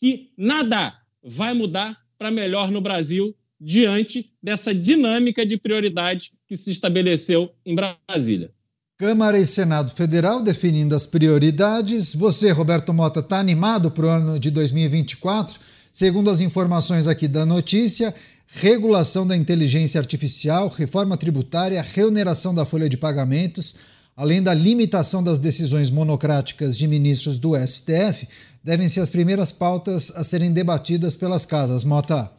que 0.00 0.30
nada 0.36 0.94
vai 1.22 1.52
mudar 1.52 1.94
para 2.16 2.30
melhor 2.30 2.70
no 2.70 2.80
Brasil 2.80 3.36
diante 3.60 4.32
dessa 4.42 4.74
dinâmica 4.74 5.44
de 5.44 5.58
prioridade 5.58 6.32
que 6.48 6.56
se 6.56 6.70
estabeleceu 6.72 7.52
em 7.64 7.74
Brasília. 7.74 8.50
Câmara 8.96 9.38
e 9.38 9.44
Senado 9.44 9.90
Federal 9.92 10.42
definindo 10.42 10.94
as 10.94 11.06
prioridades. 11.06 12.14
Você, 12.14 12.50
Roberto 12.50 12.92
Mota, 12.94 13.20
está 13.20 13.38
animado 13.38 13.90
para 13.90 14.06
o 14.06 14.08
ano 14.08 14.40
de 14.40 14.50
2024? 14.50 15.60
Segundo 15.92 16.30
as 16.30 16.40
informações 16.40 17.06
aqui 17.06 17.28
da 17.28 17.44
notícia, 17.44 18.14
regulação 18.46 19.26
da 19.26 19.36
inteligência 19.36 19.98
artificial, 19.98 20.68
reforma 20.68 21.16
tributária, 21.16 21.82
reoneração 21.82 22.54
da 22.54 22.64
folha 22.64 22.88
de 22.88 22.96
pagamentos, 22.96 23.76
além 24.20 24.42
da 24.42 24.52
limitação 24.52 25.24
das 25.24 25.38
decisões 25.38 25.90
monocráticas 25.90 26.76
de 26.76 26.86
ministros 26.86 27.38
do 27.38 27.56
STF, 27.56 28.28
devem 28.62 28.86
ser 28.86 29.00
as 29.00 29.08
primeiras 29.08 29.50
pautas 29.50 30.10
a 30.14 30.22
serem 30.22 30.52
debatidas 30.52 31.16
pelas 31.16 31.46
casas. 31.46 31.84
Mota. 31.84 32.30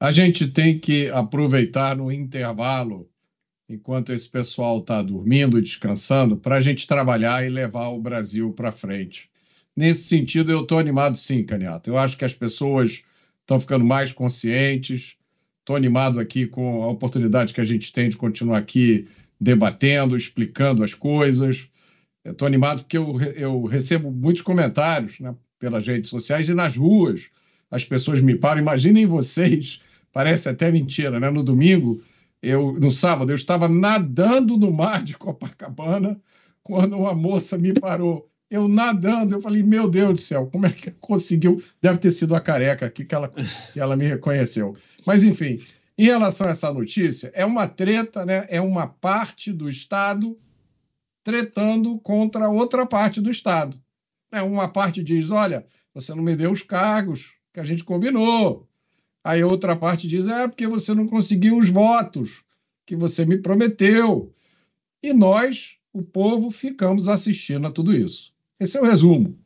A 0.00 0.10
gente 0.10 0.48
tem 0.48 0.80
que 0.80 1.08
aproveitar 1.10 1.96
no 1.96 2.10
intervalo, 2.10 3.08
enquanto 3.68 4.12
esse 4.12 4.28
pessoal 4.28 4.78
está 4.78 5.00
dormindo, 5.00 5.62
descansando, 5.62 6.36
para 6.36 6.56
a 6.56 6.60
gente 6.60 6.88
trabalhar 6.88 7.46
e 7.46 7.48
levar 7.48 7.90
o 7.90 8.00
Brasil 8.00 8.52
para 8.52 8.72
frente. 8.72 9.30
Nesse 9.76 10.08
sentido, 10.08 10.50
eu 10.50 10.62
estou 10.62 10.80
animado 10.80 11.16
sim, 11.16 11.44
Caniato. 11.44 11.88
Eu 11.88 11.98
acho 11.98 12.16
que 12.16 12.24
as 12.24 12.34
pessoas 12.34 13.04
estão 13.42 13.60
ficando 13.60 13.84
mais 13.84 14.12
conscientes. 14.12 15.14
Estou 15.60 15.76
animado 15.76 16.18
aqui 16.18 16.48
com 16.48 16.82
a 16.82 16.88
oportunidade 16.88 17.54
que 17.54 17.60
a 17.60 17.64
gente 17.64 17.92
tem 17.92 18.08
de 18.08 18.16
continuar 18.16 18.58
aqui 18.58 19.06
debatendo, 19.40 20.16
explicando 20.16 20.84
as 20.84 20.94
coisas. 20.94 21.68
Estou 22.24 22.46
animado 22.46 22.80
porque 22.80 22.98
eu, 22.98 23.20
eu 23.36 23.64
recebo 23.64 24.10
muitos 24.10 24.42
comentários 24.42 25.18
né, 25.20 25.34
pelas 25.58 25.86
redes 25.86 26.10
sociais 26.10 26.48
e 26.48 26.54
nas 26.54 26.76
ruas. 26.76 27.28
As 27.70 27.84
pessoas 27.84 28.20
me 28.20 28.36
param. 28.36 28.60
Imaginem 28.60 29.06
vocês, 29.06 29.80
parece 30.12 30.48
até 30.48 30.70
mentira, 30.70 31.18
né? 31.18 31.30
No 31.30 31.42
domingo, 31.42 32.02
eu, 32.42 32.72
no 32.74 32.90
sábado, 32.90 33.30
eu 33.30 33.36
estava 33.36 33.68
nadando 33.68 34.56
no 34.56 34.72
mar 34.72 35.02
de 35.02 35.16
Copacabana 35.16 36.20
quando 36.62 36.96
uma 36.96 37.14
moça 37.14 37.56
me 37.56 37.72
parou. 37.72 38.28
Eu 38.50 38.66
nadando, 38.66 39.36
eu 39.36 39.40
falei, 39.40 39.62
meu 39.62 39.88
Deus 39.88 40.14
do 40.14 40.20
céu, 40.20 40.48
como 40.50 40.66
é 40.66 40.70
que 40.70 40.90
conseguiu? 41.00 41.62
Deve 41.80 41.98
ter 41.98 42.10
sido 42.10 42.34
a 42.34 42.40
careca 42.40 42.84
aqui 42.84 43.04
que 43.04 43.14
ela, 43.14 43.32
que 43.72 43.78
ela 43.78 43.96
me 43.96 44.06
reconheceu. 44.08 44.76
Mas, 45.06 45.22
enfim, 45.22 45.58
em 46.00 46.04
relação 46.04 46.46
a 46.46 46.50
essa 46.52 46.72
notícia, 46.72 47.30
é 47.34 47.44
uma 47.44 47.68
treta, 47.68 48.24
né? 48.24 48.46
é 48.48 48.58
uma 48.58 48.86
parte 48.86 49.52
do 49.52 49.68
Estado 49.68 50.34
tretando 51.22 51.98
contra 51.98 52.48
outra 52.48 52.86
parte 52.86 53.20
do 53.20 53.30
Estado. 53.30 53.78
É, 54.32 54.40
uma 54.40 54.66
parte 54.66 55.04
diz: 55.04 55.30
olha, 55.30 55.66
você 55.92 56.14
não 56.14 56.22
me 56.22 56.34
deu 56.34 56.52
os 56.52 56.62
cargos 56.62 57.34
que 57.52 57.60
a 57.60 57.64
gente 57.64 57.84
combinou. 57.84 58.66
Aí 59.22 59.44
outra 59.44 59.76
parte 59.76 60.08
diz: 60.08 60.26
é 60.26 60.48
porque 60.48 60.66
você 60.66 60.94
não 60.94 61.06
conseguiu 61.06 61.58
os 61.58 61.68
votos 61.68 62.42
que 62.86 62.96
você 62.96 63.26
me 63.26 63.36
prometeu. 63.36 64.32
E 65.02 65.12
nós, 65.12 65.76
o 65.92 66.02
povo, 66.02 66.50
ficamos 66.50 67.10
assistindo 67.10 67.66
a 67.66 67.70
tudo 67.70 67.94
isso. 67.94 68.32
Esse 68.58 68.78
é 68.78 68.80
o 68.80 68.86
resumo. 68.86 69.38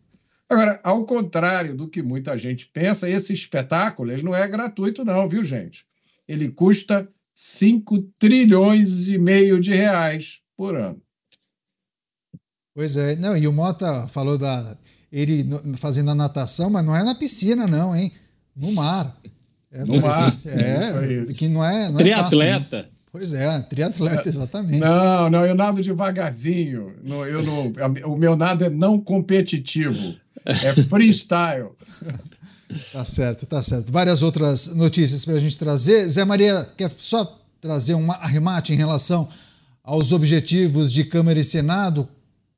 Agora, 0.48 0.78
ao 0.84 1.04
contrário 1.04 1.74
do 1.74 1.88
que 1.88 2.00
muita 2.00 2.38
gente 2.38 2.68
pensa, 2.68 3.10
esse 3.10 3.32
espetáculo 3.32 4.12
ele 4.12 4.22
não 4.22 4.32
é 4.32 4.46
gratuito, 4.46 5.04
não, 5.04 5.28
viu, 5.28 5.42
gente? 5.42 5.84
Ele 6.28 6.48
custa 6.48 7.08
5 7.34 8.02
trilhões 8.18 9.08
e 9.08 9.18
meio 9.18 9.60
de 9.60 9.72
reais 9.72 10.40
por 10.56 10.76
ano. 10.76 11.00
Pois 12.74 12.96
é, 12.96 13.14
não, 13.16 13.36
e 13.36 13.46
o 13.46 13.52
Mota 13.52 14.08
falou 14.08 14.36
da 14.36 14.76
ele 15.12 15.46
fazendo 15.76 16.10
a 16.10 16.14
natação, 16.14 16.68
mas 16.68 16.84
não 16.84 16.96
é 16.96 17.04
na 17.04 17.14
piscina, 17.14 17.68
não, 17.68 17.94
hein? 17.94 18.10
No 18.56 18.72
mar. 18.72 19.16
É, 19.70 19.84
no 19.84 20.00
mar. 20.00 20.34
É, 20.44 21.32
que 21.32 21.48
não 21.48 21.64
é. 21.64 21.88
Não 21.88 21.98
triatleta. 21.98 22.76
É 22.76 22.80
fácil, 22.80 22.88
né? 22.88 22.94
Pois 23.12 23.32
é, 23.32 23.60
triatleta, 23.60 24.28
exatamente. 24.28 24.80
Não, 24.80 25.30
não, 25.30 25.46
eu 25.46 25.54
nado 25.54 25.80
devagarzinho. 25.80 26.92
Eu 27.04 27.44
não, 27.44 28.12
o 28.12 28.16
meu 28.18 28.34
nado 28.34 28.64
é 28.64 28.68
não 28.68 28.98
competitivo, 28.98 30.16
é 30.44 30.74
freestyle. 30.88 31.70
Tá 32.92 33.04
certo, 33.04 33.46
tá 33.46 33.62
certo. 33.62 33.92
Várias 33.92 34.22
outras 34.22 34.74
notícias 34.74 35.24
para 35.24 35.34
a 35.34 35.38
gente 35.38 35.58
trazer. 35.58 36.08
Zé 36.08 36.24
Maria, 36.24 36.68
quer 36.76 36.90
só 36.98 37.40
trazer 37.60 37.94
um 37.94 38.10
arremate 38.12 38.72
em 38.72 38.76
relação 38.76 39.28
aos 39.82 40.12
objetivos 40.12 40.92
de 40.92 41.04
Câmara 41.04 41.38
e 41.38 41.44
Senado? 41.44 42.08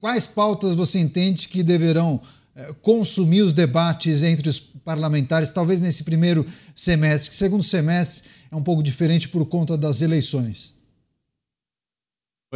Quais 0.01 0.27
pautas 0.27 0.75
você 0.75 0.99
entende 0.99 1.49
que 1.49 1.63
deverão 1.63 2.21
é, 2.55 2.73
consumir 2.81 3.43
os 3.43 3.53
debates 3.53 4.23
entre 4.23 4.49
os 4.49 4.61
parlamentares, 4.61 5.51
talvez 5.51 5.81
nesse 5.81 6.05
primeiro 6.05 6.47
semestre, 6.75 7.31
que 7.31 7.37
segundo 7.37 7.63
semestre 7.63 8.23
é 8.51 8.57
um 8.57 8.63
pouco 8.63 8.83
diferente 8.83 9.29
por 9.29 9.45
conta 9.47 9.77
das 9.77 10.01
eleições? 10.01 10.76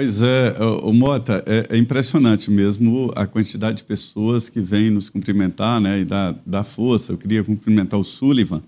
Pois 0.01 0.23
é, 0.23 0.57
o 0.83 0.95
Mota, 0.95 1.45
é, 1.47 1.77
é, 1.77 1.77
impressionante 1.77 2.51
mesmo 2.51 3.13
a 3.15 3.27
quantidade 3.27 3.77
de 3.77 3.85
pessoas 3.85 4.49
que 4.49 4.59
vêm 4.59 4.89
nos 4.89 5.11
cumprimentar 5.11 5.79
né, 5.79 6.01
e 6.01 6.07
dar, 6.07 6.35
dar 6.47 6.65
força. 6.65 7.13
Eu 7.13 7.19
queria 7.19 7.45
cumprimentar 7.45 8.01
o 8.01 8.03
Sullivan, 8.03 8.63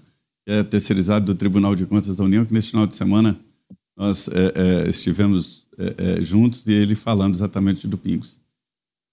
que 0.44 0.52
é 0.52 0.62
terceirizado 0.62 1.24
do 1.24 1.34
Tribunal 1.34 1.74
de 1.74 1.86
Contas 1.86 2.18
da 2.18 2.24
União, 2.24 2.44
que 2.44 2.52
neste 2.52 2.72
final 2.72 2.86
de 2.86 2.94
semana 2.94 3.40
nós 3.96 4.28
é, 4.28 4.52
é, 4.84 4.90
estivemos 4.90 5.70
é, 5.78 6.18
é, 6.18 6.22
juntos 6.22 6.66
e 6.66 6.72
ele 6.72 6.94
falando 6.94 7.32
exatamente 7.32 7.88
do 7.88 7.96
Pingos. 7.96 8.38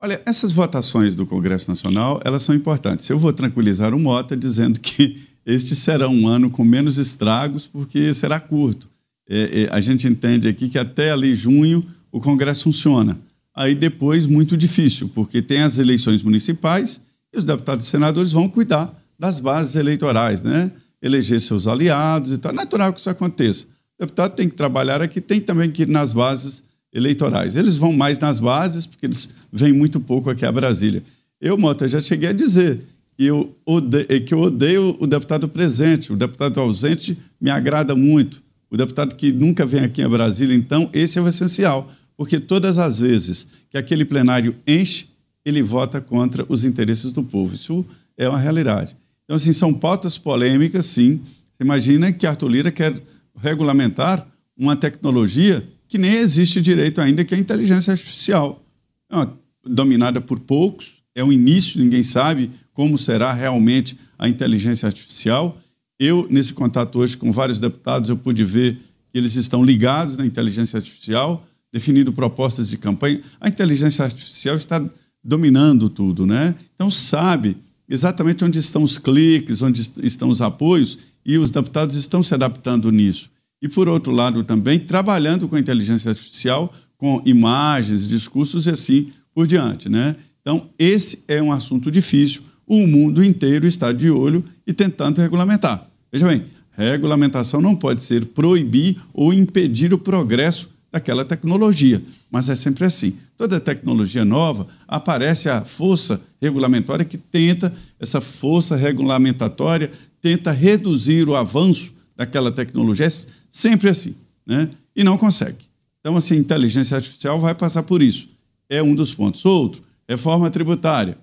Olha, 0.03 0.21
essas 0.25 0.51
votações 0.51 1.15
do 1.15 1.25
Congresso 1.25 1.71
Nacional, 1.71 2.19
elas 2.25 2.43
são 2.43 2.53
importantes. 2.53 3.09
Eu 3.09 3.17
vou 3.17 3.31
tranquilizar 3.31 3.93
o 3.93 3.99
Mota 3.99 4.35
dizendo 4.35 4.81
que 4.81 5.21
este 5.45 5.73
será 5.73 6.09
um 6.09 6.27
ano 6.27 6.49
com 6.49 6.65
menos 6.65 6.97
estragos, 6.97 7.65
porque 7.65 8.13
será 8.13 8.41
curto. 8.41 8.89
É, 9.29 9.61
é, 9.61 9.69
a 9.71 9.79
gente 9.79 10.05
entende 10.05 10.49
aqui 10.49 10.67
que 10.67 10.77
até 10.77 11.11
ali 11.11 11.33
junho 11.33 11.85
o 12.11 12.19
Congresso 12.19 12.63
funciona. 12.63 13.19
Aí 13.55 13.75
depois, 13.75 14.25
muito 14.25 14.55
difícil, 14.55 15.09
porque 15.13 15.41
tem 15.41 15.61
as 15.61 15.77
eleições 15.77 16.23
municipais 16.23 17.01
e 17.33 17.37
os 17.37 17.43
deputados 17.43 17.85
e 17.85 17.89
senadores 17.89 18.31
vão 18.31 18.47
cuidar 18.47 18.93
das 19.17 19.39
bases 19.39 19.75
eleitorais, 19.75 20.41
né? 20.41 20.71
Eleger 21.01 21.39
seus 21.39 21.67
aliados 21.67 22.31
e 22.31 22.37
tal. 22.37 22.51
É 22.51 22.55
natural 22.55 22.93
que 22.93 22.99
isso 22.99 23.09
aconteça. 23.09 23.65
O 23.97 24.03
deputado 24.03 24.33
tem 24.33 24.47
que 24.47 24.55
trabalhar 24.55 25.01
aqui, 25.01 25.19
tem 25.19 25.41
também 25.41 25.69
que 25.69 25.81
ir 25.81 25.89
nas 25.89 26.13
bases 26.13 26.63
eleitorais. 26.93 27.55
Eles 27.55 27.77
vão 27.77 27.91
mais 27.93 28.17
nas 28.19 28.39
bases, 28.39 28.85
porque 28.85 29.05
eles 29.05 29.29
vêm 29.51 29.73
muito 29.73 29.99
pouco 29.99 30.29
aqui 30.29 30.45
a 30.45 30.51
Brasília. 30.51 31.03
Eu, 31.41 31.57
Mota, 31.57 31.87
já 31.87 32.01
cheguei 32.01 32.29
a 32.29 32.33
dizer 32.33 32.81
que 33.17 33.25
eu, 33.25 33.53
odeio, 33.65 34.07
que 34.25 34.33
eu 34.33 34.39
odeio 34.39 34.95
o 34.99 35.05
deputado 35.05 35.47
presente, 35.47 36.13
o 36.13 36.15
deputado 36.15 36.59
ausente 36.59 37.17
me 37.39 37.49
agrada 37.49 37.95
muito. 37.95 38.41
O 38.69 38.77
deputado 38.77 39.15
que 39.15 39.31
nunca 39.31 39.65
vem 39.65 39.81
aqui 39.81 40.01
a 40.01 40.09
Brasília, 40.09 40.55
então, 40.55 40.89
esse 40.93 41.17
é 41.17 41.21
o 41.21 41.27
essencial, 41.27 41.91
porque 42.15 42.39
todas 42.39 42.77
as 42.77 42.99
vezes 42.99 43.47
que 43.69 43.77
aquele 43.77 44.05
plenário 44.05 44.55
enche, 44.67 45.07
ele 45.43 45.61
vota 45.61 45.99
contra 45.99 46.45
os 46.47 46.65
interesses 46.65 47.11
do 47.11 47.23
povo. 47.23 47.55
Isso 47.55 47.85
é 48.17 48.27
uma 48.29 48.37
realidade. 48.37 48.95
Então, 49.23 49.35
assim, 49.35 49.53
são 49.53 49.73
pautas 49.73 50.17
polêmicas, 50.17 50.85
sim. 50.85 51.21
Você 51.53 51.63
imagina 51.63 52.11
que 52.11 52.27
Arthur 52.27 52.49
Lira 52.49 52.71
quer 52.71 52.93
regulamentar 53.35 54.27
uma 54.57 54.75
tecnologia 54.75 55.65
que 55.87 55.97
nem 55.97 56.13
existe 56.15 56.61
direito 56.61 57.01
ainda, 57.01 57.23
que 57.23 57.33
é 57.33 57.37
a 57.37 57.39
inteligência 57.39 57.91
artificial. 57.91 58.63
É 59.09 59.15
uma, 59.15 59.39
dominada 59.65 60.21
por 60.21 60.39
poucos, 60.39 60.99
é 61.15 61.23
o 61.23 61.31
início, 61.31 61.81
ninguém 61.81 62.03
sabe 62.03 62.51
como 62.73 62.97
será 62.97 63.33
realmente 63.33 63.97
a 64.17 64.27
inteligência 64.29 64.87
artificial. 64.87 65.59
Eu, 65.99 66.27
nesse 66.29 66.53
contato 66.53 66.99
hoje 66.99 67.17
com 67.17 67.31
vários 67.31 67.59
deputados, 67.59 68.09
eu 68.09 68.17
pude 68.17 68.43
ver 68.43 68.75
que 69.11 69.17
eles 69.17 69.35
estão 69.35 69.63
ligados 69.63 70.15
na 70.15 70.25
inteligência 70.25 70.77
artificial, 70.77 71.45
definindo 71.71 72.13
propostas 72.13 72.69
de 72.69 72.77
campanha. 72.77 73.21
A 73.39 73.49
inteligência 73.49 74.05
artificial 74.05 74.55
está 74.55 74.83
dominando 75.23 75.89
tudo, 75.89 76.25
né? 76.25 76.55
Então 76.73 76.89
sabe 76.89 77.57
exatamente 77.87 78.45
onde 78.45 78.59
estão 78.59 78.83
os 78.83 78.97
cliques, 78.97 79.61
onde 79.61 79.81
estão 80.01 80.29
os 80.29 80.41
apoios, 80.41 80.97
e 81.25 81.37
os 81.37 81.51
deputados 81.51 81.95
estão 81.95 82.23
se 82.23 82.33
adaptando 82.33 82.91
nisso 82.91 83.29
e, 83.61 83.67
por 83.67 83.89
outro 83.89 84.11
lado, 84.11 84.43
também 84.43 84.79
trabalhando 84.79 85.47
com 85.47 85.55
a 85.55 85.59
inteligência 85.59 86.09
artificial, 86.09 86.73
com 86.97 87.21
imagens, 87.25 88.07
discursos 88.07 88.67
e 88.67 88.69
assim 88.69 89.11
por 89.33 89.45
diante. 89.45 89.89
Né? 89.89 90.15
Então, 90.41 90.69
esse 90.77 91.23
é 91.27 91.41
um 91.41 91.51
assunto 91.51 91.91
difícil. 91.91 92.41
O 92.65 92.85
mundo 92.87 93.23
inteiro 93.23 93.67
está 93.67 93.91
de 93.91 94.09
olho 94.09 94.43
e 94.65 94.73
tentando 94.73 95.19
regulamentar. 95.21 95.88
Veja 96.11 96.27
bem, 96.27 96.45
regulamentação 96.71 97.61
não 97.61 97.75
pode 97.75 98.01
ser 98.01 98.25
proibir 98.25 98.97
ou 99.13 99.33
impedir 99.33 99.93
o 99.93 99.99
progresso 99.99 100.69
daquela 100.91 101.23
tecnologia. 101.23 102.01
Mas 102.31 102.49
é 102.49 102.55
sempre 102.55 102.85
assim. 102.85 103.17
Toda 103.37 103.59
tecnologia 103.59 104.25
nova 104.25 104.67
aparece 104.87 105.49
a 105.49 105.63
força 105.63 106.21
regulamentória 106.41 107.05
que 107.05 107.17
tenta, 107.17 107.73
essa 107.99 108.19
força 108.19 108.75
regulamentatória 108.75 109.91
tenta 110.21 110.51
reduzir 110.51 111.27
o 111.27 111.35
avanço 111.35 111.93
daquela 112.15 112.51
tecnologia. 112.51 113.05
É 113.05 113.11
sempre 113.49 113.89
assim, 113.89 114.15
né? 114.45 114.69
E 114.95 115.03
não 115.03 115.17
consegue. 115.17 115.69
Então, 115.99 116.17
assim, 116.17 116.35
a 116.35 116.39
inteligência 116.39 116.95
artificial 116.95 117.39
vai 117.39 117.53
passar 117.53 117.83
por 117.83 118.01
isso. 118.01 118.29
É 118.69 118.81
um 118.81 118.95
dos 118.95 119.13
pontos. 119.13 119.45
Outro, 119.45 119.83
reforma 120.07 120.49
tributária. 120.49 121.17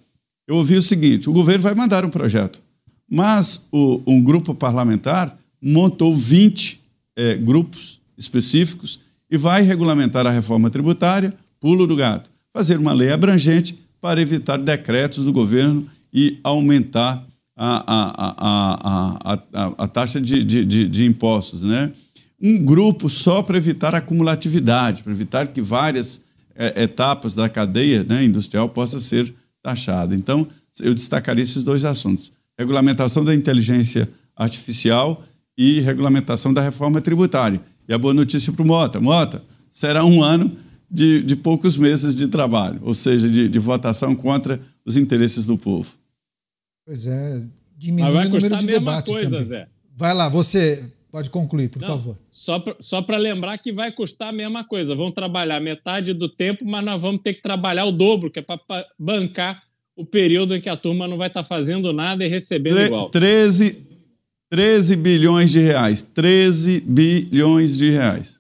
Eu 0.47 0.57
ouvi 0.57 0.77
o 0.77 0.83
seguinte: 0.83 1.29
o 1.29 1.33
governo 1.33 1.63
vai 1.63 1.75
mandar 1.75 2.05
um 2.05 2.11
projeto, 2.11 2.63
mas 3.11 3.67
o, 3.71 4.01
um 4.07 4.23
grupo 4.23 4.55
parlamentar 4.55 5.37
montou 5.61 6.15
20 6.15 6.81
é, 7.17 7.37
grupos 7.37 8.01
específicos 8.17 9.01
e 9.31 9.37
vai 9.37 9.63
regulamentar 9.63 10.27
a 10.27 10.31
reforma 10.31 10.71
tributária, 10.71 11.35
pulo 11.61 11.87
do 11.87 11.97
gato, 11.97 12.31
fazer 12.53 12.79
uma 12.79 12.93
lei 12.93 13.11
abrangente 13.11 13.79
para 14.01 14.21
evitar 14.21 14.59
decretos 14.59 15.25
do 15.25 15.33
governo 15.33 15.87
e 16.13 16.39
aumentar 16.43 17.27
a, 17.57 17.85
a, 17.87 19.39
a, 19.53 19.85
a 19.85 19.89
taxa 19.89 20.21
de, 20.21 20.45
de, 20.45 20.65
de, 20.65 20.89
de 20.89 21.05
impostos. 21.05 21.63
Né? 21.63 21.93
Um 22.41 22.59
grupo 22.59 23.09
só 23.09 23.43
para 23.43 23.57
evitar 23.57 23.95
acumulatividade, 23.95 25.03
para 25.03 25.13
evitar 25.13 25.49
que 25.49 25.63
várias 25.63 26.21
é, 26.55 26.83
etapas 26.85 27.35
da 27.35 27.49
cadeia 27.49 28.05
né, 28.05 28.25
industrial 28.25 28.69
possam 28.69 29.01
ser 29.01 29.35
taxadas. 29.63 30.17
Então, 30.17 30.47
eu 30.81 30.95
destacaria 30.95 31.43
esses 31.43 31.65
dois 31.65 31.85
assuntos: 31.85 32.31
regulamentação 32.59 33.25
da 33.25 33.35
inteligência 33.35 34.09
artificial 34.35 35.23
e 35.57 35.81
regulamentação 35.81 36.53
da 36.53 36.61
reforma 36.61 37.01
tributária. 37.01 37.61
E 37.89 37.95
a 37.95 37.99
boa 37.99 38.13
notícia 38.13 38.53
para 38.53 38.63
o 38.63 38.67
Mota: 38.67 39.01
Mota, 39.01 39.43
será 39.71 40.05
um 40.05 40.23
ano 40.23 40.57
de, 40.91 41.23
de 41.23 41.37
poucos 41.37 41.77
meses 41.77 42.15
de 42.15 42.29
trabalho, 42.29 42.81
ou 42.83 42.95
seja, 42.95 43.29
de, 43.29 43.49
de 43.49 43.59
votação 43.59 44.15
contra 44.15 44.61
os 44.85 44.97
interesses 44.97 45.47
do 45.47 45.57
povo. 45.59 45.95
Pois 46.85 47.07
é, 47.07 47.43
diminui 47.77 48.27
o 48.27 48.29
número 48.29 48.57
de 48.59 48.67
debates 48.67 49.13
coisa, 49.13 49.31
também. 49.31 49.45
Zé. 49.45 49.69
Vai 49.97 50.15
lá, 50.15 50.29
você 50.29 50.85
pode 51.11 51.31
concluir, 51.31 51.69
por 51.69 51.81
Não, 51.81 51.89
favor. 51.89 52.17
Só 52.31 53.03
para 53.03 53.17
lembrar 53.17 53.59
que 53.59 53.73
vai 53.73 53.91
custar 53.91 54.29
a 54.29 54.33
mesma 54.33 54.63
coisa. 54.63 54.95
Vão 54.95 55.11
trabalhar 55.11 55.61
metade 55.61 56.13
do 56.13 56.29
tempo, 56.29 56.65
mas 56.65 56.85
nós 56.85 57.01
vamos 57.01 57.23
ter 57.23 57.35
que 57.35 57.43
trabalhar 57.43 57.87
o 57.87 57.93
dobro, 57.93 58.31
que 58.31 58.39
é 58.39 58.43
para 58.43 58.61
bancar 58.99 59.63
o 59.97 60.05
período 60.05 60.55
em 60.55 60.61
que 60.61 60.69
a 60.69 60.77
turma 60.77 61.09
não 61.09 61.17
vai 61.17 61.29
estar 61.29 61.43
tá 61.43 61.49
fazendo 61.49 61.93
nada 61.93 62.25
e 62.25 62.29
recebendo 62.29 62.75
Tre 62.75 62.87
igual. 62.87 63.11
13, 63.11 63.77
13 64.51 64.97
bilhões 64.97 65.51
de 65.51 65.61
reais. 65.61 66.03
13 66.03 66.81
bilhões 66.81 67.77
de 67.77 67.91
reais. 67.91 68.39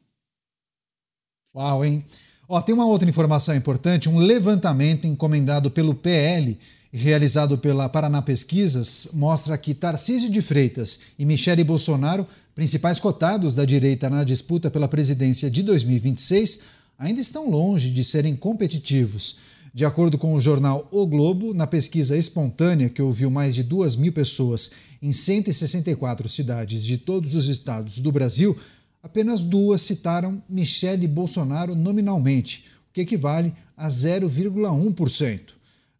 Uau, 1.54 1.84
hein? 1.84 2.04
Ó, 2.46 2.60
tem 2.60 2.74
uma 2.74 2.86
outra 2.86 3.08
informação 3.08 3.56
importante: 3.56 4.08
um 4.08 4.18
levantamento 4.18 5.06
encomendado 5.06 5.70
pelo 5.70 5.94
PL 5.94 6.56
realizado 6.92 7.58
pela 7.58 7.88
Paraná 7.88 8.22
Pesquisas 8.22 9.08
mostra 9.12 9.58
que 9.58 9.74
Tarcísio 9.74 10.30
de 10.30 10.40
Freitas 10.40 11.00
e 11.18 11.26
Michele 11.26 11.62
Bolsonaro, 11.62 12.26
principais 12.54 12.98
cotados 12.98 13.54
da 13.54 13.64
direita 13.64 14.08
na 14.08 14.24
disputa 14.24 14.70
pela 14.70 14.88
presidência 14.88 15.50
de 15.50 15.62
2026, 15.62 16.60
ainda 16.98 17.20
estão 17.20 17.50
longe 17.50 17.90
de 17.90 18.02
serem 18.02 18.34
competitivos. 18.34 19.36
De 19.76 19.84
acordo 19.84 20.16
com 20.16 20.32
o 20.32 20.40
jornal 20.40 20.88
O 20.90 21.06
Globo, 21.06 21.52
na 21.52 21.66
pesquisa 21.66 22.16
espontânea 22.16 22.88
que 22.88 23.02
ouviu 23.02 23.30
mais 23.30 23.54
de 23.54 23.62
2 23.62 23.96
mil 23.96 24.10
pessoas 24.10 24.70
em 25.02 25.12
164 25.12 26.30
cidades 26.30 26.82
de 26.82 26.96
todos 26.96 27.34
os 27.34 27.46
estados 27.46 27.98
do 27.98 28.10
Brasil, 28.10 28.56
apenas 29.02 29.42
duas 29.42 29.82
citaram 29.82 30.42
Michele 30.48 31.06
Bolsonaro 31.06 31.74
nominalmente, 31.74 32.64
o 32.88 32.92
que 32.94 33.02
equivale 33.02 33.52
a 33.76 33.90
0,1%. 33.90 35.40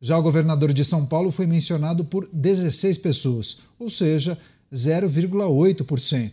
Já 0.01 0.17
o 0.17 0.23
governador 0.23 0.73
de 0.73 0.83
São 0.83 1.05
Paulo 1.05 1.31
foi 1.31 1.47
mencionado 1.47 2.03
por 2.03 2.27
16 2.33 2.97
pessoas, 2.97 3.59
ou 3.79 3.91
seja, 3.91 4.39
0,8%. 4.73 6.33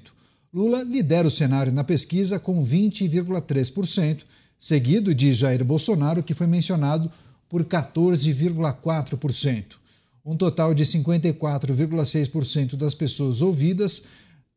Lula 0.54 0.82
lidera 0.82 1.28
o 1.28 1.32
cenário 1.32 1.74
na 1.74 1.84
pesquisa 1.84 2.40
com 2.40 2.66
20,3%, 2.66 4.20
seguido 4.58 5.14
de 5.14 5.34
Jair 5.34 5.66
Bolsonaro, 5.66 6.24
que 6.24 6.34
foi 6.34 6.48
mencionado 6.48 7.12
por 7.54 7.64
14,4%. 7.66 9.64
Um 10.26 10.36
total 10.36 10.74
de 10.74 10.84
54,6% 10.84 12.76
das 12.76 12.96
pessoas 12.96 13.44
ouvidas 13.44 14.06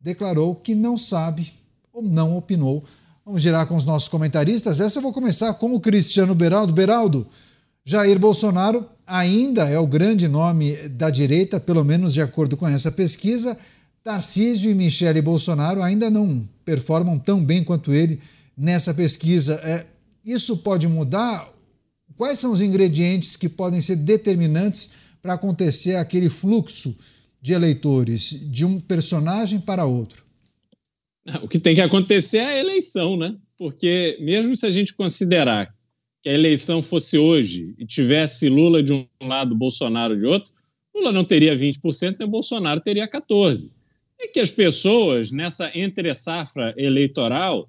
declarou 0.01 0.55
que 0.55 0.75
não 0.75 0.97
sabe 0.97 1.53
ou 1.93 2.01
não 2.03 2.39
opinou. 2.39 2.83
Vamos 3.23 3.43
girar 3.43 3.67
com 3.67 3.77
os 3.77 3.85
nossos 3.85 4.09
comentaristas. 4.09 4.81
Essa 4.81 4.97
eu 4.97 5.03
vou 5.03 5.13
começar 5.13 5.53
com 5.53 5.75
o 5.75 5.81
Cristiano 5.81 6.35
Beraldo. 6.35 6.73
Beraldo, 6.73 7.27
Jair 7.85 8.19
Bolsonaro 8.19 8.89
ainda 9.07 9.69
é 9.69 9.79
o 9.79 9.87
grande 9.87 10.27
nome 10.27 10.75
da 10.89 11.11
direita, 11.11 11.61
pelo 11.61 11.85
menos 11.85 12.15
de 12.15 12.23
acordo 12.23 12.57
com 12.57 12.67
essa 12.67 12.91
pesquisa. 12.91 13.59
Tarcísio 14.03 14.71
e 14.71 14.75
Michele 14.75 15.21
Bolsonaro 15.21 15.83
ainda 15.83 16.09
não 16.09 16.49
performam 16.65 17.19
tão 17.19 17.45
bem 17.45 17.63
quanto 17.63 17.93
ele 17.93 18.19
nessa 18.57 18.95
pesquisa. 18.95 19.61
É, 19.63 19.85
isso 20.25 20.57
pode 20.57 20.89
mudar? 20.89 21.56
Quais 22.17 22.39
são 22.39 22.53
os 22.53 22.63
ingredientes 22.63 23.37
que 23.37 23.49
podem 23.49 23.81
ser 23.81 23.97
determinantes 23.97 24.93
para 25.21 25.35
acontecer 25.35 25.97
aquele 25.97 26.31
fluxo 26.31 26.97
de 27.43 27.53
eleitores 27.53 28.31
de 28.51 28.65
um 28.65 28.81
personagem 28.81 29.61
para 29.61 29.85
outro? 29.85 30.25
O 31.43 31.49
que 31.49 31.59
tem 31.59 31.75
que 31.75 31.81
acontecer 31.81 32.39
é 32.39 32.47
a 32.47 32.59
eleição, 32.59 33.17
né? 33.17 33.37
Porque 33.59 34.17
mesmo 34.21 34.55
se 34.55 34.65
a 34.65 34.71
gente 34.71 34.95
considerar 34.95 35.75
que 36.23 36.29
a 36.29 36.33
eleição 36.33 36.83
fosse 36.83 37.19
hoje 37.19 37.75
e 37.79 37.85
tivesse 37.85 38.49
Lula 38.49 38.81
de 38.81 38.93
um 38.93 39.07
lado, 39.23 39.55
Bolsonaro 39.55 40.17
de 40.17 40.25
outro, 40.25 40.53
Lula 40.95 41.11
não 41.11 41.25
teria 41.25 41.57
20%, 41.57 42.17
nem 42.19 42.29
Bolsonaro 42.29 42.81
teria 42.81 43.11
14%. 43.11 43.71
É 44.21 44.29
que 44.29 44.41
as 44.41 44.51
pessoas, 44.51 45.31
nessa 45.31 45.71
entre-safra 45.77 46.75
eleitoral, 46.77 47.69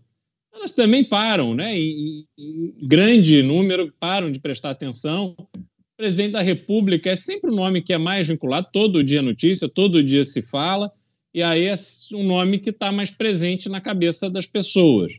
elas 0.57 0.71
também 0.71 1.03
param, 1.03 1.53
né? 1.53 1.77
Em, 1.77 2.25
em, 2.37 2.73
grande 2.81 3.41
número 3.41 3.93
param 3.99 4.31
de 4.31 4.39
prestar 4.39 4.71
atenção. 4.71 5.35
O 5.39 5.97
presidente 5.97 6.31
da 6.31 6.41
República 6.41 7.09
é 7.09 7.15
sempre 7.15 7.51
um 7.51 7.55
nome 7.55 7.81
que 7.81 7.93
é 7.93 7.97
mais 7.97 8.27
vinculado, 8.27 8.67
todo 8.71 9.03
dia 9.03 9.21
notícia, 9.21 9.69
todo 9.69 10.03
dia 10.03 10.23
se 10.23 10.41
fala, 10.41 10.91
e 11.33 11.41
aí 11.41 11.65
é 11.65 11.75
um 12.13 12.23
nome 12.23 12.59
que 12.59 12.69
está 12.69 12.91
mais 12.91 13.09
presente 13.09 13.69
na 13.69 13.81
cabeça 13.81 14.29
das 14.29 14.45
pessoas. 14.45 15.13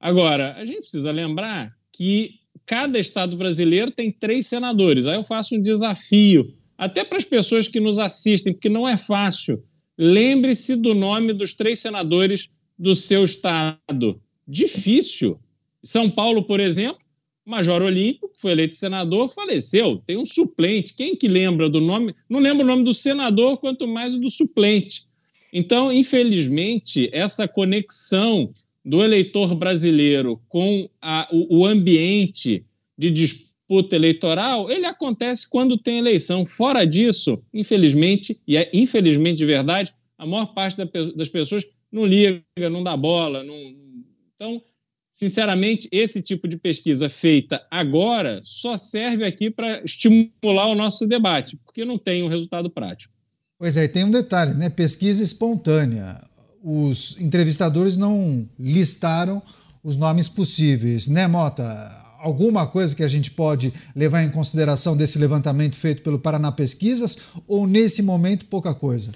Agora, 0.00 0.54
a 0.54 0.64
gente 0.64 0.80
precisa 0.80 1.10
lembrar 1.10 1.74
que 1.92 2.34
cada 2.64 2.98
estado 2.98 3.36
brasileiro 3.36 3.90
tem 3.90 4.10
três 4.10 4.46
senadores. 4.46 5.06
Aí 5.06 5.16
eu 5.16 5.24
faço 5.24 5.56
um 5.56 5.62
desafio, 5.62 6.54
até 6.76 7.04
para 7.04 7.16
as 7.18 7.24
pessoas 7.24 7.66
que 7.66 7.80
nos 7.80 7.98
assistem, 7.98 8.52
porque 8.52 8.68
não 8.68 8.88
é 8.88 8.96
fácil. 8.96 9.64
Lembre-se 9.96 10.76
do 10.76 10.94
nome 10.94 11.32
dos 11.32 11.54
três 11.54 11.80
senadores 11.80 12.48
do 12.78 12.94
seu 12.94 13.24
estado. 13.24 14.20
Difícil. 14.48 15.38
São 15.84 16.08
Paulo, 16.08 16.42
por 16.42 16.58
exemplo, 16.58 16.98
Major 17.44 17.82
Olímpico, 17.82 18.30
que 18.30 18.40
foi 18.40 18.52
eleito 18.52 18.74
senador, 18.74 19.28
faleceu. 19.28 20.02
Tem 20.04 20.16
um 20.16 20.24
suplente. 20.24 20.94
Quem 20.94 21.14
que 21.14 21.28
lembra 21.28 21.68
do 21.68 21.80
nome? 21.80 22.14
Não 22.28 22.40
lembra 22.40 22.64
o 22.64 22.66
nome 22.66 22.82
do 22.82 22.94
senador, 22.94 23.58
quanto 23.58 23.86
mais 23.86 24.14
o 24.14 24.20
do 24.20 24.30
suplente. 24.30 25.06
Então, 25.52 25.92
infelizmente, 25.92 27.08
essa 27.12 27.46
conexão 27.46 28.52
do 28.84 29.02
eleitor 29.02 29.54
brasileiro 29.54 30.40
com 30.48 30.88
a, 31.00 31.28
o, 31.30 31.58
o 31.60 31.66
ambiente 31.66 32.64
de 32.96 33.10
disputa 33.10 33.94
eleitoral, 33.94 34.70
ele 34.70 34.86
acontece 34.86 35.48
quando 35.48 35.76
tem 35.76 35.98
eleição. 35.98 36.46
Fora 36.46 36.86
disso, 36.86 37.42
infelizmente, 37.52 38.40
e 38.46 38.56
é 38.56 38.70
infelizmente 38.72 39.38
de 39.38 39.46
verdade, 39.46 39.92
a 40.16 40.26
maior 40.26 40.46
parte 40.46 40.76
da, 40.76 40.84
das 41.14 41.28
pessoas 41.28 41.64
não 41.90 42.04
liga, 42.04 42.42
não 42.70 42.82
dá 42.82 42.96
bola. 42.96 43.42
Não... 43.42 43.56
Então, 44.38 44.62
sinceramente, 45.10 45.88
esse 45.90 46.22
tipo 46.22 46.46
de 46.46 46.56
pesquisa 46.56 47.08
feita 47.08 47.66
agora 47.68 48.38
só 48.44 48.76
serve 48.76 49.24
aqui 49.24 49.50
para 49.50 49.82
estimular 49.82 50.68
o 50.68 50.76
nosso 50.76 51.08
debate, 51.08 51.56
porque 51.64 51.84
não 51.84 51.98
tem 51.98 52.22
um 52.22 52.28
resultado 52.28 52.70
prático. 52.70 53.12
Pois 53.58 53.76
é, 53.76 53.88
tem 53.88 54.04
um 54.04 54.10
detalhe, 54.12 54.54
né? 54.54 54.70
Pesquisa 54.70 55.22
espontânea 55.24 56.22
os 56.62 57.20
entrevistadores 57.20 57.96
não 57.96 58.48
listaram 58.58 59.42
os 59.82 59.96
nomes 59.96 60.28
possíveis, 60.28 61.08
né, 61.08 61.26
Mota? 61.26 61.64
Alguma 62.18 62.66
coisa 62.66 62.96
que 62.96 63.02
a 63.02 63.08
gente 63.08 63.30
pode 63.30 63.72
levar 63.94 64.24
em 64.24 64.30
consideração 64.30 64.96
desse 64.96 65.18
levantamento 65.18 65.76
feito 65.76 66.02
pelo 66.02 66.18
Paraná 66.18 66.50
Pesquisas 66.50 67.18
ou 67.46 67.66
nesse 67.66 68.02
momento 68.02 68.46
pouca 68.46 68.74
coisa? 68.74 69.12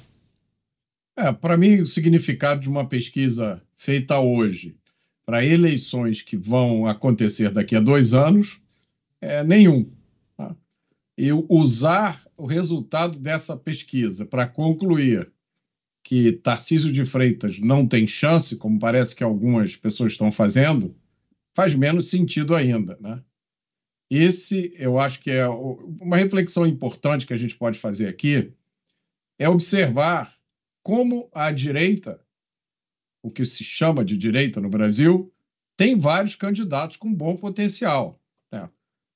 É, 1.16 1.32
para 1.32 1.56
mim, 1.56 1.80
o 1.80 1.86
significado 1.86 2.60
de 2.60 2.68
uma 2.68 2.88
pesquisa 2.88 3.60
feita 3.76 4.18
hoje 4.20 4.76
para 5.24 5.44
eleições 5.44 6.22
que 6.22 6.36
vão 6.36 6.86
acontecer 6.86 7.50
daqui 7.50 7.76
a 7.76 7.80
dois 7.80 8.12
anos 8.14 8.60
é 9.20 9.44
nenhum. 9.44 9.90
Tá? 10.36 10.56
E 11.16 11.32
usar 11.32 12.22
o 12.36 12.46
resultado 12.46 13.18
dessa 13.18 13.56
pesquisa 13.56 14.26
para 14.26 14.46
concluir 14.46 15.30
que 16.02 16.32
Tarcísio 16.32 16.92
de 16.92 17.04
Freitas 17.04 17.58
não 17.60 17.86
tem 17.86 18.06
chance, 18.06 18.56
como 18.56 18.78
parece 18.78 19.14
que 19.14 19.22
algumas 19.22 19.76
pessoas 19.76 20.12
estão 20.12 20.32
fazendo, 20.32 20.96
faz 21.54 21.74
menos 21.74 22.10
sentido 22.10 22.54
ainda. 22.54 22.98
Né? 23.00 23.22
Esse, 24.10 24.74
eu 24.76 24.98
acho 24.98 25.20
que 25.20 25.30
é 25.30 25.48
uma 25.48 26.16
reflexão 26.16 26.66
importante 26.66 27.26
que 27.26 27.32
a 27.32 27.36
gente 27.36 27.56
pode 27.56 27.78
fazer 27.78 28.08
aqui, 28.08 28.52
é 29.38 29.48
observar 29.48 30.30
como 30.82 31.30
a 31.32 31.52
direita, 31.52 32.20
o 33.22 33.30
que 33.30 33.44
se 33.44 33.62
chama 33.62 34.04
de 34.04 34.16
direita 34.16 34.60
no 34.60 34.68
Brasil, 34.68 35.32
tem 35.76 35.98
vários 35.98 36.34
candidatos 36.34 36.96
com 36.96 37.14
bom 37.14 37.36
potencial. 37.36 38.20
Né? 38.50 38.68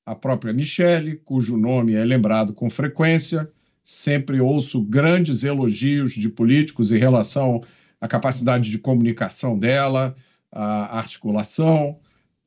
A 0.07 0.15
própria 0.15 0.53
Michele, 0.53 1.17
cujo 1.17 1.57
nome 1.57 1.95
é 1.95 2.05
lembrado 2.05 2.55
com 2.55 2.71
frequência, 2.71 3.51
sempre 3.83 4.41
ouço 4.41 4.83
grandes 4.83 5.45
elogios 5.45 6.13
de 6.13 6.29
políticos 6.29 6.93
em 6.93 6.99
relação 6.99 7.63
à 8.01 8.09
capacidade 8.09 8.71
de 8.71 8.79
comunicação 8.79 9.59
dela, 9.59 10.15
à 10.51 10.99
articulação. 10.99 11.99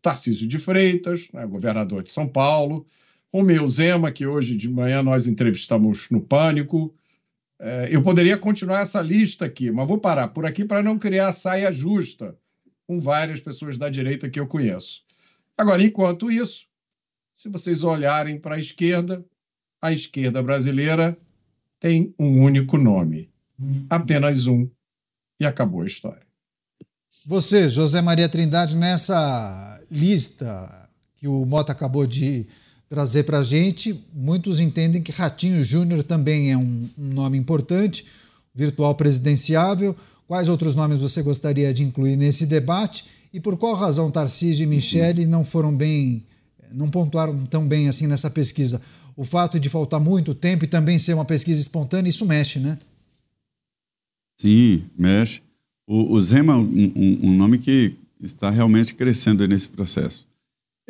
Tarcísio 0.01 0.47
de 0.47 0.57
Freitas, 0.57 1.27
né, 1.33 1.45
governador 1.45 2.03
de 2.03 2.11
São 2.11 2.27
Paulo, 2.27 2.85
Romeu 3.33 3.67
Zema, 3.67 4.11
que 4.11 4.25
hoje 4.25 4.55
de 4.55 4.69
manhã 4.69 5.03
nós 5.03 5.27
entrevistamos 5.27 6.09
no 6.09 6.21
Pânico. 6.21 6.95
É, 7.59 7.89
eu 7.91 8.01
poderia 8.01 8.37
continuar 8.37 8.81
essa 8.81 9.01
lista 9.01 9.45
aqui, 9.45 9.69
mas 9.69 9.87
vou 9.87 9.97
parar 9.97 10.29
por 10.29 10.45
aqui 10.45 10.63
para 10.63 10.81
não 10.81 10.97
criar 10.97 11.33
saia 11.33 11.71
justa 11.71 12.37
com 12.87 12.99
várias 12.99 13.39
pessoas 13.39 13.77
da 13.77 13.89
direita 13.89 14.29
que 14.29 14.39
eu 14.39 14.47
conheço. 14.47 15.03
Agora, 15.57 15.83
enquanto 15.83 16.31
isso, 16.31 16.65
se 17.35 17.49
vocês 17.49 17.83
olharem 17.83 18.39
para 18.39 18.55
a 18.55 18.59
esquerda, 18.59 19.23
a 19.81 19.91
esquerda 19.91 20.41
brasileira 20.41 21.17
tem 21.79 22.13
um 22.17 22.41
único 22.41 22.77
nome, 22.77 23.29
apenas 23.89 24.47
um, 24.47 24.69
e 25.39 25.45
acabou 25.45 25.81
a 25.81 25.85
história. 25.85 26.25
Você, 27.25 27.69
José 27.69 28.01
Maria 28.01 28.29
Trindade, 28.29 28.75
nessa 28.75 29.83
lista 29.91 30.89
que 31.15 31.27
o 31.27 31.45
Mota 31.45 31.73
acabou 31.73 32.07
de 32.07 32.47
trazer 32.89 33.23
para 33.23 33.39
a 33.39 33.43
gente, 33.43 34.03
muitos 34.11 34.59
entendem 34.59 35.01
que 35.01 35.11
Ratinho 35.11 35.63
Júnior 35.63 36.01
também 36.01 36.51
é 36.51 36.57
um, 36.57 36.89
um, 36.97 37.13
nome 37.13 37.37
importante, 37.37 38.03
virtual 38.53 38.95
presidenciável. 38.95 39.95
Quais 40.27 40.49
outros 40.49 40.73
nomes 40.73 40.97
você 40.97 41.21
gostaria 41.21 41.71
de 41.71 41.83
incluir 41.83 42.15
nesse 42.15 42.47
debate? 42.47 43.05
E 43.31 43.39
por 43.39 43.55
qual 43.57 43.75
razão 43.75 44.09
Tarcísio 44.09 44.63
e 44.63 44.67
Michele 44.67 45.27
não 45.27 45.45
foram 45.45 45.75
bem, 45.75 46.25
não 46.73 46.89
pontuaram 46.89 47.45
tão 47.45 47.67
bem 47.67 47.87
assim 47.87 48.07
nessa 48.07 48.29
pesquisa? 48.29 48.81
O 49.15 49.23
fato 49.23 49.59
de 49.59 49.69
faltar 49.69 49.99
muito 49.99 50.33
tempo 50.33 50.65
e 50.65 50.67
também 50.67 50.97
ser 50.97 51.13
uma 51.13 51.25
pesquisa 51.25 51.61
espontânea, 51.61 52.09
isso 52.09 52.25
mexe, 52.25 52.57
né? 52.57 52.79
Sim, 54.41 54.83
mexe. 54.97 55.41
O, 55.85 56.13
o 56.13 56.21
Zema 56.21 56.53
é 56.53 56.55
um, 56.55 56.91
um, 56.95 57.19
um 57.29 57.37
nome 57.37 57.59
que 57.59 57.95
está 58.21 58.49
realmente 58.49 58.95
crescendo 58.95 59.47
nesse 59.47 59.67
processo. 59.67 60.28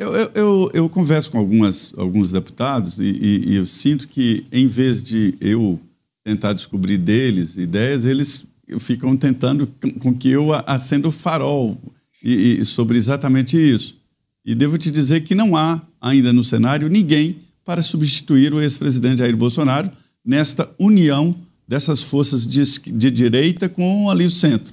Eu, 0.00 0.14
eu, 0.14 0.30
eu, 0.34 0.70
eu, 0.72 0.88
converso 0.88 1.30
com 1.30 1.36
algumas, 1.36 1.92
alguns 1.94 2.32
deputados 2.32 2.98
e, 2.98 3.04
e, 3.04 3.50
e, 3.50 3.56
eu 3.56 3.66
sinto 3.66 4.08
que, 4.08 4.46
em 4.50 4.66
vez 4.66 5.02
de 5.02 5.34
eu 5.38 5.78
tentar 6.24 6.54
descobrir 6.54 6.96
deles 6.96 7.58
ideias, 7.58 8.06
eles 8.06 8.46
ficam 8.78 9.14
tentando 9.14 9.66
com, 10.00 10.14
que 10.14 10.30
eu 10.30 10.54
acenda 10.66 11.06
o 11.06 11.12
farol 11.12 11.78
e, 12.24 12.60
e, 12.60 12.64
sobre 12.64 12.96
exatamente 12.96 13.58
isso. 13.58 13.98
E 14.42 14.54
devo 14.54 14.78
te 14.78 14.90
dizer 14.90 15.20
que 15.20 15.34
não 15.34 15.54
há 15.54 15.82
ainda 16.00 16.32
no 16.32 16.42
cenário 16.42 16.88
ninguém 16.88 17.36
para 17.62 17.82
substituir 17.82 18.54
o 18.54 18.60
ex-presidente 18.62 19.18
Jair 19.18 19.36
Bolsonaro 19.36 19.90
nesta 20.24 20.70
união 20.78 21.36
dessas 21.68 22.02
forças 22.02 22.46
de, 22.46 22.62
de 22.90 23.10
direita 23.10 23.68
com 23.68 24.08
ali 24.08 24.24
o 24.24 24.30
centro. 24.30 24.72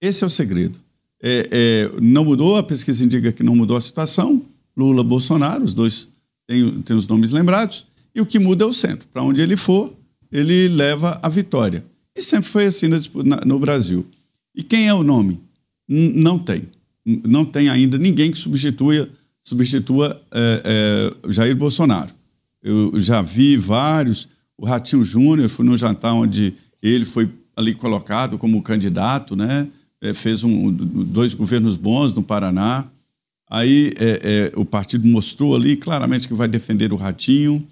Esse 0.00 0.24
é 0.24 0.26
o 0.26 0.30
segredo 0.30 0.80
é, 1.22 1.48
é, 1.50 2.00
não 2.00 2.24
mudou, 2.24 2.56
a 2.56 2.62
pesquisa 2.62 3.04
indica 3.04 3.30
que 3.30 3.42
não 3.42 3.54
mudou 3.54 3.76
a 3.76 3.80
situação. 3.80 4.42
Lula, 4.76 5.04
Bolsonaro, 5.04 5.62
os 5.62 5.72
dois 5.72 6.08
têm, 6.46 6.82
têm 6.82 6.96
os 6.96 7.06
nomes 7.06 7.30
lembrados. 7.30 7.86
E 8.14 8.20
o 8.20 8.26
que 8.26 8.38
muda 8.38 8.64
é 8.64 8.66
o 8.66 8.72
centro. 8.72 9.06
Para 9.12 9.22
onde 9.22 9.40
ele 9.40 9.56
for, 9.56 9.94
ele 10.30 10.68
leva 10.68 11.20
a 11.22 11.28
vitória. 11.28 11.84
E 12.14 12.22
sempre 12.22 12.48
foi 12.48 12.66
assim 12.66 12.88
no 13.46 13.58
Brasil. 13.58 14.04
E 14.54 14.62
quem 14.62 14.88
é 14.88 14.94
o 14.94 15.02
nome? 15.02 15.40
não 15.88 16.38
tem. 16.38 16.68
Não 17.04 17.44
tem 17.44 17.68
ainda 17.68 17.98
ninguém 17.98 18.30
que 18.30 18.38
substitua, 18.38 19.08
substitua 19.44 20.22
é, 20.32 21.12
é, 21.24 21.32
Jair 21.32 21.56
Bolsonaro. 21.56 22.10
Eu 22.62 22.98
já 22.98 23.20
vi 23.20 23.56
vários. 23.56 24.28
O 24.56 24.64
Ratinho 24.64 25.04
Júnior, 25.04 25.48
fui 25.48 25.66
no 25.66 25.76
jantar 25.76 26.14
onde 26.14 26.54
ele 26.80 27.04
foi 27.04 27.28
ali 27.56 27.74
colocado 27.74 28.38
como 28.38 28.62
candidato, 28.62 29.34
né? 29.34 29.68
É, 30.02 30.12
fez 30.12 30.42
um, 30.42 30.70
dois 30.72 31.32
governos 31.32 31.76
bons 31.76 32.12
no 32.12 32.22
Paraná. 32.22 32.86
Aí 33.48 33.92
é, 33.96 34.50
é, 34.54 34.58
o 34.58 34.64
partido 34.64 35.06
mostrou 35.06 35.54
ali 35.54 35.76
claramente 35.76 36.26
que 36.26 36.34
vai 36.34 36.48
defender 36.48 36.92
o 36.92 36.96
Ratinho. 36.96 37.64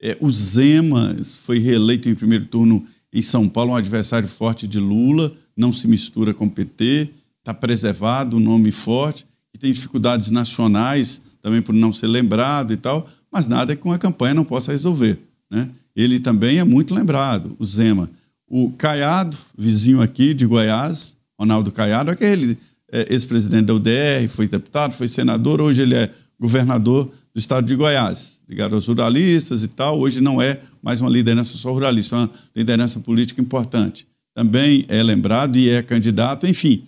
É, 0.00 0.16
o 0.20 0.30
Zema 0.30 1.16
foi 1.24 1.58
reeleito 1.58 2.08
em 2.08 2.14
primeiro 2.14 2.44
turno 2.44 2.84
em 3.12 3.22
São 3.22 3.48
Paulo, 3.48 3.72
um 3.72 3.76
adversário 3.76 4.28
forte 4.28 4.68
de 4.68 4.78
Lula, 4.78 5.32
não 5.56 5.72
se 5.72 5.88
mistura 5.88 6.34
com 6.34 6.44
o 6.44 6.50
PT, 6.50 7.08
está 7.38 7.54
preservado, 7.54 8.36
um 8.36 8.40
nome 8.40 8.70
forte, 8.70 9.26
que 9.50 9.58
tem 9.58 9.72
dificuldades 9.72 10.30
nacionais 10.30 11.22
também 11.40 11.62
por 11.62 11.74
não 11.74 11.90
ser 11.90 12.06
lembrado 12.06 12.72
e 12.72 12.76
tal, 12.76 13.08
mas 13.32 13.48
nada 13.48 13.74
que 13.74 13.84
uma 13.84 13.98
campanha 13.98 14.34
não 14.34 14.44
possa 14.44 14.72
resolver. 14.72 15.18
Né? 15.50 15.70
Ele 15.96 16.20
também 16.20 16.58
é 16.58 16.64
muito 16.64 16.94
lembrado, 16.94 17.56
o 17.58 17.64
Zema. 17.64 18.10
O 18.46 18.70
Caiado, 18.72 19.36
vizinho 19.56 20.02
aqui 20.02 20.34
de 20.34 20.44
Goiás, 20.44 21.17
Ronaldo 21.38 21.70
Caiado, 21.70 22.10
aquele 22.10 22.58
é, 22.90 23.12
ex-presidente 23.12 23.66
da 23.66 23.74
UDR, 23.74 24.28
foi 24.28 24.48
deputado, 24.48 24.92
foi 24.92 25.08
senador, 25.08 25.60
hoje 25.60 25.82
ele 25.82 25.94
é 25.94 26.10
governador 26.38 27.10
do 27.34 27.38
estado 27.38 27.66
de 27.66 27.74
Goiás, 27.74 28.42
ligado 28.48 28.74
aos 28.74 28.86
ruralistas 28.86 29.62
e 29.62 29.68
tal. 29.68 29.98
Hoje 29.98 30.20
não 30.20 30.40
é 30.40 30.60
mais 30.82 31.00
uma 31.00 31.10
liderança 31.10 31.56
só 31.56 31.72
ruralista, 31.72 32.16
é 32.16 32.18
uma 32.20 32.30
liderança 32.54 33.00
política 33.00 33.40
importante. 33.40 34.06
Também 34.34 34.84
é 34.88 35.02
lembrado 35.02 35.56
e 35.56 35.68
é 35.68 35.82
candidato, 35.82 36.46
enfim. 36.46 36.84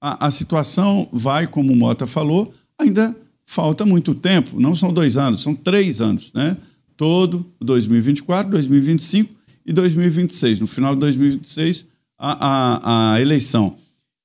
A, 0.00 0.26
a 0.26 0.30
situação 0.30 1.08
vai, 1.12 1.46
como 1.46 1.72
o 1.72 1.76
Mota 1.76 2.06
falou, 2.06 2.54
ainda 2.78 3.16
falta 3.44 3.84
muito 3.84 4.14
tempo, 4.14 4.58
não 4.58 4.74
são 4.74 4.92
dois 4.92 5.16
anos, 5.16 5.42
são 5.42 5.54
três 5.54 6.00
anos, 6.00 6.32
né? 6.32 6.56
Todo 6.96 7.44
2024, 7.60 8.50
2025 8.50 9.34
e 9.66 9.72
2026. 9.72 10.60
No 10.60 10.66
final 10.66 10.94
de 10.94 11.00
2026, 11.00 11.86
a, 12.18 12.46
a, 12.46 13.14
a 13.14 13.20
eleição. 13.20 13.76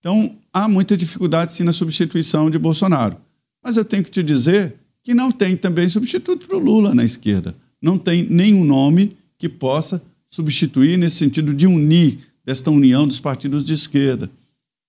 Então, 0.08 0.38
há 0.54 0.70
muita 0.70 0.96
dificuldade 0.96 1.52
sim 1.52 1.66
na 1.66 1.74
substituição 1.74 2.50
de 2.50 2.58
Bolsonaro. 2.58 3.18
Mas 3.62 3.76
eu 3.76 3.84
tenho 3.84 4.06
que 4.06 4.10
te 4.10 4.24
dizer 4.24 4.76
que 5.04 5.14
não 5.14 5.34
tem 5.34 5.58
também 5.58 5.90
substituto 5.90 6.48
para 6.48 6.56
o 6.56 6.62
Lula 6.62 6.96
na 6.96 7.04
esquerda. 7.04 7.54
Não 7.82 7.98
tem 7.98 8.24
nenhum 8.24 8.64
nome 8.64 9.18
que 9.38 9.50
possa 9.50 10.02
substituir 10.30 10.98
nesse 10.98 11.18
sentido 11.18 11.54
de 11.54 11.68
unir, 11.68 12.20
desta 12.46 12.72
união 12.72 13.06
dos 13.06 13.20
partidos 13.20 13.66
de 13.66 13.74
esquerda. 13.74 14.32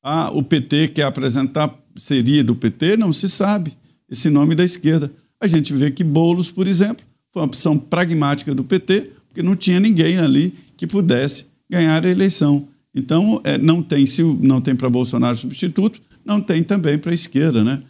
Ah, 0.00 0.30
o 0.32 0.40
PT 0.40 0.86
quer 0.86 1.02
apresentar, 1.02 1.76
seria 1.96 2.44
do 2.44 2.54
PT? 2.54 2.96
Não 2.96 3.12
se 3.12 3.28
sabe 3.28 3.72
esse 4.08 4.30
nome 4.30 4.54
da 4.54 4.62
esquerda. 4.62 5.10
A 5.40 5.48
gente 5.48 5.72
vê 5.72 5.90
que 5.90 6.04
Boulos, 6.04 6.48
por 6.48 6.68
exemplo, 6.68 7.04
foi 7.32 7.42
uma 7.42 7.48
opção 7.48 7.76
pragmática 7.76 8.54
do 8.54 8.62
PT, 8.62 9.10
porque 9.26 9.42
não 9.42 9.56
tinha 9.56 9.80
ninguém 9.80 10.16
ali 10.16 10.54
que 10.76 10.86
pudesse 10.86 11.46
ganhar 11.68 12.06
a 12.06 12.08
eleição. 12.08 12.68
Então, 12.94 13.40
é, 13.44 13.58
não 13.58 13.82
tem, 13.82 14.06
se 14.06 14.22
não 14.22 14.60
tem 14.60 14.74
para 14.74 14.90
Bolsonaro 14.90 15.36
substituto, 15.36 16.00
não 16.24 16.40
tem 16.40 16.62
também 16.62 16.98
para 16.98 17.10
a 17.10 17.14
esquerda, 17.14 17.62
né? 17.62 17.82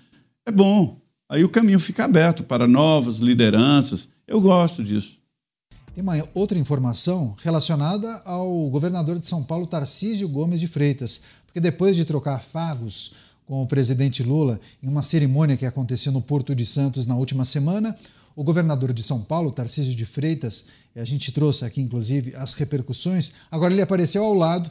É 0.46 0.52
bom. 0.52 1.00
Aí 1.28 1.44
o 1.44 1.48
caminho 1.48 1.78
fica 1.78 2.04
aberto 2.04 2.42
para 2.42 2.66
novas 2.66 3.18
lideranças. 3.18 4.08
Eu 4.26 4.40
gosto 4.40 4.82
disso. 4.82 5.18
Tem 5.94 6.02
uma 6.02 6.14
outra 6.32 6.58
informação 6.58 7.34
relacionada 7.42 8.22
ao 8.24 8.70
governador 8.70 9.18
de 9.18 9.26
São 9.26 9.42
Paulo, 9.42 9.66
Tarcísio 9.66 10.28
Gomes 10.28 10.60
de 10.60 10.68
Freitas, 10.68 11.22
porque 11.44 11.60
depois 11.60 11.96
de 11.96 12.04
trocar 12.04 12.40
fagos 12.40 13.12
com 13.44 13.62
o 13.62 13.66
presidente 13.66 14.22
Lula 14.22 14.60
em 14.82 14.88
uma 14.88 15.02
cerimônia 15.02 15.56
que 15.56 15.66
aconteceu 15.66 16.12
no 16.12 16.22
Porto 16.22 16.54
de 16.54 16.64
Santos 16.64 17.06
na 17.06 17.16
última 17.16 17.44
semana, 17.44 17.96
o 18.36 18.44
governador 18.44 18.92
de 18.92 19.02
São 19.02 19.20
Paulo, 19.20 19.50
Tarcísio 19.50 19.94
de 19.94 20.06
Freitas, 20.06 20.66
a 20.94 21.04
gente 21.04 21.32
trouxe 21.32 21.64
aqui 21.64 21.80
inclusive 21.80 22.36
as 22.36 22.54
repercussões, 22.54 23.32
agora 23.50 23.72
ele 23.72 23.82
apareceu 23.82 24.24
ao 24.24 24.34
lado 24.34 24.70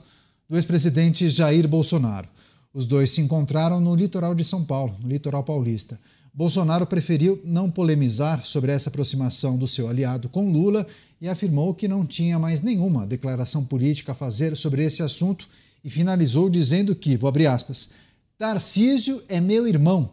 do 0.49 0.55
ex-presidente 0.55 1.29
Jair 1.29 1.67
Bolsonaro. 1.67 2.27
Os 2.73 2.85
dois 2.85 3.11
se 3.11 3.21
encontraram 3.21 3.79
no 3.79 3.95
litoral 3.95 4.35
de 4.35 4.43
São 4.43 4.63
Paulo, 4.63 4.95
no 5.01 5.09
litoral 5.09 5.43
paulista. 5.43 5.99
Bolsonaro 6.33 6.85
preferiu 6.85 7.41
não 7.43 7.69
polemizar 7.69 8.45
sobre 8.45 8.71
essa 8.71 8.89
aproximação 8.89 9.57
do 9.57 9.67
seu 9.67 9.87
aliado 9.87 10.29
com 10.29 10.51
Lula 10.51 10.85
e 11.19 11.27
afirmou 11.27 11.73
que 11.73 11.87
não 11.87 12.05
tinha 12.05 12.37
mais 12.37 12.61
nenhuma 12.61 13.07
declaração 13.07 13.65
política 13.65 14.11
a 14.11 14.15
fazer 14.15 14.55
sobre 14.55 14.83
esse 14.83 15.01
assunto 15.01 15.47
e 15.83 15.89
finalizou 15.89 16.49
dizendo 16.49 16.95
que, 16.95 17.17
vou 17.17 17.27
abrir 17.27 17.47
aspas, 17.47 17.89
Tarcísio 18.37 19.23
é 19.27 19.41
meu 19.41 19.67
irmão, 19.67 20.11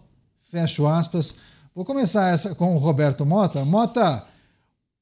fecho 0.50 0.86
aspas. 0.86 1.36
Vou 1.74 1.84
começar 1.84 2.32
essa 2.32 2.54
com 2.54 2.74
o 2.74 2.78
Roberto 2.78 3.26
Mota. 3.26 3.62
Mota, 3.66 4.24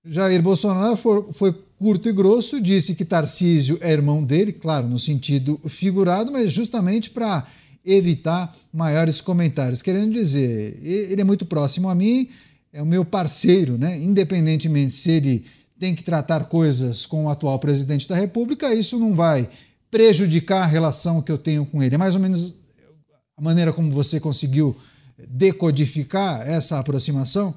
Jair 0.04 0.42
Bolsonaro 0.42 0.96
foi, 0.96 1.54
curto 1.82 2.08
e 2.08 2.12
grosso, 2.12 2.60
disse 2.60 2.94
que 2.94 3.04
Tarcísio 3.04 3.76
é 3.80 3.90
irmão 3.90 4.22
dele, 4.22 4.52
claro, 4.52 4.88
no 4.88 5.00
sentido 5.00 5.60
figurado, 5.66 6.30
mas 6.30 6.52
justamente 6.52 7.10
para 7.10 7.44
evitar 7.84 8.56
maiores 8.72 9.20
comentários. 9.20 9.82
Querendo 9.82 10.12
dizer, 10.12 10.78
ele 10.80 11.20
é 11.20 11.24
muito 11.24 11.44
próximo 11.44 11.88
a 11.88 11.94
mim, 11.94 12.28
é 12.72 12.80
o 12.80 12.86
meu 12.86 13.04
parceiro, 13.04 13.76
né? 13.76 14.00
Independentemente 14.00 14.94
se 14.94 15.10
ele 15.10 15.44
tem 15.76 15.92
que 15.92 16.04
tratar 16.04 16.44
coisas 16.44 17.04
com 17.04 17.24
o 17.24 17.28
atual 17.28 17.58
presidente 17.58 18.08
da 18.08 18.14
República, 18.14 18.72
isso 18.72 18.96
não 18.96 19.12
vai 19.12 19.48
prejudicar 19.90 20.62
a 20.62 20.66
relação 20.66 21.20
que 21.20 21.32
eu 21.32 21.36
tenho 21.36 21.66
com 21.66 21.82
ele. 21.82 21.96
É 21.96 21.98
mais 21.98 22.14
ou 22.14 22.20
menos 22.20 22.54
a 23.36 23.42
maneira 23.42 23.72
como 23.72 23.90
você 23.90 24.20
conseguiu 24.20 24.76
decodificar 25.28 26.46
essa 26.46 26.78
aproximação? 26.78 27.52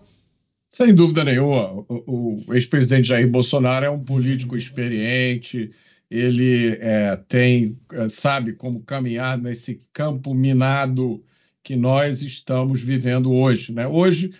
Sem 0.76 0.94
dúvida 0.94 1.24
nenhuma. 1.24 1.86
O, 1.88 2.38
ex-presidente 2.52 3.08
Jair 3.08 3.30
Bolsonaro 3.30 3.86
é 3.86 3.90
um 3.90 4.04
político 4.04 4.58
experiente, 4.58 5.72
ele 6.12 6.78
é, 6.82 7.16
tem, 7.30 7.80
é, 7.94 8.10
sabe 8.10 8.52
como 8.52 8.82
caminhar 8.82 9.38
nesse 9.38 9.80
campo 9.94 10.34
minado 10.34 11.24
que 11.64 11.78
nós 11.78 12.22
estamos 12.22 12.82
vivendo 12.82 13.32
hoje. 13.32 13.72
Né? 13.72 13.88
Hoje, 13.88 14.34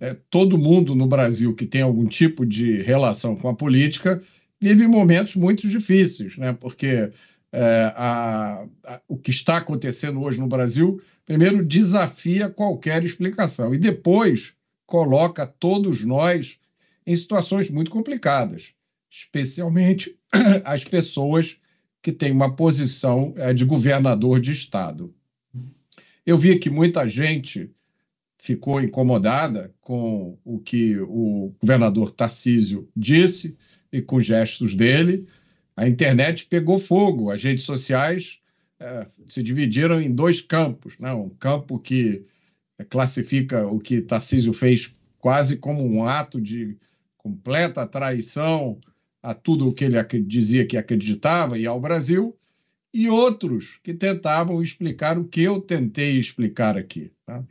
é, 0.00 0.16
todo 0.28 0.58
mundo 0.58 0.92
no 0.96 1.06
Brasil 1.06 1.54
que 1.54 1.64
tem 1.64 1.82
algum 1.82 2.06
tipo 2.06 2.44
de 2.44 2.82
relação 2.82 3.36
com 3.36 3.48
a 3.48 3.54
política 3.54 4.20
vive 4.60 4.88
momentos 4.88 5.36
muito 5.36 5.68
difíceis, 5.68 6.36
né? 6.36 6.52
porque 6.52 7.12
é, 7.52 7.92
a, 7.94 8.66
a, 8.82 9.00
o 9.06 9.16
que 9.16 9.30
está 9.30 9.58
acontecendo 9.58 10.20
hoje 10.20 10.40
no 10.40 10.48
Brasil, 10.48 11.00
primeiro, 11.24 11.64
desafia 11.64 12.48
qualquer 12.48 13.04
explicação 13.04 13.72
e 13.72 13.78
depois 13.78 14.55
coloca 14.86 15.46
todos 15.46 16.02
nós 16.04 16.58
em 17.06 17.14
situações 17.14 17.70
muito 17.70 17.90
complicadas, 17.90 18.72
especialmente 19.10 20.16
as 20.64 20.84
pessoas 20.84 21.58
que 22.02 22.12
têm 22.12 22.32
uma 22.32 22.54
posição 22.54 23.34
é, 23.36 23.52
de 23.52 23.64
governador 23.64 24.40
de 24.40 24.52
Estado. 24.52 25.12
Eu 26.24 26.38
vi 26.38 26.58
que 26.58 26.70
muita 26.70 27.08
gente 27.08 27.70
ficou 28.38 28.80
incomodada 28.80 29.74
com 29.80 30.38
o 30.44 30.58
que 30.60 30.98
o 31.00 31.52
governador 31.60 32.10
Tarcísio 32.12 32.88
disse 32.96 33.58
e 33.92 34.00
com 34.00 34.20
gestos 34.20 34.74
dele. 34.74 35.26
A 35.76 35.88
internet 35.88 36.46
pegou 36.46 36.78
fogo, 36.78 37.30
as 37.30 37.42
redes 37.42 37.64
sociais 37.64 38.40
é, 38.78 39.06
se 39.28 39.42
dividiram 39.42 40.00
em 40.00 40.14
dois 40.14 40.40
campos. 40.40 40.98
Né? 40.98 41.12
Um 41.12 41.28
campo 41.28 41.78
que 41.78 42.24
classifica 42.84 43.66
o 43.66 43.78
que 43.78 44.00
Tarcísio 44.00 44.52
fez 44.52 44.92
quase 45.18 45.56
como 45.56 45.84
um 45.84 46.04
ato 46.04 46.40
de 46.40 46.76
completa 47.16 47.86
traição 47.86 48.78
a 49.22 49.34
tudo 49.34 49.68
o 49.68 49.72
que 49.72 49.84
ele 49.84 49.96
dizia 50.22 50.66
que 50.66 50.76
acreditava 50.76 51.58
e 51.58 51.66
ao 51.66 51.80
Brasil, 51.80 52.36
e 52.94 53.08
outros 53.08 53.80
que 53.82 53.92
tentavam 53.92 54.62
explicar 54.62 55.18
o 55.18 55.24
que 55.24 55.42
eu 55.42 55.60
tentei 55.60 56.16
explicar 56.16 56.76
aqui. 56.76 57.10
Tá? 57.26 57.44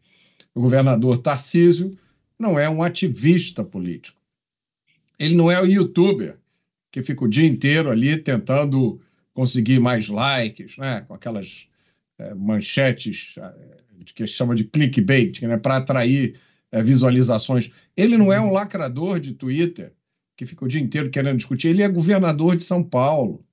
O 0.54 0.62
governador 0.62 1.18
Tarcísio 1.18 1.92
não 2.40 2.58
é 2.58 2.70
um 2.70 2.82
ativista 2.82 3.64
político. 3.64 4.20
Ele 5.20 5.36
não 5.36 5.52
é 5.52 5.62
o 5.62 5.66
youtuber 5.66 6.38
que 6.90 7.04
fica 7.04 7.26
o 7.26 7.30
dia 7.30 7.46
inteiro 7.46 7.92
ali 7.92 8.18
tentando 8.18 9.02
conseguir 9.34 9.80
mais 9.80 10.08
likes, 10.08 10.78
né? 10.78 11.02
com 11.02 11.14
aquelas 11.14 11.68
é, 12.18 12.34
manchetes 12.34 13.36
é, 13.38 13.78
que 14.04 14.26
chama 14.28 14.56
de 14.56 14.64
clickbait, 14.64 15.42
né? 15.42 15.58
para 15.58 15.78
atrair 15.78 16.36
é, 16.72 16.82
visualizações. 16.82 17.72
Ele 17.96 18.18
não 18.18 18.32
é 18.32 18.40
um 18.40 18.52
lacrador 18.52 19.20
de 19.20 19.34
Twitter 19.34 19.94
que 20.36 20.46
fica 20.46 20.66
o 20.66 20.68
dia 20.68 20.82
inteiro 20.82 21.10
querendo 21.10 21.38
discutir, 21.38 21.70
ele 21.70 21.82
é 21.82 21.88
governador 21.88 22.56
de 22.56 22.64
São 22.64 22.84
Paulo. 22.84 23.44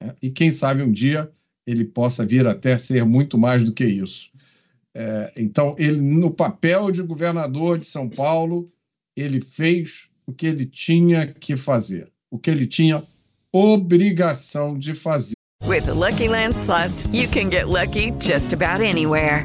Né? 0.00 0.14
E 0.20 0.30
quem 0.30 0.50
sabe 0.50 0.82
um 0.82 0.92
dia 0.92 1.30
ele 1.66 1.84
possa 1.84 2.26
vir 2.26 2.46
até 2.46 2.76
ser 2.76 3.04
muito 3.04 3.38
mais 3.38 3.64
do 3.64 3.72
que 3.72 3.84
isso. 3.84 4.30
É, 4.94 5.32
então, 5.36 5.76
ele, 5.78 6.00
no 6.00 6.30
papel 6.30 6.90
de 6.90 7.02
governador 7.02 7.78
de 7.78 7.86
São 7.86 8.08
Paulo, 8.08 8.68
ele 9.16 9.40
fez 9.40 10.08
o 10.26 10.32
que 10.32 10.46
ele 10.46 10.66
tinha 10.66 11.28
que 11.28 11.56
fazer, 11.56 12.10
o 12.30 12.38
que 12.38 12.50
ele 12.50 12.66
tinha 12.66 13.02
obrigação 13.52 14.78
de 14.78 14.94
fazer. 14.94 15.34
With 15.66 15.84
the 15.84 15.92
Lucky 15.92 16.28
Land 16.28 16.56
slots, 16.56 17.06
you 17.12 17.28
can 17.28 17.50
get 17.50 17.68
lucky 17.68 18.12
just 18.18 18.52
about 18.52 18.82
anywhere. 18.82 19.44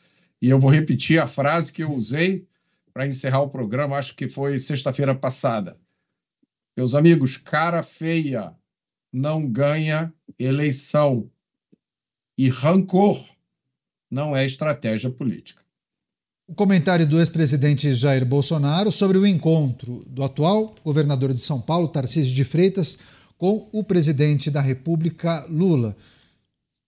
E 0.41 0.49
eu 0.49 0.59
vou 0.59 0.71
repetir 0.71 1.21
a 1.21 1.27
frase 1.27 1.71
que 1.71 1.83
eu 1.83 1.91
usei 1.93 2.47
para 2.93 3.07
encerrar 3.07 3.41
o 3.41 3.49
programa, 3.49 3.97
acho 3.97 4.15
que 4.15 4.27
foi 4.27 4.57
sexta-feira 4.57 5.15
passada. 5.15 5.77
Meus 6.75 6.95
amigos, 6.95 7.37
cara 7.37 7.83
feia 7.83 8.53
não 9.13 9.45
ganha 9.47 10.13
eleição. 10.39 11.29
E 12.37 12.49
rancor 12.49 13.23
não 14.09 14.35
é 14.35 14.45
estratégia 14.45 15.09
política. 15.09 15.61
O 16.47 16.55
comentário 16.55 17.07
do 17.07 17.19
ex-presidente 17.19 17.93
Jair 17.93 18.25
Bolsonaro 18.25 18.91
sobre 18.91 19.17
o 19.17 19.25
encontro 19.25 20.03
do 20.07 20.23
atual 20.23 20.73
governador 20.83 21.33
de 21.33 21.41
São 21.41 21.61
Paulo, 21.61 21.87
Tarcísio 21.87 22.33
de 22.33 22.43
Freitas, 22.43 22.99
com 23.37 23.69
o 23.71 23.83
presidente 23.83 24.49
da 24.49 24.61
República, 24.61 25.45
Lula 25.49 25.95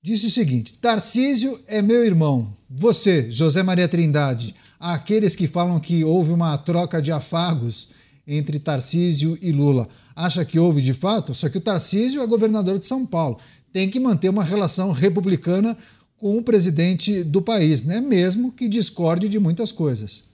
disse 0.04 0.28
o 0.28 0.30
seguinte: 0.30 0.74
Tarcísio 0.74 1.58
é 1.66 1.82
meu 1.82 2.06
irmão. 2.06 2.54
Você, 2.70 3.32
José 3.32 3.64
Maria 3.64 3.88
Trindade, 3.88 4.54
aqueles 4.80 5.36
que 5.36 5.48
falam 5.48 5.80
que 5.80 6.04
houve 6.04 6.34
uma 6.34 6.58
troca 6.58 7.02
de 7.02 7.12
afagos 7.12 7.90
entre 8.28 8.60
Tarcísio 8.60 9.38
e 9.42 9.52
Lula, 9.52 9.88
acha 10.16 10.44
que 10.44 10.60
houve 10.60 10.82
de 10.82 10.94
fato? 10.94 11.34
Só 11.34 11.48
que 11.48 11.58
o 11.58 11.62
Tarcísio 11.62 12.22
é 12.22 12.28
governador 12.28 12.78
de 12.78 12.86
São 12.86 13.06
Paulo. 13.06 13.40
Tem 13.72 13.90
que 13.90 14.00
manter 14.00 14.30
uma 14.30 14.44
relação 14.44 14.92
republicana 14.92 15.76
com 16.18 16.38
o 16.38 16.44
presidente 16.44 17.24
do 17.24 17.42
país, 17.42 17.84
né? 17.84 18.00
mesmo 18.00 18.52
que 18.52 18.70
discorde 18.70 19.28
de 19.28 19.40
muitas 19.40 19.72
coisas. 19.72 20.26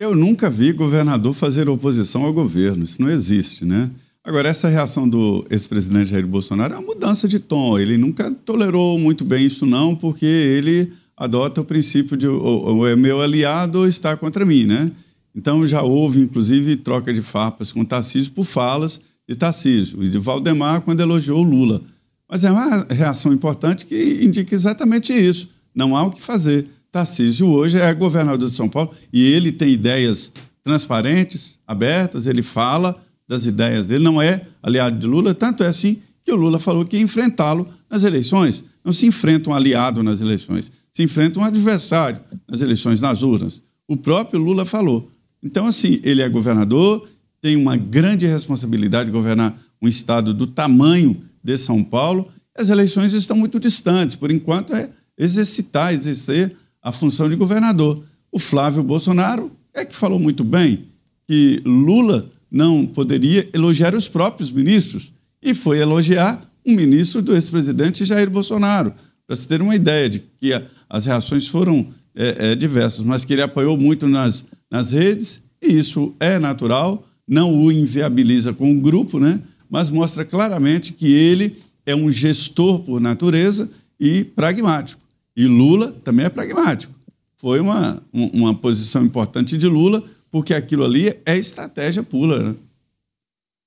Eu 0.00 0.16
nunca 0.16 0.48
vi 0.48 0.72
governador 0.72 1.34
fazer 1.34 1.68
oposição 1.68 2.24
ao 2.24 2.32
governo, 2.32 2.82
isso 2.84 3.00
não 3.00 3.10
existe, 3.10 3.66
né? 3.66 3.90
Agora, 4.30 4.48
essa 4.48 4.68
reação 4.68 5.08
do 5.08 5.44
ex-presidente 5.50 6.10
Jair 6.10 6.24
Bolsonaro 6.24 6.74
é 6.74 6.78
uma 6.78 6.86
mudança 6.86 7.26
de 7.26 7.40
tom. 7.40 7.76
Ele 7.76 7.98
nunca 7.98 8.30
tolerou 8.30 8.96
muito 8.96 9.24
bem 9.24 9.44
isso, 9.44 9.66
não, 9.66 9.96
porque 9.96 10.24
ele 10.24 10.92
adota 11.16 11.62
o 11.62 11.64
princípio 11.64 12.16
de 12.16 12.28
o, 12.28 12.86
é 12.86 12.94
meu 12.94 13.20
aliado 13.20 13.80
ou 13.80 13.88
está 13.88 14.16
contra 14.16 14.44
mim, 14.44 14.66
né? 14.66 14.92
Então 15.34 15.66
já 15.66 15.82
houve, 15.82 16.20
inclusive, 16.20 16.76
troca 16.76 17.12
de 17.12 17.22
farpas 17.22 17.72
com 17.72 17.84
Tarcísio 17.84 18.30
por 18.30 18.44
falas 18.44 19.00
de 19.28 19.34
Tarcísio 19.34 20.00
e 20.00 20.08
de 20.08 20.18
Valdemar 20.18 20.82
quando 20.82 21.00
elogiou 21.00 21.42
Lula. 21.42 21.82
Mas 22.28 22.44
é 22.44 22.52
uma 22.52 22.86
reação 22.88 23.32
importante 23.32 23.84
que 23.84 24.20
indica 24.22 24.54
exatamente 24.54 25.12
isso. 25.12 25.48
Não 25.74 25.96
há 25.96 26.04
o 26.04 26.10
que 26.12 26.22
fazer. 26.22 26.68
Tarcísio 26.92 27.48
hoje 27.48 27.78
é 27.78 27.92
governador 27.92 28.48
de 28.48 28.54
São 28.54 28.68
Paulo 28.68 28.92
e 29.12 29.26
ele 29.26 29.50
tem 29.50 29.72
ideias 29.72 30.32
transparentes, 30.62 31.58
abertas, 31.66 32.28
ele 32.28 32.42
fala 32.42 32.96
das 33.30 33.46
ideias 33.46 33.86
dele, 33.86 34.02
não 34.02 34.20
é 34.20 34.44
aliado 34.60 34.98
de 34.98 35.06
Lula, 35.06 35.32
tanto 35.32 35.62
é 35.62 35.68
assim 35.68 35.98
que 36.24 36.32
o 36.32 36.34
Lula 36.36 36.58
falou 36.58 36.84
que 36.84 36.96
ia 36.96 37.02
enfrentá-lo 37.02 37.68
nas 37.88 38.02
eleições. 38.02 38.64
Não 38.84 38.92
se 38.92 39.06
enfrenta 39.06 39.48
um 39.48 39.54
aliado 39.54 40.02
nas 40.02 40.20
eleições, 40.20 40.72
se 40.92 41.04
enfrenta 41.04 41.38
um 41.38 41.44
adversário 41.44 42.18
nas 42.48 42.60
eleições, 42.60 43.00
nas 43.00 43.22
urnas. 43.22 43.62
O 43.86 43.96
próprio 43.96 44.40
Lula 44.40 44.64
falou. 44.64 45.12
Então, 45.40 45.64
assim, 45.64 46.00
ele 46.02 46.22
é 46.22 46.28
governador, 46.28 47.08
tem 47.40 47.54
uma 47.54 47.76
grande 47.76 48.26
responsabilidade 48.26 49.06
de 49.06 49.12
governar 49.12 49.56
um 49.80 49.86
estado 49.86 50.34
do 50.34 50.48
tamanho 50.48 51.22
de 51.40 51.56
São 51.56 51.84
Paulo. 51.84 52.26
As 52.58 52.68
eleições 52.68 53.14
estão 53.14 53.36
muito 53.36 53.60
distantes, 53.60 54.16
por 54.16 54.32
enquanto 54.32 54.74
é 54.74 54.90
exercitar, 55.16 55.94
exercer 55.94 56.56
a 56.82 56.90
função 56.90 57.28
de 57.28 57.36
governador. 57.36 58.02
O 58.32 58.40
Flávio 58.40 58.82
Bolsonaro 58.82 59.52
é 59.72 59.84
que 59.84 59.94
falou 59.94 60.18
muito 60.18 60.42
bem 60.42 60.86
que 61.28 61.62
Lula 61.64 62.28
não 62.50 62.86
poderia 62.86 63.48
elogiar 63.52 63.94
os 63.94 64.08
próprios 64.08 64.50
ministros 64.50 65.12
e 65.42 65.54
foi 65.54 65.78
elogiar 65.78 66.42
um 66.66 66.74
ministro 66.74 67.22
do 67.22 67.34
ex-presidente 67.34 68.04
Jair 68.04 68.28
Bolsonaro, 68.28 68.92
para 69.26 69.36
se 69.36 69.46
ter 69.46 69.62
uma 69.62 69.74
ideia 69.74 70.10
de 70.10 70.18
que 70.40 70.52
a, 70.52 70.62
as 70.88 71.06
reações 71.06 71.46
foram 71.46 71.86
é, 72.14 72.50
é, 72.50 72.54
diversas, 72.54 73.00
mas 73.00 73.24
que 73.24 73.32
ele 73.32 73.42
apoiou 73.42 73.76
muito 73.76 74.08
nas, 74.08 74.44
nas 74.70 74.92
redes, 74.92 75.42
e 75.62 75.78
isso 75.78 76.14
é 76.18 76.38
natural, 76.38 77.06
não 77.26 77.54
o 77.54 77.70
inviabiliza 77.70 78.52
com 78.52 78.72
o 78.72 78.80
grupo, 78.80 79.20
né? 79.20 79.40
mas 79.70 79.88
mostra 79.88 80.24
claramente 80.24 80.92
que 80.92 81.12
ele 81.12 81.58
é 81.86 81.94
um 81.94 82.10
gestor 82.10 82.80
por 82.80 83.00
natureza 83.00 83.70
e 83.98 84.24
pragmático. 84.24 85.00
E 85.36 85.46
Lula 85.46 85.92
também 86.04 86.26
é 86.26 86.28
pragmático. 86.28 86.92
Foi 87.36 87.60
uma, 87.60 88.02
uma 88.12 88.54
posição 88.54 89.04
importante 89.04 89.56
de 89.56 89.66
Lula, 89.66 90.02
porque 90.30 90.54
aquilo 90.54 90.84
ali 90.84 91.16
é 91.26 91.36
estratégia 91.36 92.02
pura. 92.02 92.38
Né? 92.38 92.54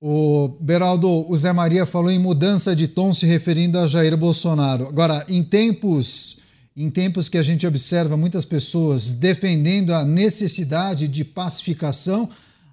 O 0.02 0.50
Beraldo, 0.60 1.08
o 1.30 1.38
Zé 1.38 1.54
Maria 1.54 1.86
falou 1.86 2.12
em 2.12 2.20
mudança 2.20 2.76
de 2.76 2.88
tom 2.88 3.14
se 3.14 3.26
referindo 3.26 3.80
a 3.80 3.88
Jair 3.88 4.18
Bolsonaro. 4.18 4.88
Agora, 4.88 5.26
em 5.30 5.44
tempos, 5.44 6.40
em 6.76 6.90
tempos 6.90 7.30
que 7.30 7.38
a 7.38 7.44
gente 7.44 7.66
observa 7.66 8.18
muitas 8.18 8.44
pessoas 8.44 9.14
defendendo 9.14 9.94
a 9.94 10.04
necessidade 10.04 11.08
de 11.08 11.24
pacificação, 11.24 12.28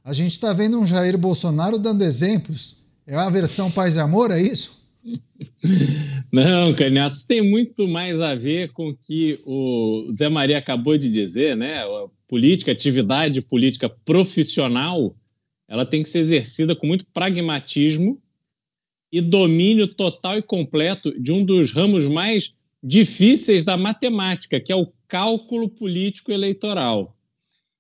a 0.05 0.13
gente 0.13 0.33
está 0.33 0.53
vendo 0.53 0.81
um 0.81 0.87
Jair 0.87 1.17
Bolsonaro 1.17 1.79
dando 1.79 2.03
exemplos. 2.03 2.77
É 3.07 3.15
a 3.15 3.29
versão 3.29 3.71
paz 3.71 3.97
e 3.97 4.01
amor, 4.01 4.31
é 4.31 4.41
isso? 4.41 4.80
Não, 6.33 6.75
Canhatos, 6.75 7.25
tem 7.25 7.43
muito 7.43 7.89
mais 7.89 8.21
a 8.21 8.35
ver 8.35 8.73
com 8.73 8.91
o 8.91 8.97
que 8.97 9.39
o 9.45 10.11
Zé 10.13 10.29
Maria 10.29 10.59
acabou 10.59 10.97
de 10.97 11.09
dizer, 11.09 11.57
né? 11.57 11.83
A 11.83 12.07
política, 12.29 12.73
atividade 12.73 13.41
política 13.43 13.89
profissional 13.89 15.17
ela 15.71 15.87
tem 15.87 16.03
que 16.03 16.09
ser 16.09 16.19
exercida 16.19 16.75
com 16.75 16.85
muito 16.85 17.07
pragmatismo 17.07 18.21
e 19.13 19.21
domínio 19.21 19.87
total 19.87 20.37
e 20.37 20.43
completo 20.43 21.17
de 21.21 21.31
um 21.33 21.45
dos 21.45 21.71
ramos 21.71 22.09
mais 22.09 22.53
difíceis 22.83 23.63
da 23.63 23.77
matemática, 23.77 24.61
que 24.61 24.73
é 24.73 24.77
o 24.77 24.93
cálculo 25.07 25.69
político 25.69 26.33
eleitoral. 26.33 27.17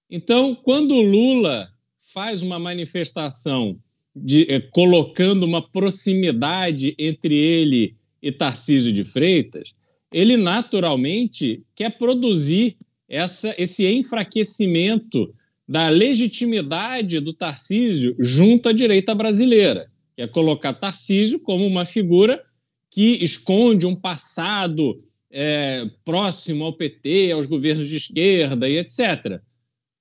Então, 0.08 0.54
quando 0.54 1.00
Lula 1.00 1.68
faz 2.12 2.42
uma 2.42 2.60
manifestação 2.60 3.76
de, 4.14 4.46
eh, 4.48 4.60
colocando 4.60 5.44
uma 5.44 5.62
proximidade 5.62 6.94
entre 6.98 7.34
ele 7.34 7.96
e 8.22 8.30
Tarcísio 8.30 8.92
de 8.92 9.04
Freitas, 9.04 9.72
ele 10.12 10.36
naturalmente 10.36 11.62
quer 11.74 11.96
produzir 11.96 12.76
essa, 13.08 13.54
esse 13.56 13.86
enfraquecimento 13.86 15.34
da 15.66 15.88
legitimidade 15.88 17.20
do 17.20 17.32
Tarcísio 17.32 18.14
junto 18.18 18.68
à 18.68 18.72
direita 18.72 19.14
brasileira, 19.14 19.90
que 20.16 20.22
é 20.22 20.26
colocar 20.26 20.74
Tarcísio 20.74 21.38
como 21.40 21.64
uma 21.64 21.84
figura 21.84 22.42
que 22.90 23.22
esconde 23.22 23.86
um 23.86 23.94
passado 23.94 25.00
é, 25.30 25.88
próximo 26.04 26.64
ao 26.64 26.72
PT, 26.72 27.30
aos 27.30 27.46
governos 27.46 27.88
de 27.88 27.96
esquerda 27.96 28.68
e 28.68 28.78
etc. 28.78 29.40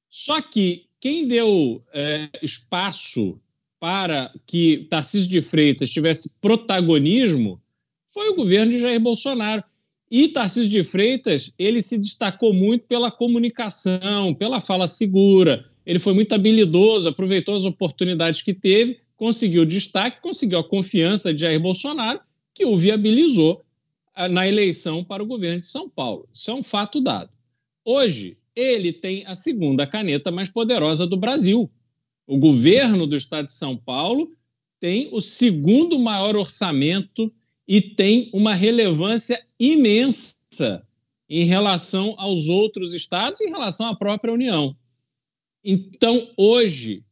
Só 0.10 0.42
que 0.42 0.86
quem 1.00 1.28
deu 1.28 1.84
é, 1.94 2.30
espaço 2.42 3.40
para 3.80 4.32
que 4.46 4.88
Tarcísio 4.90 5.30
de 5.30 5.42
Freitas 5.42 5.90
tivesse 5.90 6.36
protagonismo 6.42 7.62
foi 8.14 8.30
o 8.30 8.36
governo 8.36 8.72
de 8.72 8.80
Jair 8.80 9.00
Bolsonaro. 9.00 9.64
E 10.12 10.28
Tarcísio 10.28 10.72
de 10.72 10.84
Freitas, 10.84 11.54
ele 11.58 11.82
se 11.82 11.98
destacou 11.98 12.54
muito 12.54 12.86
pela 12.88 13.12
comunicação, 13.12 14.34
pela 14.34 14.60
fala 14.60 14.88
segura. 14.88 15.66
Ele 15.86 16.00
foi 16.00 16.14
muito 16.14 16.34
habilidoso, 16.34 17.10
aproveitou 17.10 17.56
as 17.56 17.64
oportunidades 17.64 18.42
que 18.42 18.54
teve, 18.54 19.00
conseguiu 19.16 19.66
destaque, 19.66 20.22
conseguiu 20.22 20.60
a 20.60 20.68
confiança 20.68 21.34
de 21.34 21.42
Jair 21.42 21.60
Bolsonaro, 21.60 22.20
que 22.54 22.66
o 22.66 22.76
viabilizou 22.76 23.64
ah, 24.16 24.28
na 24.28 24.48
eleição 24.48 25.04
para 25.04 25.24
o 25.24 25.26
governo 25.26 25.62
de 25.62 25.68
São 25.68 25.88
Paulo. 25.88 26.28
Isso 26.34 26.50
é 26.50 26.54
um 26.54 26.64
fato 26.64 27.00
dado. 27.00 27.30
Hoje, 27.86 28.38
ele 28.56 28.92
tem 28.92 29.24
a 29.26 29.36
segunda 29.36 29.88
caneta 29.88 30.32
mais 30.32 30.50
poderosa 30.50 31.08
do 31.08 31.16
Brasil. 31.16 31.70
O 32.30 32.38
governo 32.38 33.08
do 33.08 33.16
estado 33.16 33.48
de 33.48 33.54
São 33.54 33.76
Paulo 33.76 34.32
tem 34.80 35.10
o 35.12 35.20
segundo 35.20 35.98
maior 35.98 36.36
orçamento 36.36 37.34
e 37.68 37.82
tem 37.82 38.30
uma 38.32 38.54
relevância 38.54 39.44
imensa 39.60 40.86
em 41.28 41.44
relação 41.46 42.14
aos 42.20 42.48
outros 42.48 42.94
estados 42.94 43.42
e 43.42 43.46
em 43.46 43.50
relação 43.50 43.88
à 43.88 43.96
própria 43.96 44.32
União. 44.32 44.78
Então, 45.64 46.30
hoje, 46.38 47.04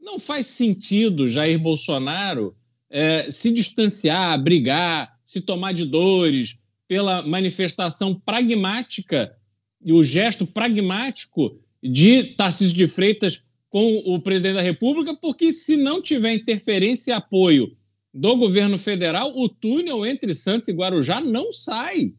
não 0.00 0.20
faz 0.20 0.46
sentido 0.46 1.26
Jair 1.26 1.58
Bolsonaro 1.58 2.54
é, 2.88 3.28
se 3.28 3.50
distanciar, 3.50 4.40
brigar, 4.40 5.18
se 5.24 5.40
tomar 5.40 5.72
de 5.72 5.84
dores 5.84 6.56
pela 6.86 7.26
manifestação 7.26 8.14
pragmática 8.14 9.36
e 9.84 9.92
o 9.92 10.04
gesto 10.04 10.46
pragmático 10.46 11.58
de 11.82 12.34
Tarcísio 12.34 12.76
de 12.76 12.86
Freitas 12.86 13.42
com 13.70 13.98
o 14.04 14.20
presidente 14.20 14.56
da 14.56 14.62
República, 14.62 15.14
porque 15.14 15.52
se 15.52 15.76
não 15.76 16.02
tiver 16.02 16.34
interferência 16.34 17.12
e 17.12 17.14
apoio 17.14 17.76
do 18.12 18.36
governo 18.36 18.76
federal, 18.76 19.32
o 19.36 19.48
túnel 19.48 20.04
entre 20.04 20.34
Santos 20.34 20.68
e 20.68 20.72
Guarujá 20.72 21.20
não 21.20 21.52
sai. 21.52 22.12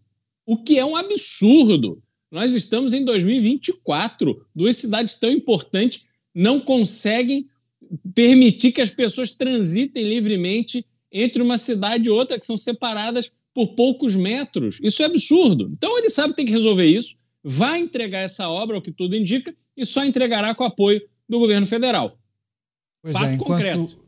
O 0.45 0.57
que 0.57 0.80
é 0.80 0.86
um 0.86 0.95
absurdo. 0.95 2.02
Nós 2.32 2.53
estamos 2.53 2.94
em 2.94 3.03
2024, 3.03 4.45
duas 4.56 4.78
cidades 4.78 5.15
tão 5.15 5.30
importantes 5.30 6.06
não 6.34 6.61
conseguem 6.61 7.45
permitir 8.15 8.72
que 8.72 8.82
as 8.82 8.90
pessoas 8.90 9.34
transitem 9.34 10.07
livremente 10.07 10.86
entre 11.11 11.41
uma 11.41 11.57
cidade 11.57 12.07
e 12.07 12.11
outra, 12.11 12.40
que 12.40 12.45
são 12.45 12.56
separadas 12.56 13.30
por 13.53 13.76
poucos 13.76 14.15
metros. 14.15 14.80
Isso 14.82 15.03
é 15.03 15.06
absurdo. 15.06 15.69
Então 15.73 15.98
ele 15.98 16.10
sabe 16.10 16.30
que 16.30 16.38
tem 16.38 16.45
que 16.45 16.53
resolver 16.53 16.86
isso, 16.86 17.18
vai 17.44 17.82
entregar 17.82 18.19
essa 18.19 18.49
obra, 18.49 18.78
o 18.78 18.82
que 18.82 18.94
tudo 18.94 19.14
indica, 19.14 19.53
e 19.76 19.86
só 19.86 20.06
entregará 20.06 20.56
com 20.56 20.64
apoio 20.64 21.02
do 21.32 21.40
governo 21.40 21.66
federal. 21.66 22.20
Pois 23.02 23.18
Fato 23.18 23.26
é, 23.26 23.34
enquanto, 23.34 23.49
concreto. 23.49 24.06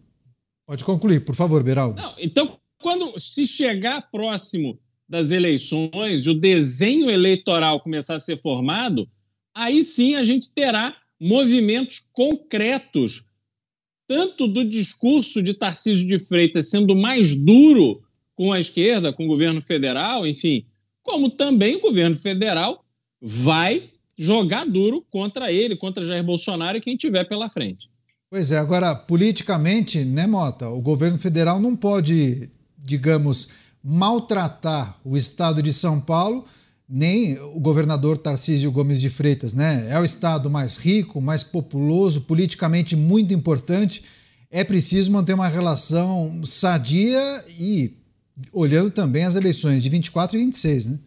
Pode 0.68 0.84
concluir, 0.84 1.22
por 1.22 1.36
favor, 1.36 1.64
Beraldo. 1.64 2.00
Não, 2.00 2.14
então, 2.20 2.60
quando 2.82 3.18
se 3.18 3.48
chegar 3.48 4.12
próximo 4.12 4.78
das 5.08 5.32
eleições 5.32 6.28
o 6.28 6.34
desenho 6.34 7.10
eleitoral 7.10 7.80
começar 7.80 8.16
a 8.16 8.20
ser 8.20 8.38
formado, 8.38 9.10
aí 9.56 9.84
sim 9.84 10.16
a 10.16 10.24
gente 10.24 10.52
terá 10.52 10.96
movimentos 11.20 12.00
concretos, 12.12 13.26
tanto 14.08 14.48
do 14.48 14.66
discurso 14.66 15.42
de 15.42 15.54
Tarcísio 15.54 16.08
de 16.08 16.20
Freitas 16.20 16.70
sendo 16.70 16.96
mais 16.96 17.34
duro 17.34 18.04
com 18.36 18.52
a 18.52 18.60
esquerda, 18.60 19.14
com 19.14 19.26
o 19.26 19.30
governo 19.30 19.62
federal, 19.62 20.28
enfim, 20.28 20.66
como 21.02 21.30
também 21.30 21.76
o 21.76 21.82
governo 21.82 22.18
federal 22.18 22.84
vai 23.22 23.93
jogar 24.18 24.66
duro 24.66 25.04
contra 25.10 25.52
ele, 25.52 25.76
contra 25.76 26.06
Jair 26.06 26.24
Bolsonaro 26.24 26.78
e 26.78 26.82
quem 26.82 26.96
tiver 26.96 27.24
pela 27.26 27.50
frente. 27.50 27.90
Pois 28.30 28.52
é, 28.52 28.58
agora, 28.58 28.96
politicamente, 28.96 30.04
né, 30.04 30.26
Mota? 30.26 30.68
O 30.70 30.82
governo 30.82 31.20
federal 31.20 31.60
não 31.60 31.76
pode, 31.76 32.50
digamos, 32.78 33.50
maltratar 33.84 35.00
o 35.04 35.16
estado 35.16 35.62
de 35.62 35.74
São 35.74 36.00
Paulo, 36.00 36.46
nem 36.90 37.38
o 37.40 37.60
governador 37.60 38.18
Tarcísio 38.18 38.72
Gomes 38.72 39.00
de 39.00 39.10
Freitas, 39.10 39.54
né? 39.54 39.88
É 39.90 40.00
o 40.00 40.04
estado 40.04 40.50
mais 40.50 40.78
rico, 40.78 41.22
mais 41.22 41.44
populoso, 41.44 42.22
politicamente 42.22 42.96
muito 42.96 43.34
importante. 43.34 44.04
É 44.50 44.64
preciso 44.64 45.12
manter 45.12 45.34
uma 45.34 45.48
relação 45.48 46.42
sadia 46.44 47.46
e 47.60 47.94
olhando 48.52 48.90
também 48.90 49.26
as 49.26 49.36
eleições 49.36 49.84
de 49.84 49.90
24 49.90 50.38
e 50.38 50.46
26, 50.46 50.86
né? 50.88 51.00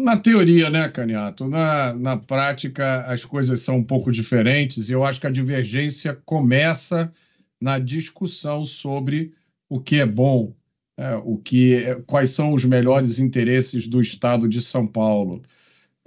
Na 0.00 0.16
teoria, 0.16 0.70
né, 0.70 0.88
Caniato? 0.88 1.48
Na, 1.48 1.92
na 1.92 2.16
prática, 2.16 3.04
as 3.06 3.24
coisas 3.24 3.62
são 3.62 3.78
um 3.78 3.82
pouco 3.82 4.12
diferentes 4.12 4.88
e 4.88 4.92
eu 4.92 5.04
acho 5.04 5.20
que 5.20 5.26
a 5.26 5.30
divergência 5.30 6.14
começa 6.24 7.12
na 7.60 7.80
discussão 7.80 8.64
sobre 8.64 9.34
o 9.68 9.80
que 9.80 9.96
é 9.96 10.06
bom, 10.06 10.54
é, 10.96 11.16
o 11.16 11.36
que, 11.36 11.74
é, 11.74 11.96
quais 12.02 12.30
são 12.30 12.52
os 12.52 12.64
melhores 12.64 13.18
interesses 13.18 13.88
do 13.88 14.00
Estado 14.00 14.48
de 14.48 14.62
São 14.62 14.86
Paulo. 14.86 15.42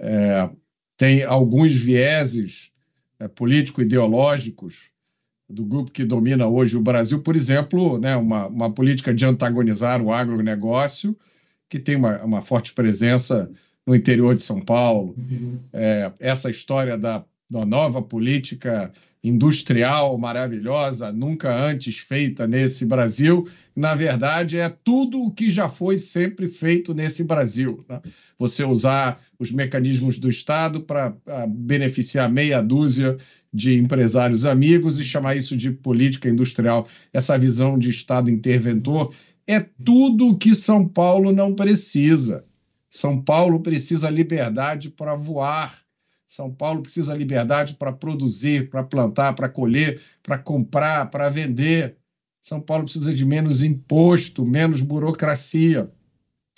É, 0.00 0.48
tem 0.96 1.22
alguns 1.24 1.74
vieses 1.74 2.72
é, 3.20 3.28
político-ideológicos 3.28 4.88
do 5.46 5.66
grupo 5.66 5.90
que 5.90 6.06
domina 6.06 6.46
hoje 6.46 6.78
o 6.78 6.82
Brasil, 6.82 7.20
por 7.20 7.36
exemplo, 7.36 7.98
né, 7.98 8.16
uma, 8.16 8.46
uma 8.46 8.72
política 8.72 9.12
de 9.12 9.26
antagonizar 9.26 10.00
o 10.00 10.10
agronegócio, 10.10 11.14
que 11.68 11.78
tem 11.78 11.96
uma, 11.96 12.22
uma 12.22 12.40
forte 12.40 12.72
presença 12.72 13.50
no 13.86 13.94
interior 13.94 14.34
de 14.34 14.42
São 14.42 14.60
Paulo, 14.60 15.14
é, 15.72 16.12
essa 16.20 16.50
história 16.50 16.96
da, 16.96 17.24
da 17.50 17.66
nova 17.66 18.00
política 18.00 18.92
industrial 19.24 20.18
maravilhosa, 20.18 21.12
nunca 21.12 21.54
antes 21.54 21.98
feita 21.98 22.46
nesse 22.46 22.84
Brasil, 22.84 23.46
na 23.74 23.94
verdade 23.94 24.58
é 24.58 24.68
tudo 24.68 25.22
o 25.22 25.30
que 25.30 25.48
já 25.48 25.68
foi 25.68 25.96
sempre 25.96 26.48
feito 26.48 26.92
nesse 26.92 27.22
Brasil. 27.24 27.84
Né? 27.88 28.00
Você 28.38 28.64
usar 28.64 29.20
os 29.38 29.52
mecanismos 29.52 30.18
do 30.18 30.28
Estado 30.28 30.80
para 30.82 31.16
beneficiar 31.48 32.30
meia 32.30 32.60
dúzia 32.60 33.16
de 33.52 33.78
empresários 33.78 34.44
amigos 34.44 34.98
e 34.98 35.04
chamar 35.04 35.36
isso 35.36 35.56
de 35.56 35.70
política 35.70 36.28
industrial. 36.28 36.88
Essa 37.12 37.38
visão 37.38 37.78
de 37.78 37.90
Estado 37.90 38.30
interventor 38.30 39.14
é 39.46 39.60
tudo 39.84 40.28
o 40.28 40.36
que 40.36 40.54
São 40.54 40.86
Paulo 40.86 41.32
não 41.32 41.54
precisa. 41.54 42.44
São 42.94 43.18
Paulo 43.18 43.60
precisa 43.60 44.10
liberdade 44.10 44.90
para 44.90 45.14
voar. 45.14 45.80
São 46.26 46.52
Paulo 46.52 46.82
precisa 46.82 47.14
liberdade 47.14 47.74
para 47.76 47.90
produzir, 47.90 48.68
para 48.68 48.84
plantar, 48.84 49.32
para 49.32 49.48
colher, 49.48 49.98
para 50.22 50.36
comprar, 50.36 51.08
para 51.08 51.30
vender. 51.30 51.96
São 52.42 52.60
Paulo 52.60 52.84
precisa 52.84 53.14
de 53.14 53.24
menos 53.24 53.62
imposto, 53.62 54.44
menos 54.44 54.82
burocracia. 54.82 55.90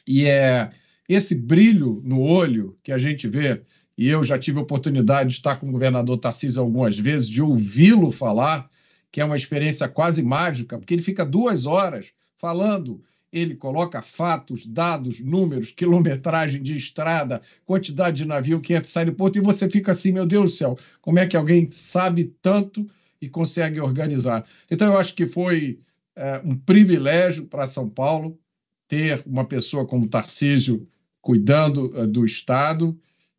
E 0.09 0.27
é 0.27 0.71
esse 1.09 1.37
brilho 1.37 2.03
no 2.05 2.21
olho 2.21 2.77
que 2.83 2.91
a 2.91 2.99
gente 2.99 3.29
vê, 3.29 3.63
e 3.97 4.09
eu 4.09 4.25
já 4.25 4.37
tive 4.37 4.59
a 4.59 4.63
oportunidade 4.63 5.29
de 5.29 5.37
estar 5.37 5.55
com 5.55 5.69
o 5.69 5.73
governador 5.73 6.19
Tarcísio 6.19 6.61
algumas 6.61 6.99
vezes, 6.99 7.29
de 7.29 7.41
ouvi-lo 7.41 8.11
falar, 8.11 8.69
que 9.13 9.21
é 9.21 9.25
uma 9.25 9.37
experiência 9.37 9.87
quase 9.87 10.21
mágica, 10.21 10.79
porque 10.79 10.95
ele 10.95 11.03
fica 11.03 11.25
duas 11.25 11.65
horas 11.65 12.13
falando 12.37 13.01
ele 13.35 13.57
coloca 13.57 14.01
fatos, 14.01 14.65
dados, 14.65 15.19
números, 15.19 15.73
quilometragem 15.73 16.63
de 16.63 16.79
estrada, 16.79 17.43
quantidade 17.67 18.19
de 18.19 18.25
navio 18.25 18.61
que 18.61 18.75
entra 18.75 18.87
e 18.87 18.89
sai 18.89 19.05
do 19.05 19.13
porto, 19.13 19.37
e 19.37 19.41
você 19.41 19.69
fica 19.69 19.91
assim, 19.91 20.13
meu 20.13 20.25
Deus 20.25 20.53
do 20.53 20.57
céu, 20.57 20.79
como 21.03 21.19
é 21.19 21.27
que 21.27 21.37
alguém 21.37 21.69
sabe 21.73 22.33
tanto 22.41 22.89
e 23.21 23.29
consegue 23.29 23.81
organizar? 23.81 24.47
Então, 24.71 24.93
eu 24.93 24.99
acho 24.99 25.15
que 25.15 25.27
foi 25.27 25.81
é, 26.15 26.41
um 26.45 26.57
privilégio 26.57 27.47
para 27.47 27.67
São 27.67 27.89
Paulo 27.89 28.39
ter 28.87 29.21
uma 29.27 29.45
pessoa 29.45 29.85
como 29.85 30.07
Tarcísio 30.07 30.87
cuidando 31.21 31.93
é, 31.99 32.07
do 32.07 32.25
Estado 32.25 32.97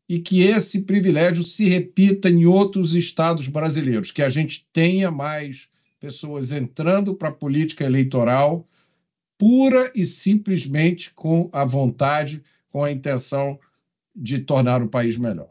e 0.10 0.20
que 0.20 0.42
esse 0.42 0.82
privilégio 0.82 1.46
se 1.46 1.70
repita 1.70 2.30
em 2.30 2.46
outros 2.46 2.94
estados 2.96 3.48
brasileiros, 3.48 4.12
que 4.12 4.22
a 4.22 4.30
gente 4.30 4.68
tenha 4.74 5.10
mais 5.10 5.70
pessoas 6.02 6.52
entrando 6.52 7.16
para 7.16 7.30
a 7.30 7.34
política 7.34 7.86
eleitoral 7.86 8.68
pura 9.38 9.92
e 9.96 10.06
simplesmente 10.06 11.12
com 11.14 11.50
a 11.52 11.66
vontade, 11.66 12.44
com 12.70 12.84
a 12.84 12.92
intenção 12.92 13.60
de 14.16 14.40
tornar 14.40 14.82
o 14.82 14.88
país 14.88 15.18
melhor. 15.18 15.50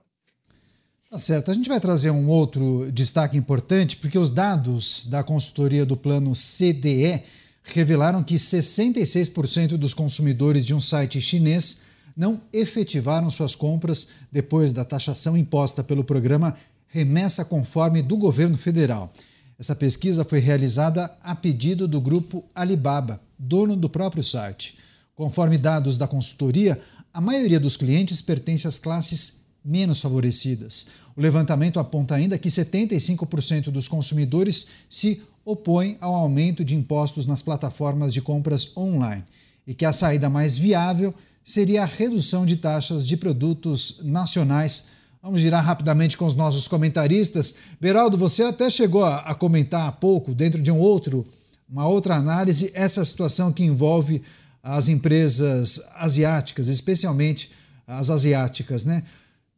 Tá 1.10 1.18
certo. 1.18 1.50
A 1.50 1.54
gente 1.54 1.68
vai 1.68 1.78
trazer 1.78 2.10
um 2.10 2.28
outro 2.28 2.90
destaque 2.90 3.36
importante, 3.36 3.96
porque 3.96 4.18
os 4.18 4.30
dados 4.30 5.06
da 5.06 5.22
consultoria 5.22 5.86
do 5.86 5.96
plano 5.96 6.32
CDE 6.32 7.22
revelaram 7.62 8.22
que 8.22 8.34
66% 8.34 9.76
dos 9.76 9.94
consumidores 9.94 10.66
de 10.66 10.74
um 10.74 10.80
site 10.80 11.20
chinês 11.20 11.82
não 12.16 12.40
efetivaram 12.52 13.30
suas 13.30 13.54
compras 13.54 14.08
depois 14.30 14.72
da 14.72 14.84
taxação 14.84 15.36
imposta 15.36 15.82
pelo 15.82 16.04
programa 16.04 16.56
Remessa 16.88 17.44
Conforme 17.44 18.02
do 18.02 18.16
governo 18.16 18.56
federal. 18.56 19.12
Essa 19.58 19.74
pesquisa 19.74 20.24
foi 20.24 20.40
realizada 20.40 21.16
a 21.22 21.34
pedido 21.34 21.86
do 21.86 22.00
grupo 22.00 22.44
Alibaba, 22.54 23.20
dono 23.38 23.76
do 23.76 23.88
próprio 23.88 24.22
site. 24.22 24.76
Conforme 25.14 25.56
dados 25.56 25.96
da 25.96 26.08
consultoria, 26.08 26.80
a 27.12 27.20
maioria 27.20 27.60
dos 27.60 27.76
clientes 27.76 28.20
pertence 28.20 28.66
às 28.66 28.78
classes 28.78 29.44
menos 29.64 30.00
favorecidas. 30.00 30.86
O 31.16 31.20
levantamento 31.20 31.78
aponta 31.78 32.16
ainda 32.16 32.36
que 32.36 32.48
75% 32.48 33.70
dos 33.70 33.86
consumidores 33.86 34.66
se 34.90 35.22
opõem 35.44 35.96
ao 36.00 36.14
aumento 36.14 36.64
de 36.64 36.74
impostos 36.74 37.26
nas 37.26 37.40
plataformas 37.40 38.12
de 38.12 38.20
compras 38.20 38.76
online 38.76 39.24
e 39.66 39.74
que 39.74 39.84
a 39.84 39.92
saída 39.92 40.28
mais 40.28 40.58
viável 40.58 41.14
seria 41.44 41.82
a 41.82 41.86
redução 41.86 42.44
de 42.44 42.56
taxas 42.56 43.06
de 43.06 43.16
produtos 43.16 44.00
nacionais 44.02 44.86
Vamos 45.24 45.40
girar 45.40 45.64
rapidamente 45.64 46.18
com 46.18 46.26
os 46.26 46.34
nossos 46.34 46.68
comentaristas. 46.68 47.54
Beraldo, 47.80 48.18
você 48.18 48.42
até 48.42 48.68
chegou 48.68 49.02
a, 49.02 49.20
a 49.20 49.34
comentar 49.34 49.88
há 49.88 49.90
pouco, 49.90 50.34
dentro 50.34 50.60
de 50.60 50.70
um 50.70 50.78
outro, 50.78 51.24
uma 51.66 51.88
outra 51.88 52.16
análise, 52.16 52.70
essa 52.74 53.02
situação 53.02 53.50
que 53.50 53.64
envolve 53.64 54.20
as 54.62 54.86
empresas 54.86 55.80
asiáticas, 55.94 56.68
especialmente 56.68 57.50
as 57.86 58.10
asiáticas, 58.10 58.84
né? 58.84 59.02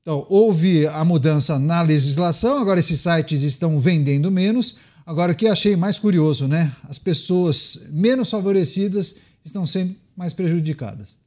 Então, 0.03 0.25
houve 0.29 0.87
a 0.87 1.05
mudança 1.05 1.59
na 1.59 1.83
legislação, 1.83 2.59
agora 2.59 2.79
esses 2.79 3.01
sites 3.01 3.43
estão 3.43 3.81
vendendo 3.81 4.31
menos. 4.31 4.77
Agora, 5.05 5.33
o 5.33 5.35
que 5.35 5.49
achei 5.49 5.75
mais 5.75 5.99
curioso, 5.99 6.47
né? 6.47 6.73
As 6.89 6.97
pessoas 6.97 7.89
menos 7.91 8.31
favorecidas 8.31 9.17
estão 9.45 9.67
sendo 9.67 9.97
mais 10.17 10.33
prejudicadas. 10.33 11.19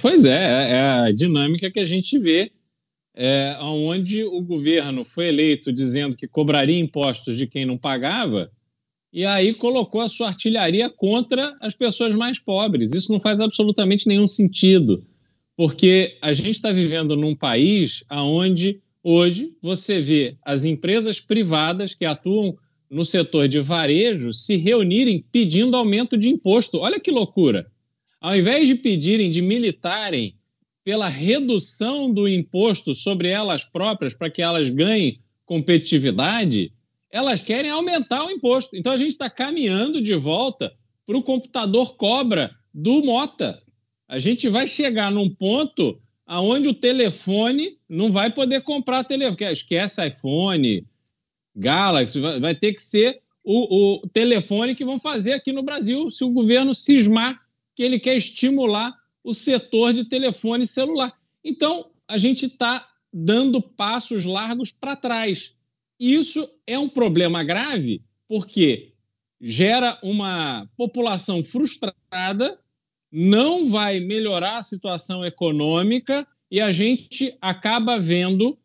Pois 0.00 0.24
é, 0.24 0.70
é 0.70 0.80
a 0.80 1.10
dinâmica 1.10 1.68
que 1.72 1.80
a 1.80 1.84
gente 1.84 2.16
vê 2.20 2.52
é, 3.14 3.56
onde 3.60 4.24
o 4.24 4.40
governo 4.40 5.04
foi 5.04 5.28
eleito 5.28 5.72
dizendo 5.72 6.16
que 6.16 6.26
cobraria 6.26 6.78
impostos 6.78 7.36
de 7.36 7.46
quem 7.46 7.64
não 7.64 7.78
pagava, 7.78 8.50
e 9.12 9.24
aí 9.24 9.54
colocou 9.54 10.00
a 10.00 10.08
sua 10.08 10.26
artilharia 10.26 10.90
contra 10.90 11.56
as 11.60 11.72
pessoas 11.74 12.12
mais 12.14 12.40
pobres. 12.40 12.92
Isso 12.92 13.12
não 13.12 13.20
faz 13.20 13.40
absolutamente 13.40 14.08
nenhum 14.08 14.26
sentido, 14.26 15.06
porque 15.56 16.18
a 16.20 16.32
gente 16.32 16.50
está 16.50 16.72
vivendo 16.72 17.14
num 17.14 17.36
país 17.36 18.02
onde 18.10 18.80
hoje 19.04 19.52
você 19.62 20.00
vê 20.00 20.36
as 20.44 20.64
empresas 20.64 21.20
privadas 21.20 21.94
que 21.94 22.04
atuam 22.04 22.58
no 22.90 23.04
setor 23.04 23.46
de 23.46 23.60
varejo 23.60 24.32
se 24.32 24.56
reunirem 24.56 25.24
pedindo 25.30 25.76
aumento 25.76 26.16
de 26.16 26.28
imposto. 26.28 26.78
Olha 26.78 26.98
que 26.98 27.12
loucura! 27.12 27.70
Ao 28.20 28.36
invés 28.36 28.66
de 28.66 28.74
pedirem, 28.74 29.30
de 29.30 29.40
militarem 29.40 30.34
pela 30.84 31.08
redução 31.08 32.12
do 32.12 32.28
imposto 32.28 32.94
sobre 32.94 33.28
elas 33.28 33.64
próprias 33.64 34.12
para 34.12 34.30
que 34.30 34.42
elas 34.42 34.68
ganhem 34.68 35.18
competitividade, 35.46 36.72
elas 37.10 37.40
querem 37.40 37.70
aumentar 37.70 38.24
o 38.26 38.30
imposto. 38.30 38.76
Então 38.76 38.92
a 38.92 38.96
gente 38.96 39.10
está 39.10 39.30
caminhando 39.30 40.02
de 40.02 40.14
volta 40.14 40.74
para 41.06 41.16
o 41.16 41.22
computador 41.22 41.96
cobra 41.96 42.54
do 42.72 43.02
Mota. 43.02 43.62
A 44.06 44.18
gente 44.18 44.48
vai 44.48 44.66
chegar 44.66 45.10
num 45.10 45.30
ponto 45.30 46.00
aonde 46.26 46.68
o 46.68 46.74
telefone 46.74 47.78
não 47.88 48.12
vai 48.12 48.30
poder 48.30 48.62
comprar 48.62 49.04
telefone. 49.04 49.52
Esquece 49.52 50.06
iPhone, 50.06 50.86
Galaxy, 51.56 52.20
vai 52.20 52.54
ter 52.54 52.72
que 52.72 52.82
ser 52.82 53.22
o, 53.42 54.02
o 54.02 54.08
telefone 54.08 54.74
que 54.74 54.84
vão 54.84 54.98
fazer 54.98 55.32
aqui 55.32 55.52
no 55.52 55.62
Brasil 55.62 56.10
se 56.10 56.24
o 56.24 56.30
governo 56.30 56.74
cismar 56.74 57.40
que 57.74 57.82
ele 57.82 57.98
quer 57.98 58.16
estimular 58.16 58.94
o 59.24 59.32
setor 59.32 59.94
de 59.94 60.04
telefone 60.04 60.66
celular. 60.66 61.12
Então, 61.42 61.90
a 62.06 62.18
gente 62.18 62.46
está 62.46 62.86
dando 63.12 63.62
passos 63.62 64.24
largos 64.24 64.70
para 64.70 64.94
trás. 64.94 65.52
Isso 65.98 66.48
é 66.66 66.78
um 66.78 66.88
problema 66.88 67.42
grave 67.42 68.02
porque 68.28 68.92
gera 69.40 69.98
uma 70.02 70.68
população 70.76 71.42
frustrada, 71.42 72.58
não 73.10 73.68
vai 73.68 74.00
melhorar 74.00 74.58
a 74.58 74.62
situação 74.62 75.24
econômica 75.24 76.26
e 76.50 76.60
a 76.60 76.70
gente 76.70 77.36
acaba 77.40 77.98
vendo, 77.98 78.58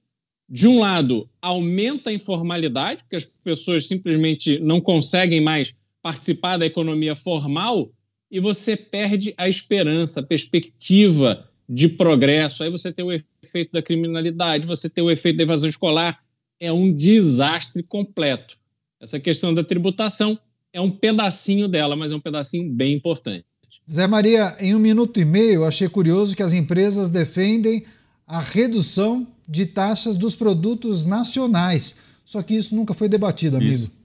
de 0.49 0.67
um 0.67 0.79
lado, 0.79 1.29
aumenta 1.41 2.09
a 2.09 2.13
informalidade, 2.13 3.03
porque 3.03 3.15
as 3.15 3.25
pessoas 3.25 3.87
simplesmente 3.87 4.59
não 4.59 4.81
conseguem 4.81 5.41
mais 5.41 5.75
participar 6.01 6.57
da 6.57 6.65
economia 6.65 7.15
formal 7.15 7.91
e 8.31 8.39
você 8.39 8.75
perde 8.75 9.33
a 9.37 9.49
esperança, 9.49 10.19
a 10.19 10.23
perspectiva 10.23 11.47
de 11.67 11.87
progresso. 11.87 12.63
Aí 12.63 12.69
você 12.69 12.91
tem 12.91 13.05
o 13.05 13.11
efeito 13.11 13.71
da 13.71 13.81
criminalidade, 13.81 14.67
você 14.67 14.89
tem 14.89 15.03
o 15.03 15.11
efeito 15.11 15.37
da 15.37 15.43
evasão 15.43 15.69
escolar. 15.69 16.19
É 16.59 16.71
um 16.71 16.93
desastre 16.93 17.81
completo. 17.83 18.57
Essa 18.99 19.19
questão 19.19 19.53
da 19.53 19.63
tributação 19.63 20.37
é 20.73 20.81
um 20.81 20.91
pedacinho 20.91 21.67
dela, 21.67 21.95
mas 21.95 22.11
é 22.11 22.15
um 22.15 22.19
pedacinho 22.19 22.73
bem 22.73 22.93
importante. 22.93 23.45
Zé 23.89 24.05
Maria, 24.05 24.55
em 24.59 24.75
um 24.75 24.79
minuto 24.79 25.19
e 25.19 25.25
meio, 25.25 25.63
achei 25.63 25.89
curioso 25.89 26.35
que 26.35 26.43
as 26.43 26.53
empresas 26.53 27.09
defendem 27.09 27.85
a 28.27 28.39
redução 28.39 29.27
de 29.47 29.65
taxas 29.65 30.15
dos 30.15 30.35
produtos 30.35 31.05
nacionais. 31.05 32.01
Só 32.23 32.43
que 32.43 32.53
isso 32.53 32.75
nunca 32.75 32.93
foi 32.93 33.09
debatido, 33.09 33.57
amigo. 33.57 33.73
Isso. 33.73 33.98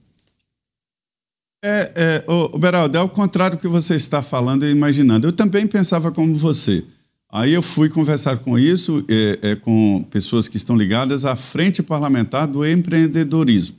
É, 1.67 1.91
é, 1.95 2.31
o, 2.31 2.59
Beraldo, 2.59 2.95
é 2.95 3.01
o 3.01 3.09
contrário 3.09 3.57
do 3.57 3.59
que 3.59 3.67
você 3.67 3.95
está 3.95 4.21
falando 4.21 4.67
e 4.67 4.69
imaginando. 4.69 5.27
Eu 5.27 5.31
também 5.31 5.65
pensava 5.65 6.11
como 6.11 6.35
você. 6.35 6.85
Aí 7.27 7.53
eu 7.53 7.61
fui 7.63 7.89
conversar 7.89 8.37
com 8.37 8.57
isso, 8.57 9.03
é, 9.09 9.39
é, 9.41 9.55
com 9.55 10.05
pessoas 10.11 10.47
que 10.47 10.57
estão 10.57 10.77
ligadas 10.77 11.25
à 11.25 11.35
Frente 11.35 11.81
Parlamentar 11.81 12.45
do 12.45 12.63
Empreendedorismo. 12.63 13.77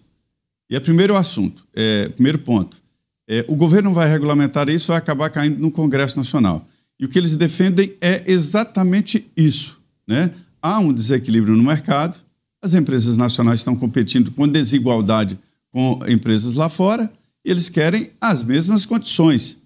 E 0.69 0.75
é 0.75 0.81
primeiro 0.81 1.15
assunto, 1.15 1.65
é, 1.73 2.09
primeiro 2.09 2.41
ponto. 2.41 2.77
É, 3.29 3.45
o 3.47 3.55
governo 3.55 3.93
vai 3.93 4.09
regulamentar 4.09 4.69
isso, 4.69 4.89
vai 4.89 4.97
acabar 4.97 5.31
caindo 5.31 5.61
no 5.61 5.71
Congresso 5.71 6.17
Nacional. 6.17 6.67
E 6.99 7.05
o 7.05 7.09
que 7.09 7.17
eles 7.17 7.37
defendem 7.37 7.95
é 8.01 8.25
exatamente 8.27 9.31
isso. 9.37 9.81
Né? 10.09 10.33
Há 10.61 10.81
um 10.81 10.93
desequilíbrio 10.93 11.55
no 11.55 11.63
mercado, 11.63 12.19
as 12.61 12.75
empresas 12.75 13.17
nacionais 13.17 13.61
estão 13.61 13.77
competindo 13.77 14.33
com 14.33 14.49
desigualdade 14.49 15.39
com 15.71 16.01
empresas 16.09 16.55
lá 16.55 16.69
fora, 16.69 17.13
eles 17.51 17.69
querem 17.69 18.11
as 18.21 18.43
mesmas 18.43 18.85
condições. 18.85 19.59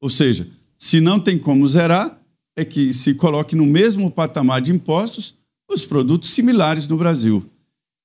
Ou 0.00 0.08
seja, 0.08 0.48
se 0.78 1.00
não 1.00 1.20
tem 1.20 1.38
como 1.38 1.66
zerar, 1.66 2.18
é 2.56 2.64
que 2.64 2.92
se 2.92 3.14
coloque 3.14 3.54
no 3.54 3.66
mesmo 3.66 4.10
patamar 4.10 4.60
de 4.60 4.72
impostos 4.72 5.34
os 5.70 5.84
produtos 5.84 6.30
similares 6.30 6.88
no 6.88 6.96
Brasil. 6.96 7.44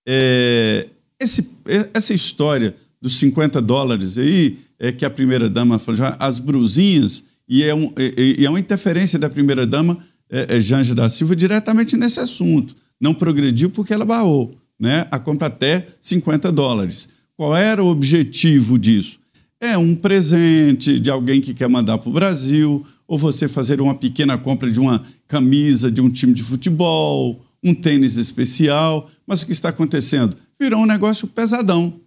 É, 0.08 0.90
esse, 1.20 1.50
essa 1.94 2.14
história 2.14 2.76
dos 3.02 3.18
50 3.18 3.62
dólares 3.62 4.18
aí, 4.18 4.60
é 4.80 4.92
que 4.92 5.06
a 5.06 5.10
primeira-dama 5.10 5.80
falou, 5.80 5.98
já, 5.98 6.18
as 6.20 6.40
brusinhas, 6.40 7.24
e 7.48 7.64
é, 7.64 7.74
um, 7.74 7.94
é, 7.96 8.44
é 8.44 8.50
uma 8.50 8.60
interferência 8.60 9.18
da 9.18 9.30
primeira-dama, 9.30 9.98
é, 10.30 10.58
é 10.58 10.60
Janja 10.60 10.94
da 10.94 11.10
Silva, 11.10 11.36
diretamente 11.36 11.96
nesse 11.96 12.20
assunto. 12.20 12.76
Não 13.00 13.14
progrediu 13.14 13.70
porque 13.70 13.94
ela 13.94 14.06
barrou 14.06 14.58
né, 14.80 15.08
a 15.12 15.20
compra 15.20 15.48
até 15.48 15.88
50 16.02 16.52
dólares. 16.52 17.08
Qual 17.36 17.56
era 17.56 17.84
o 17.84 17.88
objetivo 17.88 18.78
disso? 18.78 19.20
É 19.60 19.78
um 19.78 19.96
presente 19.96 21.00
de 21.00 21.10
alguém 21.10 21.42
que 21.42 21.54
quer 21.54 21.68
mandar 21.68 21.98
para 21.98 22.10
o 22.10 22.14
Brasil, 22.14 22.86
ou 23.08 23.18
você 23.18 23.48
fazer 23.48 23.82
uma 23.82 23.96
pequena 23.96 24.38
compra 24.38 24.70
de 24.70 24.80
uma 24.80 25.04
camisa 25.28 25.90
de 25.90 26.02
um 26.02 26.10
time 26.10 26.34
de 26.34 26.44
futebol, 26.44 27.44
um 27.64 27.74
tênis 27.74 28.18
especial. 28.18 29.10
Mas 29.26 29.42
o 29.42 29.46
que 29.46 29.52
está 29.52 29.70
acontecendo? 29.70 30.38
Virou 30.60 30.82
um 30.82 30.86
negócio 30.86 31.28
pesadão. 31.28 32.00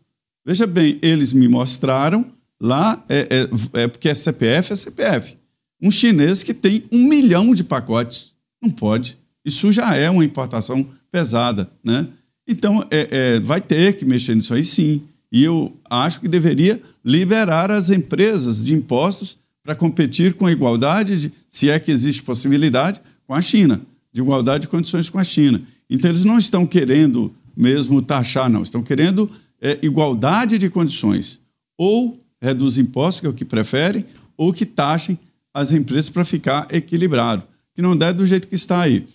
Veja 0.44 0.66
bem, 0.66 0.98
eles 1.02 1.32
me 1.32 1.48
mostraram 1.48 2.26
lá, 2.60 3.04
é, 3.08 3.48
é, 3.74 3.82
é 3.82 3.88
porque 3.88 4.08
é 4.08 4.14
CPF, 4.14 4.72
é 4.72 4.76
CPF. 4.76 5.36
Um 5.82 5.90
chinês 5.90 6.42
que 6.42 6.54
tem 6.54 6.84
um 6.92 7.08
milhão 7.08 7.52
de 7.54 7.64
pacotes. 7.64 8.34
Não 8.62 8.70
pode. 8.70 9.18
Isso 9.44 9.72
já 9.72 9.94
é 9.94 10.08
uma 10.08 10.24
importação 10.24 10.86
pesada, 11.10 11.70
né? 11.82 12.08
Então, 12.48 12.86
é, 12.90 13.08
é, 13.10 13.40
vai 13.40 13.60
ter 13.60 13.96
que 13.96 14.04
mexer 14.04 14.36
nisso 14.36 14.54
aí 14.54 14.62
sim. 14.62 15.02
E 15.30 15.42
eu 15.42 15.76
acho 15.90 16.20
que 16.20 16.28
deveria 16.28 16.80
liberar 17.04 17.70
as 17.70 17.90
empresas 17.90 18.64
de 18.64 18.74
impostos 18.74 19.38
para 19.62 19.74
competir 19.74 20.34
com 20.34 20.48
igualdade, 20.48 21.20
de, 21.20 21.32
se 21.48 21.68
é 21.68 21.78
que 21.78 21.90
existe 21.90 22.22
possibilidade, 22.22 23.00
com 23.26 23.34
a 23.34 23.42
China, 23.42 23.80
de 24.12 24.20
igualdade 24.20 24.62
de 24.62 24.68
condições 24.68 25.10
com 25.10 25.18
a 25.18 25.24
China. 25.24 25.62
Então, 25.90 26.10
eles 26.10 26.24
não 26.24 26.38
estão 26.38 26.64
querendo 26.64 27.34
mesmo 27.56 28.00
taxar, 28.00 28.48
não, 28.48 28.62
estão 28.62 28.82
querendo 28.82 29.28
é, 29.60 29.78
igualdade 29.82 30.58
de 30.58 30.70
condições. 30.70 31.40
Ou 31.76 32.20
reduz 32.40 32.78
impostos, 32.78 33.20
que 33.20 33.26
é 33.26 33.30
o 33.30 33.34
que 33.34 33.44
preferem, 33.44 34.04
ou 34.36 34.52
que 34.52 34.64
taxem 34.64 35.18
as 35.52 35.72
empresas 35.72 36.10
para 36.10 36.24
ficar 36.24 36.68
equilibrado. 36.70 37.42
Que 37.74 37.82
não 37.82 37.96
der 37.96 38.12
do 38.12 38.26
jeito 38.26 38.46
que 38.46 38.54
está 38.54 38.82
aí. 38.82 39.08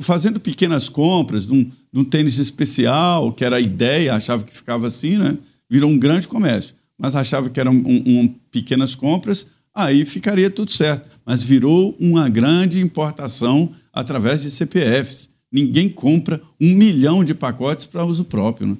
Fazendo 0.00 0.38
pequenas 0.40 0.88
compras 0.88 1.46
de 1.46 1.52
um, 1.52 1.64
de 1.64 2.00
um, 2.00 2.04
tênis 2.04 2.38
especial, 2.38 3.32
que 3.32 3.44
era 3.44 3.56
a 3.56 3.60
ideia, 3.60 4.14
achava 4.14 4.44
que 4.44 4.54
ficava 4.54 4.86
assim, 4.86 5.18
né? 5.18 5.36
Virou 5.68 5.90
um 5.90 5.98
grande 5.98 6.28
comércio. 6.28 6.74
Mas 6.98 7.14
achava 7.14 7.50
que 7.50 7.60
eram 7.60 7.72
um, 7.72 8.20
um, 8.20 8.28
pequenas 8.50 8.94
compras, 8.94 9.46
aí 9.74 10.04
ficaria 10.06 10.50
tudo 10.50 10.70
certo. 10.70 11.08
Mas 11.24 11.42
virou 11.42 11.96
uma 11.98 12.28
grande 12.28 12.80
importação 12.80 13.70
através 13.92 14.42
de 14.42 14.50
CPFs. 14.50 15.28
Ninguém 15.50 15.88
compra 15.88 16.40
um 16.60 16.74
milhão 16.74 17.22
de 17.22 17.34
pacotes 17.34 17.86
para 17.86 18.04
uso 18.04 18.24
próprio. 18.24 18.68
Né? 18.68 18.76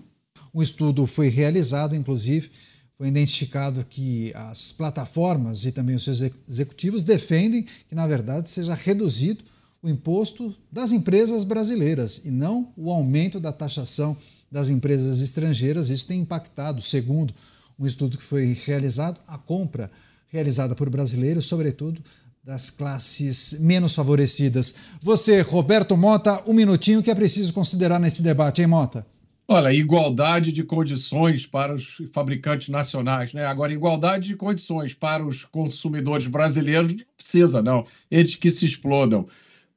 Um 0.55 0.63
estudo 0.63 1.07
foi 1.07 1.29
realizado, 1.29 1.95
inclusive, 1.95 2.51
foi 2.97 3.09
identificado 3.09 3.85
que 3.89 4.33
as 4.35 4.73
plataformas 4.73 5.67
e 5.67 5.73
também 5.73 5.97
os 5.97 6.05
seus 6.05 6.23
executivos 6.49 7.05
defendem 7.05 7.63
que, 7.87 7.95
na 7.95 8.07
verdade, 8.07 8.49
seja 8.49 8.75
reduzido 8.75 9.45
o 9.83 9.89
imposto 9.89 10.55
das 10.71 10.93
empresas 10.93 11.45
brasileiras 11.45 12.23
e 12.25 12.31
não 12.31 12.73
o 12.77 12.91
aumento 12.91 13.39
da 13.39 13.53
taxação 13.53 14.17
das 14.51 14.69
empresas 14.69 15.21
estrangeiras. 15.21 15.89
Isso 15.89 16.07
tem 16.07 16.21
impactado, 16.21 16.81
segundo 16.83 17.35
um 17.79 17.87
estudo 17.87 18.17
que 18.17 18.23
foi 18.23 18.57
realizado, 18.65 19.21
a 19.27 19.37
compra 19.37 19.91
realizada 20.29 20.75
por 20.75 20.89
brasileiros, 20.89 21.47
sobretudo 21.47 22.03
das 22.43 22.71
classes 22.71 23.59
menos 23.61 23.95
favorecidas. 23.95 24.75
Você, 25.03 25.41
Roberto 25.41 25.97
Mota, 25.97 26.43
um 26.47 26.53
minutinho 26.53 27.03
que 27.03 27.11
é 27.11 27.15
preciso 27.15 27.53
considerar 27.53 27.99
nesse 27.99 28.23
debate, 28.23 28.61
hein, 28.61 28.69
Mota? 28.69 29.05
Olha, 29.49 29.73
igualdade 29.73 30.51
de 30.51 30.65
condições 30.65 31.47
para 31.47 31.75
os 31.75 32.03
fabricantes 32.13 32.69
nacionais, 32.69 33.33
né? 33.33 33.45
Agora, 33.45 33.73
igualdade 33.73 34.29
de 34.29 34.37
condições 34.37 34.93
para 34.93 35.25
os 35.25 35.45
consumidores 35.45 36.27
brasileiros 36.27 36.93
não 36.93 37.05
precisa, 37.17 37.63
não. 37.63 37.85
Eles 38.11 38.35
que 38.35 38.51
se 38.51 38.67
explodam. 38.67 39.27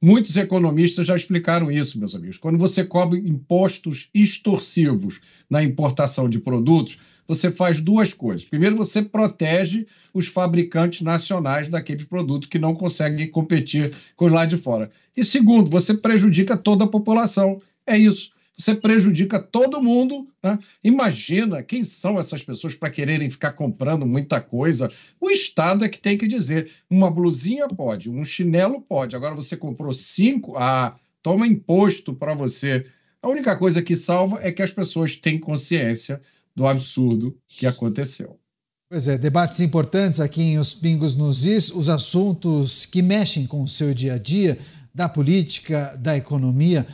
Muitos 0.01 0.38
economistas 0.38 1.05
já 1.05 1.15
explicaram 1.15 1.69
isso, 1.69 1.99
meus 1.99 2.15
amigos. 2.15 2.38
Quando 2.38 2.57
você 2.57 2.85
cobra 2.85 3.19
impostos 3.19 4.09
extorsivos 4.13 5.19
na 5.49 5.61
importação 5.61 6.30
de 6.30 6.39
produtos, 6.39 6.97
você 7.27 7.51
faz 7.51 7.81
duas 7.81 8.13
coisas. 8.13 8.45
Primeiro, 8.45 8.77
você 8.77 9.01
protege 9.01 9.85
os 10.13 10.27
fabricantes 10.27 11.01
nacionais 11.01 11.67
daqueles 11.67 12.05
produtos 12.05 12.47
que 12.47 12.57
não 12.57 12.73
conseguem 12.73 13.27
competir 13.27 13.93
com 14.15 14.26
os 14.26 14.31
lá 14.31 14.45
de 14.45 14.55
fora. 14.55 14.89
E 15.15 15.23
segundo, 15.23 15.69
você 15.69 15.93
prejudica 15.93 16.55
toda 16.55 16.85
a 16.85 16.88
população. 16.88 17.61
É 17.85 17.97
isso 17.97 18.31
você 18.60 18.76
prejudica 18.76 19.40
todo 19.40 19.81
mundo. 19.81 20.27
Né? 20.44 20.60
Imagina 20.84 21.64
quem 21.64 21.81
são 21.84 22.19
essas 22.19 22.44
pessoas 22.44 22.76
para 22.76 22.90
quererem 22.90 23.30
ficar 23.30 23.53
comprando 23.53 24.06
muita 24.06 24.41
coisa. 24.41 24.91
O 25.19 25.30
Estado 25.31 25.86
é 25.86 25.90
que 25.90 25.99
tem 25.99 26.18
que 26.18 26.27
dizer: 26.27 26.69
uma 26.90 27.10
blusinha 27.10 27.68
pode, 27.69 28.10
um 28.10 28.26
chinelo 28.26 28.81
pode. 28.81 29.15
Agora 29.15 29.34
você 29.34 29.56
comprou 29.56 29.94
cinco, 29.94 30.57
ah, 30.57 30.95
toma 31.23 31.48
imposto 31.48 32.14
para 32.14 32.34
você. 32.34 32.86
A 33.22 33.30
única 33.30 33.56
coisa 33.56 33.81
que 33.81 33.95
salva 33.95 34.40
é 34.41 34.52
que 34.52 34.61
as 34.61 34.72
pessoas 34.72 35.15
têm 35.15 35.40
consciência 35.40 36.22
do 36.53 36.68
absurdo 36.68 37.38
que 37.48 37.65
aconteceu. 37.65 38.38
Pois 38.90 39.07
é, 39.07 39.18
debates 39.18 39.60
importantes 39.60 40.19
aqui 40.19 40.41
em 40.41 40.57
Os 40.57 40.73
Pingos 40.73 41.15
nos 41.15 41.45
Is, 41.45 41.69
os 41.69 41.90
assuntos 41.90 42.86
que 42.86 43.02
mexem 43.02 43.45
com 43.45 43.61
o 43.61 43.68
seu 43.68 43.94
dia 43.94 44.14
a 44.14 44.18
dia, 44.18 44.57
da 44.94 45.07
política, 45.07 45.95
da 46.02 46.18
economia 46.18 46.86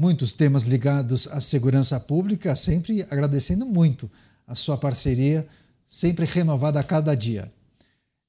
muitos 0.00 0.32
temas 0.32 0.62
ligados 0.62 1.28
à 1.28 1.42
segurança 1.42 2.00
pública, 2.00 2.56
sempre 2.56 3.06
agradecendo 3.10 3.66
muito 3.66 4.10
a 4.48 4.54
sua 4.54 4.78
parceria, 4.78 5.46
sempre 5.84 6.24
renovada 6.24 6.80
a 6.80 6.82
cada 6.82 7.14
dia. 7.14 7.52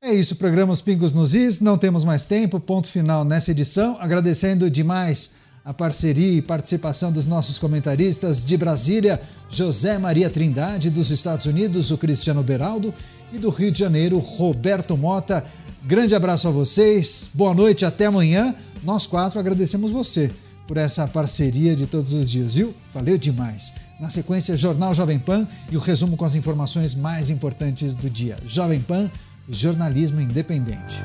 É 0.03 0.13
isso, 0.13 0.35
programa 0.35 0.73
Os 0.73 0.81
Pingos 0.81 1.13
nos 1.13 1.33
Is, 1.33 1.61
não 1.61 1.77
temos 1.77 2.03
mais 2.03 2.23
tempo, 2.23 2.59
ponto 2.59 2.91
final 2.91 3.23
nessa 3.23 3.51
edição, 3.51 3.95
agradecendo 4.01 4.69
demais 4.69 5.31
a 5.63 5.73
parceria 5.73 6.33
e 6.33 6.41
participação 6.41 7.09
dos 7.09 7.25
nossos 7.25 7.57
comentaristas 7.57 8.43
de 8.43 8.57
Brasília, 8.57 9.21
José 9.47 9.97
Maria 9.97 10.29
Trindade, 10.29 10.89
dos 10.89 11.09
Estados 11.09 11.45
Unidos, 11.45 11.89
o 11.89 11.97
Cristiano 11.97 12.43
Beraldo, 12.43 12.93
e 13.31 13.37
do 13.37 13.49
Rio 13.49 13.71
de 13.71 13.79
Janeiro, 13.79 14.19
Roberto 14.19 14.97
Mota. 14.97 15.45
Grande 15.85 16.15
abraço 16.15 16.49
a 16.49 16.51
vocês, 16.51 17.29
boa 17.33 17.53
noite, 17.53 17.85
até 17.85 18.07
amanhã. 18.07 18.53
Nós 18.83 19.07
quatro 19.07 19.39
agradecemos 19.39 19.89
você 19.89 20.29
por 20.71 20.77
essa 20.77 21.05
parceria 21.05 21.75
de 21.75 21.85
todos 21.85 22.13
os 22.13 22.31
dias, 22.31 22.55
viu? 22.55 22.73
Valeu 22.93 23.17
demais. 23.17 23.73
Na 23.99 24.09
sequência, 24.09 24.55
Jornal 24.55 24.93
Jovem 24.93 25.19
Pan 25.19 25.45
e 25.69 25.75
o 25.75 25.81
resumo 25.81 26.15
com 26.15 26.23
as 26.23 26.33
informações 26.33 26.95
mais 26.95 27.29
importantes 27.29 27.93
do 27.93 28.09
dia. 28.09 28.37
Jovem 28.45 28.79
Pan, 28.79 29.11
jornalismo 29.49 30.21
independente. 30.21 31.03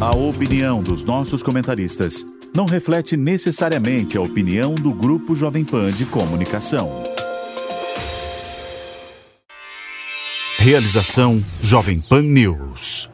A 0.00 0.16
opinião 0.16 0.82
dos 0.82 1.04
nossos 1.04 1.42
comentaristas 1.42 2.24
não 2.56 2.64
reflete 2.64 3.18
necessariamente 3.18 4.16
a 4.16 4.22
opinião 4.22 4.74
do 4.74 4.94
Grupo 4.94 5.36
Jovem 5.36 5.62
Pan 5.62 5.92
de 5.92 6.06
Comunicação. 6.06 6.88
Realização 10.56 11.44
Jovem 11.60 12.00
Pan 12.00 12.22
News. 12.22 13.13